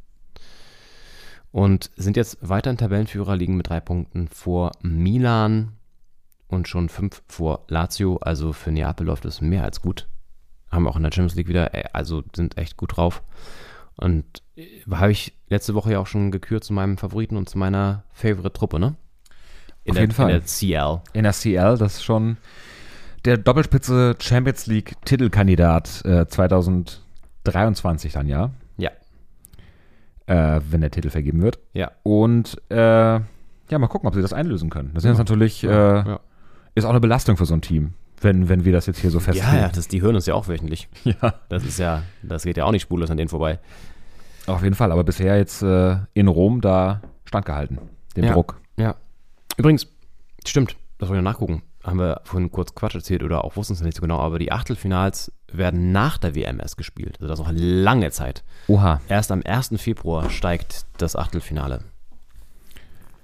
Und 1.51 1.91
sind 1.95 2.17
jetzt 2.17 2.37
weiterhin 2.41 2.77
Tabellenführer, 2.77 3.37
liegen 3.37 3.55
mit 3.55 3.69
drei 3.69 3.79
Punkten 3.79 4.27
vor 4.27 4.71
Milan 4.81 5.73
und 6.47 6.67
schon 6.67 6.89
fünf 6.89 7.23
vor 7.27 7.63
Lazio. 7.69 8.17
Also 8.17 8.51
für 8.51 8.71
Neapel 8.71 9.07
läuft 9.07 9.23
es 9.23 9.39
mehr 9.39 9.63
als 9.63 9.81
gut 9.81 10.07
haben 10.73 10.87
auch 10.87 10.95
in 10.95 11.03
der 11.03 11.11
Champions 11.11 11.35
League 11.35 11.47
wieder, 11.47 11.73
äh, 11.73 11.85
also 11.93 12.23
sind 12.35 12.57
echt 12.57 12.75
gut 12.75 12.97
drauf. 12.97 13.23
Und 13.95 14.25
äh, 14.55 14.81
habe 14.91 15.11
ich 15.11 15.33
letzte 15.49 15.75
Woche 15.75 15.93
ja 15.93 15.99
auch 15.99 16.07
schon 16.07 16.31
gekürt 16.31 16.63
zu 16.63 16.73
meinem 16.73 16.97
Favoriten 16.97 17.37
und 17.37 17.47
zu 17.47 17.57
meiner 17.57 18.03
Favorite-Truppe, 18.11 18.79
ne? 18.79 18.95
In 19.85 19.91
Auf 19.91 19.95
der, 19.95 20.03
jeden 20.03 20.13
Fall. 20.13 20.31
In 20.31 20.39
der 20.39 20.45
CL. 20.45 21.01
In 21.13 21.23
der 21.23 21.33
CL, 21.33 21.77
das 21.77 21.95
ist 21.95 22.03
schon 22.03 22.37
der 23.25 23.37
Doppelspitze 23.37 24.15
Champions 24.19 24.67
League 24.67 24.95
Titelkandidat 25.05 26.03
äh, 26.05 26.27
2023 26.27 28.13
dann, 28.13 28.27
ja? 28.27 28.51
Ja. 28.77 28.91
Äh, 30.25 30.61
wenn 30.69 30.81
der 30.81 30.91
Titel 30.91 31.09
vergeben 31.09 31.41
wird. 31.41 31.59
Ja. 31.73 31.91
Und 32.03 32.61
äh, 32.69 32.75
ja, 32.75 33.79
mal 33.79 33.87
gucken, 33.87 34.07
ob 34.07 34.15
sie 34.15 34.21
das 34.21 34.33
einlösen 34.33 34.69
können. 34.69 34.91
Das 34.93 35.03
ist 35.03 35.11
ja. 35.11 35.17
natürlich, 35.17 35.61
ja. 35.61 36.15
Äh, 36.15 36.17
ist 36.75 36.85
auch 36.85 36.91
eine 36.91 36.99
Belastung 36.99 37.37
für 37.37 37.45
so 37.45 37.53
ein 37.53 37.61
Team 37.61 37.93
wenn, 38.23 38.49
wenn 38.49 38.65
wir 38.65 38.71
das 38.71 38.85
jetzt 38.85 38.99
hier 38.99 39.11
so 39.11 39.19
festlegen. 39.19 39.53
Ja, 39.53 39.61
ja 39.63 39.69
das, 39.69 39.87
die 39.87 40.01
hören 40.01 40.15
uns 40.15 40.25
ja 40.25 40.33
auch 40.33 40.47
wöchentlich. 40.47 40.87
Ja. 41.03 41.35
Das 41.49 41.63
ist 41.63 41.79
ja, 41.79 42.03
das 42.21 42.43
geht 42.43 42.57
ja 42.57 42.65
auch 42.65 42.71
nicht 42.71 42.83
spurlos 42.83 43.11
an 43.11 43.17
denen 43.17 43.29
vorbei. 43.29 43.59
Auf 44.47 44.63
jeden 44.63 44.75
Fall, 44.75 44.91
aber 44.91 45.03
bisher 45.03 45.37
jetzt 45.37 45.61
äh, 45.61 45.97
in 46.13 46.27
Rom 46.27 46.61
da 46.61 47.01
standgehalten, 47.25 47.79
den 48.15 48.25
ja. 48.25 48.33
Druck. 48.33 48.59
Ja. 48.77 48.95
Übrigens, 49.57 49.87
stimmt, 50.45 50.75
das 50.97 51.09
wollen 51.09 51.19
wir 51.19 51.29
nachgucken. 51.29 51.61
Haben 51.83 51.99
wir 51.99 52.21
vorhin 52.23 52.51
kurz 52.51 52.75
Quatsch 52.75 52.95
erzählt 52.95 53.23
oder 53.23 53.43
auch 53.43 53.57
wussten 53.57 53.73
es 53.73 53.81
nicht 53.81 53.97
so 53.97 54.01
genau, 54.01 54.19
aber 54.19 54.39
die 54.39 54.51
Achtelfinals 54.51 55.33
werden 55.51 55.91
nach 55.91 56.17
der 56.17 56.33
WM 56.33 56.59
erst 56.59 56.77
gespielt. 56.77 57.17
Also 57.19 57.27
das 57.27 57.39
ist 57.39 57.45
noch 57.45 57.53
lange 57.55 58.09
Zeit. 58.11 58.43
Oha. 58.67 59.01
Erst 59.09 59.31
am 59.31 59.41
1. 59.45 59.73
Februar 59.77 60.29
steigt 60.29 60.85
das 60.97 61.15
Achtelfinale 61.15 61.81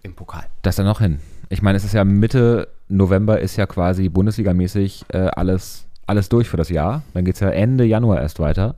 im 0.03 0.14
Pokal. 0.14 0.45
Das 0.61 0.76
ist 0.76 0.80
ja 0.80 0.84
noch 0.84 0.99
hin. 0.99 1.19
Ich 1.49 1.61
meine, 1.61 1.77
es 1.77 1.84
ist 1.84 1.94
ja 1.94 2.03
Mitte 2.03 2.68
November 2.90 3.40
ist 3.40 3.56
ja 3.56 3.65
quasi 3.65 4.10
Bundesligamäßig 4.10 5.06
äh, 5.10 5.27
alles, 5.27 5.86
alles 6.06 6.27
durch 6.27 6.49
für 6.49 6.57
das 6.57 6.69
Jahr. 6.69 7.03
Dann 7.14 7.23
geht 7.23 7.36
es 7.36 7.40
ja 7.40 7.49
Ende 7.49 7.86
Januar 7.86 8.22
erst 8.22 8.40
weiter. 8.40 8.76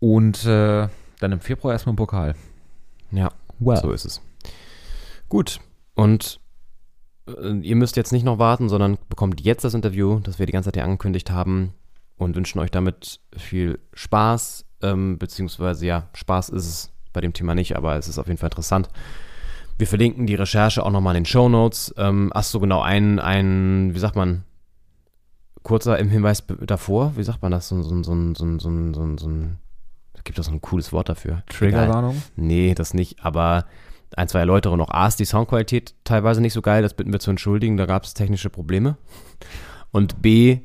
Und 0.00 0.44
äh, 0.44 0.88
dann 1.20 1.32
im 1.32 1.40
Februar 1.40 1.72
erstmal 1.72 1.92
im 1.92 1.96
Pokal. 1.96 2.34
Ja, 3.10 3.30
well. 3.58 3.76
so 3.76 3.92
ist 3.92 4.04
es. 4.04 4.20
Gut. 5.28 5.60
Und 5.94 6.40
ihr 7.26 7.76
müsst 7.76 7.96
jetzt 7.96 8.12
nicht 8.12 8.24
noch 8.24 8.38
warten, 8.38 8.68
sondern 8.68 8.98
bekommt 9.08 9.40
jetzt 9.40 9.64
das 9.64 9.74
Interview, 9.74 10.20
das 10.20 10.38
wir 10.38 10.46
die 10.46 10.52
ganze 10.52 10.68
Zeit 10.68 10.76
hier 10.76 10.84
angekündigt 10.84 11.30
haben 11.30 11.72
und 12.16 12.34
wünschen 12.34 12.58
euch 12.58 12.70
damit 12.70 13.20
viel 13.36 13.78
Spaß. 13.94 14.64
Ähm, 14.82 15.18
beziehungsweise, 15.18 15.86
ja, 15.86 16.08
Spaß 16.14 16.48
ist 16.48 16.66
es 16.66 16.92
bei 17.12 17.20
dem 17.20 17.32
Thema 17.32 17.54
nicht, 17.54 17.76
aber 17.76 17.96
es 17.96 18.08
ist 18.08 18.18
auf 18.18 18.26
jeden 18.26 18.38
Fall 18.38 18.48
interessant. 18.48 18.88
Wir 19.78 19.86
verlinken 19.86 20.26
die 20.26 20.34
Recherche 20.34 20.84
auch 20.84 20.90
nochmal 20.90 21.14
in 21.16 21.22
den 21.22 21.26
Show 21.26 21.48
Notes. 21.48 21.94
Ähm, 21.96 22.30
ach 22.34 22.44
so, 22.44 22.58
genau, 22.60 22.82
ein, 22.82 23.18
ein, 23.18 23.94
wie 23.94 23.98
sagt 23.98 24.16
man, 24.16 24.44
kurzer 25.62 25.98
im 25.98 26.10
Hinweis 26.10 26.44
davor, 26.66 27.12
wie 27.16 27.22
sagt 27.22 27.42
man 27.42 27.52
das, 27.52 27.68
so, 27.68 27.82
so, 27.82 28.02
so, 28.02 28.14
so, 28.34 28.58
so, 28.58 28.58
so, 28.58 29.16
so 29.16 29.28
ein, 29.28 29.58
gibt 30.24 30.38
es 30.38 30.46
so 30.46 30.52
ein 30.52 30.60
cooles 30.60 30.92
Wort 30.92 31.08
dafür? 31.08 31.42
Triggerwarnung? 31.48 32.20
Nee, 32.36 32.74
das 32.74 32.94
nicht, 32.94 33.24
aber 33.24 33.66
ein, 34.18 34.28
zwei 34.28 34.40
Erläuterungen 34.40 34.78
noch. 34.78 34.90
A 34.90 35.06
ist 35.06 35.18
die 35.18 35.24
Soundqualität 35.24 35.94
teilweise 36.04 36.40
nicht 36.40 36.52
so 36.52 36.62
geil, 36.62 36.82
das 36.82 36.94
bitten 36.94 37.12
wir 37.12 37.20
zu 37.20 37.30
entschuldigen, 37.30 37.76
da 37.76 37.86
gab 37.86 38.04
es 38.04 38.14
technische 38.14 38.50
Probleme. 38.50 38.96
Und 39.90 40.22
B 40.22 40.60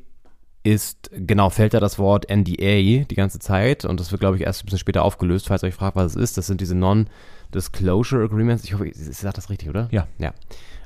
ist, 0.64 1.10
genau, 1.12 1.50
fällt 1.50 1.74
da 1.74 1.80
das 1.80 1.98
Wort 1.98 2.28
NDA 2.28 3.04
die 3.04 3.14
ganze 3.14 3.38
Zeit 3.38 3.84
und 3.84 4.00
das 4.00 4.10
wird, 4.10 4.20
glaube 4.20 4.36
ich, 4.36 4.42
erst 4.42 4.62
ein 4.62 4.66
bisschen 4.66 4.78
später 4.78 5.02
aufgelöst, 5.02 5.48
falls 5.48 5.62
ihr 5.62 5.68
euch 5.68 5.74
fragt, 5.74 5.96
was 5.96 6.14
es 6.14 6.22
ist. 6.22 6.36
Das 6.36 6.46
sind 6.46 6.60
diese 6.60 6.74
Non- 6.74 7.08
Disclosure 7.54 8.24
Agreements. 8.24 8.64
Ich 8.64 8.74
hoffe, 8.74 8.88
ich 8.88 8.96
sage 8.96 9.34
das 9.34 9.48
richtig, 9.48 9.70
oder? 9.70 9.88
Ja. 9.90 10.06
Ja. 10.18 10.34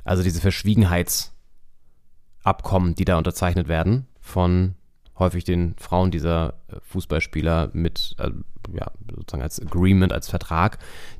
Also 0.05 0.23
diese 0.23 0.39
Verschwiegenheitsabkommen, 0.41 2.95
die 2.95 3.05
da 3.05 3.17
unterzeichnet 3.17 3.67
werden 3.67 4.07
von 4.21 4.75
häufig 5.19 5.43
den 5.43 5.75
Frauen 5.77 6.11
dieser 6.11 6.53
äh, 6.69 6.77
Fußballspieler 6.81 7.69
mit, 7.73 8.15
äh, 8.19 8.29
ja, 8.73 8.91
sozusagen 9.15 9.43
als 9.43 9.61
Agreement, 9.61 10.13
als 10.13 10.29
Vertrag, 10.29 10.79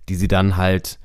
die 0.10 0.16
sie 0.16 0.28
dann 0.28 0.58
halt 0.58 1.00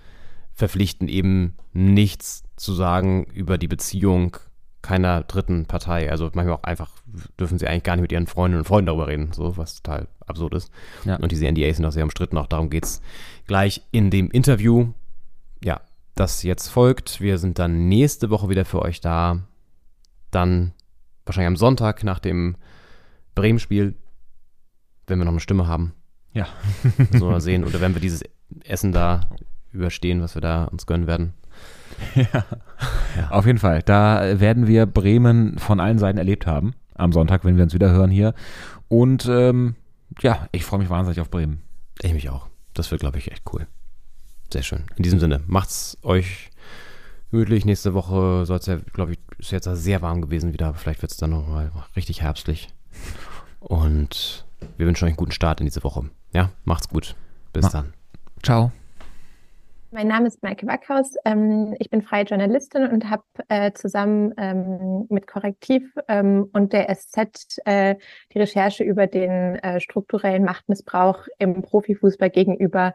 verpflichten, 0.59 1.09
eben 1.09 1.55
nichts 1.72 2.43
zu 2.56 2.74
sagen 2.74 3.24
über 3.32 3.59
die 3.59 3.68
Beziehung 3.68 4.36
keiner 4.82 5.22
dritten 5.22 5.66
Partei. 5.66 6.10
Also 6.10 6.30
manchmal 6.35 6.56
auch 6.56 6.64
einfach 6.64 6.90
dürfen 7.39 7.59
sie 7.59 7.68
eigentlich 7.68 7.85
gar 7.85 7.94
nicht 7.94 8.02
mit 8.02 8.12
ihren 8.12 8.26
Freundinnen 8.26 8.60
und 8.60 8.66
Freunden 8.66 8.86
darüber 8.86 9.06
reden, 9.06 9.32
so 9.32 9.56
was 9.56 9.80
total 9.80 10.09
absurd 10.26 10.55
ist. 10.55 10.72
Ja. 11.05 11.16
Und 11.16 11.30
diese 11.30 11.47
NDAs 11.47 11.76
sind 11.76 11.86
auch 11.86 11.93
sehr 11.93 12.02
umstritten, 12.02 12.36
auch 12.39 12.48
darum 12.48 12.70
geht 12.70 12.85
es 12.85 13.01
gleich 13.47 13.82
in 13.93 14.10
dem 14.10 14.30
Interview. 14.30 14.89
Ja, 15.62 15.80
das 16.16 16.43
jetzt 16.43 16.68
folgt. 16.68 17.20
Wir 17.20 17.39
sind 17.39 17.60
dann 17.60 17.89
nächste 17.89 18.30
Woche 18.30 18.48
wieder 18.48 18.64
für 18.64 18.82
euch 18.82 19.01
da. 19.01 19.43
Dann 20.32 20.72
wahrscheinlich 21.24 21.48
am 21.48 21.56
Sonntag 21.56 22.02
nach 22.02 22.18
dem 22.18 22.56
Bremen-Spiel, 23.36 23.94
wenn 25.06 25.18
wir 25.18 25.24
noch 25.24 25.32
eine 25.32 25.40
Stimme 25.40 25.68
haben. 25.68 25.94
Ja. 26.32 26.48
so 27.12 27.30
mal 27.30 27.40
sehen. 27.40 27.64
Oder 27.64 27.80
wenn 27.80 27.94
wir 27.94 28.01
dieses 28.01 28.24
Essen 28.64 28.90
da 28.90 29.20
überstehen, 29.73 30.20
was 30.20 30.35
wir 30.35 30.43
da 30.43 30.65
uns 30.65 30.86
gönnen 30.86 31.07
werden. 31.07 31.35
Ja. 32.15 32.45
ja. 33.16 33.31
Auf 33.31 33.45
jeden 33.45 33.59
Fall. 33.59 33.82
Da 33.82 34.39
werden 34.39 34.69
wir 34.69 34.86
Bremen 34.86 35.59
von 35.59 35.81
allen 35.81 35.99
Seiten 35.99 36.19
erlebt 36.19 36.47
haben. 36.47 36.74
Am 36.95 37.12
Sonntag, 37.12 37.45
wenn 37.45 37.57
wir 37.57 37.65
uns 37.65 37.74
wieder 37.74 37.90
hören 37.90 38.11
hier. 38.11 38.35
Und 38.86 39.27
ähm, 39.27 39.74
ja, 40.20 40.49
ich 40.53 40.65
freue 40.65 40.78
mich 40.78 40.90
wahnsinnig 40.90 41.20
auf 41.20 41.31
Bremen. 41.31 41.62
Ich 42.01 42.12
mich 42.12 42.31
auch. 42.31 42.47
Das 42.74 42.90
wird, 42.93 43.01
glaube 43.01 43.19
ich, 43.19 43.32
echt 43.32 43.43
cool. 43.53 43.66
Sehr 44.53 44.62
schön. 44.62 44.85
In 44.97 45.03
diesem 45.03 45.19
Sinne, 45.19 45.40
macht's 45.47 45.99
euch 46.03 46.51
gemütlich. 47.31 47.65
Nächste 47.65 47.95
Woche 47.95 48.47
soll 48.47 48.59
es 48.59 48.66
ja, 48.66 48.77
glaube 48.93 49.12
ich, 49.12 49.19
ist 49.39 49.51
jetzt 49.51 49.69
sehr 49.73 50.03
warm 50.03 50.23
gewesen 50.23 50.53
wieder, 50.53 50.69
aber 50.69 50.78
vielleicht 50.78 51.03
wird 51.03 51.12
es 51.12 51.19
dann 51.19 51.31
nochmal 51.31 51.70
richtig 51.97 52.23
herbstlich. 52.23 52.69
Und 53.61 54.47
wir 54.77 54.86
wünschen 54.86 55.05
euch 55.05 55.11
einen 55.11 55.16
guten 55.16 55.32
Start 55.32 55.61
in 55.61 55.66
diese 55.66 55.85
Woche. 55.85 56.05
Ja, 56.32 56.51
macht's 56.65 56.89
gut. 56.89 57.15
Bis 57.53 57.65
Ma 57.65 57.70
dann. 57.70 57.95
Ciao. 58.43 58.73
Mein 59.90 60.09
Name 60.09 60.27
ist 60.27 60.43
Maike 60.43 60.66
Backhaus. 60.66 61.16
Ähm, 61.24 61.74
ich 61.78 61.89
bin 61.89 62.02
freie 62.02 62.24
Journalistin 62.24 62.89
und 62.89 63.09
habe 63.09 63.23
äh, 63.48 63.73
zusammen 63.73 64.35
ähm, 64.36 65.06
mit 65.09 65.27
Korrektiv 65.27 65.82
ähm, 66.09 66.51
und 66.52 66.74
der 66.74 66.94
SZ 66.94 67.59
äh, 67.65 67.94
die 68.35 68.39
Recherche 68.39 68.85
über 68.85 69.06
den 69.06 69.56
äh, 69.56 69.81
strukturellen 69.81 70.44
Machtmissbrauch 70.44 71.27
im 71.39 71.62
Profifußball 71.62 72.28
gegenüber 72.28 72.93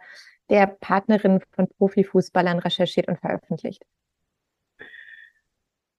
der 0.51 0.67
Partnerin 0.67 1.39
von 1.55 1.67
Profifußballern 1.67 2.59
recherchiert 2.59 3.07
und 3.07 3.19
veröffentlicht. 3.19 3.83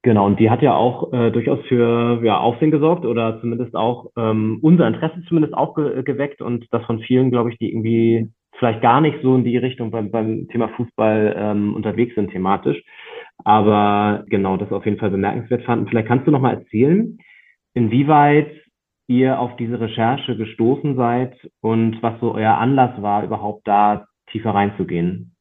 Genau, 0.03 0.27
und 0.27 0.39
die 0.39 0.51
hat 0.51 0.63
ja 0.63 0.75
auch 0.75 1.13
äh, 1.13 1.33
durchaus 1.33 1.59
für 1.67 2.21
ja, 2.23 2.39
Aufsehen 2.39 2.71
gesorgt 2.71 3.05
oder 3.05 3.41
zumindest 3.41 3.75
auch 3.75 4.13
ähm, 4.17 4.61
unser 4.63 4.87
Interesse 4.87 5.25
zumindest 5.27 5.55
auch 5.55 5.75
ge 5.75 6.05
geweckt 6.05 6.41
und 6.41 6.67
das 6.71 6.85
von 6.85 7.01
vielen, 7.01 7.33
glaube 7.33 7.51
ich, 7.51 7.59
die 7.59 7.73
irgendwie 7.73 8.31
vielleicht 8.59 8.83
gar 8.83 9.01
nicht 9.01 9.19
so 9.23 9.35
in 9.35 9.45
die 9.45 9.57
Richtung 9.57 9.91
beim, 9.91 10.11
beim 10.11 10.49
Thema 10.49 10.69
Fußball 10.71 11.35
ähm, 11.37 11.75
unterwegs 11.75 12.15
sind 12.15 12.31
thematisch. 12.31 12.83
Aber 13.45 14.25
genau, 14.29 14.57
das 14.57 14.71
auf 14.73 14.85
jeden 14.85 14.99
Fall 14.99 15.11
bemerkenswert 15.11 15.65
fanden. 15.65 15.89
Vielleicht 15.89 16.09
kannst 16.09 16.27
du 16.27 16.31
noch 16.31 16.41
mal 16.41 16.55
erzählen, 16.55 17.19
inwieweit 17.75 18.51
ihr 19.07 19.39
auf 19.39 19.57
diese 19.57 19.81
Recherche 19.81 20.37
gestoßen 20.37 20.97
seid 20.97 21.37
und 21.61 22.03
was 22.03 22.19
so 22.21 22.35
euer 22.35 22.57
Anlass 22.57 23.01
war, 23.03 23.25
überhaupt 23.25 23.67
da 23.69 24.07
tiefer 24.31 24.51
reinzugehen. 24.51 25.37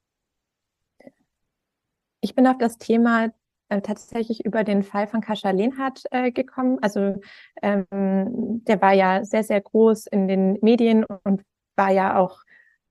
Ich 2.22 2.36
bin 2.36 2.48
auf 2.48 2.58
das 2.58 2.78
Thema 2.78 3.30
äh, 3.70 3.82
tatsächlich 3.82 4.46
über 4.46 4.64
den 4.64 4.84
Fall 4.84 5.08
von 5.08 5.22
Kascha 5.22 5.52
Lehnhardt 5.52 6.04
äh, 6.12 6.32
gekommen. 6.32 6.80
Also 6.82 7.22
ähm, 7.62 8.64
der 8.68 8.82
war 8.82 8.94
ja 8.94 9.24
sehr, 9.24 9.44
sehr 9.44 9.62
groß 9.62 10.08
in 10.08 10.28
den 10.28 10.58
Medien 10.62 11.06
und 11.24 11.42
war 11.76 11.92
ja 11.92 12.18
auch 12.18 12.43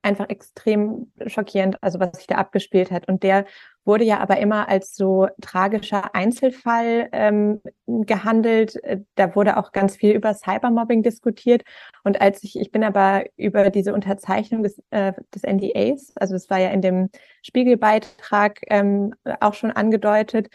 einfach 0.03 0.29
extrem 0.29 1.11
schockierend, 1.27 1.81
also 1.81 1.99
was 1.99 2.17
sich 2.17 2.27
da 2.27 2.35
abgespielt 2.35 2.91
hat. 2.91 3.07
Und 3.07 3.23
der 3.23 3.45
wurde 3.85 4.03
ja 4.03 4.19
aber 4.19 4.37
immer 4.37 4.69
als 4.69 4.95
so 4.95 5.27
tragischer 5.41 6.13
Einzelfall 6.13 7.09
ähm, 7.11 7.61
gehandelt. 7.85 8.79
Da 9.15 9.35
wurde 9.35 9.57
auch 9.57 9.71
ganz 9.71 9.95
viel 9.95 10.11
über 10.11 10.33
Cybermobbing 10.33 11.03
diskutiert. 11.03 11.63
Und 12.03 12.21
als 12.21 12.43
ich, 12.43 12.59
ich 12.59 12.71
bin 12.71 12.83
aber 12.83 13.23
über 13.37 13.69
diese 13.69 13.93
Unterzeichnung 13.93 14.63
des, 14.63 14.81
äh, 14.91 15.13
des 15.33 15.43
NDAs, 15.43 16.13
also 16.15 16.35
es 16.35 16.49
war 16.49 16.59
ja 16.59 16.69
in 16.69 16.81
dem 16.81 17.09
Spiegelbeitrag 17.41 18.59
ähm, 18.69 19.15
auch 19.39 19.53
schon 19.53 19.71
angedeutet, 19.71 20.49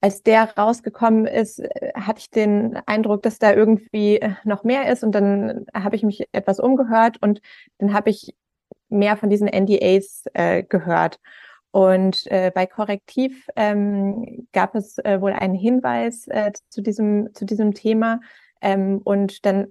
als 0.00 0.22
der 0.22 0.56
rausgekommen 0.56 1.26
ist, 1.26 1.58
äh, 1.58 1.92
hatte 1.94 2.20
ich 2.20 2.30
den 2.30 2.76
Eindruck, 2.86 3.22
dass 3.22 3.38
da 3.38 3.52
irgendwie 3.52 4.20
äh, 4.20 4.34
noch 4.44 4.64
mehr 4.64 4.90
ist. 4.92 5.02
Und 5.02 5.12
dann 5.12 5.66
habe 5.74 5.96
ich 5.96 6.02
mich 6.02 6.28
etwas 6.32 6.60
umgehört 6.60 7.20
und 7.20 7.40
dann 7.78 7.92
habe 7.92 8.10
ich 8.10 8.34
mehr 8.88 9.16
von 9.16 9.30
diesen 9.30 9.48
NDAs 9.48 10.24
äh, 10.34 10.62
gehört. 10.62 11.18
Und 11.70 12.26
äh, 12.30 12.50
bei 12.54 12.66
Korrektiv 12.66 13.46
ähm, 13.54 14.48
gab 14.52 14.74
es 14.74 14.98
äh, 14.98 15.20
wohl 15.20 15.32
einen 15.32 15.54
Hinweis 15.54 16.26
äh, 16.28 16.52
zu, 16.70 16.82
diesem, 16.82 17.34
zu 17.34 17.44
diesem 17.44 17.74
Thema. 17.74 18.20
Ähm, 18.60 19.00
und 19.04 19.44
dann 19.44 19.68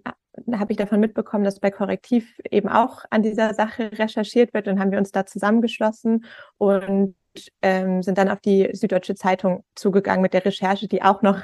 habe 0.53 0.71
ich 0.71 0.77
davon 0.77 0.99
mitbekommen, 0.99 1.43
dass 1.43 1.59
bei 1.59 1.71
Korrektiv 1.71 2.39
eben 2.51 2.69
auch 2.69 3.03
an 3.09 3.23
dieser 3.23 3.53
Sache 3.53 3.91
recherchiert 3.93 4.53
wird. 4.53 4.67
Und 4.67 4.79
haben 4.79 4.91
wir 4.91 4.99
uns 4.99 5.11
da 5.11 5.25
zusammengeschlossen 5.25 6.25
und 6.57 7.15
ähm, 7.61 8.01
sind 8.01 8.17
dann 8.17 8.29
auf 8.29 8.41
die 8.41 8.69
Süddeutsche 8.73 9.15
Zeitung 9.15 9.63
zugegangen 9.75 10.21
mit 10.21 10.33
der 10.33 10.45
Recherche, 10.45 10.87
die 10.87 11.03
auch 11.03 11.21
noch 11.21 11.41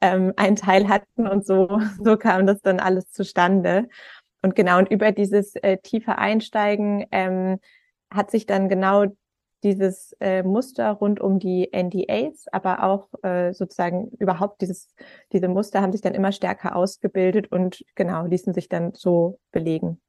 ähm, 0.00 0.32
einen 0.36 0.56
Teil 0.56 0.88
hatten. 0.88 1.26
Und 1.26 1.46
so, 1.46 1.80
so 2.02 2.16
kam 2.16 2.46
das 2.46 2.60
dann 2.62 2.80
alles 2.80 3.10
zustande. 3.10 3.88
Und 4.42 4.56
genau, 4.56 4.78
und 4.78 4.90
über 4.90 5.12
dieses 5.12 5.54
äh, 5.56 5.78
tiefe 5.78 6.18
Einsteigen 6.18 7.06
ähm, 7.12 7.58
hat 8.12 8.30
sich 8.30 8.46
dann 8.46 8.68
genau 8.68 9.06
dieses 9.62 10.16
äh, 10.20 10.42
Muster 10.42 10.90
rund 10.90 11.20
um 11.20 11.38
die 11.38 11.68
NDAs, 11.72 12.46
aber 12.50 12.82
auch 12.82 13.08
äh, 13.22 13.52
sozusagen 13.52 14.08
überhaupt 14.18 14.60
dieses, 14.60 14.94
diese 15.32 15.48
Muster 15.48 15.80
haben 15.80 15.92
sich 15.92 16.00
dann 16.00 16.14
immer 16.14 16.32
stärker 16.32 16.74
ausgebildet 16.74 17.50
und 17.52 17.84
genau 17.94 18.26
ließen 18.26 18.52
sich 18.52 18.68
dann 18.68 18.92
so 18.94 19.38
belegen. 19.52 20.00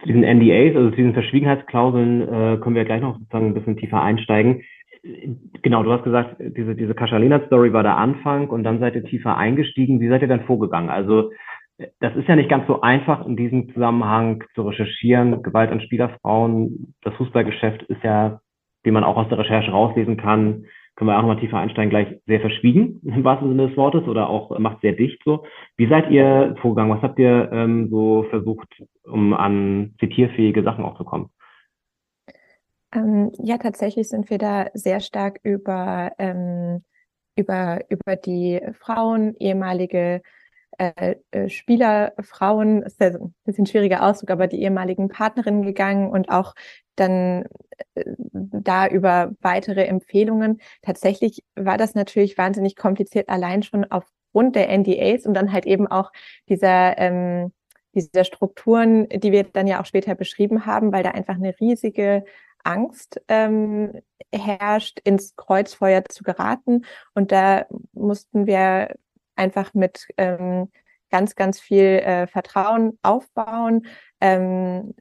Zu 0.00 0.06
diesen 0.08 0.24
NDAs, 0.24 0.76
also 0.76 0.90
zu 0.90 0.96
diesen 0.96 1.14
Verschwiegenheitsklauseln, 1.14 2.22
äh, 2.22 2.58
können 2.58 2.76
wir 2.76 2.84
gleich 2.84 3.00
noch 3.00 3.18
sozusagen 3.18 3.46
ein 3.46 3.54
bisschen 3.54 3.78
tiefer 3.78 4.02
einsteigen. 4.02 4.62
Genau, 5.62 5.82
du 5.84 5.92
hast 5.92 6.04
gesagt, 6.04 6.36
diese, 6.38 6.74
diese 6.74 6.94
Kaschalina-Story 6.94 7.72
war 7.72 7.82
der 7.82 7.96
Anfang 7.96 8.50
und 8.50 8.64
dann 8.64 8.80
seid 8.80 8.94
ihr 8.94 9.04
tiefer 9.04 9.36
eingestiegen. 9.36 10.00
Wie 10.00 10.08
seid 10.08 10.20
ihr 10.20 10.28
dann 10.28 10.44
vorgegangen? 10.44 10.90
Also 10.90 11.30
das 12.00 12.16
ist 12.16 12.28
ja 12.28 12.36
nicht 12.36 12.48
ganz 12.48 12.66
so 12.66 12.80
einfach 12.80 13.26
in 13.26 13.36
diesem 13.36 13.72
Zusammenhang 13.72 14.42
zu 14.54 14.62
recherchieren. 14.62 15.42
Gewalt 15.42 15.70
an 15.70 15.80
Spielerfrauen, 15.80 16.94
das 17.02 17.14
Fußballgeschäft 17.14 17.82
ist 17.84 18.02
ja, 18.02 18.40
wie 18.82 18.90
man 18.90 19.04
auch 19.04 19.16
aus 19.16 19.28
der 19.28 19.38
Recherche 19.38 19.70
rauslesen 19.70 20.16
kann, 20.16 20.66
können 20.96 21.10
wir 21.10 21.18
auch 21.18 21.22
nochmal 21.22 21.38
tiefer 21.40 21.58
einsteigen, 21.58 21.90
gleich 21.90 22.08
sehr 22.26 22.40
verschwiegen 22.40 23.00
im 23.04 23.22
wahrsten 23.22 23.50
Sinne 23.50 23.68
des 23.68 23.76
Wortes 23.76 24.08
oder 24.08 24.30
auch 24.30 24.58
macht 24.58 24.80
sehr 24.80 24.92
dicht 24.92 25.20
so. 25.24 25.44
Wie 25.76 25.88
seid 25.88 26.10
ihr 26.10 26.56
vorgegangen? 26.62 26.94
Was 26.96 27.02
habt 27.02 27.18
ihr 27.18 27.50
ähm, 27.52 27.88
so 27.90 28.24
versucht, 28.30 28.68
um 29.04 29.34
an 29.34 29.94
zitierfähige 30.00 30.62
Sachen 30.62 30.84
auch 30.84 30.96
zu 30.96 31.04
kommen? 31.04 31.28
Ähm, 32.94 33.30
ja, 33.42 33.58
tatsächlich 33.58 34.08
sind 34.08 34.30
wir 34.30 34.38
da 34.38 34.66
sehr 34.72 35.00
stark 35.00 35.38
über, 35.42 36.12
ähm, 36.18 36.82
über, 37.36 37.80
über 37.90 38.16
die 38.16 38.60
Frauen, 38.80 39.34
ehemalige 39.38 40.22
äh, 40.78 41.16
äh, 41.30 41.48
Spielerfrauen, 41.48 42.82
ist 42.82 43.00
ja 43.00 43.08
ein 43.08 43.34
bisschen 43.44 43.66
schwieriger 43.66 44.02
Ausdruck, 44.02 44.30
aber 44.30 44.46
die 44.46 44.62
ehemaligen 44.62 45.08
Partnerinnen 45.08 45.62
gegangen 45.62 46.10
und 46.10 46.30
auch 46.30 46.54
dann 46.96 47.46
äh, 47.94 48.04
da 48.32 48.88
über 48.88 49.32
weitere 49.40 49.84
Empfehlungen. 49.84 50.60
Tatsächlich 50.82 51.44
war 51.54 51.78
das 51.78 51.94
natürlich 51.94 52.38
wahnsinnig 52.38 52.76
kompliziert, 52.76 53.28
allein 53.28 53.62
schon 53.62 53.84
aufgrund 53.90 54.56
der 54.56 54.70
NDAs 54.76 55.26
und 55.26 55.34
dann 55.34 55.52
halt 55.52 55.66
eben 55.66 55.86
auch 55.86 56.12
dieser, 56.48 56.98
ähm, 56.98 57.52
dieser 57.94 58.24
Strukturen, 58.24 59.08
die 59.08 59.32
wir 59.32 59.44
dann 59.44 59.66
ja 59.66 59.80
auch 59.80 59.86
später 59.86 60.14
beschrieben 60.14 60.66
haben, 60.66 60.92
weil 60.92 61.02
da 61.02 61.10
einfach 61.10 61.34
eine 61.34 61.58
riesige 61.58 62.24
Angst 62.66 63.20
ähm, 63.28 63.92
herrscht, 64.32 65.00
ins 65.04 65.36
Kreuzfeuer 65.36 66.04
zu 66.04 66.24
geraten. 66.24 66.84
Und 67.14 67.32
da 67.32 67.66
mussten 67.92 68.46
wir 68.46 68.96
einfach 69.36 69.74
mit 69.74 70.08
ähm, 70.16 70.70
ganz, 71.10 71.34
ganz 71.36 71.60
viel 71.60 71.84
äh, 71.84 72.26
Vertrauen 72.26 72.98
aufbauen. 73.02 73.86
Ähm, 74.20 74.94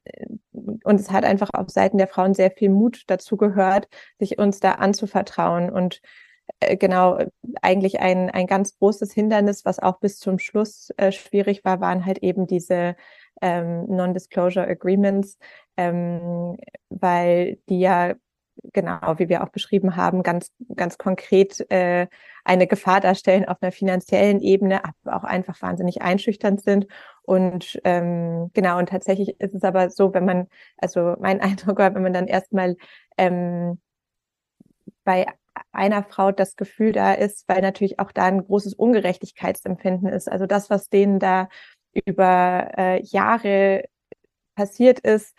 und 0.52 1.00
es 1.00 1.12
hat 1.12 1.26
einfach 1.26 1.50
auf 1.54 1.70
Seiten 1.70 1.98
der 1.98 2.08
Frauen 2.08 2.34
sehr 2.34 2.52
viel 2.52 2.70
Mut 2.70 3.04
dazu 3.08 3.38
gehört, 3.38 3.88
sich 4.20 4.38
uns 4.38 4.60
da 4.60 4.74
anzuvertrauen. 4.74 5.70
Und 5.70 6.02
äh, 6.60 6.78
genau, 6.78 7.20
eigentlich 7.62 8.00
ein, 8.00 8.30
ein 8.30 8.48
ganz 8.48 8.78
großes 8.78 9.14
Hindernis, 9.14 9.66
was 9.66 9.80
auch 9.80 10.00
bis 10.00 10.20
zum 10.20 10.40
Schluss 10.40 10.92
äh, 10.98 11.12
schwierig 11.12 11.66
war, 11.66 11.82
waren 11.82 12.06
halt 12.06 12.20
eben 12.20 12.48
diese 12.48 12.96
ähm, 13.42 13.86
Non-Disclosure 13.88 14.68
Agreements, 14.68 15.38
ähm, 15.78 16.58
weil 16.90 17.58
die 17.70 17.80
ja 17.80 18.14
genau, 18.74 19.18
wie 19.18 19.30
wir 19.30 19.44
auch 19.44 19.50
beschrieben 19.50 19.96
haben, 19.96 20.24
ganz, 20.24 20.52
ganz 20.76 20.98
konkret 20.98 21.70
äh, 21.72 22.08
eine 22.44 22.68
Gefahr 22.68 23.02
darstellen 23.02 23.46
auf 23.46 23.58
einer 23.62 23.72
finanziellen 23.72 24.42
Ebene, 24.42 24.84
aber 24.84 25.18
auch 25.18 25.24
einfach 25.24 25.62
wahnsinnig 25.62 26.02
einschüchternd 26.02 26.62
sind. 26.62 26.88
Und 27.24 27.80
ähm, 27.84 28.52
genau, 28.54 28.78
und 28.78 28.90
tatsächlich 28.90 29.40
ist 29.40 29.56
es 29.56 29.64
aber 29.64 29.90
so, 29.90 30.14
wenn 30.14 30.26
man, 30.26 30.48
also 30.78 31.16
mein 31.20 31.42
Eindruck 31.42 31.80
war, 31.80 31.94
wenn 31.96 32.04
man 32.04 32.14
dann 32.14 32.28
erstmal 32.28 32.76
ähm, 33.18 33.80
bei 35.04 35.26
einer 35.72 36.04
Frau 36.04 36.32
das 36.32 36.56
Gefühl 36.56 36.92
da 36.92 37.14
ist, 37.14 37.48
weil 37.48 37.62
natürlich 37.62 38.00
auch 38.00 38.12
da 38.12 38.26
ein 38.26 38.46
großes 38.46 38.74
Ungerechtigkeitsempfinden 38.74 40.10
ist. 40.10 40.30
Also 40.30 40.46
das, 40.46 40.70
was 40.70 40.90
denen 40.90 41.20
da 41.20 41.48
über 42.06 42.72
äh, 42.78 43.02
Jahre 43.04 43.86
passiert 44.56 45.00
ist, 45.00 45.38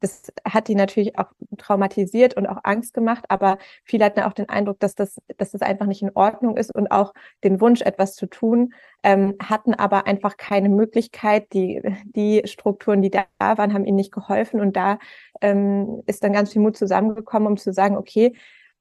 das 0.00 0.32
hat 0.44 0.68
die 0.68 0.74
natürlich 0.74 1.18
auch 1.18 1.26
traumatisiert 1.58 2.36
und 2.36 2.46
auch 2.46 2.58
Angst 2.62 2.94
gemacht, 2.94 3.24
aber 3.28 3.58
viele 3.84 4.04
hatten 4.04 4.20
auch 4.20 4.32
den 4.32 4.48
Eindruck, 4.48 4.80
dass 4.80 4.94
das, 4.94 5.20
dass 5.36 5.52
das 5.52 5.62
einfach 5.62 5.86
nicht 5.86 6.02
in 6.02 6.12
Ordnung 6.14 6.56
ist 6.56 6.74
und 6.74 6.90
auch 6.90 7.14
den 7.44 7.60
Wunsch, 7.60 7.82
etwas 7.82 8.14
zu 8.14 8.26
tun, 8.26 8.74
ähm, 9.02 9.34
hatten 9.42 9.74
aber 9.74 10.06
einfach 10.06 10.36
keine 10.36 10.68
Möglichkeit. 10.68 11.52
Die, 11.52 11.82
die 12.04 12.42
Strukturen, 12.46 13.02
die 13.02 13.10
da 13.10 13.24
waren, 13.38 13.72
haben 13.72 13.84
ihnen 13.84 13.96
nicht 13.96 14.12
geholfen 14.12 14.60
und 14.60 14.76
da 14.76 14.98
ähm, 15.40 16.02
ist 16.06 16.24
dann 16.24 16.32
ganz 16.32 16.52
viel 16.52 16.62
Mut 16.62 16.76
zusammengekommen, 16.76 17.48
um 17.48 17.56
zu 17.56 17.72
sagen, 17.72 17.96
okay, 17.96 18.34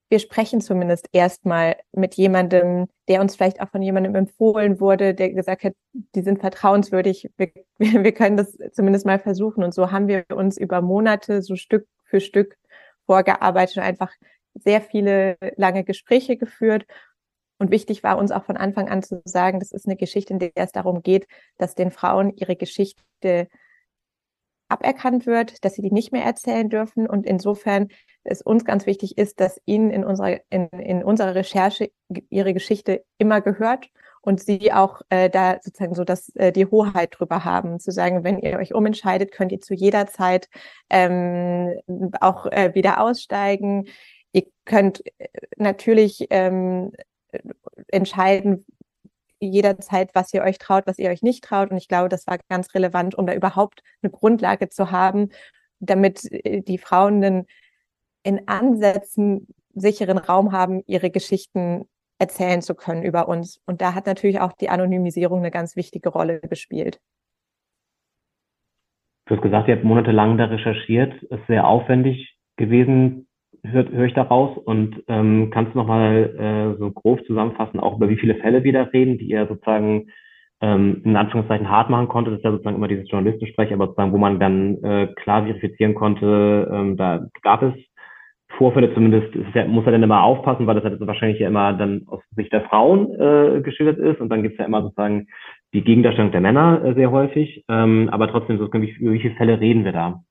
wir 0.10 0.20
sprechen 0.20 0.62
zumindest 0.62 1.10
erstmal 1.12 1.78
mit 1.92 2.16
jemandem, 2.16 2.88
der 3.08 3.22
uns 3.22 3.36
vielleicht 3.36 3.60
auch 3.60 3.70
von 3.70 3.82
jemandem 3.82 4.16
empfohlen 4.16 4.80
wurde, 4.80 5.16
der 5.16 5.32
gesagt 5.32 5.64
hat, 5.64 5.74
die 5.94 6.22
sind 6.22 6.40
vertrauenswürdig, 6.40 7.32
wir, 7.38 7.52
wir 7.78 8.12
können 8.12 8.38
das 8.38 8.58
zumindest 8.72 9.06
mal 9.06 9.20
versuchen. 9.20 9.64
Und 9.64 9.74
so 9.74 9.92
haben 9.92 10.08
wir 10.08 10.26
uns 10.34 10.58
über 10.58 10.82
Monate 10.82 11.42
so 11.42 11.56
Stück 11.56 11.88
für 12.04 12.20
Stück 12.20 12.56
vorgearbeitet 13.06 13.78
und 13.78 13.84
einfach 13.84 14.12
sehr 14.54 14.82
viele 14.82 15.38
lange 15.58 15.84
Gespräche 15.84 16.38
geführt. 16.38 16.86
Und 17.58 17.72
wichtig 17.72 18.04
war 18.04 18.18
uns 18.18 18.32
auch 18.32 18.46
von 18.46 18.58
Anfang 18.58 18.90
an 18.90 19.02
zu 19.02 19.22
sagen, 19.26 19.60
das 19.60 19.72
ist 19.72 19.88
eine 19.88 19.96
Geschichte, 19.96 20.34
in 20.34 20.40
der 20.40 20.52
es 20.56 20.72
darum 20.72 21.02
geht, 21.02 21.26
dass 21.58 21.74
den 21.74 21.92
Frauen 21.92 22.36
ihre 22.36 22.56
Geschichte 22.56 23.48
aberkannt 24.76 25.26
wird, 25.26 25.64
dass 25.64 25.74
sie 25.74 25.82
die 25.82 25.92
nicht 25.92 26.12
mehr 26.12 26.24
erzählen 26.24 26.70
dürfen. 26.70 27.08
Und 27.08 27.26
insofern 27.26 27.88
es 28.24 28.42
uns 28.42 28.66
ganz 28.66 28.86
wichtig 28.86 29.18
ist, 29.18 29.40
dass 29.40 29.60
ihnen 29.66 29.90
in 29.90 30.04
unserer, 30.04 30.40
in, 30.50 30.68
in 30.70 31.04
unserer 31.04 31.36
Recherche 31.36 31.92
ihre 32.30 32.54
Geschichte 32.54 33.04
immer 33.18 33.42
gehört 33.42 33.90
und 34.22 34.42
sie 34.42 34.74
auch 34.74 35.02
äh, 35.10 35.30
da 35.30 35.60
sozusagen 35.62 35.96
so, 35.96 36.04
dass 36.04 36.30
äh, 36.36 36.52
die 36.52 36.66
Hoheit 36.66 37.16
drüber 37.18 37.46
haben, 37.46 37.80
zu 37.80 37.92
sagen, 37.92 38.24
wenn 38.24 38.40
ihr 38.40 38.58
euch 38.58 38.74
umentscheidet, 38.74 39.32
könnt 39.32 39.52
ihr 39.52 39.62
zu 39.62 39.74
jeder 39.74 40.08
Zeit 40.08 40.50
ähm, 40.90 41.76
auch 42.20 42.48
äh, 42.48 42.74
wieder 42.74 43.02
aussteigen. 43.02 43.86
Ihr 44.32 44.44
könnt 44.66 45.04
äh, 45.20 45.28
natürlich 45.58 46.28
ähm, 46.32 46.92
entscheiden, 47.90 48.66
jederzeit, 49.46 50.12
was 50.14 50.34
ihr 50.34 50.44
euch 50.44 50.58
traut, 50.58 50.88
was 50.88 51.00
ihr 51.00 51.10
euch 51.10 51.22
nicht 51.22 51.44
traut. 51.44 51.72
Und 51.72 51.78
ich 51.78 51.88
glaube, 51.88 52.10
das 52.10 52.28
war 52.28 52.38
ganz 52.50 52.74
relevant, 52.74 53.16
um 53.16 53.26
da 53.26 53.34
überhaupt 53.34 53.82
eine 54.02 54.12
Grundlage 54.12 54.70
zu 54.70 54.92
haben, 54.92 55.30
damit 55.80 56.32
äh, 56.32 56.62
die 56.62 56.78
Frauen 56.78 57.24
einen 57.24 57.46
in 58.24 58.48
Ansätzen 58.48 59.48
sicheren 59.74 60.18
Raum 60.18 60.52
haben, 60.52 60.82
ihre 60.88 61.12
Geschichten 61.12 61.86
erzählen 62.18 62.62
zu 62.62 62.76
können 62.76 63.04
über 63.04 63.28
uns. 63.28 63.62
Und 63.66 63.82
da 63.82 63.94
hat 63.94 64.08
natürlich 64.08 64.40
auch 64.40 64.54
die 64.54 64.70
Anonymisierung 64.70 65.40
eine 65.40 65.52
ganz 65.52 65.76
wichtige 65.76 66.10
Rolle 66.10 66.40
gespielt. 66.40 67.00
Du 69.28 69.36
hast 69.36 69.42
gesagt, 69.42 69.68
ihr 69.68 69.76
habt 69.76 69.84
monatelang 69.84 70.38
da 70.38 70.46
recherchiert. 70.46 71.14
Es 71.24 71.40
ist 71.40 71.48
sehr 71.48 71.68
aufwendig 71.68 72.38
gewesen, 72.58 73.28
höre 73.72 73.92
hör 73.92 74.06
ich 74.06 74.14
daraus. 74.14 74.58
Und 74.58 75.04
ähm, 75.08 75.50
kannst 75.52 75.74
du 75.74 75.78
nochmal 75.78 76.36
äh, 76.38 76.80
so 76.80 76.92
grob 76.92 77.26
zusammenfassen, 77.26 77.80
auch 77.80 77.98
über 77.98 78.10
wie 78.10 78.18
viele 78.18 78.36
Fälle 78.36 78.64
wir 78.64 78.74
da 78.74 78.84
reden, 78.84 79.18
die 79.18 79.30
ihr 79.30 79.48
sozusagen 79.48 80.08
ähm, 80.62 81.02
in 81.04 81.16
Anführungszeichen 81.16 81.70
hart 81.70 81.90
machen 81.90 82.08
konnte. 82.08 82.32
Das 82.32 82.40
ist 82.40 82.46
ja 82.46 82.52
sozusagen 82.52 82.78
immer 82.78 82.88
dieses 82.88 83.10
Journalistensprech, 83.10 83.74
aber 83.74 83.88
sozusagen, 83.88 84.14
wo 84.14 84.18
man 84.18 84.40
dann 84.40 84.84
äh, 84.84 85.08
klar 85.16 85.44
verifizieren 85.44 85.96
konnte, 85.96 86.70
ähm, 86.72 86.98
da 86.98 87.28
gab 87.42 87.62
es 87.64 87.74
Vorfälle 88.58 88.94
zumindest, 88.94 89.28
ja, 89.54 89.66
muss 89.66 89.86
er 89.86 89.92
dann 89.92 90.04
immer 90.04 90.24
aufpassen, 90.24 90.66
weil 90.66 90.76
das 90.76 90.84
halt 90.84 91.00
wahrscheinlich 91.06 91.40
ja 91.40 91.48
immer 91.48 91.74
dann 91.74 92.04
aus 92.08 92.22
Sicht 92.36 92.54
der 92.54 92.62
Frauen 92.62 93.14
äh, 93.20 93.62
geschildert 93.62 93.98
ist 93.98 94.22
und 94.22 94.30
dann 94.30 94.44
gibt 94.44 94.54
es 94.54 94.60
ja 94.60 94.66
immer 94.66 94.82
sozusagen 94.82 95.28
die 95.74 95.84
Gegendarstellung 95.84 96.32
der 96.32 96.42
Männer 96.42 96.82
äh, 96.84 96.94
sehr 96.94 97.12
häufig. 97.12 97.66
Ähm, 97.68 98.10
aber 98.12 98.30
trotzdem, 98.30 98.58
so, 98.58 98.66
über 98.66 98.80
wie 98.80 99.20
viele 99.20 99.36
Fälle 99.36 99.60
reden 99.60 99.84
wir 99.84 99.92
da? 99.92 100.22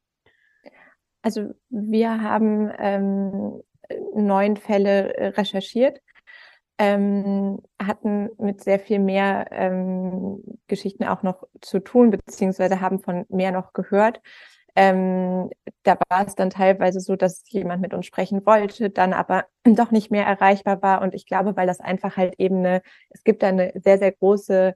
Also 1.24 1.54
wir 1.70 2.20
haben 2.20 2.70
ähm, 2.78 3.62
neun 4.14 4.58
Fälle 4.58 5.14
äh, 5.16 5.26
recherchiert 5.28 6.00
ähm, 6.78 7.60
hatten 7.80 8.30
mit 8.38 8.62
sehr 8.62 8.80
viel 8.80 8.98
mehr 8.98 9.46
ähm, 9.52 10.42
Geschichten 10.66 11.04
auch 11.04 11.22
noch 11.22 11.44
zu 11.60 11.80
tun, 11.80 12.10
beziehungsweise 12.10 12.80
haben 12.80 13.00
von 13.00 13.26
mehr 13.28 13.52
noch 13.52 13.72
gehört. 13.72 14.20
Ähm, 14.76 15.50
da 15.84 15.96
war 16.08 16.26
es 16.26 16.34
dann 16.34 16.50
teilweise 16.50 16.98
so, 17.00 17.14
dass 17.14 17.44
jemand 17.48 17.80
mit 17.80 17.94
uns 17.94 18.06
sprechen 18.06 18.44
wollte, 18.44 18.90
dann 18.90 19.12
aber 19.12 19.46
doch 19.64 19.92
nicht 19.92 20.10
mehr 20.10 20.26
erreichbar 20.26 20.82
war. 20.82 21.02
Und 21.02 21.14
ich 21.14 21.26
glaube, 21.26 21.56
weil 21.56 21.66
das 21.68 21.80
einfach 21.80 22.16
halt 22.16 22.34
eben 22.38 22.58
eine, 22.58 22.82
es 23.10 23.22
gibt 23.22 23.42
da 23.42 23.48
eine 23.48 23.72
sehr, 23.76 23.98
sehr 23.98 24.12
große 24.12 24.74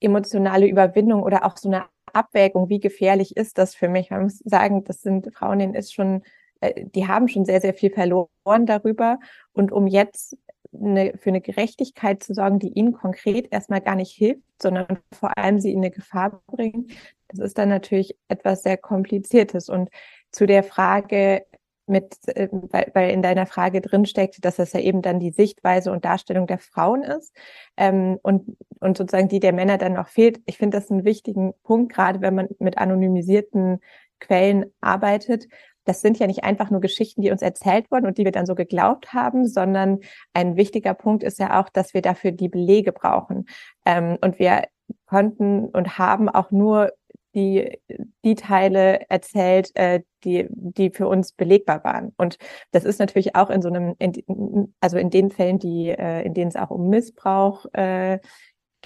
emotionale 0.00 0.66
Überwindung 0.66 1.22
oder 1.22 1.44
auch 1.44 1.56
so 1.56 1.68
eine 1.68 1.86
Abwägung, 2.14 2.68
wie 2.68 2.80
gefährlich 2.80 3.36
ist 3.36 3.58
das 3.58 3.74
für 3.74 3.88
mich. 3.88 4.10
Man 4.10 4.22
muss 4.24 4.38
sagen, 4.44 4.84
das 4.84 5.02
sind 5.02 5.32
Frauen, 5.34 5.58
denen 5.58 5.74
ist 5.74 5.94
schon, 5.94 6.22
äh, 6.60 6.84
die 6.86 7.06
haben 7.06 7.28
schon 7.28 7.44
sehr, 7.44 7.60
sehr 7.60 7.74
viel 7.74 7.90
verloren 7.90 8.66
darüber. 8.66 9.18
Und 9.52 9.72
um 9.72 9.86
jetzt 9.86 10.36
eine, 10.72 11.16
für 11.16 11.30
eine 11.30 11.40
Gerechtigkeit 11.40 12.22
zu 12.22 12.34
sorgen, 12.34 12.58
die 12.58 12.72
ihnen 12.72 12.92
konkret 12.92 13.52
erstmal 13.52 13.80
gar 13.80 13.94
nicht 13.94 14.12
hilft, 14.12 14.42
sondern 14.60 14.98
vor 15.12 15.36
allem 15.36 15.60
sie 15.60 15.72
in 15.72 15.78
eine 15.78 15.90
Gefahr 15.90 16.42
bringt, 16.46 16.92
das 17.28 17.40
ist 17.40 17.58
dann 17.58 17.68
natürlich 17.68 18.16
etwas 18.28 18.62
sehr 18.62 18.76
Kompliziertes. 18.76 19.68
Und 19.68 19.90
zu 20.30 20.46
der 20.46 20.62
Frage 20.62 21.44
mit, 21.88 22.16
äh, 22.28 22.48
weil, 22.50 22.90
weil 22.94 23.10
in 23.10 23.22
deiner 23.22 23.46
Frage 23.46 23.80
drinsteckt, 23.80 24.44
dass 24.44 24.56
das 24.56 24.72
ja 24.72 24.80
eben 24.80 25.02
dann 25.02 25.20
die 25.20 25.30
Sichtweise 25.30 25.92
und 25.92 26.04
Darstellung 26.04 26.46
der 26.46 26.58
Frauen 26.58 27.02
ist 27.02 27.34
ähm, 27.76 28.18
und, 28.22 28.56
und 28.80 28.96
sozusagen 28.96 29.28
die 29.28 29.40
der 29.40 29.52
Männer 29.52 29.78
dann 29.78 29.94
noch 29.94 30.08
fehlt. 30.08 30.40
Ich 30.46 30.58
finde 30.58 30.78
das 30.78 30.90
einen 30.90 31.04
wichtigen 31.04 31.54
Punkt, 31.62 31.92
gerade 31.92 32.20
wenn 32.20 32.34
man 32.34 32.48
mit 32.58 32.78
anonymisierten 32.78 33.80
Quellen 34.20 34.66
arbeitet, 34.80 35.46
das 35.88 36.02
sind 36.02 36.18
ja 36.18 36.26
nicht 36.26 36.44
einfach 36.44 36.70
nur 36.70 36.82
Geschichten, 36.82 37.22
die 37.22 37.30
uns 37.30 37.40
erzählt 37.40 37.90
wurden 37.90 38.04
und 38.04 38.18
die 38.18 38.24
wir 38.24 38.32
dann 38.32 38.44
so 38.44 38.54
geglaubt 38.54 39.14
haben, 39.14 39.46
sondern 39.46 40.00
ein 40.34 40.56
wichtiger 40.56 40.92
Punkt 40.92 41.22
ist 41.22 41.38
ja 41.38 41.58
auch, 41.58 41.70
dass 41.70 41.94
wir 41.94 42.02
dafür 42.02 42.30
die 42.30 42.50
Belege 42.50 42.92
brauchen. 42.92 43.46
Ähm, 43.86 44.18
und 44.20 44.38
wir 44.38 44.64
konnten 45.06 45.64
und 45.68 45.98
haben 45.98 46.28
auch 46.28 46.50
nur 46.50 46.92
die, 47.38 47.78
die 48.24 48.34
Teile 48.34 49.08
erzählt, 49.08 49.70
äh, 49.74 50.00
die, 50.24 50.46
die 50.50 50.90
für 50.90 51.06
uns 51.06 51.32
belegbar 51.32 51.84
waren. 51.84 52.12
Und 52.16 52.38
das 52.72 52.84
ist 52.84 52.98
natürlich 52.98 53.36
auch 53.36 53.50
in 53.50 53.62
so 53.62 53.68
einem, 53.68 53.94
in, 53.98 54.74
also 54.80 54.98
in 54.98 55.10
den 55.10 55.30
Fällen, 55.30 55.58
die, 55.58 55.90
äh, 55.90 56.22
in 56.22 56.34
denen 56.34 56.48
es 56.48 56.56
auch 56.56 56.70
um 56.70 56.88
Missbrauch 56.88 57.66
äh, 57.72 58.18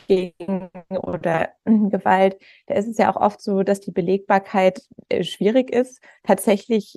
gegen 0.07 0.71
oder 0.91 1.51
Gewalt, 1.65 2.39
da 2.67 2.75
ist 2.75 2.89
es 2.89 2.99
ja 2.99 3.13
auch 3.13 3.21
oft 3.21 3.41
so, 3.41 3.63
dass 3.63 3.81
die 3.81 3.93
Belegbarkeit 3.93 4.83
äh, 5.09 5.25
schwierig 5.25 5.71
ist. 5.71 6.03
Tatsächlich 6.23 6.97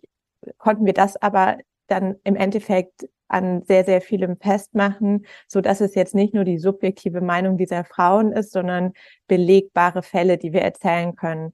konnten 0.57 0.85
wir 0.85 0.93
das 0.93 1.15
aber 1.17 1.57
dann 1.87 2.15
im 2.23 2.35
Endeffekt 2.35 3.07
an 3.27 3.63
sehr, 3.63 3.83
sehr 3.83 4.01
vielem 4.01 4.37
festmachen, 4.37 5.25
so 5.47 5.61
dass 5.61 5.81
es 5.81 5.95
jetzt 5.95 6.15
nicht 6.15 6.33
nur 6.33 6.43
die 6.43 6.59
subjektive 6.59 7.21
Meinung 7.21 7.57
dieser 7.57 7.83
Frauen 7.83 8.31
ist, 8.31 8.51
sondern 8.51 8.93
belegbare 9.27 10.03
Fälle, 10.03 10.37
die 10.37 10.53
wir 10.53 10.61
erzählen 10.61 11.15
können. 11.15 11.53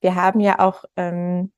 Wir 0.00 0.14
haben 0.14 0.40
ja 0.40 0.60
auch 0.60 0.84
ähm, 0.96 1.52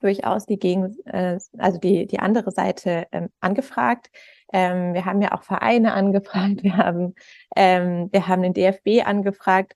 durchaus 0.00 0.46
die 0.46 0.58
Gegen, 0.58 0.96
äh, 1.04 1.38
also 1.58 1.78
die, 1.78 2.06
die 2.06 2.18
andere 2.18 2.50
Seite 2.50 3.06
ähm, 3.12 3.28
angefragt. 3.40 4.10
Ähm, 4.52 4.94
wir 4.94 5.04
haben 5.04 5.22
ja 5.22 5.32
auch 5.32 5.42
Vereine 5.44 5.92
angefragt, 5.94 6.62
wir 6.62 6.76
haben, 6.76 7.14
ähm, 7.56 8.08
wir 8.12 8.26
haben 8.26 8.42
den 8.42 8.54
DFB 8.54 9.06
angefragt 9.06 9.74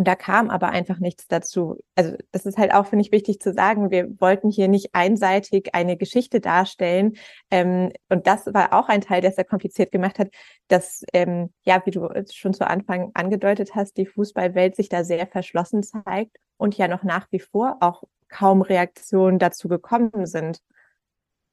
und 0.00 0.08
da 0.08 0.14
kam 0.14 0.48
aber 0.48 0.70
einfach 0.70 0.98
nichts 0.98 1.28
dazu. 1.28 1.76
Also 1.94 2.16
das 2.32 2.46
ist 2.46 2.56
halt 2.56 2.72
auch, 2.72 2.86
finde 2.86 3.04
ich, 3.04 3.12
wichtig 3.12 3.38
zu 3.38 3.52
sagen. 3.52 3.90
Wir 3.90 4.18
wollten 4.18 4.48
hier 4.48 4.66
nicht 4.66 4.94
einseitig 4.94 5.74
eine 5.74 5.98
Geschichte 5.98 6.40
darstellen. 6.40 7.18
Ähm, 7.50 7.92
und 8.08 8.26
das 8.26 8.46
war 8.46 8.72
auch 8.72 8.88
ein 8.88 9.02
Teil, 9.02 9.20
der 9.20 9.28
es 9.28 9.36
sehr 9.36 9.44
kompliziert 9.44 9.92
gemacht 9.92 10.18
hat, 10.18 10.28
dass, 10.68 11.04
ähm, 11.12 11.50
ja, 11.66 11.82
wie 11.84 11.90
du 11.90 12.08
schon 12.32 12.54
zu 12.54 12.66
Anfang 12.66 13.10
angedeutet 13.12 13.74
hast, 13.74 13.98
die 13.98 14.06
Fußballwelt 14.06 14.74
sich 14.74 14.88
da 14.88 15.04
sehr 15.04 15.26
verschlossen 15.26 15.82
zeigt 15.82 16.38
und 16.56 16.78
ja 16.78 16.88
noch 16.88 17.02
nach 17.02 17.26
wie 17.30 17.40
vor 17.40 17.76
auch 17.80 18.02
kaum 18.30 18.62
Reaktionen 18.62 19.38
dazu 19.38 19.68
gekommen 19.68 20.24
sind. 20.24 20.60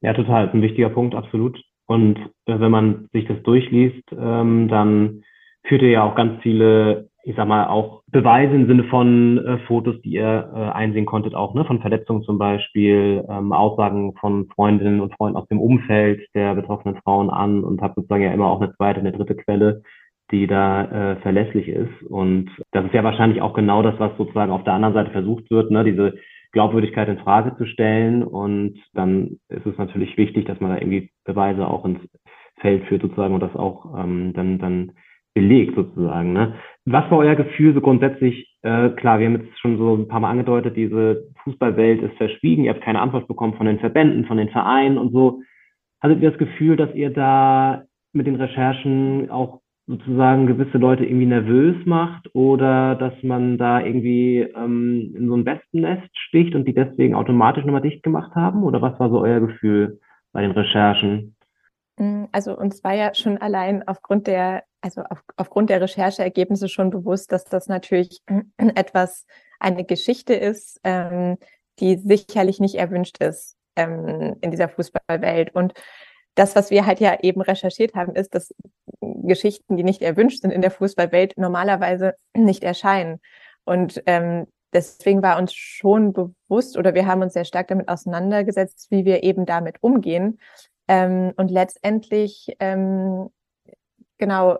Ja, 0.00 0.14
total. 0.14 0.48
Ein 0.48 0.62
wichtiger 0.62 0.88
Punkt, 0.88 1.14
absolut. 1.14 1.62
Und 1.84 2.16
äh, 2.46 2.58
wenn 2.58 2.70
man 2.70 3.10
sich 3.12 3.26
das 3.26 3.42
durchliest, 3.42 4.10
ähm, 4.12 4.68
dann 4.68 5.22
führt 5.64 5.82
ihr 5.82 5.90
ja 5.90 6.02
auch 6.02 6.14
ganz 6.14 6.40
viele, 6.40 7.10
ich 7.28 7.36
sag 7.36 7.46
mal, 7.46 7.66
auch 7.66 8.02
Beweise 8.06 8.54
im 8.54 8.66
Sinne 8.66 8.84
von 8.84 9.36
äh, 9.36 9.58
Fotos, 9.66 10.00
die 10.00 10.12
ihr 10.12 10.50
äh, 10.54 10.70
einsehen 10.70 11.04
konntet, 11.04 11.34
auch 11.34 11.52
ne, 11.52 11.66
von 11.66 11.82
Verletzungen 11.82 12.22
zum 12.22 12.38
Beispiel, 12.38 13.22
ähm, 13.28 13.52
Aussagen 13.52 14.14
von 14.14 14.48
Freundinnen 14.54 15.02
und 15.02 15.14
Freunden 15.14 15.36
aus 15.36 15.46
dem 15.48 15.60
Umfeld 15.60 16.26
der 16.34 16.54
betroffenen 16.54 16.96
Frauen 17.02 17.28
an 17.28 17.64
und 17.64 17.82
habt 17.82 17.96
sozusagen 17.96 18.22
ja 18.22 18.32
immer 18.32 18.46
auch 18.46 18.62
eine 18.62 18.72
zweite, 18.76 19.00
eine 19.00 19.12
dritte 19.12 19.36
Quelle, 19.36 19.82
die 20.30 20.46
da 20.46 20.84
äh, 20.84 21.16
verlässlich 21.16 21.68
ist. 21.68 22.02
Und 22.08 22.50
das 22.70 22.86
ist 22.86 22.94
ja 22.94 23.04
wahrscheinlich 23.04 23.42
auch 23.42 23.52
genau 23.52 23.82
das, 23.82 24.00
was 24.00 24.16
sozusagen 24.16 24.50
auf 24.50 24.64
der 24.64 24.72
anderen 24.72 24.94
Seite 24.94 25.10
versucht 25.10 25.50
wird, 25.50 25.70
ne, 25.70 25.84
diese 25.84 26.14
Glaubwürdigkeit 26.52 27.08
in 27.08 27.18
Frage 27.18 27.54
zu 27.58 27.66
stellen. 27.66 28.22
Und 28.22 28.78
dann 28.94 29.38
ist 29.50 29.66
es 29.66 29.76
natürlich 29.76 30.16
wichtig, 30.16 30.46
dass 30.46 30.60
man 30.60 30.70
da 30.70 30.76
irgendwie 30.78 31.10
Beweise 31.26 31.68
auch 31.68 31.84
ins 31.84 32.00
Feld 32.60 32.86
führt 32.86 33.02
sozusagen 33.02 33.34
und 33.34 33.42
das 33.42 33.54
auch 33.54 33.98
ähm, 34.02 34.32
dann, 34.32 34.58
dann 34.58 34.92
belegt 35.38 35.76
sozusagen. 35.76 36.32
Ne? 36.32 36.54
Was 36.84 37.08
war 37.10 37.18
euer 37.18 37.36
Gefühl 37.36 37.72
so 37.72 37.80
grundsätzlich? 37.80 38.56
Äh, 38.62 38.90
klar, 38.90 39.20
wir 39.20 39.26
haben 39.26 39.40
jetzt 39.40 39.60
schon 39.60 39.78
so 39.78 39.94
ein 39.94 40.08
paar 40.08 40.18
Mal 40.18 40.30
angedeutet, 40.30 40.76
diese 40.76 41.28
Fußballwelt 41.44 42.02
ist 42.02 42.16
verschwiegen, 42.16 42.64
ihr 42.64 42.72
habt 42.72 42.82
keine 42.82 43.00
Antwort 43.00 43.28
bekommen 43.28 43.54
von 43.54 43.66
den 43.66 43.78
Verbänden, 43.78 44.24
von 44.24 44.36
den 44.36 44.48
Vereinen 44.48 44.98
und 44.98 45.12
so. 45.12 45.42
Hattet 46.00 46.20
ihr 46.22 46.30
das 46.30 46.38
Gefühl, 46.38 46.74
dass 46.76 46.92
ihr 46.94 47.10
da 47.10 47.84
mit 48.12 48.26
den 48.26 48.34
Recherchen 48.34 49.30
auch 49.30 49.60
sozusagen 49.86 50.48
gewisse 50.48 50.76
Leute 50.76 51.04
irgendwie 51.04 51.26
nervös 51.26 51.76
macht 51.86 52.34
oder 52.34 52.96
dass 52.96 53.14
man 53.22 53.58
da 53.58 53.80
irgendwie 53.80 54.40
ähm, 54.40 55.14
in 55.16 55.28
so 55.28 55.36
ein 55.36 55.46
Wespennest 55.46 56.10
sticht 56.18 56.54
und 56.56 56.66
die 56.66 56.74
deswegen 56.74 57.14
automatisch 57.14 57.64
nochmal 57.64 57.80
dicht 57.82 58.02
gemacht 58.02 58.34
haben? 58.34 58.64
Oder 58.64 58.82
was 58.82 58.98
war 58.98 59.08
so 59.08 59.20
euer 59.20 59.40
Gefühl 59.40 60.00
bei 60.32 60.42
den 60.42 60.50
Recherchen? 60.50 61.36
Mm, 61.98 62.24
also 62.32 62.56
uns 62.56 62.82
war 62.84 62.94
ja 62.94 63.14
schon 63.14 63.38
allein 63.38 63.86
aufgrund 63.86 64.26
der, 64.26 64.64
also 64.80 65.02
auf, 65.02 65.22
aufgrund 65.36 65.70
der 65.70 65.80
Rechercheergebnisse 65.80 66.68
schon 66.68 66.90
bewusst, 66.90 67.32
dass 67.32 67.44
das 67.44 67.68
natürlich 67.68 68.22
etwas 68.56 69.26
eine 69.60 69.84
Geschichte 69.84 70.34
ist, 70.34 70.80
ähm, 70.84 71.36
die 71.80 71.96
sicherlich 71.98 72.60
nicht 72.60 72.76
erwünscht 72.76 73.18
ist 73.18 73.56
ähm, 73.76 74.36
in 74.40 74.50
dieser 74.50 74.68
Fußballwelt. 74.68 75.54
Und 75.54 75.74
das, 76.34 76.54
was 76.54 76.70
wir 76.70 76.86
halt 76.86 77.00
ja 77.00 77.18
eben 77.20 77.40
recherchiert 77.40 77.94
haben, 77.94 78.14
ist, 78.14 78.34
dass 78.34 78.54
Geschichten, 79.00 79.76
die 79.76 79.84
nicht 79.84 80.02
erwünscht 80.02 80.40
sind 80.40 80.52
in 80.52 80.62
der 80.62 80.70
Fußballwelt, 80.70 81.36
normalerweise 81.36 82.14
nicht 82.36 82.62
erscheinen. 82.62 83.20
Und 83.64 84.02
ähm, 84.06 84.46
deswegen 84.72 85.22
war 85.22 85.38
uns 85.38 85.52
schon 85.54 86.12
bewusst 86.12 86.78
oder 86.78 86.94
wir 86.94 87.06
haben 87.06 87.22
uns 87.22 87.32
sehr 87.32 87.44
stark 87.44 87.68
damit 87.68 87.88
auseinandergesetzt, 87.88 88.90
wie 88.90 89.04
wir 89.04 89.22
eben 89.22 89.46
damit 89.46 89.76
umgehen. 89.82 90.38
Ähm, 90.88 91.32
und 91.36 91.50
letztendlich, 91.50 92.56
ähm, 92.60 93.30
genau, 94.18 94.58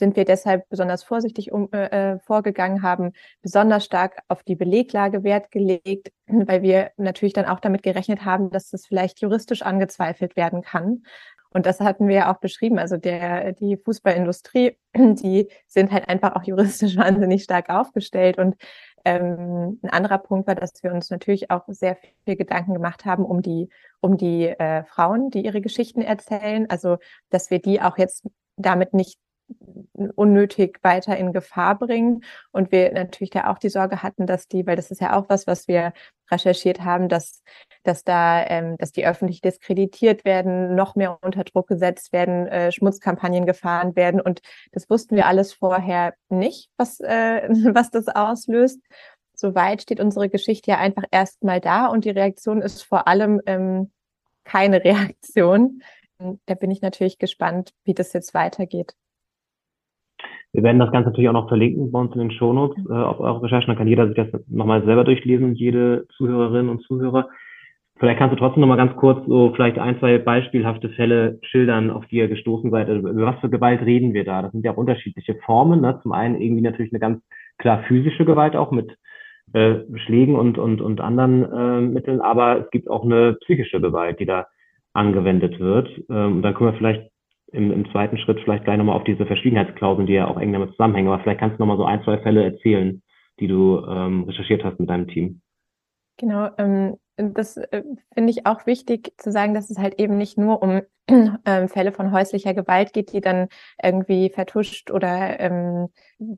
sind 0.00 0.16
wir 0.16 0.24
deshalb 0.24 0.68
besonders 0.68 1.04
vorsichtig 1.04 1.52
um, 1.52 1.70
äh, 1.72 2.18
vorgegangen, 2.20 2.82
haben 2.82 3.12
besonders 3.42 3.84
stark 3.84 4.18
auf 4.28 4.42
die 4.42 4.56
Beleglage 4.56 5.22
Wert 5.22 5.52
gelegt, 5.52 6.10
weil 6.26 6.62
wir 6.62 6.90
natürlich 6.96 7.34
dann 7.34 7.44
auch 7.44 7.60
damit 7.60 7.84
gerechnet 7.84 8.24
haben, 8.24 8.50
dass 8.50 8.70
das 8.70 8.86
vielleicht 8.86 9.20
juristisch 9.20 9.62
angezweifelt 9.62 10.36
werden 10.36 10.62
kann. 10.62 11.04
Und 11.52 11.66
das 11.66 11.80
hatten 11.80 12.06
wir 12.06 12.14
ja 12.14 12.32
auch 12.32 12.38
beschrieben. 12.38 12.78
Also 12.78 12.96
der, 12.96 13.52
die 13.52 13.76
Fußballindustrie, 13.76 14.78
die 14.96 15.48
sind 15.66 15.92
halt 15.92 16.08
einfach 16.08 16.36
auch 16.36 16.44
juristisch 16.44 16.96
wahnsinnig 16.96 17.44
stark 17.44 17.68
aufgestellt. 17.68 18.38
Und 18.38 18.56
ähm, 19.04 19.78
ein 19.82 19.90
anderer 19.90 20.18
Punkt 20.18 20.46
war, 20.46 20.54
dass 20.54 20.82
wir 20.82 20.92
uns 20.92 21.10
natürlich 21.10 21.50
auch 21.50 21.64
sehr 21.68 21.96
viel 22.24 22.36
Gedanken 22.36 22.74
gemacht 22.74 23.04
haben 23.04 23.24
um 23.24 23.42
die, 23.42 23.68
um 24.00 24.16
die 24.16 24.48
äh, 24.48 24.84
Frauen, 24.84 25.30
die 25.30 25.44
ihre 25.44 25.60
Geschichten 25.60 26.02
erzählen. 26.02 26.68
Also, 26.68 26.98
dass 27.30 27.50
wir 27.50 27.60
die 27.60 27.80
auch 27.80 27.98
jetzt 27.98 28.26
damit 28.56 28.94
nicht 28.94 29.18
unnötig 30.14 30.78
weiter 30.82 31.16
in 31.16 31.32
Gefahr 31.32 31.78
bringen. 31.78 32.24
Und 32.52 32.72
wir 32.72 32.92
natürlich 32.92 33.30
da 33.30 33.50
auch 33.50 33.58
die 33.58 33.68
Sorge 33.68 34.02
hatten, 34.02 34.26
dass 34.26 34.48
die, 34.48 34.66
weil 34.66 34.76
das 34.76 34.90
ist 34.90 35.00
ja 35.00 35.16
auch 35.16 35.28
was, 35.28 35.46
was 35.46 35.68
wir 35.68 35.92
recherchiert 36.30 36.82
haben, 36.82 37.08
dass, 37.08 37.42
dass 37.82 38.04
da, 38.04 38.44
ähm, 38.46 38.76
dass 38.78 38.92
die 38.92 39.06
öffentlich 39.06 39.40
diskreditiert 39.40 40.24
werden, 40.24 40.74
noch 40.74 40.94
mehr 40.94 41.18
unter 41.22 41.44
Druck 41.44 41.68
gesetzt 41.68 42.12
werden, 42.12 42.46
äh, 42.46 42.72
Schmutzkampagnen 42.72 43.46
gefahren 43.46 43.96
werden. 43.96 44.20
Und 44.20 44.40
das 44.72 44.88
wussten 44.88 45.16
wir 45.16 45.26
alles 45.26 45.52
vorher 45.52 46.14
nicht, 46.28 46.70
was, 46.76 47.00
äh, 47.00 47.48
was 47.74 47.90
das 47.90 48.08
auslöst. 48.08 48.80
Soweit 49.34 49.82
steht 49.82 50.00
unsere 50.00 50.28
Geschichte 50.28 50.72
ja 50.72 50.78
einfach 50.78 51.04
erstmal 51.10 51.60
da 51.60 51.86
und 51.86 52.04
die 52.04 52.10
Reaktion 52.10 52.60
ist 52.60 52.82
vor 52.82 53.08
allem 53.08 53.40
ähm, 53.46 53.90
keine 54.44 54.84
Reaktion. 54.84 55.82
Da 56.44 56.54
bin 56.54 56.70
ich 56.70 56.82
natürlich 56.82 57.18
gespannt, 57.18 57.72
wie 57.84 57.94
das 57.94 58.12
jetzt 58.12 58.34
weitergeht. 58.34 58.94
Wir 60.52 60.62
werden 60.62 60.78
das 60.78 60.90
Ganze 60.90 61.10
natürlich 61.10 61.28
auch 61.28 61.34
noch 61.34 61.48
verlinken 61.48 61.92
bei 61.92 62.00
uns 62.00 62.12
in 62.14 62.20
den 62.20 62.30
Shownotes 62.32 62.84
äh, 62.88 62.92
auf 62.92 63.20
eure 63.20 63.42
Recherchen. 63.42 63.68
Dann 63.68 63.76
kann 63.76 63.88
jeder 63.88 64.06
sich 64.08 64.16
das 64.16 64.28
nochmal 64.48 64.84
selber 64.84 65.04
durchlesen, 65.04 65.54
jede 65.54 66.06
Zuhörerin 66.16 66.68
und 66.68 66.82
Zuhörer. 66.82 67.28
Vielleicht 67.98 68.18
kannst 68.18 68.32
du 68.32 68.38
trotzdem 68.38 68.62
nochmal 68.62 68.78
ganz 68.78 68.96
kurz 68.96 69.24
so 69.26 69.52
vielleicht 69.54 69.78
ein, 69.78 69.98
zwei 69.98 70.18
beispielhafte 70.18 70.88
Fälle 70.90 71.38
schildern, 71.42 71.90
auf 71.90 72.06
die 72.06 72.16
ihr 72.16 72.28
gestoßen 72.28 72.70
seid. 72.70 72.88
Also 72.88 73.08
über 73.08 73.26
was 73.26 73.40
für 73.40 73.50
Gewalt 73.50 73.82
reden 73.82 74.14
wir 74.14 74.24
da? 74.24 74.42
Das 74.42 74.52
sind 74.52 74.64
ja 74.64 74.72
auch 74.72 74.78
unterschiedliche 74.78 75.34
Formen. 75.44 75.82
Ne? 75.82 76.00
Zum 76.02 76.12
einen 76.12 76.40
irgendwie 76.40 76.62
natürlich 76.62 76.92
eine 76.92 77.00
ganz 77.00 77.22
klar 77.58 77.84
physische 77.86 78.24
Gewalt 78.24 78.56
auch 78.56 78.70
mit 78.70 78.96
äh, 79.52 79.80
Schlägen 80.06 80.36
und, 80.36 80.58
und, 80.58 80.80
und 80.80 81.00
anderen 81.00 81.44
äh, 81.44 81.80
Mitteln, 81.80 82.20
aber 82.20 82.60
es 82.60 82.70
gibt 82.70 82.88
auch 82.88 83.04
eine 83.04 83.34
psychische 83.42 83.80
Gewalt, 83.80 84.20
die 84.20 84.26
da 84.26 84.46
angewendet 84.92 85.58
wird. 85.60 85.88
Ähm, 86.08 86.42
dann 86.42 86.54
können 86.54 86.72
wir 86.72 86.78
vielleicht 86.78 87.09
im, 87.52 87.72
im 87.72 87.90
zweiten 87.90 88.18
Schritt 88.18 88.40
vielleicht 88.40 88.64
gleich 88.64 88.78
nochmal 88.78 88.96
auf 88.96 89.04
diese 89.04 89.26
Verschwiegenheitsklauseln, 89.26 90.06
die 90.06 90.14
ja 90.14 90.28
auch 90.28 90.38
eng 90.40 90.52
damit 90.52 90.70
zusammenhängen. 90.72 91.08
Aber 91.08 91.22
vielleicht 91.22 91.40
kannst 91.40 91.58
du 91.58 91.62
nochmal 91.62 91.76
so 91.76 91.84
ein, 91.84 92.02
zwei 92.04 92.18
Fälle 92.18 92.44
erzählen, 92.44 93.02
die 93.38 93.48
du 93.48 93.84
ähm, 93.86 94.24
recherchiert 94.24 94.64
hast 94.64 94.78
mit 94.78 94.90
deinem 94.90 95.08
Team. 95.08 95.40
Genau, 96.16 96.50
ähm, 96.58 96.96
das 97.16 97.56
äh, 97.56 97.82
finde 98.12 98.30
ich 98.30 98.46
auch 98.46 98.66
wichtig 98.66 99.12
zu 99.16 99.32
sagen, 99.32 99.54
dass 99.54 99.70
es 99.70 99.78
halt 99.78 99.98
eben 99.98 100.16
nicht 100.16 100.38
nur 100.38 100.62
um 100.62 100.82
ähm, 101.08 101.68
Fälle 101.68 101.92
von 101.92 102.12
häuslicher 102.12 102.54
Gewalt 102.54 102.92
geht, 102.92 103.12
die 103.12 103.20
dann 103.20 103.48
irgendwie 103.82 104.30
vertuscht 104.30 104.90
oder 104.90 105.40
ähm, 105.40 105.88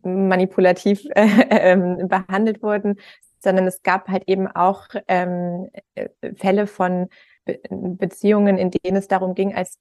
manipulativ 0.02 1.04
äh, 1.14 1.72
äh, 1.72 2.06
behandelt 2.06 2.62
wurden, 2.62 2.96
sondern 3.38 3.66
es 3.66 3.82
gab 3.82 4.08
halt 4.08 4.24
eben 4.28 4.46
auch 4.46 4.86
ähm, 5.08 5.68
äh, 5.94 6.08
Fälle 6.36 6.66
von 6.66 7.08
Be 7.44 7.60
Beziehungen, 7.70 8.56
in 8.56 8.70
denen 8.70 8.96
es 8.96 9.08
darum 9.08 9.34
ging, 9.34 9.52
als 9.52 9.80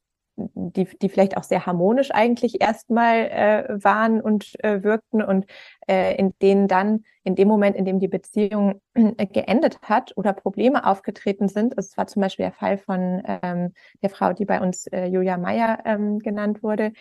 die, 0.54 0.86
die 0.86 1.10
vielleicht 1.10 1.38
auch 1.38 1.44
sehr 1.44 1.66
harmonisch 1.66 2.12
eigentlich 2.12 2.62
erstmal 2.62 3.28
äh, 3.30 3.84
waren 3.84 4.22
und 4.22 4.54
äh, 4.64 4.84
wirkten 4.84 5.22
und 5.22 5.46
äh, 5.88 6.16
in 6.16 6.34
denen 6.42 6.68
dann 6.68 7.04
in 7.24 7.36
dem 7.36 7.48
Moment, 7.48 7.76
in 7.76 7.86
dem 7.86 8.00
die 8.00 8.08
Beziehung 8.08 8.82
äh, 8.96 9.26
geendet 9.28 9.80
hat 9.84 10.16
oder 10.18 10.34
Probleme 10.34 10.86
aufgetreten 10.86 11.48
sind, 11.48 11.78
also 11.78 11.88
es 11.88 11.98
war 11.98 12.08
zum 12.08 12.22
Beispiel 12.22 12.46
der 12.46 12.54
Fall 12.54 12.78
von 12.78 13.22
ähm, 13.26 13.74
der 14.02 14.10
Frau, 14.10 14.34
die 14.34 14.46
bei 14.46 14.62
uns 14.62 14.88
äh, 14.88 15.06
Julia 15.06 15.38
Meyer 15.38 15.80
ähm, 15.86 16.20
genannt 16.20 16.64
wurde, 16.64 16.94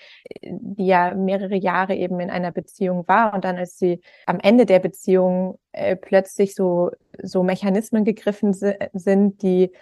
die 0.43 0.87
ja 0.87 1.15
mehrere 1.15 1.57
Jahre 1.57 1.95
eben 1.95 2.21
in 2.21 2.31
einer 2.31 2.53
Beziehung 2.53 3.09
war 3.09 3.35
und 3.35 3.45
dann, 3.45 3.57
als 3.57 3.79
sie 3.79 4.01
am 4.27 4.41
Ende 4.41 4.67
der 4.67 4.79
Beziehung 4.79 5.59
äh, 5.73 5.97
plötzlich 5.97 6.55
so, 6.55 6.91
so 7.23 7.43
Mechanismen 7.43 8.05
gegriffen 8.05 8.53
sind, 8.53 9.43
die 9.43 9.73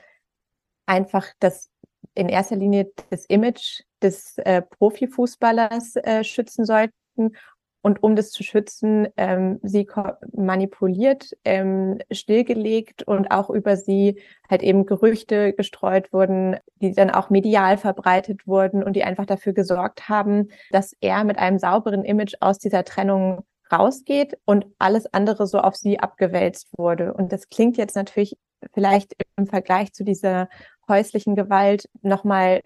einfach 0.86 1.26
das 1.39 1.70
in 2.15 2.29
erster 2.29 2.57
Linie 2.57 2.91
das 3.11 3.25
Image 3.27 3.83
des 4.03 4.39
äh, 4.39 4.62
Profifußballers 4.62 5.97
äh, 5.97 6.25
schützen 6.25 6.65
sollten 6.65 7.33
und 7.81 8.03
um 8.03 8.16
das 8.16 8.33
zu 8.33 8.43
schützen, 8.43 9.09
ähm, 9.16 9.61
sie 9.62 9.87
manipuliert, 10.33 11.31
ähm, 11.45 11.99
stillgelegt 12.11 13.05
und 13.05 13.31
auch 13.31 13.51
über 13.51 13.77
sie 13.77 14.20
halt 14.51 14.62
eben 14.62 14.85
Gerüchte 14.85 15.53
gestreut 15.53 16.12
wurden, 16.12 16.57
die 16.77 16.93
dann 16.93 17.11
auch 17.11 17.31
medial 17.31 17.79
verbreitet 17.79 18.47
wurden 18.47 18.83
und 18.83 18.95
die 18.95 19.05
einfach 19.05 19.27
dafür 19.27 19.53
gesorgt 19.53 20.09
haben, 20.09 20.49
dass 20.70 20.97
er 21.01 21.23
mit 21.25 21.39
einem 21.39 21.59
sauberen 21.59 22.05
Image 22.05 22.35
aus 22.41 22.59
dieser 22.59 22.85
Trennung 22.85 23.45
rausgeht 23.73 24.39
und 24.45 24.66
alles 24.79 25.12
andere 25.12 25.47
so 25.47 25.59
auf 25.59 25.77
sie 25.77 26.01
abgewälzt 26.01 26.69
wurde. 26.77 27.15
Und 27.15 27.33
das 27.33 27.49
klingt 27.49 27.77
jetzt 27.77 27.95
natürlich 27.95 28.37
vielleicht 28.75 29.15
im 29.37 29.47
Vergleich 29.47 29.93
zu 29.93 30.05
dieser 30.05 30.49
häuslichen 30.89 31.36
Gewalt 31.36 31.89
nochmal, 32.02 32.62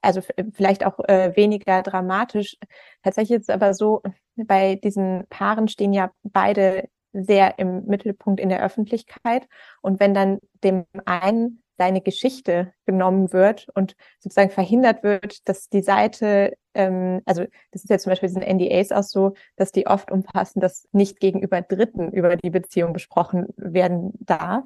also 0.00 0.20
vielleicht 0.54 0.84
auch 0.84 0.98
äh, 1.08 1.34
weniger 1.36 1.82
dramatisch. 1.82 2.56
Tatsächlich 3.02 3.40
ist 3.40 3.48
es 3.48 3.54
aber 3.54 3.74
so, 3.74 4.02
bei 4.36 4.76
diesen 4.76 5.26
Paaren 5.28 5.68
stehen 5.68 5.92
ja 5.92 6.10
beide 6.22 6.88
sehr 7.12 7.58
im 7.58 7.86
Mittelpunkt 7.86 8.40
in 8.40 8.48
der 8.48 8.62
Öffentlichkeit. 8.62 9.48
Und 9.82 10.00
wenn 10.00 10.14
dann 10.14 10.38
dem 10.62 10.84
einen 11.04 11.62
seine 11.78 12.00
Geschichte 12.00 12.72
genommen 12.86 13.32
wird 13.32 13.68
und 13.74 13.94
sozusagen 14.18 14.50
verhindert 14.50 15.04
wird, 15.04 15.48
dass 15.48 15.68
die 15.68 15.80
Seite, 15.80 16.56
ähm, 16.74 17.22
also 17.24 17.44
das 17.70 17.84
ist 17.84 17.90
ja 17.90 17.98
zum 17.98 18.10
Beispiel 18.10 18.28
diesen 18.28 18.42
NDAs 18.42 18.90
auch 18.92 19.04
so, 19.04 19.34
dass 19.56 19.70
die 19.70 19.86
oft 19.86 20.10
umfassen, 20.10 20.60
dass 20.60 20.88
nicht 20.92 21.20
gegenüber 21.20 21.62
Dritten 21.62 22.10
über 22.12 22.36
die 22.36 22.50
Beziehung 22.50 22.92
besprochen 22.92 23.46
werden 23.56 24.12
darf. 24.20 24.64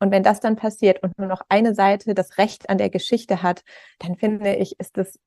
Und 0.00 0.10
wenn 0.10 0.22
das 0.22 0.40
dann 0.40 0.56
passiert 0.56 1.02
und 1.02 1.18
nur 1.18 1.28
noch 1.28 1.42
eine 1.50 1.74
Seite 1.74 2.14
das 2.14 2.38
Recht 2.38 2.70
an 2.70 2.78
der 2.78 2.90
Geschichte 2.90 3.42
hat, 3.42 3.62
dann 3.98 4.16
finde 4.16 4.56
ich, 4.56 4.80
ist 4.80 4.96
das 4.96 5.18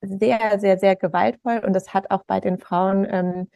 sehr, 0.00 0.58
sehr, 0.58 0.78
sehr 0.78 0.96
gewaltvoll 0.96 1.58
und 1.64 1.74
das 1.74 1.94
hat 1.94 2.10
auch 2.10 2.24
bei 2.26 2.40
den 2.40 2.58
Frauen 2.58 3.06
ähm, 3.08 3.50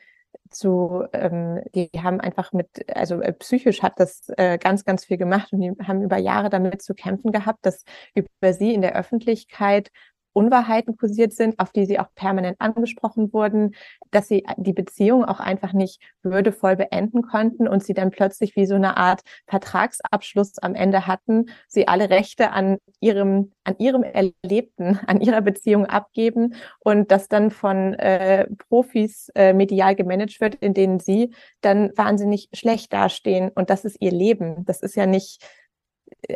zu, 0.51 1.05
ähm, 1.13 1.63
die 1.75 1.91
haben 2.03 2.21
einfach 2.21 2.53
mit, 2.53 2.69
also 2.95 3.21
äh, 3.21 3.33
psychisch 3.33 3.83
hat 3.83 3.95
das 3.97 4.29
äh, 4.37 4.59
ganz, 4.59 4.85
ganz 4.85 5.05
viel 5.05 5.17
gemacht 5.19 5.53
und 5.53 5.61
die 5.61 5.73
haben 5.83 6.03
über 6.03 6.19
Jahre 6.19 6.51
damit 6.51 6.83
zu 6.83 6.95
kämpfen 6.95 7.33
gehabt, 7.33 7.65
dass 7.67 7.85
über 8.15 8.53
sie 8.53 8.75
in 8.75 8.83
der 8.83 8.97
Öffentlichkeit 8.97 9.91
Unwahrheiten 10.33 10.97
kursiert 10.97 11.33
sind, 11.33 11.59
auf 11.59 11.73
die 11.73 11.87
sie 11.87 11.99
auch 11.99 12.09
permanent 12.15 12.61
angesprochen 12.61 13.33
wurden, 13.33 13.75
dass 14.11 14.29
sie 14.29 14.45
die 14.57 14.73
Beziehung 14.73 15.25
auch 15.25 15.41
einfach 15.41 15.73
nicht 15.73 16.01
würdevoll 16.23 16.77
beenden 16.77 17.23
konnten 17.23 17.69
und 17.69 17.83
sie 17.83 17.95
dann 17.95 18.11
plötzlich 18.11 18.57
wie 18.57 18.67
so 18.67 18.75
eine 18.75 18.97
Art 18.97 19.23
Vertragsabschluss 19.47 20.59
am 20.59 20.75
Ende 20.75 21.07
hatten, 21.07 21.47
sie 21.67 21.89
alle 21.89 22.11
Rechte 22.11 22.51
an 22.51 22.79
ihrem, 23.01 23.53
an 23.65 23.77
ihrem 23.79 24.03
Erlebten, 24.03 24.99
an 25.07 25.21
ihrer 25.21 25.41
Beziehung 25.41 25.87
abgeben 25.87 26.55
und 26.81 27.11
das 27.11 27.29
dann 27.29 27.51
von 27.51 27.95
äh, 27.95 28.47
Profis 28.69 29.31
äh, 29.35 29.53
medial 29.53 29.95
gemanagt 29.95 30.41
wird, 30.41 30.55
in 30.57 30.75
denen 30.75 31.01
sie 31.01 31.35
dann 31.61 31.91
wahnsinnig 31.97 32.49
schlecht 32.53 32.93
dastehen 32.93 33.51
und 33.55 33.71
das 33.71 33.85
ist 33.85 33.97
ihr 34.01 34.13
Leben. 34.13 34.65
Das 34.65 34.83
ist 34.83 34.97
ja 34.97 35.07
nicht 35.07 35.43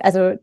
also 0.00 0.34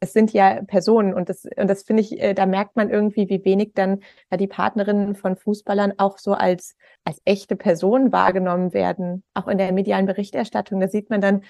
es 0.00 0.12
sind 0.12 0.32
ja 0.32 0.62
Personen 0.62 1.14
und 1.14 1.28
das, 1.28 1.46
und 1.56 1.68
das 1.68 1.82
finde 1.82 2.02
ich, 2.02 2.20
äh, 2.20 2.34
da 2.34 2.46
merkt 2.46 2.76
man 2.76 2.90
irgendwie, 2.90 3.28
wie 3.28 3.44
wenig 3.44 3.72
dann 3.74 4.00
ja, 4.30 4.36
die 4.36 4.46
Partnerinnen 4.46 5.14
von 5.14 5.36
Fußballern 5.36 5.94
auch 5.98 6.18
so 6.18 6.32
als, 6.32 6.76
als 7.04 7.20
echte 7.24 7.56
Personen 7.56 8.12
wahrgenommen 8.12 8.72
werden, 8.72 9.24
auch 9.34 9.48
in 9.48 9.58
der 9.58 9.72
medialen 9.72 10.06
Berichterstattung. 10.06 10.80
Da 10.80 10.88
sieht 10.88 11.10
man 11.10 11.20
dann 11.20 11.42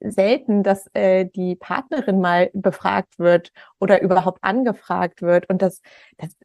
selten, 0.00 0.62
dass 0.62 0.88
äh, 0.94 1.26
die 1.26 1.56
Partnerin 1.56 2.20
mal 2.20 2.50
befragt 2.54 3.18
wird 3.18 3.52
oder 3.78 4.00
überhaupt 4.02 4.38
angefragt 4.42 5.22
wird. 5.22 5.48
Und 5.50 5.62
das, 5.62 5.82
das 6.16 6.36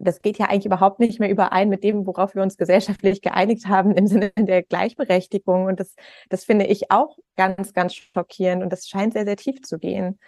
das 0.00 0.22
geht 0.22 0.38
ja 0.38 0.46
eigentlich 0.46 0.66
überhaupt 0.66 1.00
nicht 1.00 1.20
mehr 1.20 1.30
überein 1.30 1.68
mit 1.68 1.84
dem, 1.84 2.06
worauf 2.06 2.34
wir 2.34 2.42
uns 2.42 2.56
gesellschaftlich 2.56 3.22
geeinigt 3.22 3.66
haben 3.66 3.92
im 3.92 4.06
Sinne 4.06 4.32
der 4.36 4.62
Gleichberechtigung. 4.62 5.66
Und 5.66 5.80
das, 5.80 5.94
das 6.28 6.44
finde 6.44 6.66
ich 6.66 6.90
auch 6.90 7.18
ganz, 7.36 7.72
ganz 7.72 7.94
schockierend. 7.94 8.62
Und 8.62 8.70
das 8.72 8.88
scheint 8.88 9.12
sehr, 9.14 9.24
sehr 9.24 9.36
tief 9.36 9.62
zu 9.62 9.78
gehen. 9.78 10.18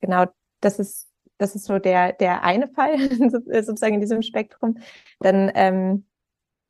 Genau, 0.00 0.26
das 0.60 0.78
ist, 0.78 1.08
das 1.38 1.54
ist 1.54 1.64
so 1.66 1.78
der, 1.78 2.12
der 2.12 2.42
eine 2.44 2.68
Fall 2.68 2.98
sozusagen 3.62 3.94
in 3.94 4.00
diesem 4.00 4.22
Spektrum. 4.22 4.78
Dann 5.20 5.50
ähm, 5.54 6.04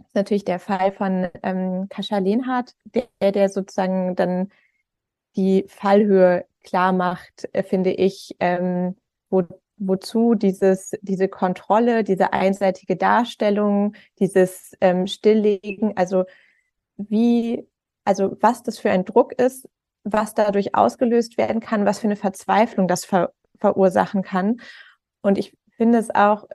ist 0.00 0.14
natürlich 0.14 0.44
der 0.44 0.58
Fall 0.58 0.92
von 0.92 1.28
ähm, 1.42 1.88
Kascha 1.88 2.18
Lehnhardt, 2.18 2.74
der, 2.84 3.32
der 3.32 3.48
sozusagen 3.48 4.16
dann 4.16 4.50
die 5.36 5.64
Fallhöhe 5.68 6.46
klar 6.64 6.92
macht, 6.92 7.48
äh, 7.52 7.62
finde 7.62 7.90
ich, 7.90 8.36
ähm, 8.40 8.96
wo 9.30 9.42
wozu 9.78 10.34
dieses, 10.34 10.92
diese 11.02 11.28
Kontrolle, 11.28 12.04
diese 12.04 12.32
einseitige 12.32 12.96
Darstellung, 12.96 13.94
dieses 14.18 14.76
ähm, 14.80 15.06
Stilllegen, 15.06 15.96
also 15.96 16.24
wie, 16.96 17.66
also 18.04 18.36
was 18.40 18.62
das 18.62 18.78
für 18.78 18.90
ein 18.90 19.04
Druck 19.04 19.32
ist, 19.32 19.68
was 20.04 20.34
dadurch 20.34 20.74
ausgelöst 20.74 21.38
werden 21.38 21.60
kann, 21.60 21.86
was 21.86 21.98
für 21.98 22.06
eine 22.06 22.16
Verzweiflung 22.16 22.88
das 22.88 23.04
ver 23.04 23.32
verursachen 23.60 24.22
kann. 24.22 24.60
Und 25.20 25.36
ich 25.36 25.56
finde 25.76 25.98
es 25.98 26.14
auch, 26.14 26.46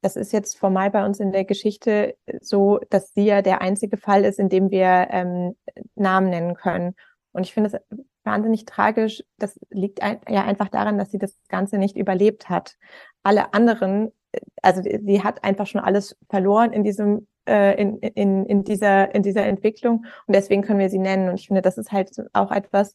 das 0.00 0.16
ist 0.16 0.32
jetzt 0.32 0.58
formal 0.58 0.90
bei 0.90 1.04
uns 1.04 1.20
in 1.20 1.30
der 1.30 1.44
Geschichte 1.44 2.16
so, 2.40 2.80
dass 2.90 3.14
sie 3.14 3.24
ja 3.24 3.42
der 3.42 3.62
einzige 3.62 3.96
Fall 3.96 4.24
ist, 4.24 4.40
in 4.40 4.48
dem 4.48 4.72
wir 4.72 5.06
ähm, 5.10 5.56
Namen 5.94 6.30
nennen 6.30 6.54
können. 6.54 6.96
Und 7.30 7.44
ich 7.44 7.54
finde 7.54 7.70
es 7.70 7.98
wahnsinnig 8.24 8.64
tragisch. 8.64 9.22
Das 9.38 9.58
liegt 9.70 10.00
ja 10.00 10.44
einfach 10.44 10.68
daran, 10.68 10.98
dass 10.98 11.10
sie 11.10 11.18
das 11.18 11.36
Ganze 11.48 11.78
nicht 11.78 11.96
überlebt 11.96 12.48
hat. 12.48 12.76
Alle 13.22 13.54
anderen 13.54 14.12
also 14.62 14.82
sie 14.82 15.22
hat 15.22 15.44
einfach 15.44 15.66
schon 15.66 15.80
alles 15.80 16.16
verloren 16.28 16.72
in 16.72 16.84
diesem 16.84 17.26
äh, 17.46 17.80
in, 17.80 17.98
in, 17.98 18.46
in 18.46 18.64
dieser 18.64 19.14
in 19.14 19.22
dieser 19.22 19.44
Entwicklung 19.44 20.06
und 20.26 20.34
deswegen 20.34 20.62
können 20.62 20.78
wir 20.78 20.90
sie 20.90 20.98
nennen 20.98 21.28
und 21.28 21.34
ich 21.38 21.48
finde 21.48 21.62
das 21.62 21.78
ist 21.78 21.92
halt 21.92 22.10
auch 22.32 22.50
etwas 22.50 22.94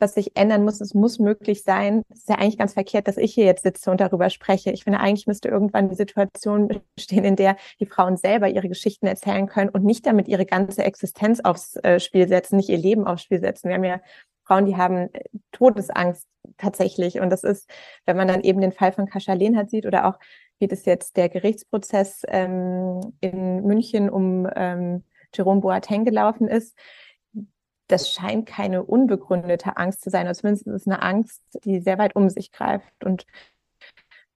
was 0.00 0.14
sich 0.14 0.36
ändern 0.36 0.64
muss. 0.64 0.80
Es 0.80 0.92
muss 0.92 1.20
möglich 1.20 1.62
sein. 1.62 2.02
Es 2.10 2.20
ist 2.20 2.28
ja 2.28 2.34
eigentlich 2.34 2.58
ganz 2.58 2.74
verkehrt, 2.74 3.06
dass 3.06 3.16
ich 3.16 3.32
hier 3.32 3.44
jetzt 3.44 3.62
sitze 3.62 3.92
und 3.92 4.00
darüber 4.00 4.28
spreche. 4.28 4.72
Ich 4.72 4.82
finde, 4.82 4.98
eigentlich 4.98 5.28
müsste 5.28 5.48
irgendwann 5.48 5.88
die 5.88 5.94
Situation 5.94 6.68
bestehen, 6.96 7.24
in 7.24 7.36
der 7.36 7.56
die 7.78 7.86
Frauen 7.86 8.16
selber 8.16 8.48
ihre 8.48 8.68
Geschichten 8.68 9.06
erzählen 9.06 9.46
können 9.46 9.70
und 9.70 9.84
nicht 9.84 10.04
damit 10.04 10.26
ihre 10.26 10.46
ganze 10.46 10.82
Existenz 10.82 11.40
aufs 11.40 11.76
äh, 11.76 12.00
Spiel 12.00 12.26
setzen, 12.26 12.56
nicht 12.56 12.68
ihr 12.68 12.76
Leben 12.76 13.06
aufs 13.06 13.22
Spiel 13.22 13.40
setzen. 13.40 13.68
Wir 13.68 13.76
haben 13.76 13.84
ja 13.84 14.00
Frauen, 14.44 14.66
die 14.66 14.76
haben 14.76 15.12
äh, 15.12 15.22
Todesangst 15.52 16.28
tatsächlich. 16.58 17.20
Und 17.20 17.30
das 17.30 17.44
ist, 17.44 17.70
wenn 18.06 18.16
man 18.16 18.28
dann 18.28 18.42
eben 18.42 18.60
den 18.60 18.72
Fall 18.72 18.92
von 18.92 19.06
Kascha 19.06 19.32
Lehnhardt 19.32 19.70
sieht 19.70 19.86
oder 19.86 20.06
auch 20.06 20.18
wie 20.58 20.68
das 20.68 20.84
jetzt 20.84 21.16
der 21.16 21.28
Gerichtsprozess 21.28 22.22
ähm, 22.28 23.00
in 23.20 23.62
München 23.64 24.08
um 24.08 24.48
ähm, 24.54 25.02
Jerome 25.34 25.60
Boateng 25.60 26.04
gelaufen 26.04 26.48
ist, 26.48 26.78
das 27.88 28.10
scheint 28.10 28.46
keine 28.46 28.82
unbegründete 28.82 29.76
Angst 29.76 30.02
zu 30.02 30.10
sein, 30.10 30.26
oder 30.26 30.34
zumindest 30.34 30.66
ist 30.66 30.74
es 30.74 30.86
eine 30.86 31.02
Angst, 31.02 31.42
die 31.64 31.80
sehr 31.80 31.98
weit 31.98 32.16
um 32.16 32.30
sich 32.30 32.50
greift. 32.50 33.04
Und 33.04 33.26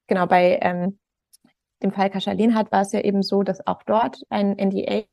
genau 0.07 0.27
bei 0.27 0.59
ähm, 0.61 0.99
dem 1.83 1.93
Fall 1.93 2.11
Kaschalin 2.11 2.55
hat, 2.55 2.73
war 2.73 2.83
es 2.83 2.93
ja 2.93 3.01
eben 3.01 3.23
so, 3.23 3.43
dass 3.43 3.67
auch 3.67 3.83
dort 3.85 4.23
ein 4.31 4.57
NDA, 4.59 5.05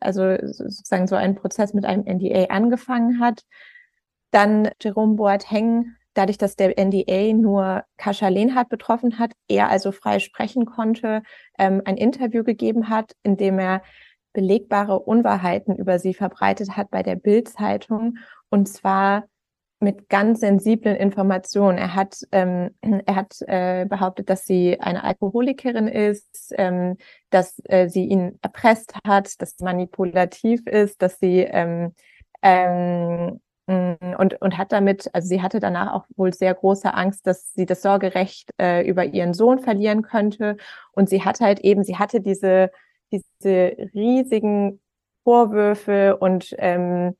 also 0.00 0.36
sozusagen 0.40 1.06
so 1.06 1.16
ein 1.16 1.34
Prozess 1.34 1.74
mit 1.74 1.84
einem 1.84 2.04
NDA 2.04 2.46
angefangen 2.46 3.20
hat. 3.20 3.44
Dann 4.32 4.70
Jerome 4.80 5.14
Boateng, 5.14 5.94
dadurch, 6.14 6.38
dass 6.38 6.56
der 6.56 6.78
NDA 6.78 7.34
nur 7.34 7.84
Kascha 7.98 8.28
Lehnhardt 8.28 8.68
betroffen 8.68 9.18
hat, 9.18 9.32
er 9.46 9.68
also 9.68 9.92
frei 9.92 10.18
sprechen 10.18 10.66
konnte, 10.66 11.22
ähm, 11.58 11.82
ein 11.84 11.96
Interview 11.96 12.42
gegeben 12.42 12.88
hat, 12.88 13.12
in 13.22 13.36
dem 13.36 13.58
er 13.58 13.82
belegbare 14.32 14.98
Unwahrheiten 14.98 15.76
über 15.76 15.98
sie 15.98 16.14
verbreitet 16.14 16.76
hat 16.76 16.90
bei 16.90 17.02
der 17.02 17.16
Bild-Zeitung 17.16 18.16
und 18.48 18.66
zwar 18.66 19.24
mit 19.80 20.08
ganz 20.08 20.40
sensiblen 20.40 20.96
Informationen. 20.96 21.76
Er 21.76 21.94
hat, 21.94 22.16
ähm, 22.32 22.70
er 23.06 23.14
hat 23.14 23.34
äh, 23.42 23.84
behauptet, 23.84 24.30
dass 24.30 24.46
sie 24.46 24.80
eine 24.80 25.04
Alkoholikerin 25.04 25.88
ist, 25.88 26.54
ähm, 26.56 26.96
dass 27.30 27.60
äh, 27.64 27.88
sie 27.88 28.06
ihn 28.06 28.38
erpresst 28.40 28.94
hat, 29.06 29.42
dass 29.42 29.56
sie 29.56 29.64
manipulativ 29.64 30.66
ist, 30.66 31.02
dass 31.02 31.18
sie 31.18 31.40
ähm, 31.40 31.94
ähm, 32.42 33.40
und, 33.66 34.40
und 34.40 34.58
hat 34.58 34.72
damit, 34.72 35.08
also 35.12 35.28
sie 35.28 35.40
hatte 35.40 35.60
danach 35.60 35.92
auch 35.94 36.04
wohl 36.16 36.34
sehr 36.34 36.52
große 36.52 36.92
Angst, 36.92 37.26
dass 37.26 37.54
sie 37.54 37.64
das 37.64 37.82
Sorgerecht 37.82 38.50
äh, 38.60 38.86
über 38.86 39.04
ihren 39.04 39.34
Sohn 39.34 39.60
verlieren 39.60 40.02
könnte. 40.02 40.56
Und 40.92 41.08
sie 41.08 41.24
hat 41.24 41.40
halt 41.40 41.60
eben, 41.60 41.84
sie 41.84 41.96
hatte 41.96 42.20
diese 42.20 42.70
diese 43.12 43.76
riesigen 43.94 44.80
Vorwürfe 45.24 46.16
und 46.16 46.54
ähm, 46.58 47.16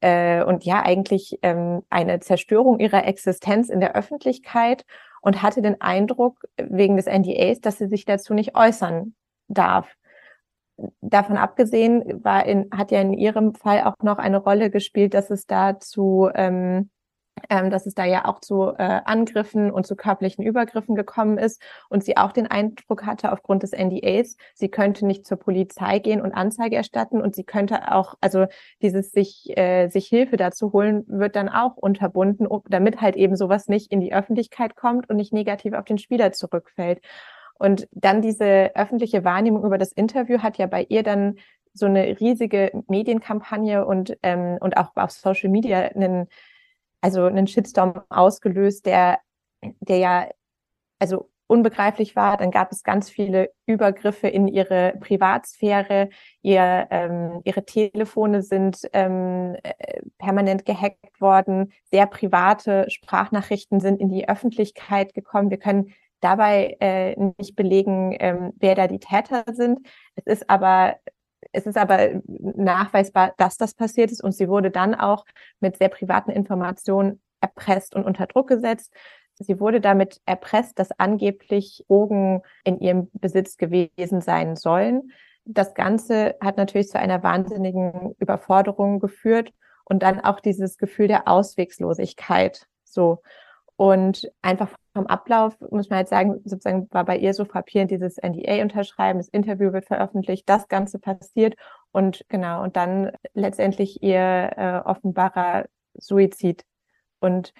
äh, 0.00 0.42
und 0.42 0.64
ja 0.64 0.82
eigentlich 0.82 1.38
ähm, 1.42 1.82
eine 1.90 2.20
Zerstörung 2.20 2.80
ihrer 2.80 3.06
Existenz 3.06 3.68
in 3.68 3.80
der 3.80 3.94
Öffentlichkeit 3.94 4.84
und 5.20 5.42
hatte 5.42 5.62
den 5.62 5.80
Eindruck 5.80 6.44
wegen 6.56 6.96
des 6.96 7.06
NDAs, 7.06 7.60
dass 7.60 7.78
sie 7.78 7.86
sich 7.86 8.04
dazu 8.04 8.34
nicht 8.34 8.56
äußern 8.56 9.14
darf. 9.48 9.94
Davon 11.00 11.36
abgesehen 11.36 12.24
war 12.24 12.44
in, 12.46 12.68
hat 12.72 12.90
ja 12.90 13.00
in 13.00 13.12
ihrem 13.12 13.54
Fall 13.54 13.82
auch 13.84 13.94
noch 14.02 14.18
eine 14.18 14.38
Rolle 14.38 14.70
gespielt, 14.70 15.14
dass 15.14 15.30
es 15.30 15.46
dazu 15.46 16.28
ähm, 16.34 16.90
ähm, 17.50 17.70
dass 17.70 17.86
es 17.86 17.94
da 17.94 18.04
ja 18.04 18.24
auch 18.26 18.40
zu 18.40 18.72
äh, 18.78 19.00
Angriffen 19.04 19.70
und 19.70 19.86
zu 19.86 19.96
körperlichen 19.96 20.44
Übergriffen 20.44 20.94
gekommen 20.94 21.38
ist 21.38 21.60
und 21.88 22.04
sie 22.04 22.16
auch 22.16 22.32
den 22.32 22.46
Eindruck 22.46 23.04
hatte 23.04 23.32
aufgrund 23.32 23.62
des 23.62 23.72
NDAs, 23.72 24.36
sie 24.54 24.68
könnte 24.68 25.06
nicht 25.06 25.26
zur 25.26 25.38
Polizei 25.38 25.98
gehen 25.98 26.20
und 26.20 26.32
Anzeige 26.32 26.76
erstatten 26.76 27.20
und 27.20 27.34
sie 27.34 27.44
könnte 27.44 27.92
auch, 27.92 28.14
also 28.20 28.46
dieses 28.82 29.10
sich, 29.10 29.56
äh, 29.56 29.88
sich 29.88 30.06
Hilfe 30.06 30.36
dazu 30.36 30.72
holen, 30.72 31.04
wird 31.08 31.36
dann 31.36 31.48
auch 31.48 31.76
unterbunden, 31.76 32.46
damit 32.68 33.00
halt 33.00 33.16
eben 33.16 33.36
sowas 33.36 33.68
nicht 33.68 33.92
in 33.92 34.00
die 34.00 34.14
Öffentlichkeit 34.14 34.76
kommt 34.76 35.10
und 35.10 35.16
nicht 35.16 35.32
negativ 35.32 35.74
auf 35.74 35.84
den 35.84 35.98
Spieler 35.98 36.32
zurückfällt. 36.32 37.00
Und 37.58 37.88
dann 37.92 38.22
diese 38.22 38.74
öffentliche 38.74 39.24
Wahrnehmung 39.24 39.64
über 39.64 39.78
das 39.78 39.92
Interview 39.92 40.38
hat 40.40 40.58
ja 40.58 40.66
bei 40.66 40.86
ihr 40.88 41.02
dann 41.02 41.36
so 41.72 41.86
eine 41.86 42.20
riesige 42.20 42.70
Medienkampagne 42.88 43.84
und, 43.84 44.16
ähm, 44.22 44.58
und 44.60 44.76
auch 44.76 44.90
auf 44.96 45.10
Social 45.10 45.50
Media 45.50 45.78
einen 45.78 46.28
also 47.04 47.24
einen 47.26 47.46
Shitstorm 47.46 48.00
ausgelöst, 48.08 48.86
der, 48.86 49.18
der 49.80 49.98
ja 49.98 50.28
also 50.98 51.28
unbegreiflich 51.46 52.16
war. 52.16 52.38
Dann 52.38 52.50
gab 52.50 52.72
es 52.72 52.82
ganz 52.82 53.10
viele 53.10 53.50
Übergriffe 53.66 54.26
in 54.26 54.48
ihre 54.48 54.94
Privatsphäre. 55.00 56.08
Ihr, 56.40 56.86
ähm, 56.90 57.42
ihre 57.44 57.66
Telefone 57.66 58.40
sind 58.40 58.88
ähm, 58.94 59.54
äh, 59.62 60.00
permanent 60.16 60.64
gehackt 60.64 61.20
worden. 61.20 61.72
Sehr 61.90 62.06
private 62.06 62.86
Sprachnachrichten 62.88 63.80
sind 63.80 64.00
in 64.00 64.08
die 64.08 64.26
Öffentlichkeit 64.26 65.12
gekommen. 65.12 65.50
Wir 65.50 65.58
können 65.58 65.92
dabei 66.24 66.76
äh, 66.80 67.16
nicht 67.38 67.56
belegen, 67.56 68.16
ähm, 68.18 68.52
wer 68.56 68.74
da 68.74 68.86
die 68.86 68.98
Täter 68.98 69.44
sind. 69.52 69.86
Es 70.16 70.26
ist 70.26 70.50
aber 70.50 70.96
es 71.52 71.66
ist 71.66 71.76
aber 71.76 72.22
nachweisbar, 72.26 73.34
dass 73.36 73.56
das 73.56 73.74
passiert 73.74 74.10
ist 74.10 74.24
und 74.24 74.32
sie 74.32 74.48
wurde 74.48 74.70
dann 74.70 74.94
auch 74.94 75.24
mit 75.60 75.76
sehr 75.76 75.90
privaten 75.90 76.30
Informationen 76.30 77.20
erpresst 77.40 77.94
und 77.94 78.04
unter 78.04 78.26
Druck 78.26 78.48
gesetzt. 78.48 78.92
Sie 79.34 79.60
wurde 79.60 79.80
damit 79.80 80.20
erpresst, 80.26 80.78
dass 80.78 80.98
angeblich 80.98 81.84
Drogen 81.88 82.42
in 82.64 82.80
ihrem 82.80 83.10
Besitz 83.12 83.56
gewesen 83.56 84.20
sein 84.20 84.56
sollen. 84.56 85.12
Das 85.44 85.74
Ganze 85.74 86.36
hat 86.40 86.56
natürlich 86.56 86.88
zu 86.88 86.98
einer 86.98 87.22
wahnsinnigen 87.22 88.14
Überforderung 88.18 89.00
geführt 89.00 89.52
und 89.84 90.02
dann 90.02 90.20
auch 90.20 90.40
dieses 90.40 90.78
Gefühl 90.78 91.08
der 91.08 91.28
Auswegslosigkeit. 91.28 92.66
So. 92.84 93.20
Und 93.76 94.30
einfach 94.40 94.70
vom 94.94 95.06
Ablauf 95.06 95.60
muss 95.70 95.90
man 95.90 95.98
halt 95.98 96.08
sagen, 96.08 96.40
sozusagen 96.44 96.88
war 96.92 97.04
bei 97.04 97.18
ihr 97.18 97.34
so 97.34 97.44
frappierend 97.44 97.90
dieses 97.90 98.16
NDA 98.16 98.62
unterschreiben, 98.62 99.18
das 99.18 99.28
Interview 99.28 99.72
wird 99.72 99.86
veröffentlicht, 99.86 100.48
das 100.48 100.68
Ganze 100.68 100.98
passiert 100.98 101.56
und 101.90 102.24
genau, 102.28 102.62
und 102.62 102.76
dann 102.76 103.12
letztendlich 103.34 104.02
ihr 104.02 104.52
äh, 104.56 104.80
offenbarer 104.84 105.66
Suizid. 105.94 106.64
Und 107.20 107.52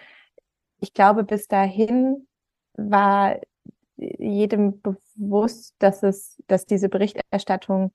ich 0.81 0.95
glaube, 0.95 1.25
bis 1.25 1.49
dahin 1.49 2.27
war 2.75 3.41
jedem 3.97 4.81
bewusst, 4.81 5.75
dass 5.79 6.03
es, 6.03 6.43
dass 6.47 6.67
diese 6.67 6.89
Berichterstattung 6.89 7.93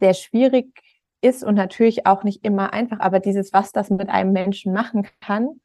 sehr 0.00 0.14
schwierig 0.14 0.80
ist 1.20 1.44
und 1.44 1.54
natürlich 1.54 2.06
auch 2.06 2.24
nicht 2.24 2.44
immer 2.44 2.72
einfach, 2.72 3.00
aber 3.00 3.20
dieses, 3.20 3.52
was 3.52 3.72
das 3.72 3.90
mit 3.90 4.08
einem 4.08 4.32
Menschen 4.32 4.72
machen 4.72 5.06
kann, 5.20 5.60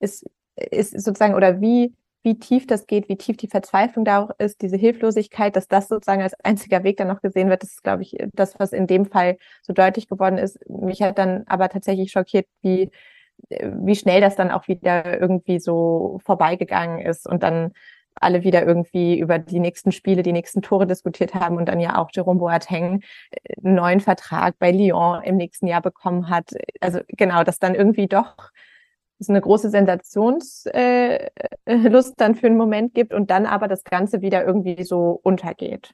ist 0.00 0.28
ist 0.70 0.92
sozusagen 0.92 1.34
oder 1.34 1.60
wie, 1.60 1.94
wie 2.22 2.38
tief 2.38 2.66
das 2.66 2.86
geht, 2.86 3.08
wie 3.08 3.16
tief 3.16 3.36
die 3.36 3.48
Verzweiflung 3.48 4.04
da 4.04 4.22
auch 4.24 4.30
ist, 4.38 4.62
diese 4.62 4.76
Hilflosigkeit, 4.76 5.56
dass 5.56 5.68
das 5.68 5.88
sozusagen 5.88 6.22
als 6.22 6.34
einziger 6.42 6.84
Weg 6.84 6.96
dann 6.96 7.08
noch 7.08 7.22
gesehen 7.22 7.48
wird, 7.48 7.62
das 7.62 7.70
ist, 7.70 7.84
glaube 7.84 8.02
ich, 8.02 8.16
das, 8.32 8.58
was 8.58 8.72
in 8.72 8.86
dem 8.86 9.06
Fall 9.06 9.38
so 9.62 9.72
deutlich 9.72 10.08
geworden 10.08 10.38
ist. 10.38 10.58
Mich 10.68 11.02
hat 11.02 11.18
dann 11.18 11.44
aber 11.46 11.68
tatsächlich 11.68 12.10
schockiert, 12.10 12.46
wie, 12.62 12.90
wie 13.48 13.94
schnell 13.94 14.20
das 14.20 14.36
dann 14.36 14.50
auch 14.50 14.68
wieder 14.68 15.20
irgendwie 15.20 15.60
so 15.60 16.20
vorbeigegangen 16.24 17.00
ist 17.00 17.26
und 17.26 17.42
dann 17.42 17.72
alle 18.20 18.42
wieder 18.42 18.66
irgendwie 18.66 19.18
über 19.18 19.38
die 19.38 19.60
nächsten 19.60 19.92
Spiele, 19.92 20.22
die 20.22 20.32
nächsten 20.32 20.62
Tore 20.62 20.86
diskutiert 20.86 21.34
haben 21.34 21.56
und 21.56 21.66
dann 21.66 21.80
ja 21.80 21.98
auch 21.98 22.10
Jerome 22.12 22.40
Boateng 22.40 23.02
einen 23.62 23.74
neuen 23.74 24.00
Vertrag 24.00 24.58
bei 24.58 24.72
Lyon 24.72 25.22
im 25.22 25.36
nächsten 25.36 25.66
Jahr 25.66 25.82
bekommen 25.82 26.28
hat. 26.28 26.50
Also 26.80 27.00
genau, 27.08 27.44
dass 27.44 27.58
dann 27.58 27.74
irgendwie 27.74 28.08
doch 28.08 28.50
es 29.20 29.28
eine 29.28 29.40
große 29.40 29.70
Sensationslust 29.70 30.74
äh, 30.74 31.30
dann 32.16 32.34
für 32.34 32.46
einen 32.46 32.56
Moment 32.56 32.94
gibt 32.94 33.12
und 33.12 33.30
dann 33.30 33.46
aber 33.46 33.68
das 33.68 33.84
Ganze 33.84 34.22
wieder 34.22 34.44
irgendwie 34.46 34.82
so 34.82 35.20
untergeht. 35.22 35.92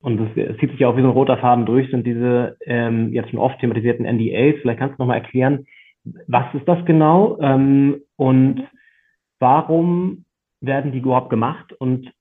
Und 0.00 0.20
es 0.36 0.58
zieht 0.58 0.70
sich 0.70 0.80
ja 0.80 0.88
auch 0.88 0.96
wie 0.96 1.02
so 1.02 1.08
ein 1.08 1.12
roter 1.14 1.38
Faden 1.38 1.66
durch, 1.66 1.90
sind 1.90 2.06
diese 2.06 2.56
ähm, 2.66 3.12
jetzt 3.12 3.30
schon 3.30 3.38
oft 3.38 3.58
thematisierten 3.60 4.04
NDAs. 4.04 4.60
Vielleicht 4.60 4.78
kannst 4.78 4.98
du 4.98 5.02
nochmal 5.02 5.18
erklären, 5.18 5.66
was 6.28 6.44
ist 6.54 6.68
das 6.68 6.84
genau 6.84 7.38
ähm, 7.40 8.02
und 8.16 8.68
warum 9.40 10.24
werden 10.60 10.92
die 10.92 10.98
überhaupt 10.98 11.30
gemacht 11.30 11.72
und 11.72 12.12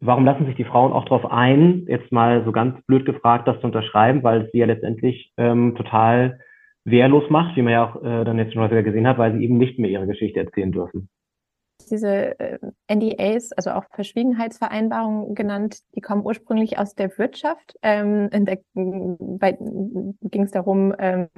warum 0.00 0.24
lassen 0.24 0.46
sich 0.46 0.56
die 0.56 0.64
Frauen 0.64 0.92
auch 0.92 1.04
darauf 1.04 1.30
ein, 1.30 1.84
jetzt 1.86 2.12
mal 2.12 2.44
so 2.44 2.52
ganz 2.52 2.80
blöd 2.86 3.06
gefragt, 3.06 3.46
das 3.48 3.60
zu 3.60 3.66
unterschreiben, 3.66 4.22
weil 4.22 4.48
sie 4.50 4.58
ja 4.58 4.66
letztendlich 4.66 5.32
ähm, 5.36 5.74
total 5.76 6.40
wehrlos 6.84 7.30
macht, 7.30 7.56
wie 7.56 7.62
man 7.62 7.72
ja 7.72 7.84
auch 7.84 8.02
äh, 8.02 8.24
dann 8.24 8.38
jetzt 8.38 8.52
schon 8.52 8.62
häufiger 8.62 8.82
gesehen 8.82 9.06
hat, 9.06 9.18
weil 9.18 9.32
sie 9.32 9.44
eben 9.44 9.58
nicht 9.58 9.78
mehr 9.78 9.90
ihre 9.90 10.06
Geschichte 10.06 10.40
erzählen 10.40 10.72
dürfen. 10.72 11.08
Diese 11.90 12.38
äh, 12.38 12.58
NDAs, 12.88 13.52
also 13.52 13.70
auch 13.70 13.84
Verschwiegenheitsvereinbarungen 13.90 15.34
genannt, 15.34 15.78
die 15.94 16.00
kommen 16.00 16.24
ursprünglich 16.24 16.78
aus 16.78 16.94
der 16.94 17.16
Wirtschaft. 17.18 17.76
Ähm, 17.82 18.30
da 18.30 18.54
ging 18.74 20.42
es 20.42 20.50
darum, 20.50 20.94
ähm, 20.98 21.28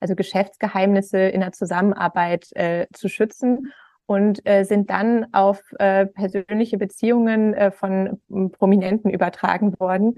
also 0.00 0.14
Geschäftsgeheimnisse 0.14 1.18
in 1.18 1.40
der 1.40 1.52
Zusammenarbeit 1.52 2.48
äh, 2.54 2.86
zu 2.92 3.08
schützen. 3.08 3.72
und 4.06 4.40
äh, 4.46 4.64
sind 4.64 4.88
dann 4.88 5.26
auf 5.32 5.60
äh, 5.78 6.06
persönliche 6.06 6.78
Beziehungen 6.78 7.52
äh, 7.52 7.70
von 7.70 8.18
Prominenten 8.52 9.10
übertragen 9.10 9.78
worden. 9.78 10.14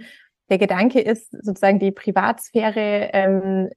Der 0.49 0.59
Gedanke 0.59 1.01
ist 1.01 1.33
sozusagen 1.33 1.81
die 1.81 1.91
Privatsphäre 1.91 3.11
ähm, 3.13 3.71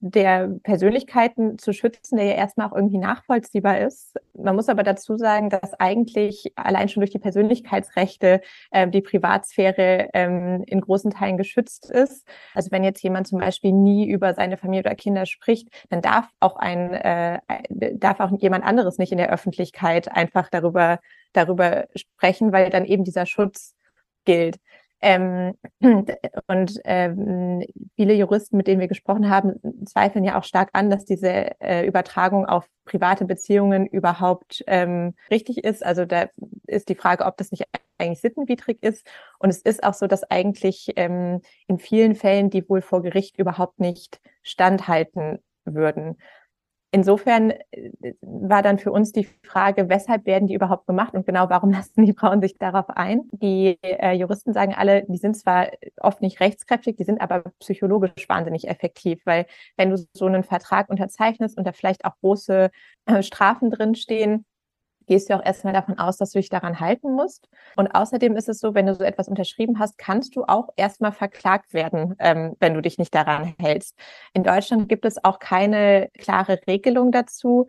der 0.00 0.48
Persönlichkeiten 0.62 1.58
zu 1.58 1.72
schützen, 1.72 2.16
der 2.16 2.26
ja 2.26 2.34
erstmal 2.34 2.68
auch 2.68 2.74
irgendwie 2.74 2.98
nachvollziehbar 2.98 3.80
ist. 3.80 4.16
Man 4.32 4.54
muss 4.54 4.68
aber 4.68 4.84
dazu 4.84 5.16
sagen, 5.16 5.50
dass 5.50 5.74
eigentlich 5.74 6.52
allein 6.54 6.88
schon 6.88 7.00
durch 7.00 7.10
die 7.10 7.18
Persönlichkeitsrechte 7.18 8.40
äh, 8.70 8.88
die 8.88 9.00
Privatsphäre 9.00 10.08
ähm, 10.14 10.62
in 10.66 10.80
großen 10.80 11.10
Teilen 11.10 11.36
geschützt 11.36 11.90
ist. 11.90 12.28
Also 12.54 12.70
wenn 12.70 12.84
jetzt 12.84 13.02
jemand 13.02 13.26
zum 13.26 13.40
Beispiel 13.40 13.72
nie 13.72 14.08
über 14.08 14.34
seine 14.34 14.56
Familie 14.56 14.82
oder 14.82 14.94
Kinder 14.94 15.26
spricht, 15.26 15.68
dann 15.90 16.00
darf 16.00 16.28
auch 16.38 16.56
ein 16.56 16.94
äh, 16.94 17.40
darf 17.68 18.20
auch 18.20 18.30
jemand 18.38 18.64
anderes 18.64 18.98
nicht 18.98 19.12
in 19.12 19.18
der 19.18 19.32
Öffentlichkeit 19.32 20.10
einfach 20.14 20.48
darüber 20.48 21.00
darüber 21.32 21.88
sprechen, 21.96 22.52
weil 22.52 22.70
dann 22.70 22.84
eben 22.84 23.04
dieser 23.04 23.26
Schutz 23.26 23.74
gilt. 24.24 24.58
Ähm, 25.00 25.54
und 25.80 26.80
ähm, 26.84 27.64
viele 27.96 28.14
Juristen, 28.14 28.56
mit 28.56 28.66
denen 28.66 28.80
wir 28.80 28.88
gesprochen 28.88 29.30
haben, 29.30 29.54
zweifeln 29.86 30.24
ja 30.24 30.38
auch 30.38 30.44
stark 30.44 30.70
an, 30.72 30.90
dass 30.90 31.04
diese 31.04 31.60
äh, 31.60 31.86
Übertragung 31.86 32.46
auf 32.46 32.68
private 32.84 33.24
Beziehungen 33.24 33.86
überhaupt 33.86 34.64
ähm, 34.66 35.14
richtig 35.30 35.64
ist. 35.64 35.84
Also 35.84 36.04
da 36.04 36.26
ist 36.66 36.88
die 36.88 36.94
Frage, 36.94 37.26
ob 37.26 37.36
das 37.36 37.50
nicht 37.50 37.64
eigentlich 37.98 38.20
sittenwidrig 38.20 38.82
ist. 38.82 39.06
Und 39.38 39.50
es 39.50 39.60
ist 39.62 39.84
auch 39.84 39.94
so, 39.94 40.06
dass 40.06 40.24
eigentlich 40.30 40.92
ähm, 40.96 41.42
in 41.66 41.78
vielen 41.78 42.14
Fällen 42.14 42.50
die 42.50 42.68
wohl 42.68 42.80
vor 42.80 43.02
Gericht 43.02 43.38
überhaupt 43.38 43.80
nicht 43.80 44.20
standhalten 44.42 45.38
würden. 45.64 46.16
Insofern 46.90 47.50
äh, 47.50 48.14
war 48.22 48.62
dann 48.62 48.78
für 48.78 48.92
uns 48.92 49.12
die 49.12 49.28
Frage, 49.44 49.88
weshalb 49.90 50.24
werden 50.24 50.48
die 50.48 50.54
überhaupt 50.54 50.86
gemacht 50.86 51.14
und 51.14 51.26
genau 51.26 51.50
warum 51.50 51.70
lassen 51.72 52.04
die 52.04 52.14
Frauen 52.14 52.40
sich 52.40 52.56
darauf 52.58 52.88
ein? 52.90 53.22
Die 53.32 53.78
äh, 53.82 54.12
Juristen 54.12 54.52
sagen 54.54 54.74
alle, 54.74 55.04
die 55.06 55.18
sind 55.18 55.36
zwar 55.36 55.68
oft 56.00 56.22
nicht 56.22 56.40
rechtskräftig, 56.40 56.96
die 56.96 57.04
sind 57.04 57.20
aber 57.20 57.42
psychologisch 57.58 58.28
wahnsinnig 58.28 58.68
effektiv, 58.68 59.20
weil 59.26 59.46
wenn 59.76 59.90
du 59.90 59.96
so 60.12 60.26
einen 60.26 60.44
Vertrag 60.44 60.88
unterzeichnest 60.88 61.58
und 61.58 61.66
da 61.66 61.72
vielleicht 61.72 62.04
auch 62.04 62.16
große 62.20 62.70
äh, 63.06 63.22
Strafen 63.22 63.70
drinstehen, 63.70 64.46
gehst 65.08 65.28
du 65.28 65.34
auch 65.34 65.44
erstmal 65.44 65.72
davon 65.72 65.98
aus, 65.98 66.18
dass 66.18 66.30
du 66.30 66.38
dich 66.38 66.50
daran 66.50 66.80
halten 66.80 67.12
musst. 67.12 67.48
Und 67.76 67.88
außerdem 67.88 68.36
ist 68.36 68.48
es 68.48 68.60
so, 68.60 68.74
wenn 68.74 68.86
du 68.86 68.94
so 68.94 69.02
etwas 69.02 69.28
unterschrieben 69.28 69.78
hast, 69.78 69.98
kannst 69.98 70.36
du 70.36 70.44
auch 70.44 70.68
erstmal 70.76 71.12
verklagt 71.12 71.74
werden, 71.74 72.14
ähm, 72.20 72.54
wenn 72.60 72.74
du 72.74 72.82
dich 72.82 72.98
nicht 72.98 73.14
daran 73.14 73.54
hältst. 73.58 73.98
In 74.34 74.44
Deutschland 74.44 74.88
gibt 74.88 75.04
es 75.04 75.22
auch 75.24 75.38
keine 75.38 76.10
klare 76.18 76.60
Regelung 76.66 77.10
dazu, 77.10 77.66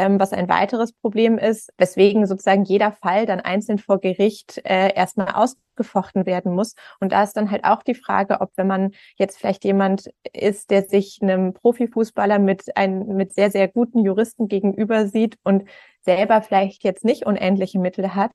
ähm, 0.00 0.18
was 0.18 0.32
ein 0.32 0.48
weiteres 0.48 0.92
Problem 0.92 1.36
ist, 1.36 1.70
weswegen 1.76 2.26
sozusagen 2.26 2.64
jeder 2.64 2.92
Fall 2.92 3.26
dann 3.26 3.40
einzeln 3.40 3.78
vor 3.78 4.00
Gericht 4.00 4.58
äh, 4.64 4.94
erstmal 4.94 5.28
ausgefochten 5.34 6.24
werden 6.24 6.54
muss. 6.54 6.74
Und 7.00 7.12
da 7.12 7.22
ist 7.22 7.36
dann 7.36 7.50
halt 7.50 7.64
auch 7.64 7.82
die 7.82 7.94
Frage, 7.94 8.40
ob 8.40 8.50
wenn 8.56 8.66
man 8.66 8.92
jetzt 9.16 9.38
vielleicht 9.38 9.64
jemand 9.64 10.10
ist, 10.32 10.70
der 10.70 10.84
sich 10.84 11.18
einem 11.20 11.52
Profifußballer 11.52 12.38
mit 12.38 12.74
einem 12.76 13.14
mit 13.16 13.34
sehr 13.34 13.50
sehr 13.50 13.68
guten 13.68 14.02
Juristen 14.04 14.48
gegenüber 14.48 15.06
sieht 15.06 15.36
und 15.44 15.64
selber 16.00 16.40
vielleicht 16.40 16.82
jetzt 16.82 17.04
nicht 17.04 17.26
unendliche 17.26 17.78
Mittel 17.78 18.14
hat, 18.14 18.32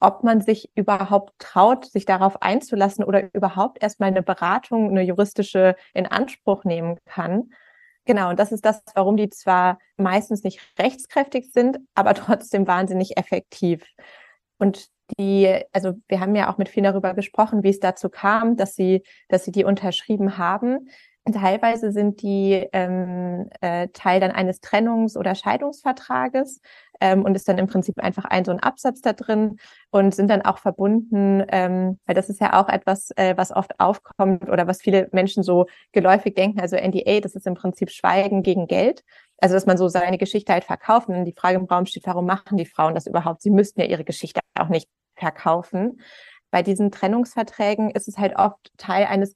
ob 0.00 0.24
man 0.24 0.42
sich 0.42 0.70
überhaupt 0.74 1.32
traut, 1.38 1.86
sich 1.86 2.04
darauf 2.04 2.42
einzulassen 2.42 3.02
oder 3.02 3.34
überhaupt 3.34 3.82
erstmal 3.82 4.10
eine 4.10 4.22
Beratung, 4.22 4.90
eine 4.90 5.02
juristische 5.02 5.74
in 5.94 6.06
Anspruch 6.06 6.64
nehmen 6.64 6.98
kann. 7.06 7.50
Genau, 8.08 8.30
und 8.30 8.38
das 8.38 8.52
ist 8.52 8.64
das, 8.64 8.82
warum 8.94 9.18
die 9.18 9.28
zwar 9.28 9.78
meistens 9.98 10.42
nicht 10.42 10.60
rechtskräftig 10.78 11.52
sind, 11.52 11.78
aber 11.94 12.14
trotzdem 12.14 12.66
wahnsinnig 12.66 13.18
effektiv. 13.18 13.84
Und 14.56 14.88
die, 15.18 15.62
also 15.72 15.92
wir 16.08 16.20
haben 16.20 16.34
ja 16.34 16.50
auch 16.50 16.56
mit 16.56 16.70
vielen 16.70 16.84
darüber 16.84 17.12
gesprochen, 17.12 17.62
wie 17.62 17.68
es 17.68 17.80
dazu 17.80 18.08
kam, 18.08 18.56
dass 18.56 18.74
sie, 18.74 19.02
dass 19.28 19.44
sie 19.44 19.52
die 19.52 19.64
unterschrieben 19.64 20.38
haben. 20.38 20.88
Teilweise 21.32 21.92
sind 21.92 22.22
die 22.22 22.66
ähm, 22.72 23.48
äh, 23.60 23.88
Teil 23.88 24.20
dann 24.20 24.30
eines 24.30 24.60
Trennungs- 24.62 25.16
oder 25.16 25.34
Scheidungsvertrages 25.34 26.60
ähm, 27.00 27.24
und 27.24 27.34
ist 27.34 27.48
dann 27.48 27.58
im 27.58 27.66
Prinzip 27.66 27.98
einfach 27.98 28.24
ein 28.24 28.44
so 28.44 28.50
ein 28.50 28.60
Absatz 28.60 29.00
da 29.00 29.12
drin 29.12 29.58
und 29.90 30.14
sind 30.14 30.30
dann 30.30 30.42
auch 30.42 30.58
verbunden, 30.58 31.44
ähm, 31.48 31.98
weil 32.06 32.14
das 32.14 32.28
ist 32.28 32.40
ja 32.40 32.60
auch 32.60 32.68
etwas, 32.68 33.10
äh, 33.16 33.36
was 33.36 33.52
oft 33.52 33.78
aufkommt 33.78 34.48
oder 34.48 34.66
was 34.66 34.80
viele 34.80 35.08
Menschen 35.12 35.42
so 35.42 35.66
geläufig 35.92 36.34
denken. 36.34 36.60
Also 36.60 36.76
NDA, 36.76 37.20
das 37.20 37.34
ist 37.34 37.46
im 37.46 37.54
Prinzip 37.54 37.90
Schweigen 37.90 38.42
gegen 38.42 38.66
Geld. 38.66 39.04
Also 39.40 39.54
dass 39.54 39.66
man 39.66 39.78
so 39.78 39.88
seine 39.88 40.18
Geschichte 40.18 40.52
halt 40.52 40.64
verkauft 40.64 41.08
und 41.08 41.24
die 41.24 41.34
Frage 41.34 41.58
im 41.58 41.66
Raum 41.66 41.86
steht, 41.86 42.06
warum 42.06 42.26
machen 42.26 42.56
die 42.56 42.66
Frauen 42.66 42.94
das 42.94 43.06
überhaupt? 43.06 43.42
Sie 43.42 43.50
müssten 43.50 43.80
ja 43.80 43.86
ihre 43.86 44.04
Geschichte 44.04 44.40
auch 44.58 44.68
nicht 44.68 44.88
verkaufen 45.14 46.00
bei 46.50 46.62
diesen 46.62 46.90
Trennungsverträgen 46.90 47.90
ist 47.90 48.08
es 48.08 48.18
halt 48.18 48.36
oft 48.36 48.72
Teil 48.76 49.06
eines, 49.06 49.34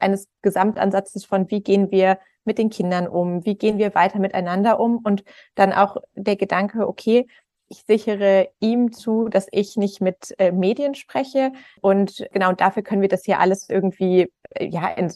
eines 0.00 0.28
Gesamtansatzes 0.42 1.24
von, 1.24 1.50
wie 1.50 1.60
gehen 1.60 1.90
wir 1.90 2.18
mit 2.44 2.58
den 2.58 2.70
Kindern 2.70 3.08
um, 3.08 3.44
wie 3.44 3.56
gehen 3.56 3.78
wir 3.78 3.94
weiter 3.94 4.18
miteinander 4.18 4.80
um? 4.80 4.98
Und 4.98 5.24
dann 5.54 5.72
auch 5.72 5.96
der 6.14 6.36
Gedanke, 6.36 6.86
okay, 6.86 7.26
ich 7.68 7.84
sichere 7.86 8.48
ihm 8.60 8.92
zu, 8.92 9.28
dass 9.28 9.48
ich 9.50 9.76
nicht 9.76 10.00
mit 10.00 10.34
äh, 10.38 10.52
Medien 10.52 10.94
spreche. 10.94 11.52
Und 11.80 12.26
genau 12.32 12.52
dafür 12.52 12.82
können 12.82 13.02
wir 13.02 13.08
das 13.08 13.24
hier 13.24 13.40
alles 13.40 13.68
irgendwie 13.68 14.30
äh, 14.50 14.66
ja 14.66 14.88
in, 14.88 15.12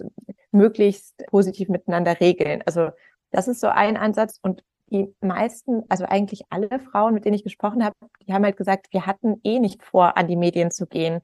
möglichst 0.51 1.25
positiv 1.27 1.69
miteinander 1.69 2.20
regeln. 2.20 2.62
Also 2.66 2.91
das 3.31 3.49
ist 3.49 3.61
so 3.61 3.69
ein 3.69 3.97
Ansatz. 3.97 4.39
Und 4.43 4.65
die 4.90 5.15
meisten, 5.20 5.82
also 5.89 6.05
eigentlich 6.05 6.43
alle 6.51 6.81
Frauen, 6.81 7.15
mit 7.15 7.24
denen 7.24 7.35
ich 7.35 7.44
gesprochen 7.44 7.85
habe, 7.85 7.94
die 8.27 8.32
haben 8.32 8.44
halt 8.44 8.56
gesagt, 8.56 8.89
wir 8.90 9.06
hatten 9.06 9.40
eh 9.44 9.59
nicht 9.59 9.82
vor, 9.82 10.16
an 10.16 10.28
die 10.28 10.36
Medien 10.36 10.70
zu 10.70 10.86
gehen. 10.86 11.20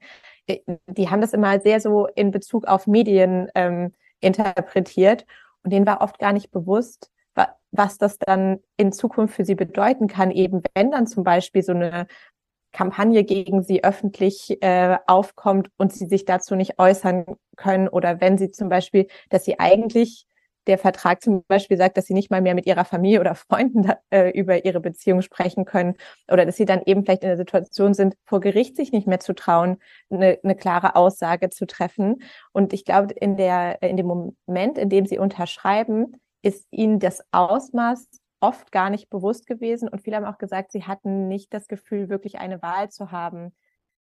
Äh, 0.47 0.59
die 0.87 1.09
haben 1.09 1.21
das 1.21 1.33
immer 1.33 1.59
sehr 1.59 1.79
so 1.79 2.07
in 2.07 2.31
Bezug 2.31 2.67
auf 2.67 2.87
Medien 2.87 3.49
ähm, 3.55 3.93
interpretiert 4.19 5.25
und 5.63 5.71
denen 5.73 5.85
war 5.85 6.01
oft 6.01 6.19
gar 6.19 6.33
nicht 6.33 6.51
bewusst, 6.51 7.11
wa 7.33 7.49
was 7.71 7.97
das 7.97 8.17
dann 8.17 8.59
in 8.77 8.91
Zukunft 8.91 9.35
für 9.35 9.45
sie 9.45 9.55
bedeuten 9.55 10.07
kann, 10.07 10.31
eben 10.31 10.61
wenn 10.73 10.91
dann 10.91 11.07
zum 11.07 11.23
Beispiel 11.23 11.63
so 11.63 11.73
eine 11.73 12.07
Kampagne 12.71 13.23
gegen 13.23 13.63
sie 13.63 13.83
öffentlich 13.83 14.61
äh, 14.61 14.97
aufkommt 15.07 15.69
und 15.77 15.93
sie 15.93 16.05
sich 16.07 16.25
dazu 16.25 16.55
nicht 16.55 16.77
äußern 16.77 17.25
können 17.55 17.87
oder 17.87 18.19
wenn 18.19 18.37
sie 18.37 18.51
zum 18.51 18.69
Beispiel, 18.69 19.07
dass 19.29 19.45
sie 19.45 19.59
eigentlich 19.59 20.27
der 20.67 20.77
Vertrag 20.77 21.21
zum 21.21 21.43
Beispiel 21.47 21.77
sagt, 21.77 21.97
dass 21.97 22.05
sie 22.05 22.13
nicht 22.13 22.31
mal 22.31 22.41
mehr 22.41 22.55
mit 22.55 22.65
ihrer 22.65 22.85
Familie 22.85 23.19
oder 23.19 23.35
Freunden 23.35 23.83
da, 23.83 23.97
äh, 24.09 24.29
über 24.31 24.65
ihre 24.65 24.79
Beziehung 24.79 25.21
sprechen 25.21 25.65
können 25.65 25.95
oder 26.31 26.45
dass 26.45 26.57
sie 26.57 26.65
dann 26.65 26.81
eben 26.85 27.03
vielleicht 27.03 27.23
in 27.23 27.29
der 27.29 27.37
Situation 27.37 27.93
sind, 27.93 28.15
vor 28.25 28.39
Gericht 28.39 28.75
sich 28.75 28.91
nicht 28.91 29.07
mehr 29.07 29.19
zu 29.19 29.33
trauen, 29.33 29.77
eine, 30.09 30.39
eine 30.43 30.55
klare 30.55 30.95
Aussage 30.95 31.49
zu 31.49 31.65
treffen. 31.67 32.21
Und 32.51 32.73
ich 32.73 32.85
glaube, 32.85 33.13
in 33.13 33.37
in 33.37 33.97
dem 33.97 34.07
Moment, 34.07 34.77
in 34.77 34.89
dem 34.89 35.05
sie 35.05 35.19
unterschreiben, 35.19 36.13
ist 36.41 36.67
ihnen 36.71 36.99
das 36.99 37.21
Ausmaß 37.31 38.07
oft 38.39 38.71
gar 38.71 38.89
nicht 38.89 39.09
bewusst 39.09 39.47
gewesen. 39.47 39.89
Und 39.89 40.01
viele 40.01 40.17
haben 40.17 40.25
auch 40.25 40.37
gesagt, 40.37 40.71
sie 40.71 40.83
hatten 40.83 41.27
nicht 41.27 41.53
das 41.53 41.67
Gefühl, 41.67 42.09
wirklich 42.09 42.37
eine 42.37 42.61
Wahl 42.61 42.89
zu 42.89 43.11
haben, 43.11 43.55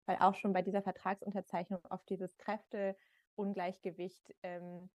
weil 0.06 0.18
auch 0.20 0.34
schon 0.34 0.52
bei 0.52 0.62
dieser 0.62 0.82
Vertragsunterzeichnung 0.82 1.80
oft 1.88 2.08
dieses 2.10 2.36
Kräfteungleichgewicht 2.36 4.34
ähm, 4.42 4.90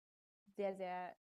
sehr, 0.55 0.75
sehr 0.75 1.13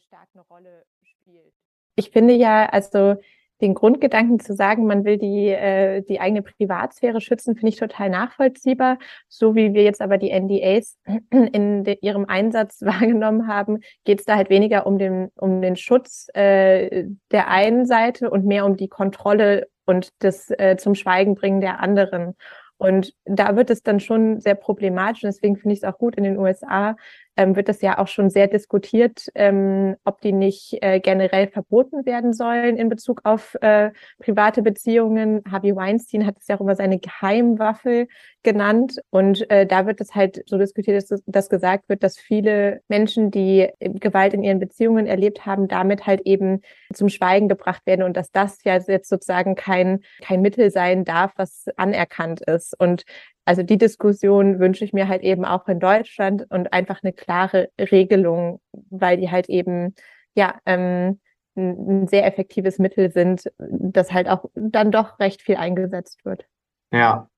stark 0.00 0.28
eine 0.34 0.42
Rolle 0.44 0.84
spielt. 1.02 1.54
Ich 1.96 2.10
finde 2.10 2.34
ja, 2.34 2.66
also 2.66 3.16
den 3.60 3.74
Grundgedanken 3.74 4.40
zu 4.40 4.52
sagen, 4.54 4.86
man 4.86 5.04
will 5.04 5.16
die, 5.16 5.48
äh, 5.48 6.02
die 6.02 6.20
eigene 6.20 6.42
Privatsphäre 6.42 7.20
schützen, 7.20 7.54
finde 7.54 7.68
ich 7.68 7.76
total 7.76 8.10
nachvollziehbar. 8.10 8.98
So 9.28 9.54
wie 9.54 9.74
wir 9.74 9.84
jetzt 9.84 10.02
aber 10.02 10.18
die 10.18 10.32
NDAs 10.32 10.98
in 11.30 11.84
de, 11.84 11.98
ihrem 12.00 12.26
Einsatz 12.26 12.80
wahrgenommen 12.82 13.46
haben, 13.46 13.80
geht 14.04 14.20
es 14.20 14.26
da 14.26 14.36
halt 14.36 14.50
weniger 14.50 14.86
um 14.86 14.98
den, 14.98 15.30
um 15.36 15.62
den 15.62 15.76
Schutz 15.76 16.28
äh, 16.34 17.04
der 17.30 17.48
einen 17.48 17.86
Seite 17.86 18.30
und 18.30 18.44
mehr 18.44 18.66
um 18.66 18.76
die 18.76 18.88
Kontrolle 18.88 19.68
und 19.86 20.08
das 20.18 20.50
äh, 20.50 20.76
zum 20.76 20.94
Schweigen 20.94 21.34
bringen 21.34 21.60
der 21.60 21.80
anderen. 21.80 22.34
Und 22.76 23.14
da 23.24 23.56
wird 23.56 23.70
es 23.70 23.82
dann 23.82 24.00
schon 24.00 24.40
sehr 24.40 24.56
problematisch. 24.56 25.22
Und 25.22 25.28
deswegen 25.28 25.56
finde 25.56 25.74
ich 25.74 25.80
es 25.80 25.84
auch 25.84 25.96
gut 25.96 26.16
in 26.16 26.24
den 26.24 26.38
USA, 26.38 26.96
ähm, 27.36 27.56
wird 27.56 27.68
das 27.68 27.80
ja 27.82 27.98
auch 27.98 28.08
schon 28.08 28.30
sehr 28.30 28.46
diskutiert, 28.46 29.28
ähm, 29.34 29.96
ob 30.04 30.20
die 30.20 30.32
nicht 30.32 30.78
äh, 30.82 31.00
generell 31.00 31.48
verboten 31.48 32.06
werden 32.06 32.32
sollen 32.32 32.76
in 32.76 32.88
Bezug 32.88 33.20
auf 33.24 33.56
äh, 33.60 33.90
private 34.18 34.62
Beziehungen. 34.62 35.42
Harvey 35.50 35.74
Weinstein 35.74 36.26
hat 36.26 36.36
es 36.38 36.48
ja 36.48 36.56
auch 36.56 36.60
immer 36.60 36.76
seine 36.76 36.98
Geheimwaffe 36.98 38.06
genannt. 38.42 39.00
Und 39.10 39.50
äh, 39.50 39.66
da 39.66 39.86
wird 39.86 40.00
es 40.00 40.14
halt 40.14 40.42
so 40.46 40.58
diskutiert, 40.58 41.10
dass, 41.10 41.22
dass 41.26 41.48
gesagt 41.48 41.88
wird, 41.88 42.02
dass 42.02 42.18
viele 42.18 42.82
Menschen, 42.88 43.30
die 43.30 43.68
Gewalt 43.80 44.34
in 44.34 44.44
ihren 44.44 44.60
Beziehungen 44.60 45.06
erlebt 45.06 45.46
haben, 45.46 45.66
damit 45.66 46.06
halt 46.06 46.20
eben 46.24 46.60
zum 46.92 47.08
Schweigen 47.08 47.48
gebracht 47.48 47.82
werden 47.86 48.02
und 48.02 48.16
dass 48.16 48.30
das 48.30 48.62
ja 48.64 48.78
jetzt 48.78 49.08
sozusagen 49.08 49.54
kein, 49.56 50.00
kein 50.22 50.40
Mittel 50.40 50.70
sein 50.70 51.04
darf, 51.04 51.32
was 51.36 51.66
anerkannt 51.76 52.42
ist. 52.42 52.78
Und 52.78 53.04
also 53.44 53.62
die 53.62 53.78
Diskussion 53.78 54.58
wünsche 54.58 54.84
ich 54.84 54.92
mir 54.92 55.08
halt 55.08 55.22
eben 55.22 55.44
auch 55.44 55.68
in 55.68 55.80
Deutschland 55.80 56.46
und 56.50 56.72
einfach 56.72 57.02
eine 57.02 57.12
klare 57.12 57.70
Regelung, 57.78 58.60
weil 58.90 59.18
die 59.18 59.30
halt 59.30 59.48
eben 59.48 59.94
ja 60.34 60.58
ähm, 60.66 61.20
ein, 61.56 62.08
sehr 62.08 62.26
effektives 62.26 62.78
Mittel 62.78 63.12
sind, 63.12 63.50
das 63.58 64.12
halt 64.12 64.28
auch 64.28 64.46
dann 64.54 64.90
doch 64.90 65.18
recht 65.20 65.42
viel 65.42 65.56
eingesetzt 65.56 66.24
wird. 66.24 66.46
Ja, 66.92 67.28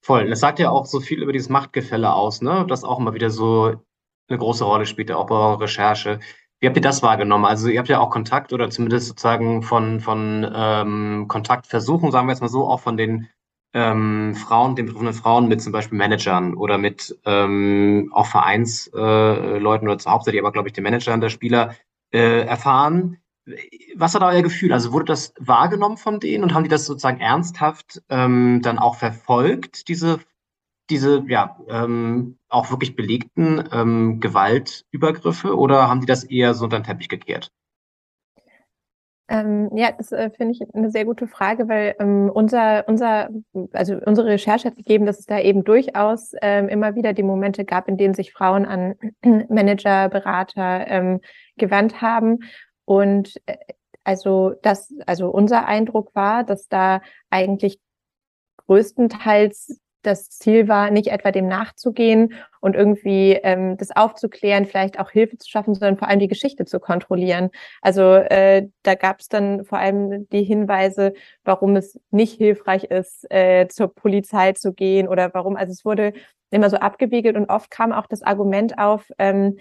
voll. 0.00 0.28
Das 0.28 0.40
sagt 0.40 0.58
ja 0.58 0.70
auch 0.70 0.86
so 0.86 1.00
viel 1.00 1.22
über 1.22 1.32
dieses 1.32 1.48
Machtgefälle 1.48 2.12
aus, 2.12 2.42
ne? 2.42 2.66
Das 2.68 2.84
auch 2.84 2.98
immer 2.98 3.14
wieder 3.14 3.30
so 3.30 3.74
eine 4.28 4.38
große 4.38 4.64
Rolle 4.64 4.86
spielt, 4.86 5.12
auch 5.12 5.26
bei 5.26 5.34
eurer 5.34 5.60
Recherche. 5.60 6.20
Wie 6.60 6.66
habt 6.66 6.76
ihr 6.76 6.82
das 6.82 7.02
wahrgenommen? 7.02 7.44
Also 7.44 7.68
ihr 7.68 7.78
habt 7.78 7.88
ja 7.88 8.00
auch 8.00 8.10
Kontakt 8.10 8.52
oder 8.52 8.70
zumindest 8.70 9.08
sozusagen 9.08 9.62
von, 9.62 10.00
von 10.00 10.48
ähm, 10.54 11.26
Kontaktversuchen, 11.28 12.10
sagen 12.10 12.28
wir 12.28 12.32
jetzt 12.32 12.40
mal 12.40 12.48
so, 12.48 12.68
auch 12.68 12.80
von 12.80 12.96
den 12.96 13.28
ähm, 13.74 14.34
Frauen, 14.34 14.76
den 14.76 14.86
betroffenen 14.86 15.14
Frauen 15.14 15.48
mit 15.48 15.62
zum 15.62 15.72
Beispiel 15.72 15.98
Managern 15.98 16.54
oder 16.54 16.78
mit 16.78 17.18
ähm, 17.24 18.10
auch 18.12 18.26
Vereinsleuten 18.26 19.88
äh, 19.88 19.90
oder 19.90 19.98
hauptsächlich 20.06 20.42
aber, 20.42 20.52
glaube 20.52 20.68
ich, 20.68 20.74
den 20.74 20.84
Managern 20.84 21.20
der 21.20 21.30
Spieler 21.30 21.74
äh, 22.12 22.42
erfahren. 22.42 23.18
Was 23.96 24.14
war 24.14 24.20
da 24.20 24.28
euer 24.28 24.42
Gefühl? 24.42 24.72
Also 24.72 24.92
wurde 24.92 25.06
das 25.06 25.34
wahrgenommen 25.38 25.96
von 25.96 26.20
denen 26.20 26.44
und 26.44 26.54
haben 26.54 26.62
die 26.62 26.68
das 26.70 26.86
sozusagen 26.86 27.20
ernsthaft 27.20 28.02
ähm, 28.08 28.60
dann 28.62 28.78
auch 28.78 28.96
verfolgt, 28.96 29.88
diese 29.88 30.20
diese 30.90 31.24
ja 31.26 31.56
ähm, 31.68 32.38
auch 32.48 32.70
wirklich 32.70 32.94
belegten 32.96 33.64
ähm, 33.72 34.20
Gewaltübergriffe 34.20 35.56
oder 35.56 35.88
haben 35.88 36.00
die 36.00 36.06
das 36.06 36.24
eher 36.24 36.54
so 36.54 36.64
unter 36.64 36.78
den 36.78 36.84
Teppich 36.84 37.08
gekehrt? 37.08 37.50
Ähm, 39.28 39.70
ja, 39.74 39.92
das 39.92 40.12
äh, 40.12 40.30
finde 40.30 40.52
ich 40.52 40.74
eine 40.74 40.90
sehr 40.90 41.04
gute 41.04 41.26
Frage, 41.26 41.68
weil 41.68 41.94
ähm, 41.98 42.30
unser, 42.32 42.86
unser, 42.88 43.30
also 43.72 43.96
unsere 44.04 44.28
Recherche 44.28 44.68
hat 44.68 44.76
gegeben, 44.76 45.06
dass 45.06 45.20
es 45.20 45.26
da 45.26 45.38
eben 45.38 45.64
durchaus 45.64 46.32
ähm, 46.42 46.68
immer 46.68 46.94
wieder 46.96 47.12
die 47.12 47.22
Momente 47.22 47.64
gab, 47.64 47.88
in 47.88 47.96
denen 47.96 48.14
sich 48.14 48.32
Frauen 48.32 48.66
an 48.66 48.94
Manager, 49.48 50.08
Berater 50.08 50.86
ähm, 50.88 51.20
gewandt 51.56 52.02
haben. 52.02 52.40
Und 52.84 53.36
äh, 53.46 53.56
also 54.04 54.54
das, 54.62 54.92
also 55.06 55.30
unser 55.30 55.66
Eindruck 55.66 56.14
war, 56.14 56.44
dass 56.44 56.68
da 56.68 57.00
eigentlich 57.30 57.78
größtenteils 58.66 59.80
das 60.02 60.28
Ziel 60.30 60.68
war, 60.68 60.90
nicht 60.90 61.08
etwa 61.08 61.30
dem 61.30 61.46
nachzugehen 61.46 62.34
und 62.60 62.76
irgendwie 62.76 63.32
ähm, 63.42 63.76
das 63.76 63.90
aufzuklären, 63.90 64.66
vielleicht 64.66 64.98
auch 64.98 65.10
Hilfe 65.10 65.38
zu 65.38 65.48
schaffen, 65.48 65.74
sondern 65.74 65.96
vor 65.96 66.08
allem 66.08 66.20
die 66.20 66.28
Geschichte 66.28 66.64
zu 66.64 66.80
kontrollieren. 66.80 67.50
Also 67.80 68.02
äh, 68.02 68.68
da 68.82 68.94
gab 68.94 69.20
es 69.20 69.28
dann 69.28 69.64
vor 69.64 69.78
allem 69.78 70.28
die 70.30 70.44
Hinweise, 70.44 71.12
warum 71.44 71.76
es 71.76 71.98
nicht 72.10 72.36
hilfreich 72.36 72.84
ist, 72.84 73.30
äh, 73.30 73.68
zur 73.68 73.94
Polizei 73.94 74.52
zu 74.52 74.72
gehen 74.72 75.08
oder 75.08 75.32
warum. 75.34 75.56
Also 75.56 75.72
es 75.72 75.84
wurde 75.84 76.12
immer 76.50 76.70
so 76.70 76.76
abgewiegelt 76.76 77.36
und 77.36 77.48
oft 77.48 77.70
kam 77.70 77.92
auch 77.92 78.06
das 78.06 78.22
Argument 78.22 78.78
auf, 78.78 79.10
ähm, 79.18 79.58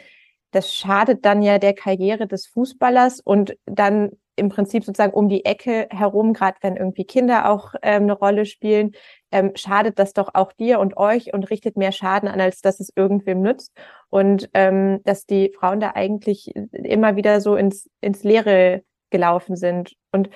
das 0.52 0.76
schadet 0.76 1.26
dann 1.26 1.42
ja 1.42 1.58
der 1.60 1.74
Karriere 1.74 2.28
des 2.28 2.46
Fußballers 2.48 3.22
und 3.22 3.56
dann 3.66 4.12
im 4.42 4.50
Prinzip 4.50 4.84
sozusagen 4.84 5.14
um 5.14 5.30
die 5.30 5.46
Ecke 5.46 5.88
herum, 5.92 6.34
gerade 6.34 6.58
wenn 6.62 6.76
irgendwie 6.76 7.06
Kinder 7.06 7.50
auch 7.50 7.76
ähm, 7.84 8.04
eine 8.04 8.14
Rolle 8.14 8.46
spielen, 8.46 8.94
ähm, 9.32 9.52
schadet 9.56 10.00
das 10.00 10.14
doch 10.14 10.32
auch 10.34 10.52
dir 10.52 10.80
und 10.80 10.98
euch 10.98 11.34
und 11.34 11.50
richtet 11.52 11.78
mehr 11.78 11.92
Schaden 11.92 12.28
an, 12.28 12.42
als 12.42 12.62
dass 12.62 12.80
es 12.80 12.92
irgendwem 12.96 13.42
nützt. 13.42 13.72
Und 14.10 14.50
ähm, 14.56 15.02
dass 15.06 15.26
die 15.26 15.54
Frauen 15.58 15.80
da 15.80 15.92
eigentlich 15.92 16.52
immer 16.72 17.16
wieder 17.16 17.40
so 17.40 17.56
ins, 17.56 17.88
ins 18.02 18.24
Leere 18.24 18.82
gelaufen 19.12 19.56
sind. 19.56 19.94
Und 20.12 20.30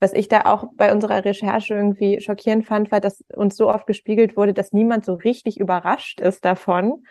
was 0.00 0.12
ich 0.12 0.28
da 0.28 0.42
auch 0.42 0.66
bei 0.74 0.92
unserer 0.92 1.24
Recherche 1.24 1.74
irgendwie 1.74 2.20
schockierend 2.20 2.66
fand, 2.66 2.92
war, 2.92 3.00
dass 3.00 3.24
uns 3.34 3.56
so 3.56 3.70
oft 3.70 3.86
gespiegelt 3.86 4.36
wurde, 4.36 4.52
dass 4.52 4.72
niemand 4.72 5.06
so 5.06 5.14
richtig 5.14 5.58
überrascht 5.58 6.20
ist 6.20 6.44
davon, 6.44 7.04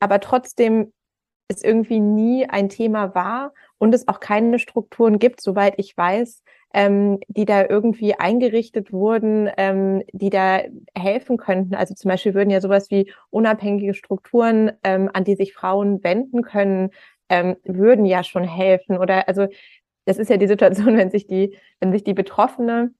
aber 0.00 0.18
trotzdem 0.18 0.92
es 1.48 1.62
irgendwie 1.62 2.00
nie 2.00 2.48
ein 2.48 2.68
Thema 2.68 3.14
war 3.14 3.52
und 3.78 3.94
es 3.94 4.08
auch 4.08 4.20
keine 4.20 4.58
Strukturen 4.58 5.18
gibt, 5.18 5.40
soweit 5.40 5.74
ich 5.78 5.96
weiß, 5.96 6.42
ähm, 6.74 7.20
die 7.28 7.44
da 7.44 7.66
irgendwie 7.66 8.14
eingerichtet 8.14 8.92
wurden, 8.92 9.48
ähm, 9.56 10.02
die 10.12 10.30
da 10.30 10.60
helfen 10.94 11.36
könnten. 11.36 11.74
Also 11.74 11.94
zum 11.94 12.10
Beispiel 12.10 12.34
würden 12.34 12.50
ja 12.50 12.60
sowas 12.60 12.90
wie 12.90 13.12
unabhängige 13.30 13.94
Strukturen, 13.94 14.72
ähm, 14.82 15.10
an 15.12 15.24
die 15.24 15.36
sich 15.36 15.54
Frauen 15.54 16.02
wenden 16.02 16.42
können, 16.42 16.90
ähm, 17.28 17.56
würden 17.64 18.04
ja 18.04 18.24
schon 18.24 18.44
helfen. 18.44 18.98
Oder 18.98 19.28
also 19.28 19.46
das 20.04 20.18
ist 20.18 20.30
ja 20.30 20.36
die 20.36 20.48
Situation, 20.48 20.96
wenn 20.98 21.10
sich 21.10 21.26
die, 21.26 21.56
wenn 21.80 21.92
sich 21.92 22.04
die 22.04 22.14
Betroffene 22.14 22.92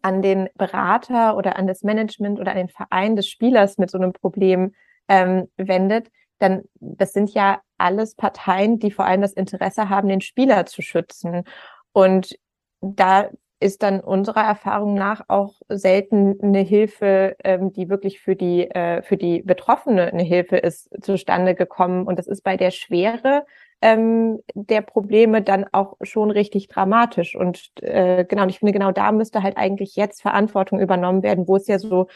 an 0.00 0.22
den 0.22 0.48
Berater 0.54 1.36
oder 1.36 1.56
an 1.56 1.66
das 1.66 1.82
Management 1.82 2.40
oder 2.40 2.52
an 2.52 2.56
den 2.56 2.68
Verein 2.68 3.16
des 3.16 3.28
Spielers 3.28 3.78
mit 3.78 3.90
so 3.90 3.98
einem 3.98 4.12
Problem 4.12 4.74
ähm, 5.08 5.48
wendet, 5.56 6.08
dann 6.38 6.62
das 6.80 7.12
sind 7.12 7.34
ja 7.34 7.60
alles 7.82 8.14
Parteien, 8.14 8.78
die 8.78 8.90
vor 8.90 9.04
allem 9.04 9.20
das 9.20 9.32
Interesse 9.32 9.88
haben, 9.88 10.08
den 10.08 10.20
Spieler 10.20 10.66
zu 10.66 10.82
schützen. 10.82 11.44
Und 11.92 12.38
da 12.80 13.28
ist 13.62 13.82
dann 13.82 14.00
unserer 14.00 14.42
Erfahrung 14.42 14.94
nach 14.94 15.22
auch 15.28 15.54
selten 15.68 16.38
eine 16.42 16.60
Hilfe, 16.60 17.36
ähm, 17.44 17.72
die 17.72 17.88
wirklich 17.88 18.20
für 18.20 18.34
die, 18.34 18.68
äh, 18.70 19.02
für 19.02 19.16
die 19.16 19.42
Betroffene 19.42 20.06
eine 20.12 20.24
Hilfe 20.24 20.56
ist, 20.56 20.90
zustande 21.00 21.54
gekommen. 21.54 22.06
Und 22.06 22.18
das 22.18 22.26
ist 22.26 22.42
bei 22.42 22.56
der 22.56 22.72
Schwere 22.72 23.46
ähm, 23.80 24.40
der 24.54 24.80
Probleme 24.82 25.42
dann 25.42 25.66
auch 25.72 25.96
schon 26.02 26.30
richtig 26.30 26.68
dramatisch. 26.68 27.36
Und 27.36 27.70
äh, 27.82 28.24
genau, 28.24 28.42
und 28.44 28.48
ich 28.48 28.58
finde, 28.58 28.72
genau 28.72 28.92
da 28.92 29.12
müsste 29.12 29.42
halt 29.42 29.56
eigentlich 29.56 29.96
jetzt 29.96 30.22
Verantwortung 30.22 30.80
übernommen 30.80 31.22
werden, 31.22 31.46
wo 31.46 31.56
es 31.56 31.66
ja 31.68 31.78
so 31.78 32.08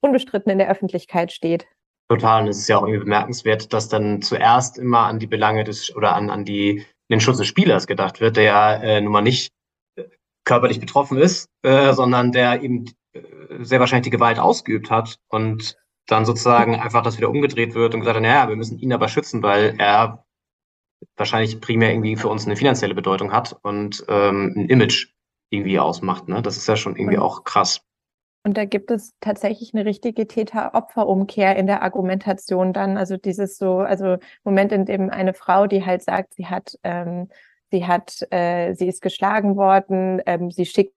unbestritten 0.00 0.50
in 0.50 0.58
der 0.58 0.70
Öffentlichkeit 0.70 1.32
steht. 1.32 1.66
Total. 2.10 2.42
Und 2.42 2.48
es 2.48 2.58
ist 2.58 2.68
ja 2.68 2.76
auch 2.76 2.82
irgendwie 2.82 3.04
bemerkenswert, 3.04 3.72
dass 3.72 3.88
dann 3.88 4.20
zuerst 4.20 4.78
immer 4.78 5.06
an 5.06 5.20
die 5.20 5.28
Belange 5.28 5.62
des 5.62 5.94
oder 5.94 6.16
an, 6.16 6.28
an 6.28 6.44
die, 6.44 6.84
den 7.08 7.20
Schutz 7.20 7.38
des 7.38 7.46
Spielers 7.46 7.86
gedacht 7.86 8.20
wird, 8.20 8.36
der 8.36 8.42
ja 8.42 8.74
äh, 8.74 9.00
nun 9.00 9.12
mal 9.12 9.20
nicht 9.20 9.52
äh, 9.94 10.02
körperlich 10.44 10.80
betroffen 10.80 11.18
ist, 11.18 11.48
äh, 11.62 11.92
sondern 11.92 12.32
der 12.32 12.62
eben 12.62 12.86
äh, 13.12 13.22
sehr 13.60 13.78
wahrscheinlich 13.78 14.06
die 14.06 14.10
Gewalt 14.10 14.40
ausgeübt 14.40 14.90
hat 14.90 15.20
und 15.28 15.78
dann 16.06 16.24
sozusagen 16.24 16.74
einfach 16.74 17.04
das 17.04 17.16
wieder 17.16 17.30
umgedreht 17.30 17.74
wird 17.76 17.94
und 17.94 18.00
gesagt 18.00 18.16
hat, 18.16 18.22
naja, 18.24 18.48
wir 18.48 18.56
müssen 18.56 18.80
ihn 18.80 18.92
aber 18.92 19.06
schützen, 19.06 19.44
weil 19.44 19.76
er 19.78 20.24
wahrscheinlich 21.16 21.60
primär 21.60 21.92
irgendwie 21.92 22.16
für 22.16 22.26
uns 22.26 22.44
eine 22.44 22.56
finanzielle 22.56 22.96
Bedeutung 22.96 23.32
hat 23.32 23.56
und 23.62 24.04
ähm, 24.08 24.52
ein 24.56 24.68
Image 24.68 25.10
irgendwie 25.50 25.78
ausmacht. 25.78 26.26
Ne? 26.26 26.42
Das 26.42 26.56
ist 26.56 26.66
ja 26.66 26.74
schon 26.74 26.96
irgendwie 26.96 27.18
auch 27.18 27.44
krass. 27.44 27.82
Und 28.42 28.56
da 28.56 28.64
gibt 28.64 28.90
es 28.90 29.14
tatsächlich 29.20 29.74
eine 29.74 29.84
richtige 29.84 30.26
Täter-Opfer-Umkehr 30.26 31.56
in 31.56 31.66
der 31.66 31.82
Argumentation 31.82 32.72
dann. 32.72 32.96
Also 32.96 33.16
dieses 33.18 33.58
so, 33.58 33.78
also 33.80 34.16
Moment, 34.44 34.72
in 34.72 34.86
dem 34.86 35.10
eine 35.10 35.34
Frau, 35.34 35.66
die 35.66 35.84
halt 35.84 36.02
sagt, 36.02 36.34
sie 36.34 36.46
hat, 36.46 36.78
ähm, 36.82 37.28
sie 37.70 37.86
hat, 37.86 38.26
äh, 38.30 38.72
sie 38.74 38.88
ist 38.88 39.02
geschlagen 39.02 39.56
worden, 39.56 40.22
ähm, 40.24 40.50
sie 40.50 40.64
schickt 40.64 40.94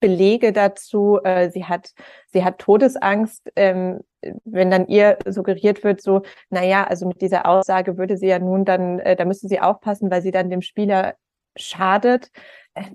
Belege 0.00 0.52
dazu, 0.52 1.18
äh, 1.24 1.50
sie 1.50 1.64
hat, 1.64 1.92
sie 2.32 2.44
hat 2.44 2.58
Todesangst, 2.58 3.50
ähm, 3.56 4.00
wenn 4.44 4.70
dann 4.70 4.86
ihr 4.86 5.18
suggeriert 5.26 5.84
wird, 5.84 6.02
so, 6.02 6.22
na 6.50 6.64
ja, 6.64 6.84
also 6.84 7.06
mit 7.06 7.20
dieser 7.22 7.46
Aussage 7.46 7.98
würde 7.98 8.16
sie 8.16 8.28
ja 8.28 8.38
nun 8.38 8.64
dann, 8.64 8.98
äh, 9.00 9.16
da 9.16 9.24
müsste 9.24 9.48
sie 9.48 9.60
aufpassen, 9.60 10.10
weil 10.10 10.22
sie 10.22 10.30
dann 10.30 10.50
dem 10.50 10.62
Spieler 10.62 11.14
schadet 11.56 12.30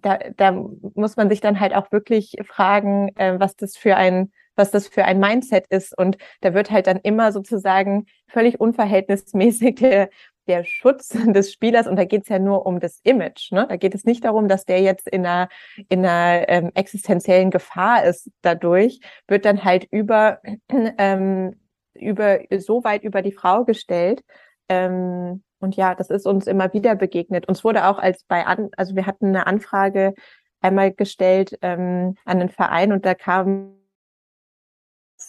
da, 0.02 0.20
da 0.36 0.52
muss 0.52 1.18
man 1.18 1.30
sich 1.30 1.42
dann 1.42 1.60
halt 1.60 1.74
auch 1.74 1.92
wirklich 1.92 2.36
fragen, 2.46 3.10
äh, 3.16 3.40
was 3.40 3.56
das 3.56 3.78
für 3.78 3.96
ein 3.96 4.32
was 4.58 4.72
das 4.72 4.88
für 4.88 5.04
ein 5.04 5.20
Mindset 5.20 5.68
ist. 5.68 5.98
Und 5.98 6.18
da 6.40 6.54
wird 6.54 6.72
halt 6.72 6.88
dann 6.88 7.02
immer 7.04 7.34
sozusagen 7.34 8.06
völlig 8.30 8.58
unverhältnismäßig 8.58 9.76
der, 9.76 10.10
der 10.48 10.64
Schutz 10.64 11.10
des 11.28 11.52
Spielers, 11.52 11.88
und 11.88 11.98
da 11.98 12.06
geht 12.06 12.24
es 12.24 12.30
ja 12.30 12.40
nur 12.40 12.66
um 12.66 12.80
das 12.80 13.02
Image. 13.04 13.52
Ne? 13.52 13.66
Da 13.68 13.76
geht 13.76 13.94
es 13.94 14.06
nicht 14.06 14.24
darum, 14.24 14.48
dass 14.48 14.64
der 14.64 14.80
jetzt 14.80 15.10
in 15.10 15.26
einer, 15.26 15.50
in 15.90 16.06
einer 16.06 16.48
ähm, 16.48 16.72
existenziellen 16.74 17.52
Gefahr 17.52 18.06
ist 18.06 18.32
dadurch, 18.44 19.02
wird 19.28 19.44
dann 19.44 19.66
halt 19.66 19.88
über, 19.92 20.40
ähm, 20.98 21.60
über 21.94 22.40
so 22.58 22.86
weit 22.86 23.04
über 23.04 23.22
die 23.22 23.34
Frau 23.34 23.66
gestellt, 23.66 24.24
ähm, 24.70 25.44
und 25.66 25.76
ja, 25.76 25.96
das 25.96 26.10
ist 26.10 26.26
uns 26.26 26.48
immer 26.48 26.72
wieder 26.74 26.96
begegnet. 26.96 27.48
Uns 27.48 27.64
wurde 27.64 27.88
auch 27.88 27.98
als 28.00 28.24
bei 28.24 28.46
an, 28.46 28.70
also 28.78 28.96
wir 28.96 29.06
hatten 29.06 29.28
eine 29.28 29.48
Anfrage 29.48 30.14
einmal 30.62 30.94
gestellt 30.94 31.58
ähm, 31.62 32.16
an 32.24 32.40
den 32.40 32.50
Verein 32.50 32.94
und 32.94 33.06
da 33.06 33.16
kam 33.16 33.76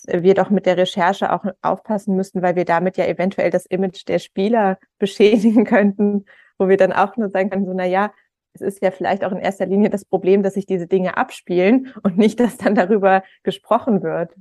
wir 0.07 0.35
doch 0.35 0.51
mit 0.51 0.67
der 0.67 0.77
Recherche 0.77 1.33
auch 1.33 1.45
aufpassen 1.63 2.17
müssen, 2.17 2.43
weil 2.43 2.55
wir 2.55 2.65
damit 2.65 2.97
ja 2.97 3.07
eventuell 3.07 3.51
das 3.51 3.67
Image 3.67 4.07
der 4.07 4.19
Spieler 4.19 4.79
beschädigen 4.99 5.65
könnten, 5.65 6.27
wo 6.59 6.69
wir 6.69 6.77
dann 6.77 6.93
auch 6.93 7.17
nur 7.17 7.31
sagen 7.31 7.51
können, 7.51 7.67
so, 7.67 7.73
na 7.75 7.87
ja, 7.87 8.13
es 8.53 8.61
ist 8.61 8.83
ja 8.83 8.91
vielleicht 8.91 9.25
auch 9.25 9.33
in 9.33 9.39
erster 9.39 9.67
Linie 9.67 9.91
das 9.91 10.05
Problem, 10.05 10.43
dass 10.43 10.55
sich 10.55 10.67
diese 10.67 10.87
Dinge 10.87 11.17
abspielen 11.17 11.93
und 12.03 12.17
nicht, 12.19 12.41
dass 12.41 12.57
dann 12.57 12.75
darüber 12.75 13.23
gesprochen 13.43 14.03
wird. 14.03 14.35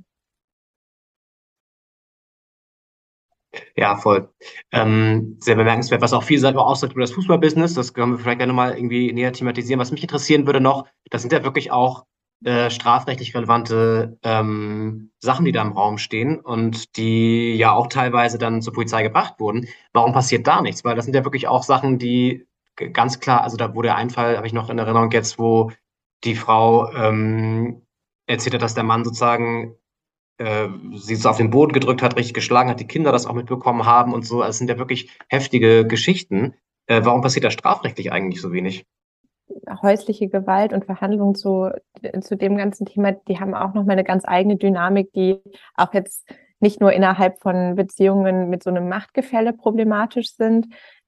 Ja, 3.76 3.96
voll. 3.96 4.28
Ähm, 4.72 5.36
sehr 5.40 5.56
bemerkenswert, 5.56 6.02
was 6.02 6.12
auch 6.12 6.22
viel 6.22 6.38
selber 6.38 6.66
aussagt 6.66 6.92
über 6.92 7.02
das 7.02 7.12
Fußballbusiness. 7.12 7.74
Das 7.74 7.94
können 7.94 8.12
wir 8.12 8.18
vielleicht 8.18 8.38
gerne 8.38 8.52
mal 8.52 8.76
irgendwie 8.76 9.12
näher 9.12 9.32
thematisieren. 9.32 9.80
Was 9.80 9.90
mich 9.92 10.02
interessieren 10.02 10.46
würde 10.46 10.60
noch, 10.60 10.86
das 11.10 11.22
sind 11.22 11.32
ja 11.32 11.44
wirklich 11.44 11.70
auch 11.70 12.04
äh, 12.44 12.70
strafrechtlich 12.70 13.34
relevante 13.34 14.18
ähm, 14.22 15.10
Sachen, 15.20 15.44
die 15.44 15.52
da 15.52 15.62
im 15.62 15.72
Raum 15.72 15.98
stehen 15.98 16.38
und 16.38 16.96
die 16.96 17.54
ja 17.54 17.72
auch 17.72 17.86
teilweise 17.86 18.38
dann 18.38 18.60
zur 18.62 18.74
Polizei 18.74 19.02
gebracht 19.02 19.34
wurden. 19.38 19.68
Warum 19.92 20.12
passiert 20.12 20.46
da 20.46 20.60
nichts? 20.60 20.84
Weil 20.84 20.96
das 20.96 21.06
sind 21.06 21.14
ja 21.14 21.24
wirklich 21.24 21.48
auch 21.48 21.62
Sachen, 21.62 21.98
die 21.98 22.46
ganz 22.92 23.20
klar, 23.20 23.42
also 23.42 23.56
da 23.56 23.74
wurde 23.74 23.94
ein 23.94 24.10
Fall, 24.10 24.36
habe 24.36 24.46
ich 24.46 24.52
noch 24.52 24.68
in 24.68 24.78
Erinnerung 24.78 25.10
jetzt, 25.12 25.38
wo 25.38 25.70
die 26.24 26.34
Frau 26.34 26.92
ähm, 26.92 27.86
erzählt 28.26 28.54
hat, 28.54 28.62
dass 28.62 28.74
der 28.74 28.84
Mann 28.84 29.04
sozusagen 29.04 29.76
äh, 30.38 30.68
sie 30.94 31.16
so 31.16 31.28
auf 31.28 31.36
den 31.36 31.50
Boden 31.50 31.72
gedrückt 31.72 32.02
hat, 32.02 32.16
richtig 32.16 32.34
geschlagen 32.34 32.70
hat, 32.70 32.80
die 32.80 32.86
Kinder 32.86 33.12
das 33.12 33.26
auch 33.26 33.34
mitbekommen 33.34 33.86
haben 33.86 34.12
und 34.12 34.26
so. 34.26 34.40
Also 34.40 34.50
es 34.50 34.58
sind 34.58 34.70
ja 34.70 34.78
wirklich 34.78 35.10
heftige 35.28 35.86
Geschichten. 35.86 36.54
Äh, 36.86 37.02
warum 37.04 37.22
passiert 37.22 37.44
da 37.44 37.50
strafrechtlich 37.50 38.12
eigentlich 38.12 38.40
so 38.40 38.52
wenig? 38.52 38.86
häusliche 39.82 40.28
Gewalt 40.28 40.72
und 40.72 40.84
Verhandlungen 40.84 41.34
zu, 41.34 41.70
zu 42.20 42.36
dem 42.36 42.56
ganzen 42.56 42.86
Thema, 42.86 43.12
die 43.12 43.38
haben 43.38 43.54
auch 43.54 43.74
nochmal 43.74 43.92
eine 43.92 44.04
ganz 44.04 44.24
eigene 44.26 44.56
Dynamik, 44.56 45.12
die 45.12 45.40
auch 45.74 45.94
jetzt 45.94 46.28
nicht 46.60 46.80
nur 46.80 46.92
innerhalb 46.92 47.40
von 47.40 47.74
Beziehungen 47.76 48.48
mit 48.48 48.62
so 48.62 48.70
einem 48.70 48.88
Machtgefälle 48.88 49.52
problematisch 49.52 50.34
sind. 50.34 50.66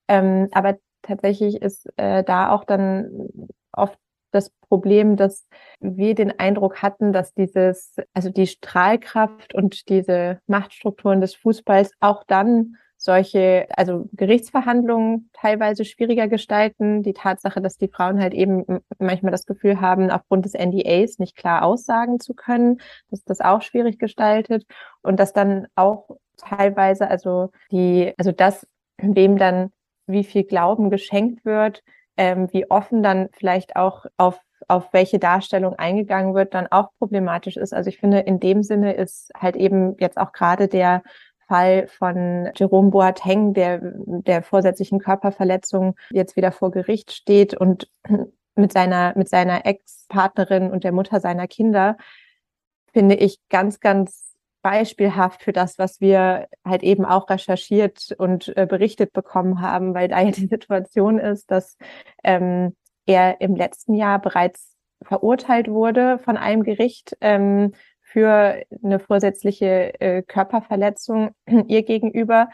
Ähm, 0.08 0.48
aber 0.52 0.78
tatsächlich 1.02 1.62
ist 1.62 1.88
äh, 1.96 2.22
da 2.24 2.50
auch 2.50 2.64
dann 2.64 3.28
oft 3.72 3.98
das 4.30 4.50
Problem, 4.68 5.16
dass 5.16 5.48
wir 5.80 6.14
den 6.14 6.38
Eindruck 6.38 6.82
hatten, 6.82 7.12
dass 7.12 7.32
dieses, 7.34 7.96
also 8.12 8.30
die 8.30 8.46
Strahlkraft 8.46 9.54
und 9.54 9.88
diese 9.88 10.40
Machtstrukturen 10.46 11.20
des 11.20 11.34
Fußballs 11.34 11.92
auch 12.00 12.24
dann 12.26 12.76
solche, 12.98 13.66
also 13.70 14.08
Gerichtsverhandlungen 14.12 15.30
teilweise 15.32 15.84
schwieriger 15.84 16.26
gestalten. 16.26 17.02
Die 17.02 17.12
Tatsache, 17.12 17.62
dass 17.62 17.78
die 17.78 17.88
Frauen 17.88 18.20
halt 18.20 18.34
eben 18.34 18.64
manchmal 18.98 19.32
das 19.32 19.46
Gefühl 19.46 19.80
haben, 19.80 20.10
aufgrund 20.10 20.44
des 20.44 20.54
NDAs 20.54 21.18
nicht 21.18 21.36
klar 21.36 21.62
aussagen 21.62 22.18
zu 22.18 22.34
können, 22.34 22.80
dass 23.10 23.24
das 23.24 23.40
auch 23.40 23.62
schwierig 23.62 23.98
gestaltet 23.98 24.66
und 25.02 25.18
dass 25.20 25.32
dann 25.32 25.68
auch 25.76 26.08
teilweise, 26.36 27.08
also 27.08 27.50
die, 27.70 28.12
also 28.18 28.32
das, 28.32 28.66
wem 28.98 29.38
dann 29.38 29.70
wie 30.08 30.24
viel 30.24 30.42
Glauben 30.42 30.90
geschenkt 30.90 31.44
wird, 31.44 31.82
ähm, 32.18 32.48
wie 32.52 32.70
offen 32.70 33.02
dann 33.02 33.28
vielleicht 33.32 33.76
auch 33.76 34.04
auf 34.16 34.40
auf 34.66 34.92
welche 34.92 35.18
Darstellung 35.18 35.76
eingegangen 35.76 36.34
wird, 36.34 36.52
dann 36.52 36.66
auch 36.66 36.90
problematisch 36.98 37.56
ist. 37.56 37.72
Also 37.72 37.88
ich 37.88 37.98
finde, 37.98 38.20
in 38.20 38.40
dem 38.40 38.62
Sinne 38.62 38.94
ist 38.94 39.30
halt 39.38 39.56
eben 39.56 39.96
jetzt 39.98 40.18
auch 40.18 40.32
gerade 40.32 40.68
der 40.68 41.02
Fall 41.46 41.86
von 41.86 42.50
Jerome 42.54 42.90
Boateng, 42.90 43.54
der 43.54 43.80
der 43.82 44.42
vorsätzlichen 44.42 44.98
Körperverletzung 44.98 45.94
jetzt 46.10 46.36
wieder 46.36 46.52
vor 46.52 46.70
Gericht 46.70 47.12
steht 47.12 47.54
und 47.54 47.88
mit 48.54 48.72
seiner, 48.72 49.16
mit 49.16 49.28
seiner 49.28 49.64
Ex-Partnerin 49.64 50.70
und 50.70 50.84
der 50.84 50.92
Mutter 50.92 51.20
seiner 51.20 51.46
Kinder, 51.46 51.96
finde 52.92 53.14
ich 53.14 53.38
ganz, 53.48 53.80
ganz 53.80 54.34
beispielhaft 54.62 55.42
für 55.42 55.52
das, 55.52 55.78
was 55.78 56.00
wir 56.00 56.48
halt 56.64 56.82
eben 56.82 57.04
auch 57.04 57.28
recherchiert 57.30 58.14
und 58.18 58.56
äh, 58.56 58.66
berichtet 58.66 59.12
bekommen 59.12 59.60
haben, 59.60 59.94
weil 59.94 60.08
da 60.08 60.20
ja 60.20 60.30
die 60.30 60.46
Situation 60.48 61.18
ist, 61.18 61.50
dass 61.50 61.76
ähm, 62.24 62.76
er 63.06 63.40
im 63.40 63.56
letzten 63.56 63.94
Jahr 63.94 64.20
bereits 64.20 64.76
verurteilt 65.02 65.68
wurde 65.68 66.18
von 66.18 66.36
einem 66.36 66.62
Gericht 66.64 67.16
ähm, 67.20 67.72
für 68.00 68.62
eine 68.82 68.98
vorsätzliche 68.98 70.00
äh, 70.00 70.22
Körperverletzung 70.22 71.34
ihr 71.68 71.82
gegenüber. 71.82 72.48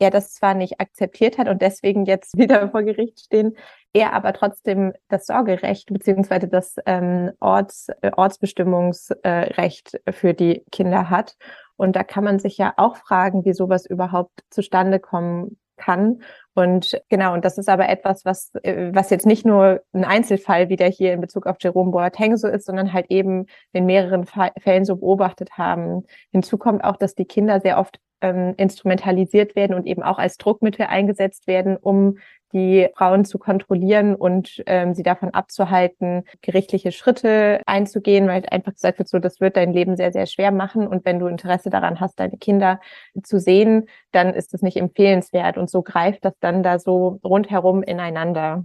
Er 0.00 0.10
das 0.10 0.32
zwar 0.32 0.54
nicht 0.54 0.80
akzeptiert 0.80 1.36
hat 1.38 1.48
und 1.48 1.62
deswegen 1.62 2.06
jetzt 2.06 2.36
wieder 2.38 2.70
vor 2.70 2.82
Gericht 2.82 3.20
stehen, 3.20 3.56
er 3.92 4.12
aber 4.14 4.32
trotzdem 4.32 4.92
das 5.08 5.26
Sorgerecht 5.26 5.92
beziehungsweise 5.92 6.48
das 6.48 6.76
ähm, 6.86 7.32
Orts, 7.38 7.88
äh, 8.00 8.10
Ortsbestimmungsrecht 8.16 10.00
für 10.10 10.34
die 10.34 10.64
Kinder 10.72 11.10
hat. 11.10 11.36
Und 11.76 11.96
da 11.96 12.04
kann 12.04 12.24
man 12.24 12.38
sich 12.38 12.58
ja 12.58 12.74
auch 12.76 12.96
fragen, 12.96 13.44
wie 13.44 13.52
sowas 13.52 13.86
überhaupt 13.86 14.40
zustande 14.50 15.00
kommen 15.00 15.58
kann. 15.76 16.22
Und 16.54 17.00
genau, 17.08 17.32
und 17.34 17.44
das 17.44 17.58
ist 17.58 17.68
aber 17.68 17.88
etwas, 17.88 18.24
was, 18.24 18.52
äh, 18.62 18.90
was 18.92 19.10
jetzt 19.10 19.26
nicht 19.26 19.44
nur 19.44 19.82
ein 19.92 20.04
Einzelfall 20.04 20.68
wieder 20.68 20.86
hier 20.86 21.12
in 21.12 21.20
Bezug 21.20 21.46
auf 21.46 21.56
Jerome 21.60 21.90
Boateng 21.90 22.36
so 22.36 22.48
ist, 22.48 22.66
sondern 22.66 22.92
halt 22.92 23.06
eben 23.10 23.46
in 23.72 23.86
mehreren 23.86 24.26
Fällen 24.26 24.84
so 24.84 24.96
beobachtet 24.96 25.58
haben. 25.58 26.04
Hinzu 26.32 26.58
kommt 26.58 26.84
auch, 26.84 26.96
dass 26.96 27.14
die 27.14 27.24
Kinder 27.24 27.60
sehr 27.60 27.78
oft 27.78 27.98
ähm, 28.20 28.54
instrumentalisiert 28.56 29.56
werden 29.56 29.74
und 29.74 29.86
eben 29.86 30.02
auch 30.02 30.18
als 30.18 30.36
Druckmittel 30.36 30.86
eingesetzt 30.86 31.46
werden, 31.46 31.76
um 31.76 32.18
die 32.52 32.88
Frauen 32.96 33.24
zu 33.24 33.38
kontrollieren 33.38 34.14
und 34.14 34.62
ähm, 34.66 34.94
sie 34.94 35.02
davon 35.02 35.30
abzuhalten, 35.30 36.24
gerichtliche 36.42 36.92
Schritte 36.92 37.60
einzugehen, 37.66 38.26
weil 38.26 38.44
einfach 38.50 38.74
gesagt 38.74 38.98
wird, 38.98 39.08
so, 39.08 39.18
das 39.18 39.40
wird 39.40 39.56
dein 39.56 39.72
Leben 39.72 39.96
sehr, 39.96 40.12
sehr 40.12 40.26
schwer 40.26 40.50
machen. 40.50 40.86
Und 40.86 41.04
wenn 41.04 41.18
du 41.18 41.26
Interesse 41.26 41.70
daran 41.70 42.00
hast, 42.00 42.18
deine 42.18 42.36
Kinder 42.38 42.80
zu 43.22 43.38
sehen, 43.38 43.86
dann 44.10 44.34
ist 44.34 44.52
das 44.52 44.62
nicht 44.62 44.78
empfehlenswert. 44.78 45.58
Und 45.58 45.70
so 45.70 45.82
greift 45.82 46.24
das 46.24 46.34
dann 46.40 46.62
da 46.62 46.78
so 46.78 47.20
rundherum 47.22 47.82
ineinander. 47.82 48.64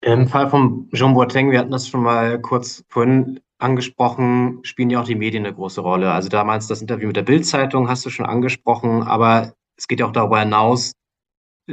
Im 0.00 0.28
Fall 0.28 0.48
von 0.48 0.88
Jean 0.92 1.14
Boateng, 1.14 1.50
wir 1.50 1.58
hatten 1.58 1.70
das 1.70 1.88
schon 1.88 2.02
mal 2.02 2.40
kurz 2.40 2.84
vorhin 2.88 3.40
angesprochen, 3.58 4.60
spielen 4.62 4.90
ja 4.90 5.00
auch 5.00 5.06
die 5.06 5.14
Medien 5.14 5.46
eine 5.46 5.54
große 5.54 5.80
Rolle. 5.80 6.12
Also 6.12 6.28
damals 6.28 6.66
das 6.66 6.80
Interview 6.82 7.06
mit 7.08 7.16
der 7.16 7.22
Bild-Zeitung 7.22 7.88
hast 7.88 8.04
du 8.04 8.10
schon 8.10 8.26
angesprochen, 8.26 9.02
aber 9.02 9.54
es 9.76 9.88
geht 9.88 10.00
ja 10.00 10.06
auch 10.06 10.12
darüber 10.12 10.40
hinaus, 10.40 10.92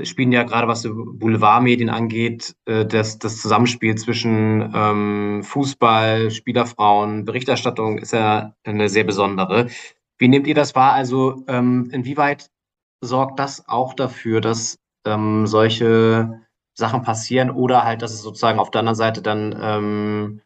spielen 0.02 0.32
ja 0.32 0.44
gerade 0.44 0.68
was 0.68 0.84
Boulevardmedien 0.84 1.90
angeht, 1.90 2.56
äh, 2.66 2.86
das, 2.86 3.20
das 3.20 3.42
Zusammenspiel 3.42 3.96
zwischen 3.96 4.72
ähm, 4.74 5.44
Fußball, 5.44 6.32
Spielerfrauen, 6.32 7.26
Berichterstattung 7.26 8.00
ist 8.00 8.14
ja 8.14 8.56
eine 8.64 8.90
sehr 8.90 9.04
besondere. 9.04 9.68
Wie 10.18 10.28
nehmt 10.28 10.48
ihr 10.48 10.56
das 10.56 10.76
wahr? 10.76 10.94
Also 10.94 11.44
ähm, 11.48 11.90
inwieweit 11.92 12.50
sorgt 13.02 13.40
das 13.40 13.68
auch 13.68 13.94
dafür, 13.94 14.42
dass 14.42 14.80
ähm, 15.06 15.46
solche 15.46 16.42
Sachen 16.76 17.04
passieren 17.04 17.52
oder 17.52 17.84
halt, 17.84 18.02
dass 18.02 18.14
es 18.14 18.22
sozusagen 18.22 18.60
auf 18.60 18.72
der 18.72 18.80
anderen 18.80 18.96
Seite 18.96 19.22
dann 19.22 19.56
ähm, 19.62 20.42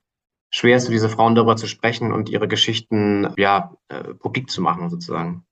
schwer 0.49 0.77
ist, 0.77 0.85
für 0.85 0.91
diese 0.91 1.09
Frauen 1.09 1.35
darüber 1.35 1.55
zu 1.55 1.67
sprechen 1.67 2.11
und 2.11 2.29
ihre 2.29 2.47
Geschichten 2.47 3.33
ja 3.37 3.75
äh, 3.89 4.13
publik 4.13 4.49
zu 4.49 4.61
machen 4.61 4.89
sozusagen? 4.89 5.45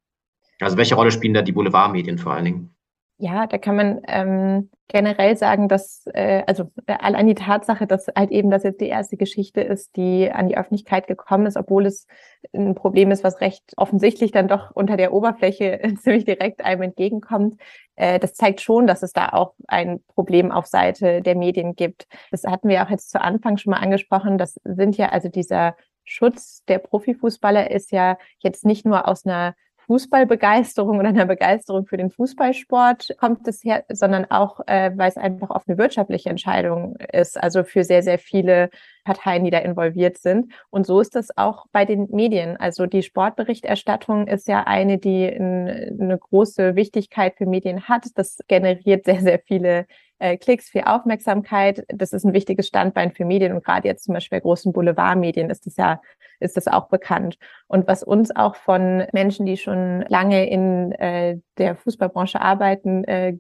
Also 0.60 0.78
welche 0.78 0.96
Rolle 0.96 1.12
spielen 1.12 1.34
da 1.34 1.42
die 1.42 1.52
Boulevardmedien 1.52 2.18
vor 2.18 2.34
allen 2.34 2.46
Dingen? 2.46 2.75
Ja, 3.18 3.48
da 3.48 3.58
kann 3.58 3.78
man 3.78 4.02
ähm, 4.08 4.70
generell 4.90 5.38
sagen, 5.38 5.70
dass 5.70 6.06
äh, 6.14 6.44
also 6.48 6.66
äh, 6.86 6.98
allein 7.00 7.28
die 7.28 7.36
Tatsache, 7.36 7.88
dass 7.88 8.08
halt 8.14 8.30
eben 8.30 8.50
das 8.50 8.64
jetzt 8.64 8.82
die 8.82 8.90
erste 8.90 9.16
Geschichte 9.16 9.62
ist, 9.62 9.96
die 9.96 10.30
an 10.30 10.50
die 10.50 10.58
Öffentlichkeit 10.58 11.08
gekommen 11.08 11.46
ist, 11.46 11.56
obwohl 11.56 11.86
es 11.86 12.08
ein 12.54 12.76
Problem 12.76 13.12
ist, 13.12 13.24
was 13.24 13.40
recht 13.40 13.64
offensichtlich 13.78 14.32
dann 14.32 14.50
doch 14.50 14.72
unter 14.72 14.98
der 14.98 15.14
Oberfläche 15.14 15.80
ziemlich 16.02 16.26
direkt 16.26 16.66
einem 16.66 16.82
entgegenkommt, 16.82 17.56
äh, 17.96 18.20
das 18.20 18.34
zeigt 18.34 18.60
schon, 18.60 18.86
dass 18.86 19.02
es 19.02 19.14
da 19.14 19.30
auch 19.30 19.54
ein 19.68 20.04
Problem 20.14 20.52
auf 20.52 20.66
Seite 20.66 21.22
der 21.22 21.36
Medien 21.36 21.76
gibt. 21.76 22.08
Das 22.32 22.44
hatten 22.44 22.68
wir 22.68 22.84
auch 22.84 22.90
jetzt 22.90 23.12
zu 23.12 23.22
Anfang 23.22 23.56
schon 23.56 23.72
mal 23.72 23.80
angesprochen. 23.80 24.38
Das 24.38 24.60
sind 24.66 24.98
ja 24.98 25.10
also 25.10 25.30
dieser 25.30 25.78
Schutz 26.04 26.64
der 26.68 26.80
Profifußballer 26.80 27.72
ist 27.72 27.92
ja 27.92 28.18
jetzt 28.40 28.66
nicht 28.66 28.86
nur 28.86 29.08
aus 29.08 29.26
einer 29.26 29.56
Fußballbegeisterung 29.88 31.00
oder 31.00 31.10
einer 31.10 31.26
Begeisterung 31.26 31.86
für 31.86 31.98
den 31.98 32.10
Fußballsport 32.10 33.16
kommt 33.20 33.48
es 33.48 33.64
her, 33.64 33.86
sondern 33.90 34.26
auch, 34.26 34.60
äh, 34.68 34.92
weil 34.96 35.10
es 35.10 35.18
einfach 35.18 35.50
oft 35.50 35.68
eine 35.68 35.78
wirtschaftliche 35.78 36.30
Entscheidung 36.30 36.96
ist, 37.12 37.42
also 37.42 37.64
für 37.64 37.84
sehr, 37.84 38.04
sehr 38.04 38.20
viele 38.20 38.70
Parteien, 39.04 39.44
die 39.44 39.52
da 39.52 39.60
involviert 39.60 40.18
sind. 40.18 40.52
Und 40.70 40.86
so 40.86 41.00
ist 41.00 41.16
das 41.16 41.38
auch 41.38 41.68
bei 41.72 41.86
den 41.86 42.08
Medien. 42.12 42.58
Also 42.58 42.88
die 42.88 43.04
Sportberichterstattung 43.04 44.28
ist 44.28 44.48
ja 44.48 44.64
eine, 44.64 44.98
die 44.98 45.32
eine 45.32 46.18
große 46.20 46.76
Wichtigkeit 46.76 47.36
für 47.38 47.46
Medien 47.46 47.88
hat. 47.88 48.06
Das 48.16 48.40
generiert 48.48 49.06
sehr, 49.06 49.22
sehr 49.22 49.40
viele 49.40 49.86
äh, 50.20 50.38
Klicks, 50.38 50.70
viel 50.70 50.84
Aufmerksamkeit. 50.86 51.84
Das 51.88 52.14
ist 52.14 52.26
ein 52.26 52.34
wichtiges 52.34 52.68
Standbein 52.68 53.12
für 53.12 53.26
Medien 53.26 53.54
und 53.54 53.64
gerade 53.64 53.88
jetzt 53.88 54.04
zum 54.04 54.14
Beispiel 54.14 54.38
bei 54.38 54.42
großen 54.42 54.74
Boulevardmedien 54.74 55.50
ist 55.50 55.66
das 55.66 55.76
ja 55.78 56.02
ist 56.40 56.58
das 56.58 56.68
auch 56.68 56.90
bekannt. 56.90 57.38
Und 57.68 57.88
was 57.88 58.04
uns 58.04 58.36
auch 58.36 58.56
von 58.56 59.06
Menschen, 59.14 59.46
die 59.46 59.58
schon 59.58 60.04
lange 60.08 60.50
in 60.50 60.92
äh, 60.94 61.38
der 61.58 61.76
Fußballbranche 61.76 62.42
arbeiten, 62.42 63.04
äh, 63.06 63.38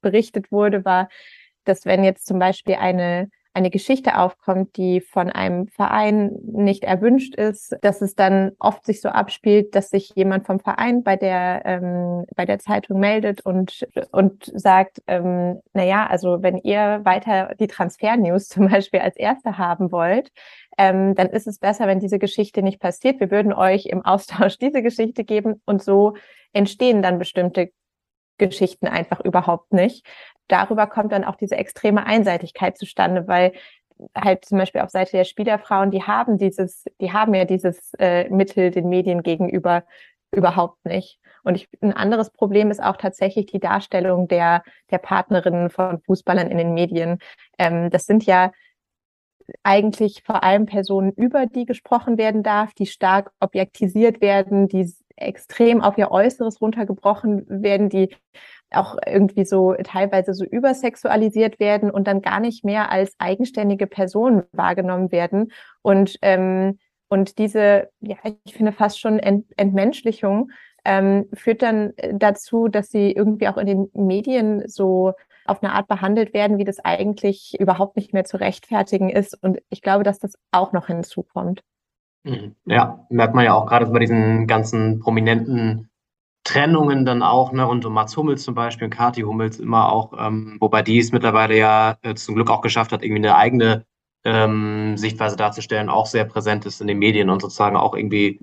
berichtet 0.00 0.52
wurde, 0.52 0.84
war, 0.84 1.08
dass 1.64 1.84
wenn 1.86 2.04
jetzt 2.04 2.26
zum 2.26 2.38
Beispiel 2.38 2.76
eine 2.76 3.30
eine 3.60 3.70
Geschichte 3.70 4.18
aufkommt, 4.18 4.76
die 4.76 5.00
von 5.00 5.30
einem 5.30 5.68
Verein 5.68 6.32
nicht 6.42 6.84
erwünscht 6.84 7.34
ist, 7.34 7.76
dass 7.82 8.00
es 8.00 8.14
dann 8.14 8.52
oft 8.58 8.84
sich 8.84 9.00
so 9.00 9.10
abspielt, 9.10 9.74
dass 9.74 9.90
sich 9.90 10.12
jemand 10.14 10.46
vom 10.46 10.60
Verein 10.60 11.02
bei 11.02 11.16
der 11.16 11.62
ähm, 11.64 12.24
bei 12.34 12.44
der 12.46 12.58
Zeitung 12.58 12.98
meldet 12.98 13.44
und 13.44 13.86
und 14.12 14.50
sagt, 14.54 15.02
ähm, 15.06 15.60
na 15.72 15.84
ja, 15.84 16.06
also 16.06 16.42
wenn 16.42 16.56
ihr 16.56 17.00
weiter 17.04 17.54
die 17.60 17.68
Transfer-News 17.68 18.48
zum 18.48 18.68
Beispiel 18.68 19.00
als 19.00 19.16
erste 19.16 19.58
haben 19.58 19.92
wollt, 19.92 20.30
ähm, 20.78 21.14
dann 21.14 21.28
ist 21.28 21.46
es 21.46 21.58
besser, 21.58 21.86
wenn 21.86 22.00
diese 22.00 22.18
Geschichte 22.18 22.62
nicht 22.62 22.80
passiert. 22.80 23.20
Wir 23.20 23.30
würden 23.30 23.52
euch 23.52 23.86
im 23.86 24.04
Austausch 24.04 24.58
diese 24.60 24.82
Geschichte 24.82 25.24
geben 25.24 25.60
und 25.66 25.82
so 25.82 26.14
entstehen 26.52 27.02
dann 27.02 27.18
bestimmte 27.18 27.70
Geschichten 28.40 28.88
einfach 28.88 29.20
überhaupt 29.20 29.72
nicht 29.72 30.04
darüber 30.50 30.86
kommt 30.86 31.12
dann 31.12 31.24
auch 31.24 31.36
diese 31.36 31.56
extreme 31.56 32.06
Einseitigkeit 32.06 32.76
zustande, 32.76 33.26
weil 33.28 33.52
halt 34.16 34.44
zum 34.44 34.58
Beispiel 34.58 34.80
auf 34.80 34.90
Seite 34.90 35.12
der 35.12 35.24
Spielerfrauen, 35.24 35.90
die 35.90 36.02
haben 36.02 36.38
dieses, 36.38 36.84
die 37.00 37.12
haben 37.12 37.34
ja 37.34 37.44
dieses 37.44 37.92
äh, 37.98 38.28
Mittel 38.30 38.70
den 38.70 38.88
Medien 38.88 39.22
gegenüber 39.22 39.84
überhaupt 40.32 40.84
nicht. 40.84 41.18
Und 41.42 41.54
ich, 41.54 41.68
ein 41.80 41.92
anderes 41.92 42.30
Problem 42.30 42.70
ist 42.70 42.82
auch 42.82 42.96
tatsächlich 42.96 43.46
die 43.46 43.60
Darstellung 43.60 44.28
der, 44.28 44.62
der 44.90 44.98
Partnerinnen 44.98 45.70
von 45.70 46.00
Fußballern 46.02 46.48
in 46.48 46.58
den 46.58 46.72
Medien. 46.74 47.18
Ähm, 47.58 47.90
das 47.90 48.06
sind 48.06 48.24
ja 48.24 48.52
eigentlich 49.64 50.22
vor 50.24 50.44
allem 50.44 50.66
Personen, 50.66 51.12
über 51.12 51.46
die 51.46 51.66
gesprochen 51.66 52.18
werden 52.18 52.42
darf, 52.42 52.72
die 52.74 52.86
stark 52.86 53.32
objektisiert 53.40 54.20
werden, 54.20 54.68
die 54.68 54.92
extrem 55.20 55.80
auf 55.82 55.96
ihr 55.98 56.10
Äußeres 56.10 56.60
runtergebrochen 56.60 57.44
werden, 57.48 57.88
die 57.88 58.10
auch 58.72 58.96
irgendwie 59.06 59.44
so 59.44 59.74
teilweise 59.82 60.34
so 60.34 60.44
übersexualisiert 60.44 61.58
werden 61.58 61.90
und 61.90 62.06
dann 62.06 62.22
gar 62.22 62.40
nicht 62.40 62.64
mehr 62.64 62.90
als 62.90 63.14
eigenständige 63.18 63.86
Personen 63.86 64.44
wahrgenommen 64.52 65.10
werden. 65.12 65.52
Und, 65.82 66.16
ähm, 66.22 66.78
und 67.08 67.38
diese, 67.38 67.88
ja, 68.00 68.16
ich 68.44 68.54
finde 68.54 68.72
fast 68.72 69.00
schon 69.00 69.18
Ent 69.18 69.46
Entmenschlichung 69.56 70.50
ähm, 70.84 71.28
führt 71.34 71.62
dann 71.62 71.92
dazu, 72.12 72.68
dass 72.68 72.90
sie 72.90 73.12
irgendwie 73.12 73.48
auch 73.48 73.56
in 73.56 73.66
den 73.66 73.90
Medien 73.92 74.66
so 74.68 75.12
auf 75.44 75.62
eine 75.62 75.72
Art 75.72 75.88
behandelt 75.88 76.32
werden, 76.32 76.58
wie 76.58 76.64
das 76.64 76.78
eigentlich 76.78 77.58
überhaupt 77.58 77.96
nicht 77.96 78.12
mehr 78.12 78.24
zu 78.24 78.38
rechtfertigen 78.38 79.10
ist. 79.10 79.36
Und 79.42 79.58
ich 79.68 79.82
glaube, 79.82 80.04
dass 80.04 80.18
das 80.18 80.34
auch 80.52 80.72
noch 80.72 80.86
hinzukommt. 80.86 81.62
Mhm. 82.24 82.54
Ja, 82.66 83.06
merkt 83.08 83.34
man 83.34 83.44
ja 83.44 83.54
auch 83.54 83.66
gerade 83.66 83.86
bei 83.86 83.98
diesen 83.98 84.46
ganzen 84.46 85.00
prominenten 85.00 85.90
Trennungen 86.44 87.04
dann 87.04 87.22
auch, 87.22 87.52
ne, 87.52 87.66
und 87.66 87.84
Mats 87.88 88.16
Hummels 88.16 88.42
zum 88.42 88.54
Beispiel 88.54 88.86
und 88.86 88.90
Kati 88.90 89.22
Hummels 89.22 89.58
immer 89.58 89.92
auch, 89.92 90.12
ähm, 90.18 90.56
wobei 90.60 90.82
die 90.82 90.98
es 90.98 91.12
mittlerweile 91.12 91.56
ja 91.56 91.96
äh, 92.02 92.14
zum 92.14 92.34
Glück 92.34 92.50
auch 92.50 92.62
geschafft 92.62 92.92
hat, 92.92 93.02
irgendwie 93.02 93.26
eine 93.26 93.36
eigene 93.36 93.84
ähm, 94.24 94.96
Sichtweise 94.96 95.36
darzustellen, 95.36 95.88
auch 95.88 96.06
sehr 96.06 96.24
präsent 96.24 96.66
ist 96.66 96.80
in 96.80 96.86
den 96.86 96.98
Medien 96.98 97.30
und 97.30 97.40
sozusagen 97.40 97.76
auch 97.76 97.94
irgendwie 97.94 98.40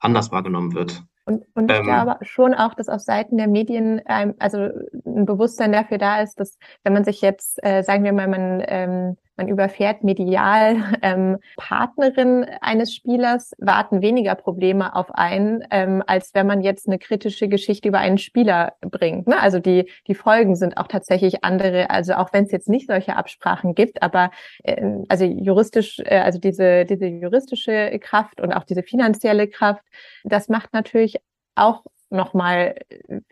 anders 0.00 0.32
wahrgenommen 0.32 0.74
wird. 0.74 1.02
Und, 1.26 1.44
und 1.54 1.70
ich 1.70 1.78
Ähm. 1.78 1.84
glaube 1.84 2.16
schon 2.22 2.54
auch, 2.54 2.74
dass 2.74 2.88
auf 2.88 3.00
Seiten 3.00 3.36
der 3.36 3.48
Medien 3.48 4.00
ähm, 4.06 4.34
also 4.38 4.68
ein 5.06 5.26
Bewusstsein 5.26 5.72
dafür 5.72 5.98
da 5.98 6.20
ist, 6.20 6.40
dass 6.40 6.58
wenn 6.82 6.92
man 6.92 7.04
sich 7.04 7.20
jetzt, 7.20 7.62
äh, 7.62 7.82
sagen 7.82 8.04
wir 8.04 8.12
mal, 8.12 8.28
man, 8.28 8.62
ähm, 8.66 9.16
man 9.40 9.48
überfährt 9.48 10.04
medial 10.04 10.76
ähm, 11.02 11.38
Partnerin 11.56 12.44
eines 12.60 12.94
Spielers, 12.94 13.52
warten 13.58 14.02
weniger 14.02 14.34
Probleme 14.34 14.94
auf 14.94 15.10
einen, 15.14 15.64
ähm, 15.70 16.02
als 16.06 16.34
wenn 16.34 16.46
man 16.46 16.60
jetzt 16.60 16.86
eine 16.86 16.98
kritische 16.98 17.48
Geschichte 17.48 17.88
über 17.88 17.98
einen 17.98 18.18
Spieler 18.18 18.74
bringt. 18.82 19.26
Ne? 19.26 19.40
Also 19.40 19.58
die, 19.58 19.90
die 20.06 20.14
Folgen 20.14 20.56
sind 20.56 20.76
auch 20.76 20.88
tatsächlich 20.88 21.42
andere, 21.42 21.88
also 21.88 22.14
auch 22.14 22.32
wenn 22.34 22.44
es 22.44 22.52
jetzt 22.52 22.68
nicht 22.68 22.86
solche 22.86 23.16
Absprachen 23.16 23.74
gibt, 23.74 24.02
aber 24.02 24.30
äh, 24.62 24.84
also 25.08 25.24
juristisch, 25.24 26.00
äh, 26.00 26.18
also 26.18 26.38
diese, 26.38 26.84
diese 26.84 27.06
juristische 27.06 27.98
Kraft 27.98 28.42
und 28.42 28.52
auch 28.52 28.64
diese 28.64 28.82
finanzielle 28.82 29.48
Kraft, 29.48 29.84
das 30.24 30.48
macht 30.48 30.74
natürlich 30.74 31.16
auch 31.54 31.82
nochmal 32.10 32.74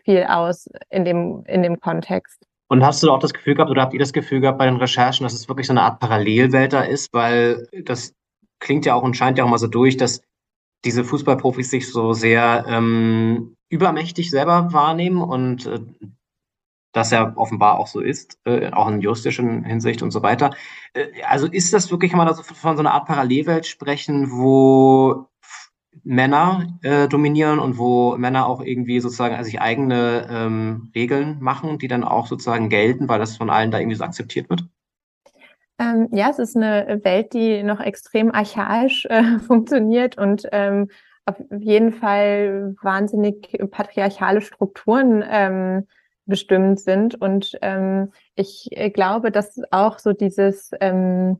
viel 0.03 0.23
aus 0.23 0.67
in 0.89 1.05
dem, 1.05 1.43
in 1.45 1.61
dem 1.61 1.79
Kontext. 1.79 2.48
Und 2.71 2.85
hast 2.85 3.01
du 3.01 3.11
auch 3.11 3.19
das 3.19 3.33
Gefühl 3.33 3.55
gehabt 3.55 3.71
oder 3.71 3.81
habt 3.81 3.93
ihr 3.93 3.99
das 3.99 4.13
Gefühl 4.13 4.41
gehabt 4.41 4.59
bei 4.59 4.65
den 4.65 4.77
Recherchen, 4.77 5.23
dass 5.23 5.33
es 5.33 5.47
wirklich 5.47 5.65
so 5.65 5.73
eine 5.73 5.81
Art 5.81 5.99
Parallelwelt 5.99 6.71
da 6.71 6.81
ist? 6.83 7.11
Weil 7.13 7.67
das 7.83 8.13
klingt 8.59 8.85
ja 8.85 8.93
auch 8.93 9.01
und 9.01 9.17
scheint 9.17 9.37
ja 9.37 9.43
auch 9.43 9.49
mal 9.49 9.57
so 9.57 9.67
durch, 9.67 9.97
dass 9.97 10.21
diese 10.85 11.03
Fußballprofis 11.03 11.71
sich 11.71 11.91
so 11.91 12.13
sehr 12.13 12.65
ähm, 12.67 13.55
übermächtig 13.69 14.29
selber 14.29 14.71
wahrnehmen 14.71 15.21
und 15.21 15.65
äh, 15.65 15.79
das 16.93 17.11
ja 17.11 17.35
offenbar 17.35 17.79
auch 17.79 17.87
so 17.87 18.01
ist, 18.01 18.39
äh, 18.45 18.71
auch 18.71 18.87
in 18.87 19.01
juristischen 19.01 19.63
Hinsicht 19.63 20.01
und 20.01 20.11
so 20.11 20.21
weiter. 20.21 20.51
Äh, 20.93 21.07
also 21.23 21.47
ist 21.47 21.73
das 21.73 21.89
wirklich, 21.89 22.11
kann 22.11 22.19
man 22.19 22.27
da 22.27 22.35
so 22.35 22.43
von 22.43 22.77
so 22.77 22.81
einer 22.81 22.93
Art 22.93 23.07
Parallelwelt 23.07 23.65
sprechen, 23.65 24.31
wo 24.31 25.27
Männer 26.03 26.67
äh, 26.81 27.07
dominieren 27.07 27.59
und 27.59 27.77
wo 27.77 28.15
Männer 28.17 28.47
auch 28.47 28.61
irgendwie 28.61 28.99
sozusagen 28.99 29.43
sich 29.43 29.61
eigene 29.61 30.27
ähm, 30.29 30.91
Regeln 30.95 31.37
machen, 31.39 31.77
die 31.79 31.87
dann 31.87 32.03
auch 32.03 32.27
sozusagen 32.27 32.69
gelten, 32.69 33.09
weil 33.09 33.19
das 33.19 33.37
von 33.37 33.49
allen 33.49 33.71
da 33.71 33.79
irgendwie 33.79 33.97
so 33.97 34.03
akzeptiert 34.03 34.49
wird? 34.49 34.65
Ähm, 35.79 36.09
ja, 36.11 36.29
es 36.29 36.39
ist 36.39 36.55
eine 36.55 36.99
Welt, 37.03 37.33
die 37.33 37.63
noch 37.63 37.79
extrem 37.79 38.31
archaisch 38.33 39.05
äh, 39.05 39.39
funktioniert 39.47 40.17
und 40.17 40.47
ähm, 40.51 40.89
auf 41.25 41.35
jeden 41.57 41.91
Fall 41.91 42.75
wahnsinnig 42.81 43.57
patriarchale 43.71 44.41
Strukturen 44.41 45.23
ähm, 45.29 45.87
bestimmt 46.25 46.79
sind. 46.79 47.19
Und 47.21 47.57
ähm, 47.61 48.11
ich 48.35 48.69
äh, 48.71 48.89
glaube, 48.89 49.31
dass 49.31 49.61
auch 49.71 49.99
so 49.99 50.13
dieses 50.13 50.71
ähm, 50.79 51.39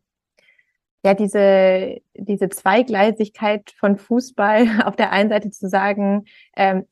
ja, 1.04 1.14
diese, 1.14 2.02
diese 2.14 2.50
Zweigleisigkeit 2.50 3.72
von 3.78 3.98
Fußball 3.98 4.68
auf 4.86 4.96
der 4.96 5.12
einen 5.12 5.30
Seite 5.30 5.50
zu 5.50 5.70
sagen, 5.70 6.26
ähm, 6.56 6.86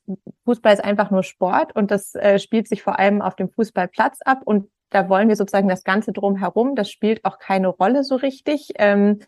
Fußball 0.46 0.74
ist 0.74 0.84
einfach 0.84 1.12
nur 1.12 1.24
Sport 1.24 1.76
und 1.76 1.92
das 1.92 2.16
äh, 2.16 2.40
spielt 2.40 2.68
sich 2.68 2.84
vor 2.84 3.00
allem 3.00 3.22
auf 3.22 3.36
dem 3.36 3.50
Fußballplatz 3.50 4.20
ab 4.24 4.42
und 4.46 4.70
da 4.90 5.10
wollen 5.10 5.28
wir 5.28 5.36
sozusagen 5.36 5.68
das 5.68 5.84
Ganze 5.84 6.14
drumherum, 6.14 6.76
das 6.76 6.90
spielt 6.90 7.26
auch 7.26 7.40
keine 7.40 7.68
Rolle 7.68 8.06
so 8.06 8.16
richtig. 8.16 8.70
Ähm, 8.76 9.20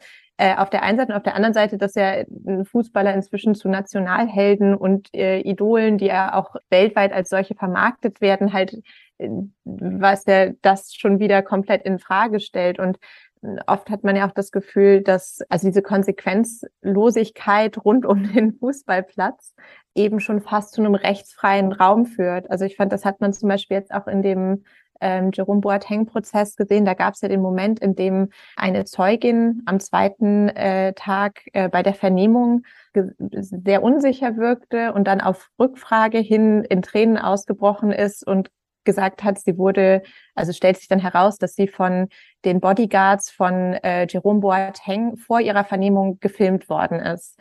äh, 0.42 0.56
auf 0.56 0.70
der 0.70 0.84
einen 0.84 0.98
Seite 0.98 1.12
und 1.12 1.18
auf 1.18 1.24
der 1.24 1.36
anderen 1.36 1.54
Seite, 1.54 1.78
dass 1.78 1.96
ja 1.96 2.24
Fußballer 2.64 3.14
inzwischen 3.14 3.56
zu 3.56 3.68
Nationalhelden 3.68 4.74
und 4.74 5.14
äh, 5.14 5.42
Idolen, 5.42 5.98
die 5.98 6.06
ja 6.06 6.34
auch 6.34 6.56
weltweit 6.70 7.12
als 7.12 7.30
solche 7.30 7.56
vermarktet 7.56 8.22
werden, 8.22 8.54
halt 8.54 8.82
äh, 9.18 9.28
was 9.66 10.26
ja 10.28 10.52
das 10.62 10.96
schon 10.96 11.20
wieder 11.20 11.42
komplett 11.42 11.84
in 11.84 12.00
Frage 12.00 12.40
stellt 12.40 12.80
und 12.80 13.00
oft 13.68 13.90
hat 13.90 14.04
man 14.04 14.16
ja 14.16 14.28
auch 14.28 14.34
das 14.34 14.52
Gefühl, 14.52 15.02
dass 15.02 15.42
also 15.50 15.68
diese 15.68 15.82
Konsequenzlosigkeit 15.82 17.84
rund 17.84 18.06
um 18.06 18.32
den 18.34 18.54
Fußballplatz 18.54 19.56
eben 19.96 20.20
schon 20.20 20.42
fast 20.42 20.74
zu 20.74 20.82
einem 20.82 20.96
rechtsfreien 20.96 21.72
Raum 21.72 22.06
führt. 22.06 22.50
Also 22.52 22.66
ich 22.66 22.76
fand, 22.76 22.92
das 22.92 23.06
hat 23.06 23.22
man 23.22 23.34
zum 23.34 23.50
Beispiel 23.50 23.78
jetzt 23.78 23.94
auch 23.94 24.08
in 24.08 24.22
dem 24.22 24.64
ähm, 25.02 25.32
Jerome 25.34 25.62
Boateng-Prozess 25.62 26.56
gesehen. 26.56 26.86
Da 26.86 26.94
gab 26.94 27.14
es 27.14 27.22
ja 27.22 27.30
den 27.30 27.42
Moment, 27.42 27.80
in 27.80 27.96
dem 27.96 28.30
eine 28.56 28.86
Zeugin 28.86 29.62
am 29.66 29.80
zweiten 29.80 30.50
äh, 30.50 30.94
Tag 30.94 31.42
äh, 31.54 31.70
bei 31.70 31.84
der 31.84 31.94
Vernehmung 31.94 32.64
sehr 33.32 33.84
unsicher 33.84 34.38
wirkte 34.38 34.94
und 34.94 35.06
dann 35.06 35.22
auf 35.22 35.50
Rückfrage 35.60 36.18
hin 36.18 36.64
in 36.64 36.82
Tränen 36.82 37.18
ausgebrochen 37.18 37.92
ist 37.92 38.26
und 38.26 38.50
gesagt 38.84 39.24
hat, 39.24 39.40
sie 39.40 39.58
wurde, 39.58 40.02
also 40.36 40.52
stellt 40.52 40.78
sich 40.78 40.88
dann 40.88 41.00
heraus, 41.00 41.38
dass 41.38 41.54
sie 41.54 41.68
von 41.68 42.08
den 42.46 42.60
Bodyguards 42.60 43.30
von 43.30 43.74
äh, 43.74 44.08
Jerome 44.10 44.40
Boateng 44.40 45.18
vor 45.18 45.40
ihrer 45.40 45.64
Vernehmung 45.64 46.20
gefilmt 46.20 46.70
worden 46.70 47.00
ist. 47.00 47.38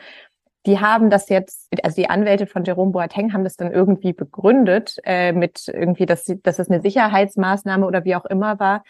Die 0.66 0.80
haben 0.80 1.08
das 1.08 1.28
jetzt, 1.28 1.68
also 1.82 1.96
die 1.96 2.10
Anwälte 2.10 2.46
von 2.46 2.64
Jerome 2.64 2.92
Boateng 2.92 3.32
haben 3.32 3.44
das 3.44 3.56
dann 3.56 3.72
irgendwie 3.72 4.12
begründet 4.12 4.96
äh, 5.04 5.32
mit 5.32 5.68
irgendwie, 5.68 6.04
dass, 6.04 6.24
dass 6.42 6.58
es 6.58 6.68
eine 6.68 6.82
Sicherheitsmaßnahme 6.82 7.86
oder 7.86 8.04
wie 8.04 8.16
auch 8.16 8.26
immer 8.26 8.58
war. 8.58 8.82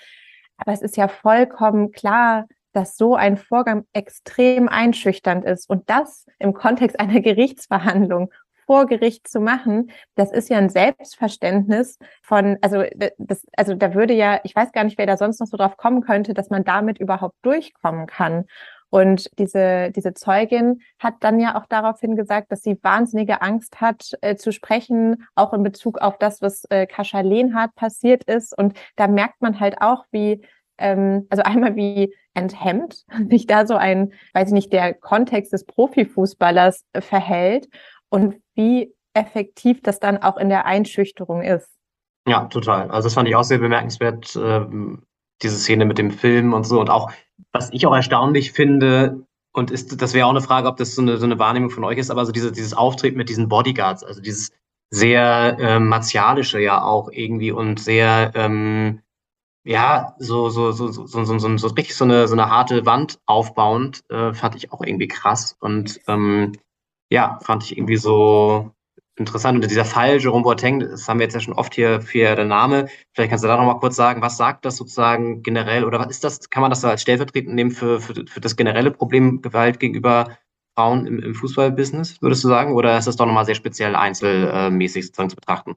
Aber 0.57 0.73
es 0.73 0.83
ist 0.83 0.97
ja 0.97 1.09
vollkommen 1.09 1.93
klar, 1.93 2.47
dass 2.73 2.97
so 2.97 3.15
ein 3.15 3.37
Vorgang 3.37 3.85
extrem 3.93 4.69
einschüchternd 4.69 5.45
ist 5.45 5.69
und 5.69 5.89
das 5.89 6.27
im 6.39 6.53
Kontext 6.53 6.99
einer 6.99 7.21
Gerichtsverhandlung 7.21 8.31
vor 8.69 8.85
Gericht 8.85 9.27
zu 9.27 9.41
machen, 9.41 9.91
das 10.15 10.31
ist 10.31 10.51
ja 10.51 10.59
ein 10.59 10.69
Selbstverständnis 10.69 11.99
von, 12.23 12.59
also 12.61 12.85
das, 13.17 13.43
also 13.57 13.75
da 13.75 13.95
würde 13.95 14.13
ja, 14.13 14.41
ich 14.45 14.55
weiß 14.55 14.73
gar 14.73 14.85
nicht, 14.85 14.99
wer 14.99 15.07
da 15.07 15.17
sonst 15.17 15.41
noch 15.41 15.47
so 15.47 15.57
drauf 15.57 15.79
kommen 15.79 16.03
könnte, 16.03 16.35
dass 16.35 16.51
man 16.51 16.65
damit 16.65 16.99
überhaupt 16.99 17.37
durchkommen 17.41 18.07
kann. 18.07 18.45
Und 18.91 19.31
diese, 19.39 19.91
diese 19.91 20.13
Zeugin 20.13 20.83
hat 20.99 21.15
dann 21.21 21.41
ja 21.41 21.59
auch 21.59 21.65
daraufhin 21.67 22.15
gesagt, 22.15 22.53
dass 22.53 22.63
sie 22.63 22.79
wahnsinnige 22.83 23.41
Angst 23.41 23.81
hat, 23.81 24.13
äh, 24.21 24.37
zu 24.37 24.53
sprechen, 24.53 25.27
auch 25.35 25.55
in 25.55 25.63
Bezug 25.63 25.99
auf 26.03 26.19
das, 26.19 26.43
was 26.43 26.65
äh, 26.69 26.87
Kascha 26.87 27.21
Lehnhardt 27.21 27.75
passiert 27.75 28.25
ist. 28.25 28.57
Und 28.57 28.79
da 28.97 29.09
merkt 29.09 29.41
man 29.41 29.61
halt 29.61 29.81
auch, 29.81 30.05
wie, 30.11 30.43
ähm, 30.77 31.27
also 31.31 31.43
einmal 31.43 31.75
wie 31.75 32.15
enthemmt 32.35 33.07
sich 33.31 33.47
da 33.47 33.67
so 33.67 33.77
ein, 33.77 34.13
weiß 34.35 34.49
ich 34.49 34.55
nicht, 34.55 34.75
der 34.75 34.93
Kontext 34.93 35.55
des 35.55 35.65
Profifußballers 35.65 36.85
verhält 37.01 37.69
und 38.11 38.37
wie 38.59 38.93
effektiv 39.15 39.81
das 39.83 40.01
dann 40.01 40.19
auch 40.19 40.37
in 40.37 40.49
der 40.49 40.67
Einschüchterung 40.67 41.43
ist. 41.43 41.71
Ja, 42.27 42.47
total. 42.47 42.91
Also 42.91 43.07
das 43.07 43.15
fand 43.15 43.29
ich 43.29 43.37
auch 43.37 43.45
sehr 43.45 43.59
bemerkenswert, 43.59 44.37
ähm, 44.37 45.05
diese 45.41 45.57
Szene 45.57 45.87
mit 45.87 45.97
dem 45.97 46.11
Film 46.11 46.53
und 46.53 46.65
so. 46.65 46.81
Und 46.81 46.91
auch, 46.91 47.11
was 47.53 47.73
ich 47.73 47.87
auch 47.87 47.95
erstaunlich 47.95 48.53
finde, 48.53 49.25
und 49.53 49.71
ist, 49.71 50.03
das 50.03 50.13
wäre 50.13 50.27
auch 50.27 50.31
eine 50.31 50.41
Frage, 50.41 50.69
ob 50.69 50.77
das 50.77 50.95
so 50.95 51.03
eine, 51.03 51.17
so 51.17 51.25
eine 51.25 51.39
Wahrnehmung 51.39 51.71
von 51.71 51.85
euch 51.85 51.99
ist, 51.99 52.11
aber 52.11 52.27
so 52.27 52.33
diese, 52.33 52.53
dieses 52.53 52.75
Auftreten 52.75 53.17
mit 53.17 53.29
diesen 53.29 53.49
Bodyguards, 53.49 54.05
also 54.05 54.21
dieses 54.21 54.51
sehr 54.91 55.57
äh, 55.59 55.81
martialische 55.81 56.61
ja 56.61 56.83
auch 56.83 57.11
irgendwie 57.11 57.53
und 57.53 57.81
sehr, 57.81 58.33
ähm, 58.35 59.01
ja, 59.65 60.15
so, 60.19 60.51
so, 60.51 60.73
so, 60.73 60.89
so, 60.89 61.07
so, 61.07 61.25
so, 61.25 61.39
so, 61.39 61.57
so 61.57 61.69
richtig 61.69 61.97
so 61.97 62.05
eine, 62.05 62.27
so 62.27 62.35
eine 62.35 62.51
harte 62.51 62.87
Wand 62.87 63.19
aufbauend, 63.27 64.03
äh, 64.11 64.33
fand 64.35 64.57
ich 64.57 64.73
auch 64.73 64.83
irgendwie 64.83 65.09
krass. 65.09 65.57
Und 65.61 66.01
ähm, 66.09 66.53
ja, 67.11 67.39
fand 67.43 67.65
ich 67.65 67.77
irgendwie 67.77 67.97
so 67.97 68.73
interessant. 69.17 69.57
Und 69.57 69.71
dieser 69.71 69.85
Fall 69.85 70.19
Jerome 70.19 70.43
Boateng, 70.43 70.81
das 70.81 71.09
haben 71.09 71.19
wir 71.19 71.25
jetzt 71.25 71.35
ja 71.35 71.41
schon 71.41 71.55
oft 71.55 71.75
hier 71.75 72.01
für 72.01 72.37
der 72.37 72.45
Name. 72.45 72.89
Vielleicht 73.13 73.31
kannst 73.31 73.45
du 73.45 73.49
da 73.49 73.57
noch 73.57 73.65
mal 73.65 73.81
kurz 73.81 73.97
sagen, 73.97 74.23
was 74.23 74.37
sagt 74.37 74.65
das 74.65 74.77
sozusagen 74.77 75.43
generell 75.43 75.85
oder 75.85 75.99
was 75.99 76.09
ist 76.09 76.25
das, 76.25 76.51
kann 76.51 76.61
man 76.61 76.71
das 76.71 76.81
so 76.81 76.89
als 76.89 77.03
stellvertretend 77.03 77.55
nehmen 77.55 77.71
für, 77.71 78.01
für, 78.01 78.15
für 78.27 78.41
das 78.41 78.57
generelle 78.57 78.91
Problem 78.91 79.43
Gewalt 79.43 79.81
gegenüber 79.81 80.39
Frauen 80.77 81.07
im, 81.07 81.19
im 81.19 81.35
Fußballbusiness, 81.35 82.23
würdest 82.23 82.45
du 82.45 82.49
sagen? 82.49 82.75
Oder 82.75 82.97
ist 82.97 83.09
das 83.09 83.17
doch 83.17 83.27
nochmal 83.27 83.45
sehr 83.45 83.57
speziell 83.57 83.97
einzelmäßig 83.97 85.07
sozusagen 85.07 85.31
zu 85.31 85.37
betrachten? 85.37 85.75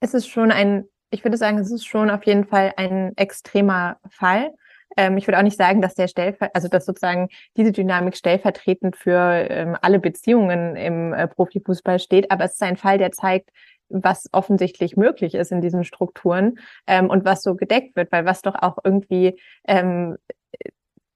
Es 0.00 0.12
ist 0.12 0.28
schon 0.28 0.50
ein, 0.50 0.84
ich 1.10 1.24
würde 1.24 1.38
sagen, 1.38 1.58
es 1.58 1.70
ist 1.70 1.86
schon 1.86 2.10
auf 2.10 2.24
jeden 2.24 2.44
Fall 2.44 2.74
ein 2.76 3.16
extremer 3.16 3.98
Fall. 4.10 4.52
Ähm, 5.00 5.16
ich 5.16 5.26
würde 5.26 5.38
auch 5.38 5.42
nicht 5.42 5.56
sagen, 5.56 5.80
dass 5.80 5.94
der 5.94 6.08
Stellver 6.08 6.50
also 6.52 6.68
dass 6.68 6.84
sozusagen 6.84 7.28
diese 7.56 7.72
Dynamik 7.72 8.16
stellvertretend 8.16 8.96
für 8.96 9.46
ähm, 9.48 9.76
alle 9.80 9.98
Beziehungen 9.98 10.76
im 10.76 11.14
äh, 11.14 11.26
Profifußball 11.26 11.98
steht, 11.98 12.30
aber 12.30 12.44
es 12.44 12.52
ist 12.52 12.62
ein 12.62 12.76
Fall, 12.76 12.98
der 12.98 13.10
zeigt, 13.10 13.48
was 13.88 14.28
offensichtlich 14.32 14.98
möglich 14.98 15.34
ist 15.34 15.52
in 15.52 15.62
diesen 15.62 15.84
Strukturen 15.84 16.58
ähm, 16.86 17.08
und 17.08 17.24
was 17.24 17.42
so 17.42 17.54
gedeckt 17.54 17.96
wird, 17.96 18.12
weil 18.12 18.26
was 18.26 18.42
doch 18.42 18.54
auch 18.54 18.76
irgendwie 18.84 19.40
ähm, 19.66 20.18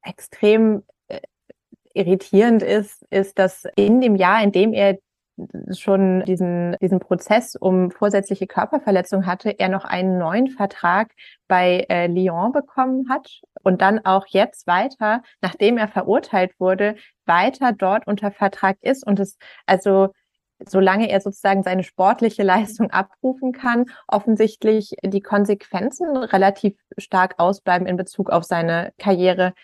extrem 0.03 0.83
äh, 1.09 1.21
irritierend 1.93 2.63
ist, 2.63 3.05
ist, 3.11 3.39
dass 3.39 3.67
in 3.77 4.01
dem 4.01 4.17
Jahr, 4.17 4.43
in 4.43 4.51
dem 4.51 4.73
er 4.73 4.99
schon 5.77 6.25
diesen, 6.25 6.77
diesen 6.81 7.01
Prozess 7.01 7.57
um 7.57 7.91
vorsätzliche 7.91 8.47
Körperverletzung 8.47 9.27
hatte, 9.27 9.59
er 9.59 9.69
noch 9.69 9.85
einen 9.85 10.19
neuen 10.19 10.49
Vertrag 10.49 11.13
bei 11.49 11.87
äh, 11.89 12.07
Lyon 12.07 12.53
bekommen 12.53 13.09
hat 13.09 13.41
und 13.63 13.81
dann 13.81 14.05
auch 14.05 14.27
jetzt 14.29 14.67
weiter, 14.67 15.23
nachdem 15.41 15.77
er 15.77 15.89
verurteilt 15.89 16.53
wurde, 16.59 16.95
weiter 17.27 17.73
dort 17.73 18.07
unter 18.07 18.31
Vertrag 18.31 18.77
ist 18.81 19.07
und 19.07 19.19
es 19.19 19.37
also 19.67 20.11
solange 20.67 21.11
er 21.11 21.21
sozusagen 21.21 21.63
seine 21.63 21.83
sportliche 21.83 22.43
Leistung 22.45 22.91
abrufen 22.91 23.53
kann, 23.53 23.87
offensichtlich 24.07 24.95
die 25.03 25.21
Konsequenzen 25.21 26.17
relativ 26.17 26.75
stark 26.99 27.35
ausbleiben 27.39 27.87
in 27.87 27.97
Bezug 27.97 28.31
auf 28.31 28.45
seine 28.45 28.93
Karriere. 28.99 29.55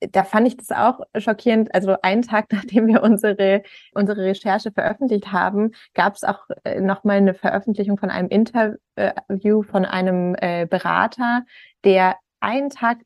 Da 0.00 0.22
fand 0.24 0.46
ich 0.46 0.56
das 0.56 0.70
auch 0.70 1.00
schockierend. 1.16 1.74
Also 1.74 1.96
einen 2.02 2.22
Tag, 2.22 2.46
nachdem 2.52 2.86
wir 2.86 3.02
unsere, 3.02 3.62
unsere 3.92 4.22
Recherche 4.22 4.72
veröffentlicht 4.72 5.32
haben, 5.32 5.72
gab 5.94 6.14
es 6.14 6.24
auch 6.24 6.46
äh, 6.64 6.80
nochmal 6.80 7.18
eine 7.18 7.34
Veröffentlichung 7.34 7.98
von 7.98 8.10
einem 8.10 8.28
Interview 8.28 9.62
von 9.62 9.84
einem 9.84 10.36
äh, 10.40 10.66
Berater, 10.66 11.44
der 11.84 12.16
einen 12.40 12.70
Tag 12.70 12.98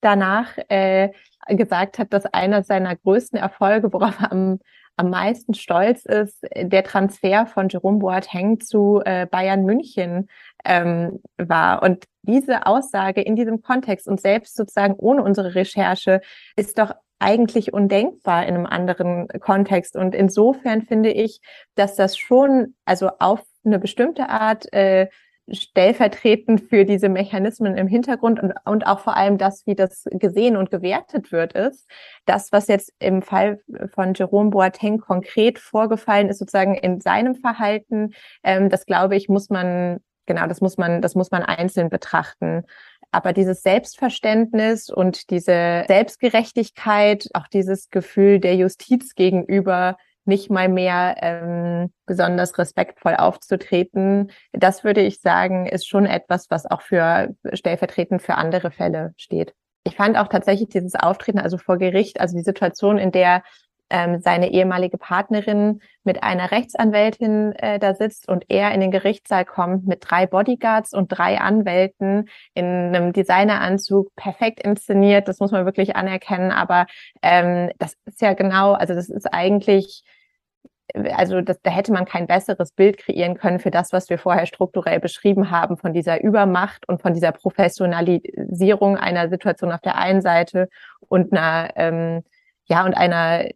danach 0.00 0.58
äh, 0.68 1.10
gesagt 1.48 1.98
hat, 1.98 2.12
dass 2.12 2.26
einer 2.26 2.62
seiner 2.62 2.94
größten 2.94 3.38
Erfolge, 3.38 3.92
worauf 3.92 4.20
er 4.20 4.32
am 4.32 4.60
am 4.96 5.10
meisten 5.10 5.54
stolz 5.54 6.04
ist, 6.04 6.44
der 6.56 6.84
Transfer 6.84 7.46
von 7.46 7.68
Jerome 7.68 7.98
Boateng 7.98 8.60
zu 8.60 9.00
äh, 9.04 9.26
Bayern 9.26 9.64
München 9.64 10.28
ähm, 10.64 11.20
war. 11.36 11.82
Und 11.82 12.04
diese 12.22 12.66
Aussage 12.66 13.20
in 13.20 13.36
diesem 13.36 13.62
Kontext 13.62 14.06
und 14.06 14.20
selbst 14.20 14.56
sozusagen 14.56 14.94
ohne 14.94 15.22
unsere 15.22 15.54
Recherche 15.54 16.20
ist 16.56 16.78
doch 16.78 16.94
eigentlich 17.18 17.72
undenkbar 17.72 18.46
in 18.46 18.54
einem 18.54 18.66
anderen 18.66 19.28
Kontext. 19.40 19.96
Und 19.96 20.14
insofern 20.14 20.82
finde 20.82 21.10
ich, 21.10 21.40
dass 21.74 21.96
das 21.96 22.16
schon, 22.16 22.74
also 22.84 23.10
auf 23.18 23.42
eine 23.64 23.78
bestimmte 23.78 24.28
Art 24.28 24.70
äh, 24.72 25.08
stellvertretend 25.50 26.62
für 26.62 26.84
diese 26.84 27.08
Mechanismen 27.08 27.76
im 27.76 27.86
Hintergrund 27.86 28.42
und, 28.42 28.54
und 28.64 28.86
auch 28.86 29.00
vor 29.00 29.16
allem 29.16 29.36
das, 29.36 29.66
wie 29.66 29.74
das 29.74 30.04
gesehen 30.10 30.56
und 30.56 30.70
gewertet 30.70 31.32
wird, 31.32 31.52
ist, 31.52 31.88
das, 32.24 32.50
was 32.52 32.68
jetzt 32.68 32.92
im 32.98 33.22
Fall 33.22 33.60
von 33.94 34.14
Jerome 34.14 34.50
Boateng 34.50 34.98
konkret 34.98 35.58
vorgefallen 35.58 36.28
ist, 36.28 36.38
sozusagen 36.38 36.74
in 36.74 37.00
seinem 37.00 37.34
Verhalten, 37.34 38.14
ähm, 38.42 38.70
das 38.70 38.86
glaube 38.86 39.16
ich, 39.16 39.28
muss 39.28 39.50
man, 39.50 40.00
genau, 40.26 40.46
das 40.46 40.60
muss 40.60 40.78
man, 40.78 41.02
das 41.02 41.14
muss 41.14 41.30
man 41.30 41.42
einzeln 41.42 41.90
betrachten. 41.90 42.62
Aber 43.12 43.32
dieses 43.32 43.62
Selbstverständnis 43.62 44.90
und 44.90 45.30
diese 45.30 45.84
Selbstgerechtigkeit, 45.86 47.28
auch 47.34 47.46
dieses 47.46 47.90
Gefühl 47.90 48.40
der 48.40 48.56
Justiz 48.56 49.14
gegenüber, 49.14 49.96
nicht 50.26 50.50
mal 50.50 50.68
mehr 50.68 51.16
ähm, 51.20 51.92
besonders 52.06 52.56
respektvoll 52.58 53.14
aufzutreten. 53.16 54.30
Das 54.52 54.84
würde 54.84 55.00
ich 55.00 55.20
sagen, 55.20 55.66
ist 55.66 55.86
schon 55.86 56.06
etwas, 56.06 56.46
was 56.50 56.66
auch 56.66 56.82
für 56.82 57.34
stellvertretend 57.52 58.22
für 58.22 58.34
andere 58.34 58.70
Fälle 58.70 59.12
steht. 59.16 59.54
Ich 59.86 59.96
fand 59.96 60.16
auch 60.16 60.28
tatsächlich 60.28 60.70
dieses 60.70 60.94
Auftreten, 60.94 61.38
also 61.38 61.58
vor 61.58 61.76
Gericht, 61.76 62.20
also 62.20 62.36
die 62.36 62.42
Situation, 62.42 62.98
in 62.98 63.12
der 63.12 63.42
ähm, 63.90 64.20
seine 64.20 64.50
ehemalige 64.50 64.98
Partnerin 64.98 65.80
mit 66.04 66.22
einer 66.22 66.50
Rechtsanwältin 66.50 67.52
äh, 67.52 67.78
da 67.78 67.94
sitzt 67.94 68.28
und 68.28 68.44
er 68.48 68.72
in 68.72 68.80
den 68.80 68.90
Gerichtssaal 68.90 69.44
kommt 69.44 69.86
mit 69.86 70.04
drei 70.08 70.26
Bodyguards 70.26 70.92
und 70.92 71.08
drei 71.08 71.40
Anwälten 71.40 72.28
in 72.54 72.64
einem 72.64 73.12
Designeranzug, 73.12 74.14
perfekt 74.16 74.60
inszeniert, 74.60 75.28
das 75.28 75.40
muss 75.40 75.52
man 75.52 75.64
wirklich 75.64 75.96
anerkennen, 75.96 76.50
aber 76.50 76.86
ähm, 77.22 77.70
das 77.78 77.96
ist 78.06 78.20
ja 78.20 78.32
genau, 78.32 78.72
also 78.72 78.94
das 78.94 79.08
ist 79.08 79.32
eigentlich 79.32 80.02
also 81.16 81.40
das, 81.40 81.60
da 81.62 81.70
hätte 81.70 81.92
man 81.92 82.04
kein 82.04 82.26
besseres 82.26 82.72
Bild 82.72 82.98
kreieren 82.98 83.36
können 83.36 83.58
für 83.58 83.70
das, 83.70 83.92
was 83.92 84.10
wir 84.10 84.18
vorher 84.18 84.46
strukturell 84.46 85.00
beschrieben 85.00 85.50
haben, 85.50 85.76
von 85.76 85.92
dieser 85.92 86.22
Übermacht 86.22 86.86
und 86.88 87.02
von 87.02 87.14
dieser 87.14 87.32
Professionalisierung 87.32 88.96
einer 88.96 89.28
Situation 89.28 89.72
auf 89.72 89.80
der 89.80 89.96
einen 89.96 90.20
Seite 90.20 90.68
und 91.08 91.32
einer 91.32 91.70
ähm, 91.76 92.22
ja 92.66 92.84
und 92.84 92.94
einer 92.94 93.46
äh, 93.46 93.52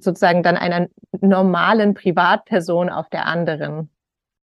sozusagen 0.00 0.42
dann 0.42 0.56
einer 0.56 0.88
normalen 1.20 1.94
Privatperson 1.94 2.88
auf 2.88 3.08
der 3.08 3.26
anderen. 3.26 3.90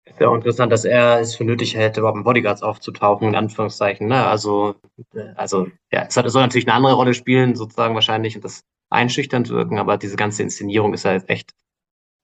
Ist 0.06 0.20
ja 0.20 0.28
auch 0.28 0.36
interessant, 0.36 0.72
dass 0.72 0.86
er 0.86 1.20
es 1.20 1.36
für 1.36 1.44
nötig 1.44 1.76
hätte, 1.76 2.00
überhaupt 2.00 2.18
mit 2.18 2.26
Bodyguards 2.26 2.64
aufzutauchen, 2.64 3.28
in 3.28 3.36
Anführungszeichen. 3.36 4.08
Ne? 4.08 4.26
Also, 4.26 4.76
äh, 5.14 5.34
also 5.36 5.68
ja, 5.92 6.06
es, 6.08 6.16
soll 6.16 6.42
natürlich 6.42 6.68
eine 6.68 6.76
andere 6.76 6.94
Rolle 6.94 7.14
spielen, 7.14 7.56
sozusagen 7.56 7.96
wahrscheinlich, 7.96 8.36
und 8.36 8.44
das 8.44 8.64
einschüchternd 8.90 9.50
wirken, 9.50 9.78
aber 9.78 9.98
diese 9.98 10.16
ganze 10.16 10.42
Inszenierung 10.42 10.94
ist 10.94 11.06
halt 11.06 11.30
echt 11.30 11.54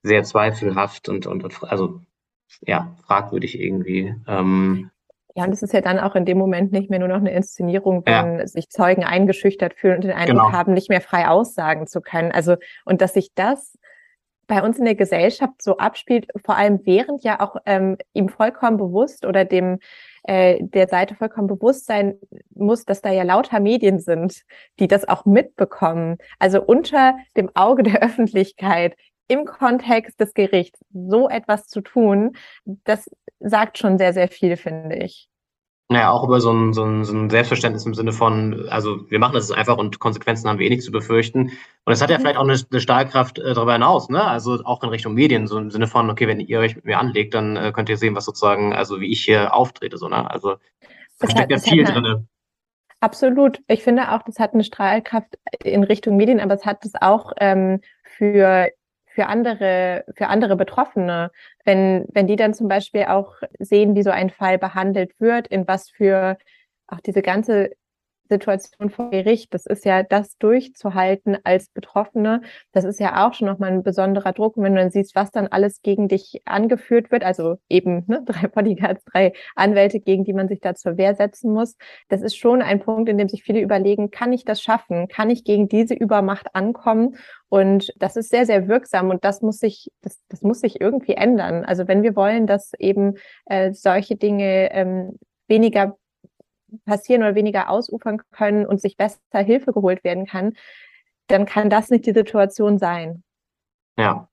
sehr 0.02 0.24
zweifelhaft 0.24 1.10
und, 1.10 1.28
und, 1.28 1.44
und 1.44 1.64
also 1.64 2.02
ja, 2.62 2.96
fragwürdig 3.06 3.60
irgendwie. 3.60 4.16
Ähm, 4.28 4.90
ja, 5.36 5.44
und 5.44 5.52
es 5.52 5.62
ist 5.62 5.74
ja 5.74 5.82
dann 5.82 6.00
auch 6.00 6.16
in 6.16 6.24
dem 6.24 6.38
Moment 6.38 6.72
nicht 6.72 6.90
mehr 6.90 7.00
nur 7.00 7.10
noch 7.10 7.18
eine 7.18 7.32
Inszenierung, 7.32 8.04
wenn 8.06 8.40
ja. 8.40 8.48
sich 8.48 8.70
Zeugen 8.70 9.04
eingeschüchtert 9.04 9.74
fühlen 9.74 9.96
und 9.96 10.06
den 10.06 10.14
Eindruck 10.14 10.46
genau. 10.46 10.52
haben, 10.54 10.74
nicht 10.74 10.90
mehr 10.90 11.02
frei 11.02 11.28
aussagen 11.28 11.88
zu 11.88 12.00
können. 12.00 12.32
Also, 12.32 12.56
und 12.86 13.02
dass 13.02 13.14
sich 13.14 13.34
das 13.36 13.78
bei 14.48 14.64
uns 14.64 14.78
in 14.78 14.86
der 14.86 14.96
Gesellschaft 14.96 15.62
so 15.62 15.78
abspielt, 15.78 16.28
vor 16.46 16.56
allem 16.56 16.80
während 16.86 17.24
ja 17.24 17.42
auch 17.42 17.58
ähm, 17.66 17.98
ihm 18.14 18.30
vollkommen 18.30 18.78
bewusst 18.78 19.26
oder 19.26 19.44
dem 19.44 19.80
äh, 20.24 20.60
der 20.62 20.88
Seite 20.88 21.16
vollkommen 21.16 21.48
bewusst 21.48 21.86
sein 21.86 22.16
muss, 22.54 22.86
dass 22.86 23.02
da 23.02 23.12
ja 23.12 23.24
lauter 23.24 23.60
Medien 23.60 24.00
sind, 24.00 24.44
die 24.80 24.88
das 24.88 25.08
auch 25.08 25.26
mitbekommen. 25.26 26.18
Also 26.40 26.62
unter 26.62 27.16
dem 27.36 27.50
Auge 27.56 27.84
der 27.84 28.02
Öffentlichkeit 28.02 28.96
im 29.28 29.46
Kontext 29.46 30.20
des 30.20 30.34
Gerichts 30.34 30.80
so 30.94 31.30
etwas 31.30 31.68
zu 31.68 31.82
tun, 31.82 32.36
das 32.66 33.10
sagt 33.40 33.78
schon 33.78 33.98
sehr, 33.98 34.14
sehr 34.14 34.28
viel, 34.28 34.58
finde 34.58 34.98
ich. 34.98 35.30
Naja, 35.88 36.10
auch 36.10 36.24
über 36.24 36.42
so 36.42 36.52
ein, 36.52 36.74
so, 36.74 36.84
ein, 36.84 37.04
so 37.04 37.14
ein 37.14 37.30
Selbstverständnis 37.30 37.86
im 37.86 37.94
Sinne 37.94 38.12
von, 38.12 38.68
also 38.70 39.08
wir 39.12 39.20
machen 39.20 39.34
das 39.34 39.52
einfach 39.52 39.78
und 39.78 40.00
Konsequenzen 40.00 40.50
haben 40.50 40.58
wir 40.58 40.66
eh 40.66 40.70
nichts 40.70 40.86
zu 40.86 40.92
befürchten. 40.92 41.52
Und 41.86 41.94
es 41.94 42.02
hat 42.02 42.10
ja 42.10 42.18
mhm. 42.18 42.22
vielleicht 42.22 42.38
auch 42.38 42.44
eine, 42.44 42.60
eine 42.72 42.80
Stahlkraft 42.80 43.38
äh, 43.38 43.54
darüber 43.54 43.74
hinaus, 43.74 44.10
ne? 44.10 44.24
Also 44.24 44.64
auch 44.64 44.82
in 44.82 44.90
Richtung 44.90 45.14
Medien, 45.14 45.46
so 45.46 45.60
im 45.60 45.70
Sinne 45.70 45.86
von, 45.86 46.10
okay, 46.10 46.28
wenn 46.28 46.40
ihr 46.40 46.60
euch 46.60 46.76
mit 46.76 46.86
mir 46.86 46.98
anlegt, 46.98 47.36
dann 47.36 47.56
äh, 47.56 47.72
könnt 47.72 47.90
ihr 47.90 47.98
sehen, 47.98 48.16
was 48.16 48.26
sozusagen, 48.26 48.74
also 48.74 49.00
wie 49.00 49.12
ich 49.12 49.24
hier 49.24 49.54
auftrete, 49.54 49.98
so, 50.00 50.08
ne? 50.08 50.30
Also 50.30 50.56
da 51.20 51.30
steckt 51.30 51.52
ja 51.52 51.60
viel 51.60 51.84
drin. 51.84 52.28
Absolut. 53.00 53.62
Ich 53.68 53.84
finde 53.84 54.12
auch, 54.12 54.24
das 54.24 54.40
hat 54.40 54.56
eine 54.56 54.64
Strahlkraft 54.64 55.38
in 55.64 55.84
Richtung 55.84 56.18
Medien, 56.18 56.40
aber 56.40 56.56
es 56.56 56.66
hat 56.66 56.84
es 56.84 56.94
auch 57.00 57.32
ähm, 57.40 57.82
für 58.04 58.72
für 59.16 59.28
andere, 59.28 60.04
für 60.16 60.28
andere 60.28 60.58
Betroffene, 60.58 61.32
wenn, 61.64 62.06
wenn 62.12 62.28
die 62.28 62.36
dann 62.36 62.54
zum 62.54 62.68
Beispiel 62.68 63.06
auch 63.06 63.36
sehen, 63.60 63.96
wie 63.96 64.04
so 64.04 64.12
ein 64.12 64.30
Fall 64.30 64.58
behandelt 64.58 65.14
wird, 65.20 65.48
in 65.48 65.68
was 65.68 65.90
für 65.90 66.38
auch 66.88 67.00
diese 67.00 67.22
ganze 67.22 67.72
Situation 68.30 68.90
vor 68.90 69.10
Gericht, 69.10 69.54
das 69.54 69.66
ist 69.66 69.86
ja 69.86 70.04
das 70.04 70.38
durchzuhalten 70.38 71.38
als 71.44 71.70
Betroffene, 71.70 72.42
das 72.72 72.84
ist 72.84 73.00
ja 73.00 73.26
auch 73.26 73.34
schon 73.34 73.48
nochmal 73.48 73.72
ein 73.72 73.84
besonderer 73.84 74.34
Druck. 74.34 74.58
Und 74.58 74.64
wenn 74.64 74.76
du 74.76 74.82
dann 74.82 74.92
siehst, 74.92 75.16
was 75.16 75.32
dann 75.32 75.48
alles 75.48 75.82
gegen 75.82 76.08
dich 76.08 76.42
angeführt 76.46 77.12
wird, 77.12 77.24
also 77.24 77.58
eben 77.70 78.04
ne, 78.08 78.24
drei 78.26 78.48
Bodyguards, 78.48 79.04
drei 79.06 79.34
Anwälte, 79.56 80.00
gegen 80.00 80.24
die 80.24 80.34
man 80.34 80.48
sich 80.48 80.60
da 80.60 80.76
zur 80.76 80.98
Wehr 80.98 81.16
setzen 81.16 81.52
muss, 81.52 81.76
das 82.10 82.22
ist 82.22 82.36
schon 82.36 82.62
ein 82.62 82.80
Punkt, 82.80 83.10
in 83.10 83.18
dem 83.18 83.30
sich 83.30 83.44
viele 83.44 83.62
überlegen, 83.62 84.12
kann 84.12 84.34
ich 84.34 84.46
das 84.46 84.62
schaffen? 84.62 85.08
Kann 85.08 85.30
ich 85.30 85.44
gegen 85.44 85.68
diese 85.68 85.94
Übermacht 85.94 86.56
ankommen? 86.56 87.16
Und 87.50 87.94
das 87.98 88.16
ist 88.16 88.30
sehr, 88.30 88.46
sehr 88.46 88.68
wirksam 88.68 89.10
und 89.10 89.24
das 89.24 89.42
muss 89.42 89.60
sich, 89.60 89.92
das, 90.02 90.20
das 90.30 90.42
muss 90.42 90.60
sich 90.60 90.82
irgendwie 90.82 91.14
ändern. 91.14 91.64
Also 91.64 91.88
wenn 91.88 92.04
wir 92.04 92.16
wollen, 92.16 92.48
dass 92.48 92.74
eben 92.80 93.16
äh, 93.46 93.72
solche 93.74 94.16
Dinge 94.16 94.72
ähm, 94.74 95.18
weniger 95.48 95.98
passieren 96.86 97.22
oder 97.24 97.36
weniger 97.36 97.70
ausufern 97.70 98.22
können 98.32 98.66
und 98.66 98.82
sich 98.82 98.98
besser 98.98 99.20
Hilfe 99.34 99.74
geholt 99.74 100.04
werden 100.04 100.26
kann, 100.26 100.54
dann 101.28 101.46
kann 101.46 101.70
das 101.70 101.90
nicht 101.90 102.06
die 102.06 102.14
Situation 102.14 102.78
sein. 102.78 103.24
Ja. 103.98 104.28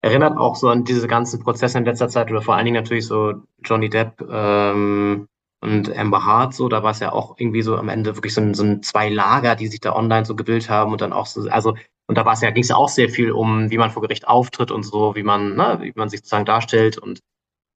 Erinnert 0.00 0.38
auch 0.38 0.54
so 0.54 0.68
an 0.68 0.84
diese 0.84 1.08
ganzen 1.08 1.40
Prozesse 1.40 1.76
in 1.76 1.84
letzter 1.84 2.08
Zeit 2.08 2.30
oder 2.30 2.40
vor 2.40 2.54
allen 2.54 2.64
Dingen 2.64 2.80
natürlich 2.80 3.06
so 3.06 3.34
Johnny 3.64 3.90
Depp 3.90 4.20
ähm, 4.30 5.26
und 5.60 5.98
Amber 5.98 6.24
Hart 6.24 6.54
so, 6.54 6.68
da 6.68 6.84
war 6.84 6.92
es 6.92 7.00
ja 7.00 7.12
auch 7.12 7.34
irgendwie 7.36 7.62
so 7.62 7.76
am 7.76 7.88
Ende 7.88 8.14
wirklich 8.14 8.32
so 8.32 8.40
ein, 8.40 8.54
so 8.54 8.62
ein 8.62 8.82
zwei 8.84 9.08
Lager, 9.08 9.56
die 9.56 9.66
sich 9.66 9.80
da 9.80 9.96
online 9.96 10.24
so 10.24 10.36
gebildet 10.36 10.70
haben 10.70 10.92
und 10.92 11.00
dann 11.00 11.12
auch 11.12 11.26
so, 11.26 11.48
also 11.50 11.74
Und 12.06 12.16
da 12.16 12.24
war 12.24 12.32
es 12.32 12.40
ja, 12.40 12.50
ging 12.50 12.62
es 12.62 12.70
ja 12.70 12.76
auch 12.76 12.88
sehr 12.88 13.10
viel 13.10 13.32
um, 13.32 13.70
wie 13.70 13.78
man 13.78 13.90
vor 13.90 14.02
Gericht 14.02 14.26
auftritt 14.26 14.70
und 14.70 14.82
so, 14.82 15.14
wie 15.14 15.22
man, 15.22 15.56
ne, 15.56 15.78
wie 15.82 15.92
man 15.94 16.08
sich 16.08 16.20
sozusagen 16.20 16.46
darstellt 16.46 16.96
und 16.96 17.20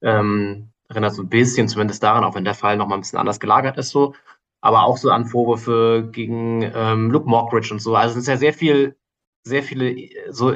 ähm, 0.03 0.72
erinnert 0.89 1.15
so 1.15 1.23
ein 1.23 1.29
bisschen 1.29 1.69
zumindest 1.69 2.03
daran, 2.03 2.25
auch 2.25 2.35
wenn 2.35 2.45
der 2.45 2.55
Fall 2.55 2.77
nochmal 2.77 2.99
ein 2.99 3.03
bisschen 3.03 3.19
anders 3.19 3.41
gelagert 3.41 3.79
ist 3.79 3.91
so, 3.91 4.15
aber 4.61 4.85
auch 4.85 4.97
so 4.97 5.11
an 5.11 5.27
Vorwürfe 5.27 6.09
gegen 6.11 6.63
ähm, 6.75 7.11
Luke 7.11 7.29
Mockridge 7.29 7.73
und 7.73 7.81
so. 7.81 7.97
Also 7.97 8.15
es 8.15 8.23
ist 8.23 8.29
ja 8.29 8.37
sehr 8.37 8.53
viel, 8.53 8.97
sehr 9.45 9.63
viele 9.63 9.97
so 10.31 10.53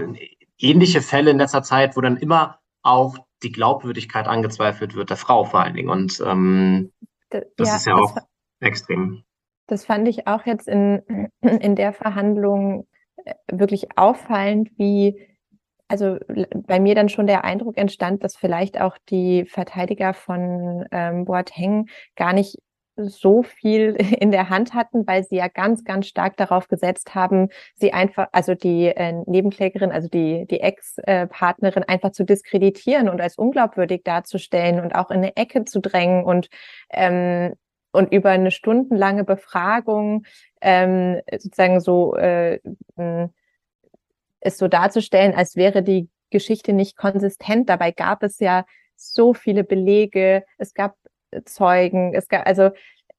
ähnliche 0.59 1.03
Fälle 1.03 1.31
in 1.31 1.39
letzter 1.39 1.62
Zeit, 1.62 1.97
wo 1.97 2.01
dann 2.01 2.16
immer 2.16 2.61
auch 2.82 3.16
die 3.43 3.53
Glaubwürdigkeit 3.53 4.27
angezweifelt 4.27 4.94
wird, 4.94 5.11
der 5.11 5.16
Frau 5.16 5.44
vor 5.44 5.61
allen 5.61 5.74
Dingen. 5.74 5.90
Und 5.90 6.23
ähm, 6.24 6.93
das 7.31 7.69
ja, 7.69 7.77
ist 7.77 7.86
ja 7.86 7.94
auch 7.97 8.16
extrem. 8.61 9.24
Das 9.66 9.85
fand 9.85 10.07
ich 10.09 10.27
auch 10.27 10.47
jetzt 10.47 10.69
in, 10.69 11.03
in 11.40 11.74
der 11.77 11.93
Verhandlung 11.93 12.86
äh, 13.24 13.35
wirklich 13.51 13.98
auffallend, 13.98 14.70
wie 14.77 15.20
also 15.89 16.19
bei 16.29 16.81
mir 16.81 16.95
dann 16.95 17.09
schon 17.09 17.27
der 17.27 17.45
Eindruck 17.45 17.77
entstand, 17.77 18.25
dass 18.25 18.37
vielleicht 18.37 18.81
auch 18.81 18.97
die 19.09 19.45
Verteidiger 19.45 20.15
von 20.15 20.87
ähm, 20.91 21.25
Boateng 21.25 21.89
gar 22.17 22.33
nicht 22.33 22.57
so 22.97 23.43
viel 23.43 23.97
in 24.21 24.31
der 24.31 24.49
Hand 24.49 24.75
hatten, 24.75 25.07
weil 25.07 25.25
sie 25.25 25.37
ja 25.37 25.49
ganz, 25.49 25.85
ganz 25.85 26.07
stark 26.07 26.37
darauf 26.37 26.69
gesetzt 26.69 27.15
haben, 27.15 27.49
sie 27.75 27.93
einfach, 27.93 28.29
also 28.33 28.55
die 28.55 28.87
äh, 28.87 29.13
Nebenklägerin, 29.27 29.93
also 29.93 30.09
die, 30.09 30.47
die 30.47 30.61
Ex-Partnerin 30.61 31.85
einfach 31.85 32.13
zu 32.13 32.25
diskreditieren 32.25 33.09
und 33.09 33.21
als 33.21 33.37
unglaubwürdig 33.37 34.03
darzustellen 34.05 34.81
und 34.81 34.95
auch 34.95 35.11
in 35.11 35.19
eine 35.19 35.37
Ecke 35.37 35.65
zu 35.65 35.81
drängen 35.81 36.25
und 36.25 36.49
ähm, 36.91 37.55
und 37.93 38.13
über 38.13 38.29
eine 38.29 38.51
stundenlange 38.51 39.25
Befragung 39.25 40.27
ähm, 40.61 41.23
sozusagen 41.33 41.81
so 41.81 42.15
äh, 42.17 42.61
es 44.47 44.59
so 44.59 44.68
darzustellen, 44.68 45.35
als 45.35 45.56
wäre 45.56 45.82
die 45.82 46.09
Geschichte 46.31 46.73
nicht 46.73 46.97
konsistent. 46.97 47.68
Dabei 47.68 47.90
gab 47.93 48.23
es 48.23 48.39
ja 48.39 48.64
so 48.94 49.35
viele 49.35 49.64
Belege, 49.64 50.44
es 50.59 50.74
gab 50.74 50.97
Zeugen, 51.44 52.14
es 52.14 52.28
gab 52.28 52.47
also 52.47 52.70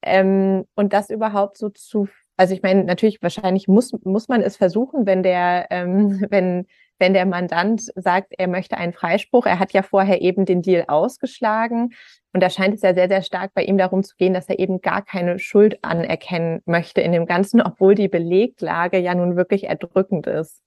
ähm, 0.01 0.65
und 0.75 0.93
das 0.93 1.09
überhaupt 1.09 1.57
so 1.57 1.69
zu, 1.69 2.07
also 2.37 2.53
ich 2.53 2.61
meine, 2.61 2.83
natürlich 2.83 3.21
wahrscheinlich 3.21 3.67
muss 3.67 3.93
muss 4.03 4.27
man 4.27 4.41
es 4.41 4.57
versuchen, 4.57 5.05
wenn 5.05 5.23
der 5.23 5.67
ähm, 5.69 6.25
wenn 6.29 6.65
wenn 6.99 7.13
der 7.13 7.25
Mandant 7.25 7.81
sagt, 7.95 8.33
er 8.37 8.47
möchte 8.47 8.77
einen 8.77 8.93
Freispruch. 8.93 9.45
Er 9.45 9.59
hat 9.59 9.71
ja 9.71 9.83
vorher 9.83 10.21
eben 10.21 10.45
den 10.45 10.63
Deal 10.63 10.85
ausgeschlagen. 10.87 11.93
Und 12.33 12.41
da 12.41 12.49
scheint 12.49 12.73
es 12.73 12.81
ja 12.81 12.95
sehr, 12.95 13.07
sehr 13.07 13.21
stark 13.21 13.53
bei 13.53 13.63
ihm 13.63 13.77
darum 13.77 14.03
zu 14.03 14.15
gehen, 14.15 14.33
dass 14.33 14.49
er 14.49 14.57
eben 14.57 14.81
gar 14.81 15.03
keine 15.03 15.37
Schuld 15.37 15.83
anerkennen 15.83 16.61
möchte 16.65 17.01
in 17.01 17.11
dem 17.11 17.27
Ganzen, 17.27 17.61
obwohl 17.61 17.93
die 17.93 18.07
Beleglage 18.07 18.97
ja 18.97 19.13
nun 19.13 19.35
wirklich 19.35 19.65
erdrückend 19.65 20.25
ist. 20.25 20.63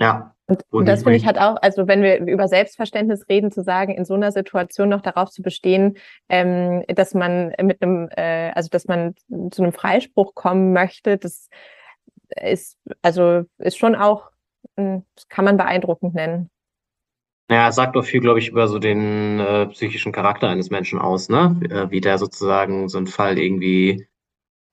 Ja. 0.00 0.34
Und, 0.46 0.64
und 0.70 0.86
das 0.86 1.04
finde 1.04 1.16
ich 1.16 1.26
halt 1.26 1.38
auch, 1.38 1.56
also 1.62 1.86
wenn 1.86 2.02
wir 2.02 2.18
über 2.20 2.48
Selbstverständnis 2.48 3.28
reden, 3.28 3.52
zu 3.52 3.62
sagen, 3.62 3.94
in 3.94 4.04
so 4.04 4.14
einer 4.14 4.32
Situation 4.32 4.88
noch 4.88 5.00
darauf 5.00 5.30
zu 5.30 5.42
bestehen, 5.42 5.96
ähm, 6.28 6.82
dass 6.88 7.14
man 7.14 7.52
mit 7.62 7.80
einem, 7.80 8.08
äh, 8.16 8.50
also 8.52 8.68
dass 8.68 8.86
man 8.88 9.14
zu 9.52 9.62
einem 9.62 9.72
Freispruch 9.72 10.34
kommen 10.34 10.72
möchte, 10.72 11.18
das 11.18 11.48
ist, 12.30 12.78
also 13.02 13.44
ist 13.58 13.78
schon 13.78 13.94
auch, 13.94 14.30
hm, 14.76 15.04
das 15.14 15.28
kann 15.28 15.44
man 15.44 15.56
beeindruckend 15.56 16.14
nennen. 16.14 16.50
Ja, 17.48 17.70
sagt 17.70 17.94
doch 17.94 18.04
viel, 18.04 18.20
glaube 18.20 18.40
ich, 18.40 18.48
über 18.48 18.66
so 18.66 18.78
den 18.78 19.38
äh, 19.38 19.66
psychischen 19.66 20.12
Charakter 20.12 20.48
eines 20.48 20.70
Menschen 20.70 20.98
aus, 20.98 21.28
ne? 21.28 21.60
Äh, 21.68 21.90
wie 21.90 22.00
der 22.00 22.18
sozusagen 22.18 22.88
so 22.88 22.98
einen 22.98 23.08
Fall 23.08 23.38
irgendwie 23.38 24.06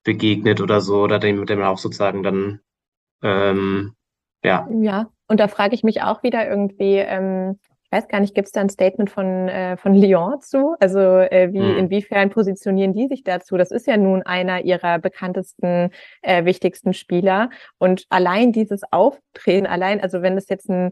begegnet 0.04 0.62
oder 0.62 0.82
so, 0.82 1.02
oder 1.02 1.20
dem, 1.20 1.46
dem 1.46 1.62
auch 1.62 1.80
sozusagen 1.80 2.24
dann 2.24 2.62
ähm, 3.24 3.96
ja. 4.44 4.68
Ja, 4.72 5.10
und 5.28 5.40
da 5.40 5.48
frage 5.48 5.76
ich 5.76 5.84
mich 5.84 6.02
auch 6.02 6.24
wieder 6.24 6.48
irgendwie, 6.48 6.96
ähm, 6.98 7.60
ich 7.90 7.98
weiß 7.98 8.10
gar 8.10 8.20
nicht, 8.20 8.36
gibt 8.36 8.48
es 8.48 8.52
da 8.52 8.60
ein 8.60 8.70
Statement 8.70 9.10
von, 9.10 9.48
äh, 9.48 9.78
von 9.78 9.94
Lyon 9.94 10.42
zu? 10.42 10.76
Also 10.82 11.00
äh, 11.00 11.54
wie, 11.54 11.60
hm. 11.60 11.78
inwiefern 11.78 12.30
positionieren 12.30 12.94
die 12.94 13.08
sich 13.08 13.24
dazu? 13.24 13.56
Das 13.56 13.72
ist 13.72 13.88
ja 13.88 13.96
nun 13.96 14.24
einer 14.24 14.66
ihrer 14.66 15.00
bekanntesten, 15.00 15.92
äh, 16.22 16.44
wichtigsten 16.44 16.94
Spieler. 16.94 17.50
Und 17.78 18.06
allein 18.10 18.52
dieses 18.52 18.82
Auftreten, 18.92 19.68
allein, 19.68 20.02
also 20.02 20.22
wenn 20.22 20.36
das 20.36 20.50
jetzt 20.50 20.70
ein 20.70 20.92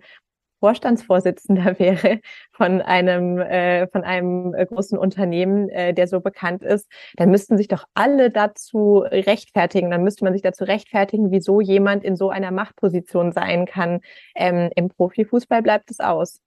Vorstandsvorsitzender 0.59 1.79
wäre 1.79 2.19
von 2.51 2.81
einem, 2.81 3.39
äh, 3.39 3.87
von 3.87 4.03
einem 4.03 4.53
äh, 4.53 4.65
großen 4.65 4.97
Unternehmen, 4.97 5.69
äh, 5.69 5.93
der 5.93 6.07
so 6.07 6.19
bekannt 6.19 6.63
ist, 6.63 6.87
dann 7.15 7.29
müssten 7.29 7.57
sich 7.57 7.67
doch 7.67 7.85
alle 7.93 8.31
dazu 8.31 8.99
rechtfertigen. 8.99 9.91
Dann 9.91 10.03
müsste 10.03 10.23
man 10.23 10.33
sich 10.33 10.41
dazu 10.41 10.63
rechtfertigen, 10.63 11.31
wieso 11.31 11.61
jemand 11.61 12.03
in 12.03 12.15
so 12.15 12.29
einer 12.29 12.51
Machtposition 12.51 13.31
sein 13.31 13.65
kann. 13.65 14.01
Ähm, 14.35 14.69
Im 14.75 14.89
Profifußball 14.89 15.61
bleibt 15.61 15.91
es 15.91 15.99
aus. 15.99 16.39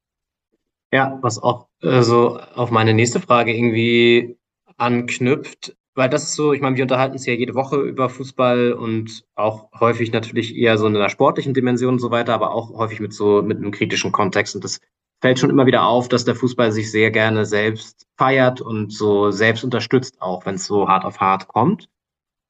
Ja, 0.92 1.18
was 1.20 1.42
auch 1.42 1.66
so 1.82 2.40
auf 2.54 2.70
meine 2.70 2.94
nächste 2.94 3.20
Frage 3.20 3.54
irgendwie 3.54 4.38
anknüpft, 4.78 5.76
weil 5.98 6.08
das 6.08 6.22
ist 6.22 6.36
so, 6.36 6.52
ich 6.52 6.60
meine, 6.60 6.76
wir 6.76 6.84
unterhalten 6.84 7.14
uns 7.14 7.26
ja 7.26 7.34
jede 7.34 7.56
Woche 7.56 7.76
über 7.76 8.08
Fußball 8.08 8.72
und 8.72 9.24
auch 9.34 9.68
häufig 9.80 10.12
natürlich 10.12 10.56
eher 10.56 10.78
so 10.78 10.86
in 10.86 10.94
einer 10.94 11.08
sportlichen 11.08 11.54
Dimension 11.54 11.94
und 11.94 11.98
so 11.98 12.12
weiter, 12.12 12.34
aber 12.34 12.52
auch 12.52 12.70
häufig 12.70 13.00
mit 13.00 13.12
so, 13.12 13.42
mit 13.42 13.58
einem 13.58 13.72
kritischen 13.72 14.12
Kontext. 14.12 14.54
Und 14.54 14.62
das 14.62 14.80
fällt 15.20 15.40
schon 15.40 15.50
immer 15.50 15.66
wieder 15.66 15.86
auf, 15.88 16.08
dass 16.08 16.24
der 16.24 16.36
Fußball 16.36 16.70
sich 16.70 16.92
sehr 16.92 17.10
gerne 17.10 17.44
selbst 17.44 18.06
feiert 18.16 18.60
und 18.60 18.92
so 18.92 19.32
selbst 19.32 19.64
unterstützt, 19.64 20.22
auch 20.22 20.46
wenn 20.46 20.54
es 20.54 20.66
so 20.66 20.88
hart 20.88 21.04
auf 21.04 21.18
hart 21.18 21.48
kommt. 21.48 21.88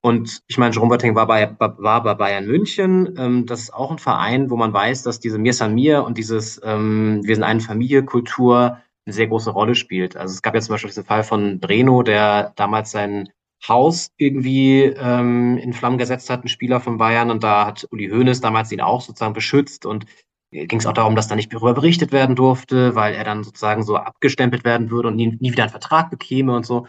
Und 0.02 0.42
ich 0.46 0.58
meine, 0.58 0.74
Jerome 0.74 0.90
Boateng 0.90 1.14
war 1.14 1.26
bei, 1.26 1.56
war 1.58 2.02
bei 2.02 2.14
Bayern 2.14 2.46
München. 2.46 3.14
Ähm, 3.16 3.46
das 3.46 3.62
ist 3.62 3.74
auch 3.74 3.90
ein 3.90 3.98
Verein, 3.98 4.50
wo 4.50 4.56
man 4.56 4.74
weiß, 4.74 5.04
dass 5.04 5.20
diese 5.20 5.38
Mir 5.38 5.54
San 5.54 5.74
Mir 5.74 6.04
und 6.04 6.18
dieses 6.18 6.60
ähm, 6.62 7.22
Wir 7.24 7.34
sind 7.34 7.44
eine 7.44 7.60
Familie 7.60 8.04
Kultur 8.04 8.78
eine 9.08 9.14
sehr 9.14 9.26
große 9.26 9.50
Rolle 9.50 9.74
spielt. 9.74 10.16
Also 10.16 10.34
es 10.34 10.42
gab 10.42 10.54
ja 10.54 10.60
zum 10.60 10.74
Beispiel 10.74 10.90
diesen 10.90 11.04
Fall 11.04 11.24
von 11.24 11.60
Breno, 11.60 12.02
der 12.02 12.52
damals 12.56 12.90
seinen 12.90 13.30
Haus 13.66 14.10
irgendwie 14.16 14.82
ähm, 14.82 15.58
in 15.58 15.72
Flammen 15.72 15.98
gesetzt 15.98 16.30
hat, 16.30 16.44
ein 16.44 16.48
Spieler 16.48 16.80
von 16.80 16.98
Bayern. 16.98 17.30
Und 17.30 17.42
da 17.42 17.66
hat 17.66 17.86
Uli 17.90 18.08
Hoeneß 18.08 18.40
damals 18.40 18.70
ihn 18.72 18.80
auch 18.80 19.00
sozusagen 19.00 19.34
beschützt. 19.34 19.84
Und 19.86 20.06
ging 20.50 20.78
es 20.78 20.86
auch 20.86 20.92
darum, 20.92 21.14
dass 21.14 21.28
da 21.28 21.36
nicht 21.36 21.52
darüber 21.52 21.74
berichtet 21.74 22.12
werden 22.12 22.36
durfte, 22.36 22.94
weil 22.94 23.14
er 23.14 23.24
dann 23.24 23.44
sozusagen 23.44 23.82
so 23.82 23.96
abgestempelt 23.96 24.64
werden 24.64 24.90
würde 24.90 25.08
und 25.08 25.16
nie, 25.16 25.36
nie 25.40 25.52
wieder 25.52 25.64
einen 25.64 25.70
Vertrag 25.70 26.10
bekäme 26.10 26.54
und 26.56 26.64
so. 26.64 26.86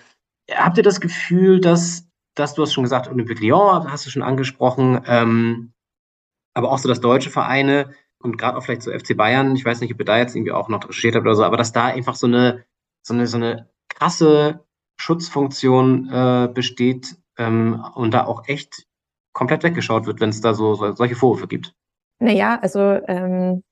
Habt 0.50 0.78
ihr 0.78 0.84
das 0.84 1.02
Gefühl, 1.02 1.60
dass, 1.60 2.08
dass 2.36 2.54
du 2.54 2.62
hast 2.62 2.74
schon 2.74 2.84
gesagt, 2.84 3.10
Olympique 3.10 3.42
Lyon 3.42 3.92
hast 3.92 4.06
du 4.06 4.10
schon 4.10 4.24
angesprochen, 4.24 5.02
ähm, 5.06 5.74
aber 6.54 6.72
auch 6.72 6.78
so, 6.78 6.88
dass 6.88 7.02
deutsche 7.02 7.30
Vereine 7.30 7.94
und 8.22 8.38
gerade 8.38 8.58
auch 8.58 8.64
vielleicht 8.64 8.82
so 8.82 8.92
FC 8.92 9.16
Bayern, 9.16 9.56
ich 9.56 9.66
weiß 9.66 9.82
nicht, 9.82 9.94
ob 9.94 10.00
ihr 10.00 10.06
da 10.06 10.18
jetzt 10.18 10.36
irgendwie 10.36 10.52
auch 10.52 10.70
noch 10.70 10.84
recherchiert 10.84 11.16
habt 11.16 11.26
oder 11.26 11.36
so, 11.36 11.44
aber 11.44 11.58
dass 11.58 11.74
da 11.74 11.86
einfach 11.86 12.16
so 12.16 12.28
eine, 12.28 12.66
so 13.06 13.14
eine, 13.14 13.28
so 13.28 13.38
eine 13.38 13.70
krasse 13.90 14.66
Schutzfunktion 15.00 16.10
äh, 16.12 16.50
besteht 16.54 17.16
ähm, 17.38 17.84
und 17.96 18.14
da 18.14 18.26
auch 18.26 18.48
echt 18.48 18.86
komplett 19.34 19.64
weggeschaut 19.64 20.06
wird, 20.06 20.20
wenn 20.20 20.30
es 20.30 20.42
da 20.42 20.54
so, 20.54 20.76
so 20.76 20.92
solche 20.94 21.16
Vorwürfe 21.16 21.48
gibt. 21.48 21.74
Naja, 22.20 22.60
also 22.62 22.80
ähm, 23.08 23.64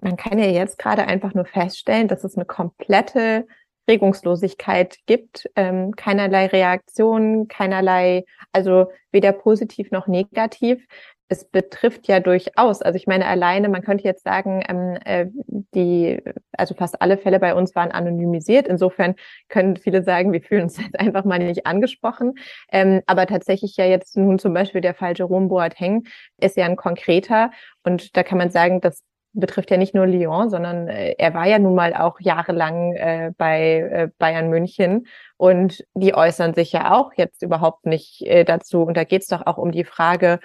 man 0.00 0.16
kann 0.16 0.38
ja 0.38 0.46
jetzt 0.46 0.78
gerade 0.78 1.06
einfach 1.06 1.34
nur 1.34 1.44
feststellen, 1.44 2.06
dass 2.06 2.22
es 2.22 2.36
eine 2.36 2.44
komplette 2.44 3.46
Regungslosigkeit 3.88 4.98
gibt, 5.06 5.50
ähm, 5.56 5.96
keinerlei 5.96 6.46
Reaktion, 6.46 7.48
keinerlei, 7.48 8.24
also 8.52 8.86
weder 9.10 9.32
positiv 9.32 9.90
noch 9.90 10.06
negativ 10.06 10.86
es 11.32 11.46
betrifft 11.46 12.08
ja 12.08 12.20
durchaus, 12.20 12.82
also 12.82 12.96
ich 12.96 13.06
meine 13.06 13.26
alleine, 13.26 13.70
man 13.70 13.82
könnte 13.82 14.04
jetzt 14.04 14.22
sagen, 14.22 14.62
ähm, 14.68 14.98
äh, 15.04 15.26
die, 15.74 16.22
also 16.52 16.74
fast 16.74 17.00
alle 17.00 17.16
Fälle 17.16 17.40
bei 17.40 17.54
uns 17.54 17.74
waren 17.74 17.90
anonymisiert. 17.90 18.68
Insofern 18.68 19.14
können 19.48 19.78
viele 19.78 20.02
sagen, 20.02 20.32
wir 20.32 20.42
fühlen 20.42 20.64
uns 20.64 20.76
jetzt 20.82 21.00
einfach 21.00 21.24
mal 21.24 21.38
nicht 21.38 21.66
angesprochen. 21.66 22.34
Ähm, 22.70 23.00
aber 23.06 23.26
tatsächlich 23.26 23.76
ja 23.78 23.86
jetzt 23.86 24.16
nun 24.16 24.38
zum 24.38 24.52
Beispiel 24.52 24.82
der 24.82 24.94
Fall 24.94 25.14
Jerome 25.16 25.48
Boateng 25.48 26.04
ist 26.38 26.56
ja 26.58 26.66
ein 26.66 26.76
konkreter 26.76 27.50
und 27.82 28.14
da 28.16 28.22
kann 28.22 28.36
man 28.36 28.50
sagen, 28.50 28.82
das 28.82 29.02
betrifft 29.32 29.70
ja 29.70 29.78
nicht 29.78 29.94
nur 29.94 30.06
Lyon, 30.06 30.50
sondern 30.50 30.88
äh, 30.88 31.14
er 31.16 31.32
war 31.32 31.46
ja 31.46 31.58
nun 31.58 31.74
mal 31.74 31.94
auch 31.94 32.20
jahrelang 32.20 32.92
äh, 32.92 33.32
bei 33.38 33.78
äh, 33.78 34.08
Bayern 34.18 34.50
München 34.50 35.06
und 35.38 35.82
die 35.94 36.14
äußern 36.14 36.52
sich 36.52 36.72
ja 36.72 36.92
auch 36.92 37.12
jetzt 37.16 37.42
überhaupt 37.42 37.86
nicht 37.86 38.20
äh, 38.26 38.44
dazu. 38.44 38.82
Und 38.82 38.98
da 38.98 39.04
geht 39.04 39.22
es 39.22 39.28
doch 39.28 39.46
auch 39.46 39.56
um 39.56 39.72
die 39.72 39.84
Frage, 39.84 40.38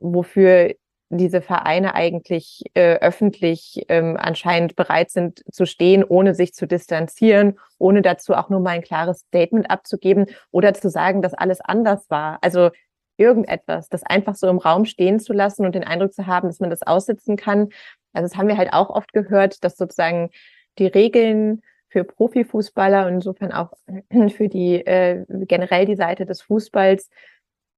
wofür 0.00 0.74
diese 1.10 1.42
Vereine 1.42 1.94
eigentlich 1.94 2.62
äh, 2.74 2.98
öffentlich 3.00 3.84
ähm, 3.88 4.16
anscheinend 4.16 4.76
bereit 4.76 5.10
sind 5.10 5.42
zu 5.52 5.66
stehen, 5.66 6.04
ohne 6.04 6.34
sich 6.34 6.54
zu 6.54 6.66
distanzieren, 6.66 7.58
ohne 7.78 8.00
dazu 8.00 8.34
auch 8.34 8.48
nur 8.48 8.60
mal 8.60 8.70
ein 8.70 8.82
klares 8.82 9.20
Statement 9.20 9.70
abzugeben 9.70 10.26
oder 10.52 10.72
zu 10.72 10.88
sagen, 10.88 11.20
dass 11.20 11.34
alles 11.34 11.60
anders 11.60 12.08
war. 12.10 12.38
Also 12.42 12.70
irgendetwas, 13.16 13.88
das 13.88 14.04
einfach 14.04 14.36
so 14.36 14.48
im 14.48 14.58
Raum 14.58 14.84
stehen 14.84 15.18
zu 15.18 15.32
lassen 15.32 15.66
und 15.66 15.74
den 15.74 15.84
Eindruck 15.84 16.14
zu 16.14 16.26
haben, 16.26 16.48
dass 16.48 16.60
man 16.60 16.70
das 16.70 16.82
aussitzen 16.82 17.36
kann. 17.36 17.70
Also 18.12 18.28
das 18.28 18.36
haben 18.36 18.48
wir 18.48 18.56
halt 18.56 18.72
auch 18.72 18.88
oft 18.88 19.12
gehört, 19.12 19.64
dass 19.64 19.76
sozusagen 19.76 20.30
die 20.78 20.86
Regeln 20.86 21.62
für 21.88 22.04
Profifußballer 22.04 23.06
und 23.08 23.14
insofern 23.14 23.52
auch 23.52 23.72
für 24.30 24.48
die 24.48 24.86
äh, 24.86 25.24
generell 25.28 25.86
die 25.86 25.96
Seite 25.96 26.24
des 26.24 26.40
Fußballs 26.42 27.10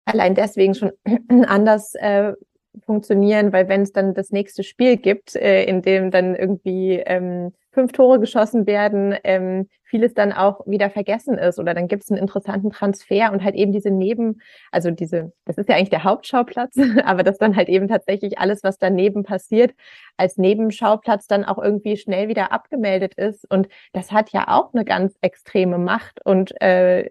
allein 0.04 0.34
deswegen 0.34 0.74
schon 0.74 0.92
anders 1.46 1.94
äh, 1.94 2.32
funktionieren, 2.84 3.52
weil 3.52 3.68
wenn 3.68 3.82
es 3.82 3.92
dann 3.92 4.14
das 4.14 4.30
nächste 4.30 4.62
Spiel 4.62 4.96
gibt, 4.96 5.36
äh, 5.36 5.64
in 5.64 5.82
dem 5.82 6.10
dann 6.10 6.34
irgendwie 6.34 7.02
ähm, 7.04 7.52
fünf 7.70 7.92
Tore 7.92 8.20
geschossen 8.20 8.66
werden, 8.66 9.14
ähm, 9.24 9.68
vieles 9.84 10.14
dann 10.14 10.32
auch 10.32 10.66
wieder 10.66 10.90
vergessen 10.90 11.36
ist 11.36 11.58
oder 11.58 11.74
dann 11.74 11.88
gibt 11.88 12.04
es 12.04 12.10
einen 12.10 12.20
interessanten 12.20 12.70
Transfer 12.70 13.30
und 13.32 13.42
halt 13.44 13.54
eben 13.54 13.72
diese 13.72 13.90
Neben, 13.90 14.40
also 14.70 14.90
diese, 14.90 15.32
das 15.44 15.58
ist 15.58 15.68
ja 15.68 15.76
eigentlich 15.76 15.90
der 15.90 16.04
Hauptschauplatz, 16.04 16.76
aber 17.04 17.22
das 17.22 17.38
dann 17.38 17.56
halt 17.56 17.68
eben 17.68 17.88
tatsächlich 17.88 18.38
alles, 18.38 18.62
was 18.62 18.78
daneben 18.78 19.22
passiert, 19.22 19.74
als 20.16 20.36
Nebenschauplatz 20.36 21.26
dann 21.26 21.44
auch 21.44 21.58
irgendwie 21.58 21.96
schnell 21.96 22.28
wieder 22.28 22.52
abgemeldet 22.52 23.14
ist. 23.14 23.50
Und 23.50 23.68
das 23.92 24.12
hat 24.12 24.30
ja 24.30 24.48
auch 24.48 24.72
eine 24.72 24.84
ganz 24.84 25.16
extreme 25.20 25.78
Macht 25.78 26.24
und 26.24 26.60
äh, 26.60 27.10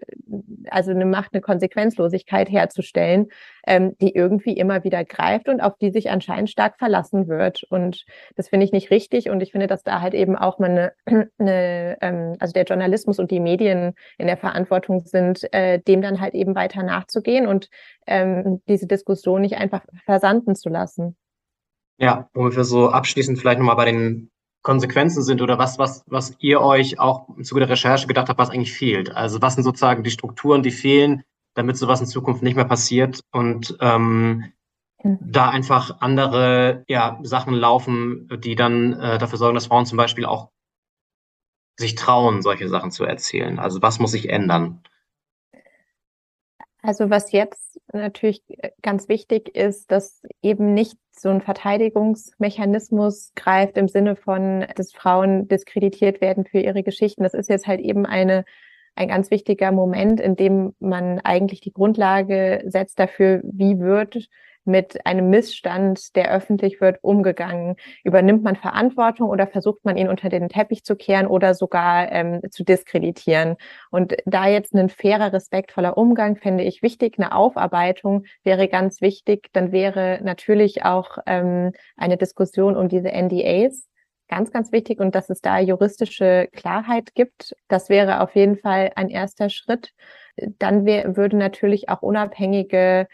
also 0.70 0.90
eine 0.90 1.04
Macht, 1.04 1.32
eine 1.32 1.40
Konsequenzlosigkeit 1.40 2.50
herzustellen, 2.50 3.28
ähm, 3.66 3.96
die 4.00 4.14
irgendwie 4.14 4.56
immer 4.56 4.84
wieder 4.84 5.04
greift 5.04 5.48
und 5.48 5.60
auf 5.60 5.76
die 5.78 5.90
sich 5.90 6.10
anscheinend 6.10 6.50
stark 6.50 6.78
verlassen 6.78 7.28
wird. 7.28 7.62
Und 7.64 8.04
das 8.36 8.48
finde 8.48 8.64
ich 8.64 8.72
nicht 8.72 8.90
richtig. 8.90 9.30
Und 9.30 9.42
ich 9.42 9.52
finde, 9.52 9.66
dass 9.66 9.82
da 9.82 10.00
halt 10.00 10.14
eben 10.14 10.36
auch 10.36 10.58
mal 10.58 10.70
eine, 10.70 10.92
eine 11.38 11.98
ähm, 12.00 12.36
also 12.38 12.52
der 12.52 12.64
Journalismus 12.64 13.18
und 13.18 13.30
die 13.30 13.40
Medien 13.40 13.94
in 14.18 14.26
der 14.26 14.36
Verantwortung 14.36 15.00
sind, 15.04 15.52
äh, 15.52 15.80
dem 15.80 16.02
dann 16.02 16.20
halt 16.20 16.34
eben 16.34 16.54
weiter 16.54 16.82
nachzugehen 16.82 17.46
und 17.46 17.68
ähm, 18.06 18.62
diese 18.68 18.86
Diskussion 18.86 19.42
nicht 19.42 19.56
einfach 19.56 19.84
versanden 20.04 20.54
zu 20.54 20.68
lassen. 20.68 21.16
Ja, 22.02 22.28
womit 22.34 22.56
wir 22.56 22.64
so 22.64 22.90
abschließend 22.90 23.38
vielleicht 23.38 23.60
nochmal 23.60 23.76
bei 23.76 23.84
den 23.84 24.28
Konsequenzen 24.62 25.22
sind 25.22 25.40
oder 25.40 25.56
was, 25.58 25.78
was, 25.78 26.02
was 26.08 26.34
ihr 26.40 26.60
euch 26.60 26.98
auch 26.98 27.28
im 27.36 27.44
Zuge 27.44 27.60
der 27.60 27.68
Recherche 27.68 28.08
gedacht 28.08 28.28
habt, 28.28 28.40
was 28.40 28.50
eigentlich 28.50 28.72
fehlt. 28.72 29.12
Also 29.12 29.40
was 29.40 29.54
sind 29.54 29.62
sozusagen 29.62 30.02
die 30.02 30.10
Strukturen, 30.10 30.64
die 30.64 30.72
fehlen, 30.72 31.22
damit 31.54 31.76
sowas 31.76 32.00
in 32.00 32.06
Zukunft 32.08 32.42
nicht 32.42 32.56
mehr 32.56 32.64
passiert 32.64 33.20
und 33.30 33.76
ähm, 33.80 34.52
mhm. 35.02 35.18
da 35.20 35.50
einfach 35.50 36.00
andere 36.00 36.84
ja, 36.88 37.20
Sachen 37.22 37.54
laufen, 37.54 38.28
die 38.42 38.56
dann 38.56 38.94
äh, 38.94 39.18
dafür 39.18 39.38
sorgen, 39.38 39.54
dass 39.54 39.66
Frauen 39.66 39.86
zum 39.86 39.96
Beispiel 39.96 40.24
auch 40.26 40.50
sich 41.78 41.94
trauen, 41.94 42.42
solche 42.42 42.68
Sachen 42.68 42.90
zu 42.90 43.04
erzählen? 43.04 43.60
Also 43.60 43.80
was 43.80 44.00
muss 44.00 44.10
sich 44.10 44.28
ändern? 44.28 44.82
Also 46.82 47.10
was 47.10 47.30
jetzt 47.30 47.80
natürlich 47.92 48.42
äh, 48.48 48.70
ganz 48.82 49.08
wichtig 49.08 49.54
ist, 49.54 49.92
dass 49.92 50.22
eben 50.42 50.74
nicht 50.74 50.96
so 51.12 51.28
ein 51.28 51.40
Verteidigungsmechanismus 51.40 53.32
greift 53.34 53.76
im 53.76 53.88
Sinne 53.88 54.16
von, 54.16 54.66
dass 54.76 54.92
Frauen 54.92 55.48
diskreditiert 55.48 56.20
werden 56.20 56.44
für 56.44 56.58
ihre 56.58 56.82
Geschichten. 56.82 57.22
Das 57.22 57.34
ist 57.34 57.48
jetzt 57.48 57.66
halt 57.66 57.80
eben 57.80 58.06
eine 58.06 58.44
ein 58.94 59.08
ganz 59.08 59.30
wichtiger 59.30 59.72
Moment, 59.72 60.20
in 60.20 60.36
dem 60.36 60.74
man 60.78 61.18
eigentlich 61.20 61.60
die 61.60 61.72
Grundlage 61.72 62.62
setzt 62.66 62.98
dafür, 62.98 63.40
wie 63.42 63.78
wird 63.78 64.28
mit 64.64 65.06
einem 65.06 65.30
Missstand, 65.30 66.14
der 66.16 66.32
öffentlich 66.32 66.80
wird, 66.80 66.98
umgegangen? 67.02 67.76
Übernimmt 68.04 68.42
man 68.42 68.56
Verantwortung 68.56 69.28
oder 69.28 69.46
versucht 69.46 69.84
man 69.84 69.96
ihn 69.96 70.08
unter 70.08 70.28
den 70.28 70.48
Teppich 70.48 70.84
zu 70.84 70.96
kehren 70.96 71.26
oder 71.26 71.54
sogar 71.54 72.10
ähm, 72.12 72.40
zu 72.50 72.64
diskreditieren? 72.64 73.56
Und 73.90 74.16
da 74.26 74.46
jetzt 74.46 74.74
ein 74.74 74.88
fairer, 74.88 75.32
respektvoller 75.32 75.96
Umgang 75.96 76.36
fände 76.36 76.64
ich 76.64 76.82
wichtig. 76.82 77.18
Eine 77.18 77.34
Aufarbeitung 77.34 78.24
wäre 78.44 78.68
ganz 78.68 79.00
wichtig. 79.00 79.48
Dann 79.52 79.72
wäre 79.72 80.20
natürlich 80.22 80.84
auch 80.84 81.18
ähm, 81.26 81.72
eine 81.96 82.16
Diskussion 82.16 82.76
um 82.76 82.88
diese 82.88 83.08
NDAs 83.08 83.88
ganz, 84.32 84.50
ganz 84.50 84.72
wichtig 84.72 84.98
und 84.98 85.14
dass 85.14 85.28
es 85.28 85.42
da 85.42 85.58
juristische 85.58 86.48
Klarheit 86.52 87.14
gibt. 87.14 87.54
Das 87.68 87.90
wäre 87.90 88.22
auf 88.22 88.34
jeden 88.34 88.56
Fall 88.56 88.90
ein 88.96 89.10
erster 89.10 89.50
Schritt. 89.50 89.92
Dann 90.58 90.86
wär, 90.86 91.18
würde 91.18 91.36
natürlich 91.36 91.90
auch 91.90 92.00
unabhängige 92.00 93.08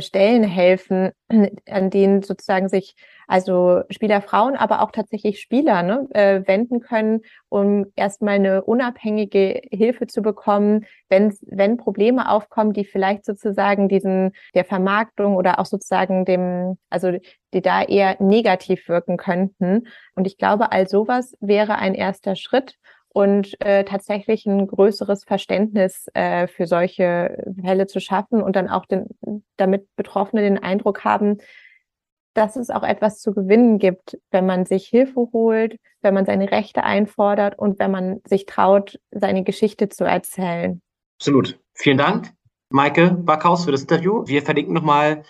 Stellen 0.00 0.44
helfen, 0.44 1.10
an 1.68 1.90
denen 1.90 2.22
sozusagen 2.22 2.68
sich 2.68 2.96
also 3.26 3.82
Spielerfrauen, 3.90 4.56
aber 4.56 4.82
auch 4.82 4.90
tatsächlich 4.90 5.40
Spieler 5.40 5.82
ne, 5.82 6.06
äh, 6.10 6.46
wenden 6.46 6.80
können, 6.80 7.20
um 7.48 7.86
erstmal 7.96 8.34
eine 8.34 8.64
unabhängige 8.64 9.62
Hilfe 9.70 10.06
zu 10.06 10.22
bekommen, 10.22 10.86
wenn, 11.08 11.34
wenn 11.42 11.76
Probleme 11.76 12.30
aufkommen, 12.30 12.72
die 12.72 12.84
vielleicht 12.84 13.24
sozusagen 13.24 13.88
diesen 13.88 14.32
der 14.54 14.64
Vermarktung 14.64 15.36
oder 15.36 15.58
auch 15.58 15.66
sozusagen 15.66 16.24
dem, 16.24 16.78
also 16.90 17.12
die 17.52 17.62
da 17.62 17.82
eher 17.82 18.16
negativ 18.20 18.88
wirken 18.88 19.16
könnten. 19.16 19.86
Und 20.14 20.26
ich 20.26 20.36
glaube, 20.36 20.72
all 20.72 20.88
sowas 20.88 21.34
wäre 21.40 21.76
ein 21.76 21.94
erster 21.94 22.36
Schritt 22.36 22.76
und 23.14 23.58
äh, 23.60 23.84
tatsächlich 23.84 24.44
ein 24.44 24.66
größeres 24.66 25.22
Verständnis 25.22 26.08
äh, 26.14 26.48
für 26.48 26.66
solche 26.66 27.44
Fälle 27.62 27.86
zu 27.86 28.00
schaffen 28.00 28.42
und 28.42 28.56
dann 28.56 28.68
auch 28.68 28.86
den, 28.86 29.06
damit 29.56 29.86
Betroffene 29.94 30.42
den 30.42 30.58
Eindruck 30.58 31.04
haben, 31.04 31.38
dass 32.34 32.56
es 32.56 32.70
auch 32.70 32.82
etwas 32.82 33.20
zu 33.20 33.32
gewinnen 33.32 33.78
gibt, 33.78 34.18
wenn 34.32 34.46
man 34.46 34.66
sich 34.66 34.88
Hilfe 34.88 35.28
holt, 35.32 35.78
wenn 36.02 36.12
man 36.12 36.26
seine 36.26 36.50
Rechte 36.50 36.82
einfordert 36.82 37.56
und 37.56 37.78
wenn 37.78 37.92
man 37.92 38.20
sich 38.26 38.46
traut, 38.46 38.98
seine 39.12 39.44
Geschichte 39.44 39.88
zu 39.88 40.02
erzählen. 40.02 40.82
Absolut. 41.20 41.60
Vielen 41.72 41.98
Dank, 41.98 42.32
Maike 42.70 43.12
Backhaus, 43.12 43.64
für 43.64 43.70
das 43.70 43.82
Interview. 43.82 44.24
Wir 44.26 44.42
verlinken 44.42 44.74
nochmal 44.74 45.22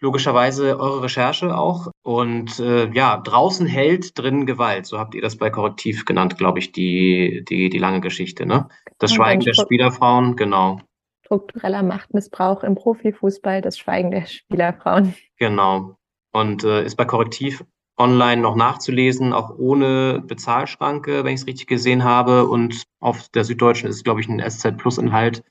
logischerweise 0.00 0.78
eure 0.80 1.02
Recherche 1.04 1.56
auch. 1.56 1.90
Und 2.02 2.58
äh, 2.58 2.90
ja, 2.92 3.18
draußen 3.18 3.66
hält, 3.66 4.18
drin 4.18 4.46
Gewalt. 4.46 4.86
So 4.86 4.98
habt 4.98 5.14
ihr 5.14 5.22
das 5.22 5.36
bei 5.36 5.50
Korrektiv 5.50 6.04
genannt, 6.04 6.38
glaube 6.38 6.58
ich, 6.58 6.72
die, 6.72 7.44
die, 7.48 7.68
die 7.68 7.78
lange 7.78 8.00
Geschichte. 8.00 8.46
Ne? 8.46 8.68
Das 8.98 9.12
Schweigen 9.12 9.42
der 9.42 9.54
Spielerfrauen, 9.54 10.36
genau. 10.36 10.80
Struktureller 11.24 11.82
Machtmissbrauch 11.82 12.64
im 12.64 12.74
Profifußball, 12.74 13.62
das 13.62 13.78
Schweigen 13.78 14.10
der 14.10 14.26
Spielerfrauen. 14.26 15.14
Genau. 15.38 15.96
Und 16.32 16.64
äh, 16.64 16.84
ist 16.84 16.96
bei 16.96 17.04
Korrektiv 17.04 17.64
online 17.96 18.40
noch 18.40 18.56
nachzulesen, 18.56 19.32
auch 19.32 19.56
ohne 19.58 20.22
Bezahlschranke, 20.26 21.22
wenn 21.22 21.34
ich 21.34 21.42
es 21.42 21.46
richtig 21.46 21.66
gesehen 21.66 22.02
habe. 22.02 22.48
Und 22.48 22.82
auf 22.98 23.28
der 23.28 23.44
Süddeutschen 23.44 23.88
ist, 23.88 24.04
glaube 24.04 24.20
ich, 24.20 24.28
ein 24.28 24.40
SZ 24.40 24.76
Plus 24.76 24.98
Inhalt 24.98 25.44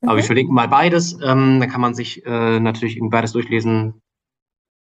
Mhm. 0.00 0.08
Aber 0.08 0.18
ich 0.18 0.26
verlinke 0.26 0.52
mal 0.52 0.68
beides. 0.68 1.18
Ähm, 1.22 1.60
da 1.60 1.66
kann 1.66 1.80
man 1.80 1.94
sich 1.94 2.24
äh, 2.26 2.60
natürlich 2.60 2.98
beides 3.02 3.32
durchlesen. 3.32 4.02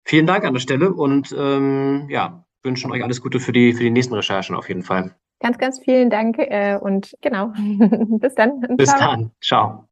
Vielen 0.03 0.27
Dank 0.27 0.45
an 0.45 0.53
der 0.53 0.61
Stelle 0.61 0.93
und 0.93 1.35
ähm, 1.37 2.07
ja, 2.09 2.45
wünschen 2.63 2.91
euch 2.91 3.03
alles 3.03 3.21
Gute 3.21 3.39
für 3.39 3.51
die, 3.51 3.73
für 3.73 3.83
die 3.83 3.91
nächsten 3.91 4.13
Recherchen 4.13 4.55
auf 4.55 4.67
jeden 4.67 4.83
Fall. 4.83 5.15
Ganz, 5.39 5.57
ganz 5.57 5.79
vielen 5.79 6.09
Dank 6.09 6.37
äh, 6.37 6.77
und 6.79 7.15
genau. 7.21 7.53
Bis 8.19 8.35
dann. 8.35 8.61
Bis 8.77 8.89
Ciao. 8.89 8.99
dann. 8.99 9.31
Ciao. 9.41 9.87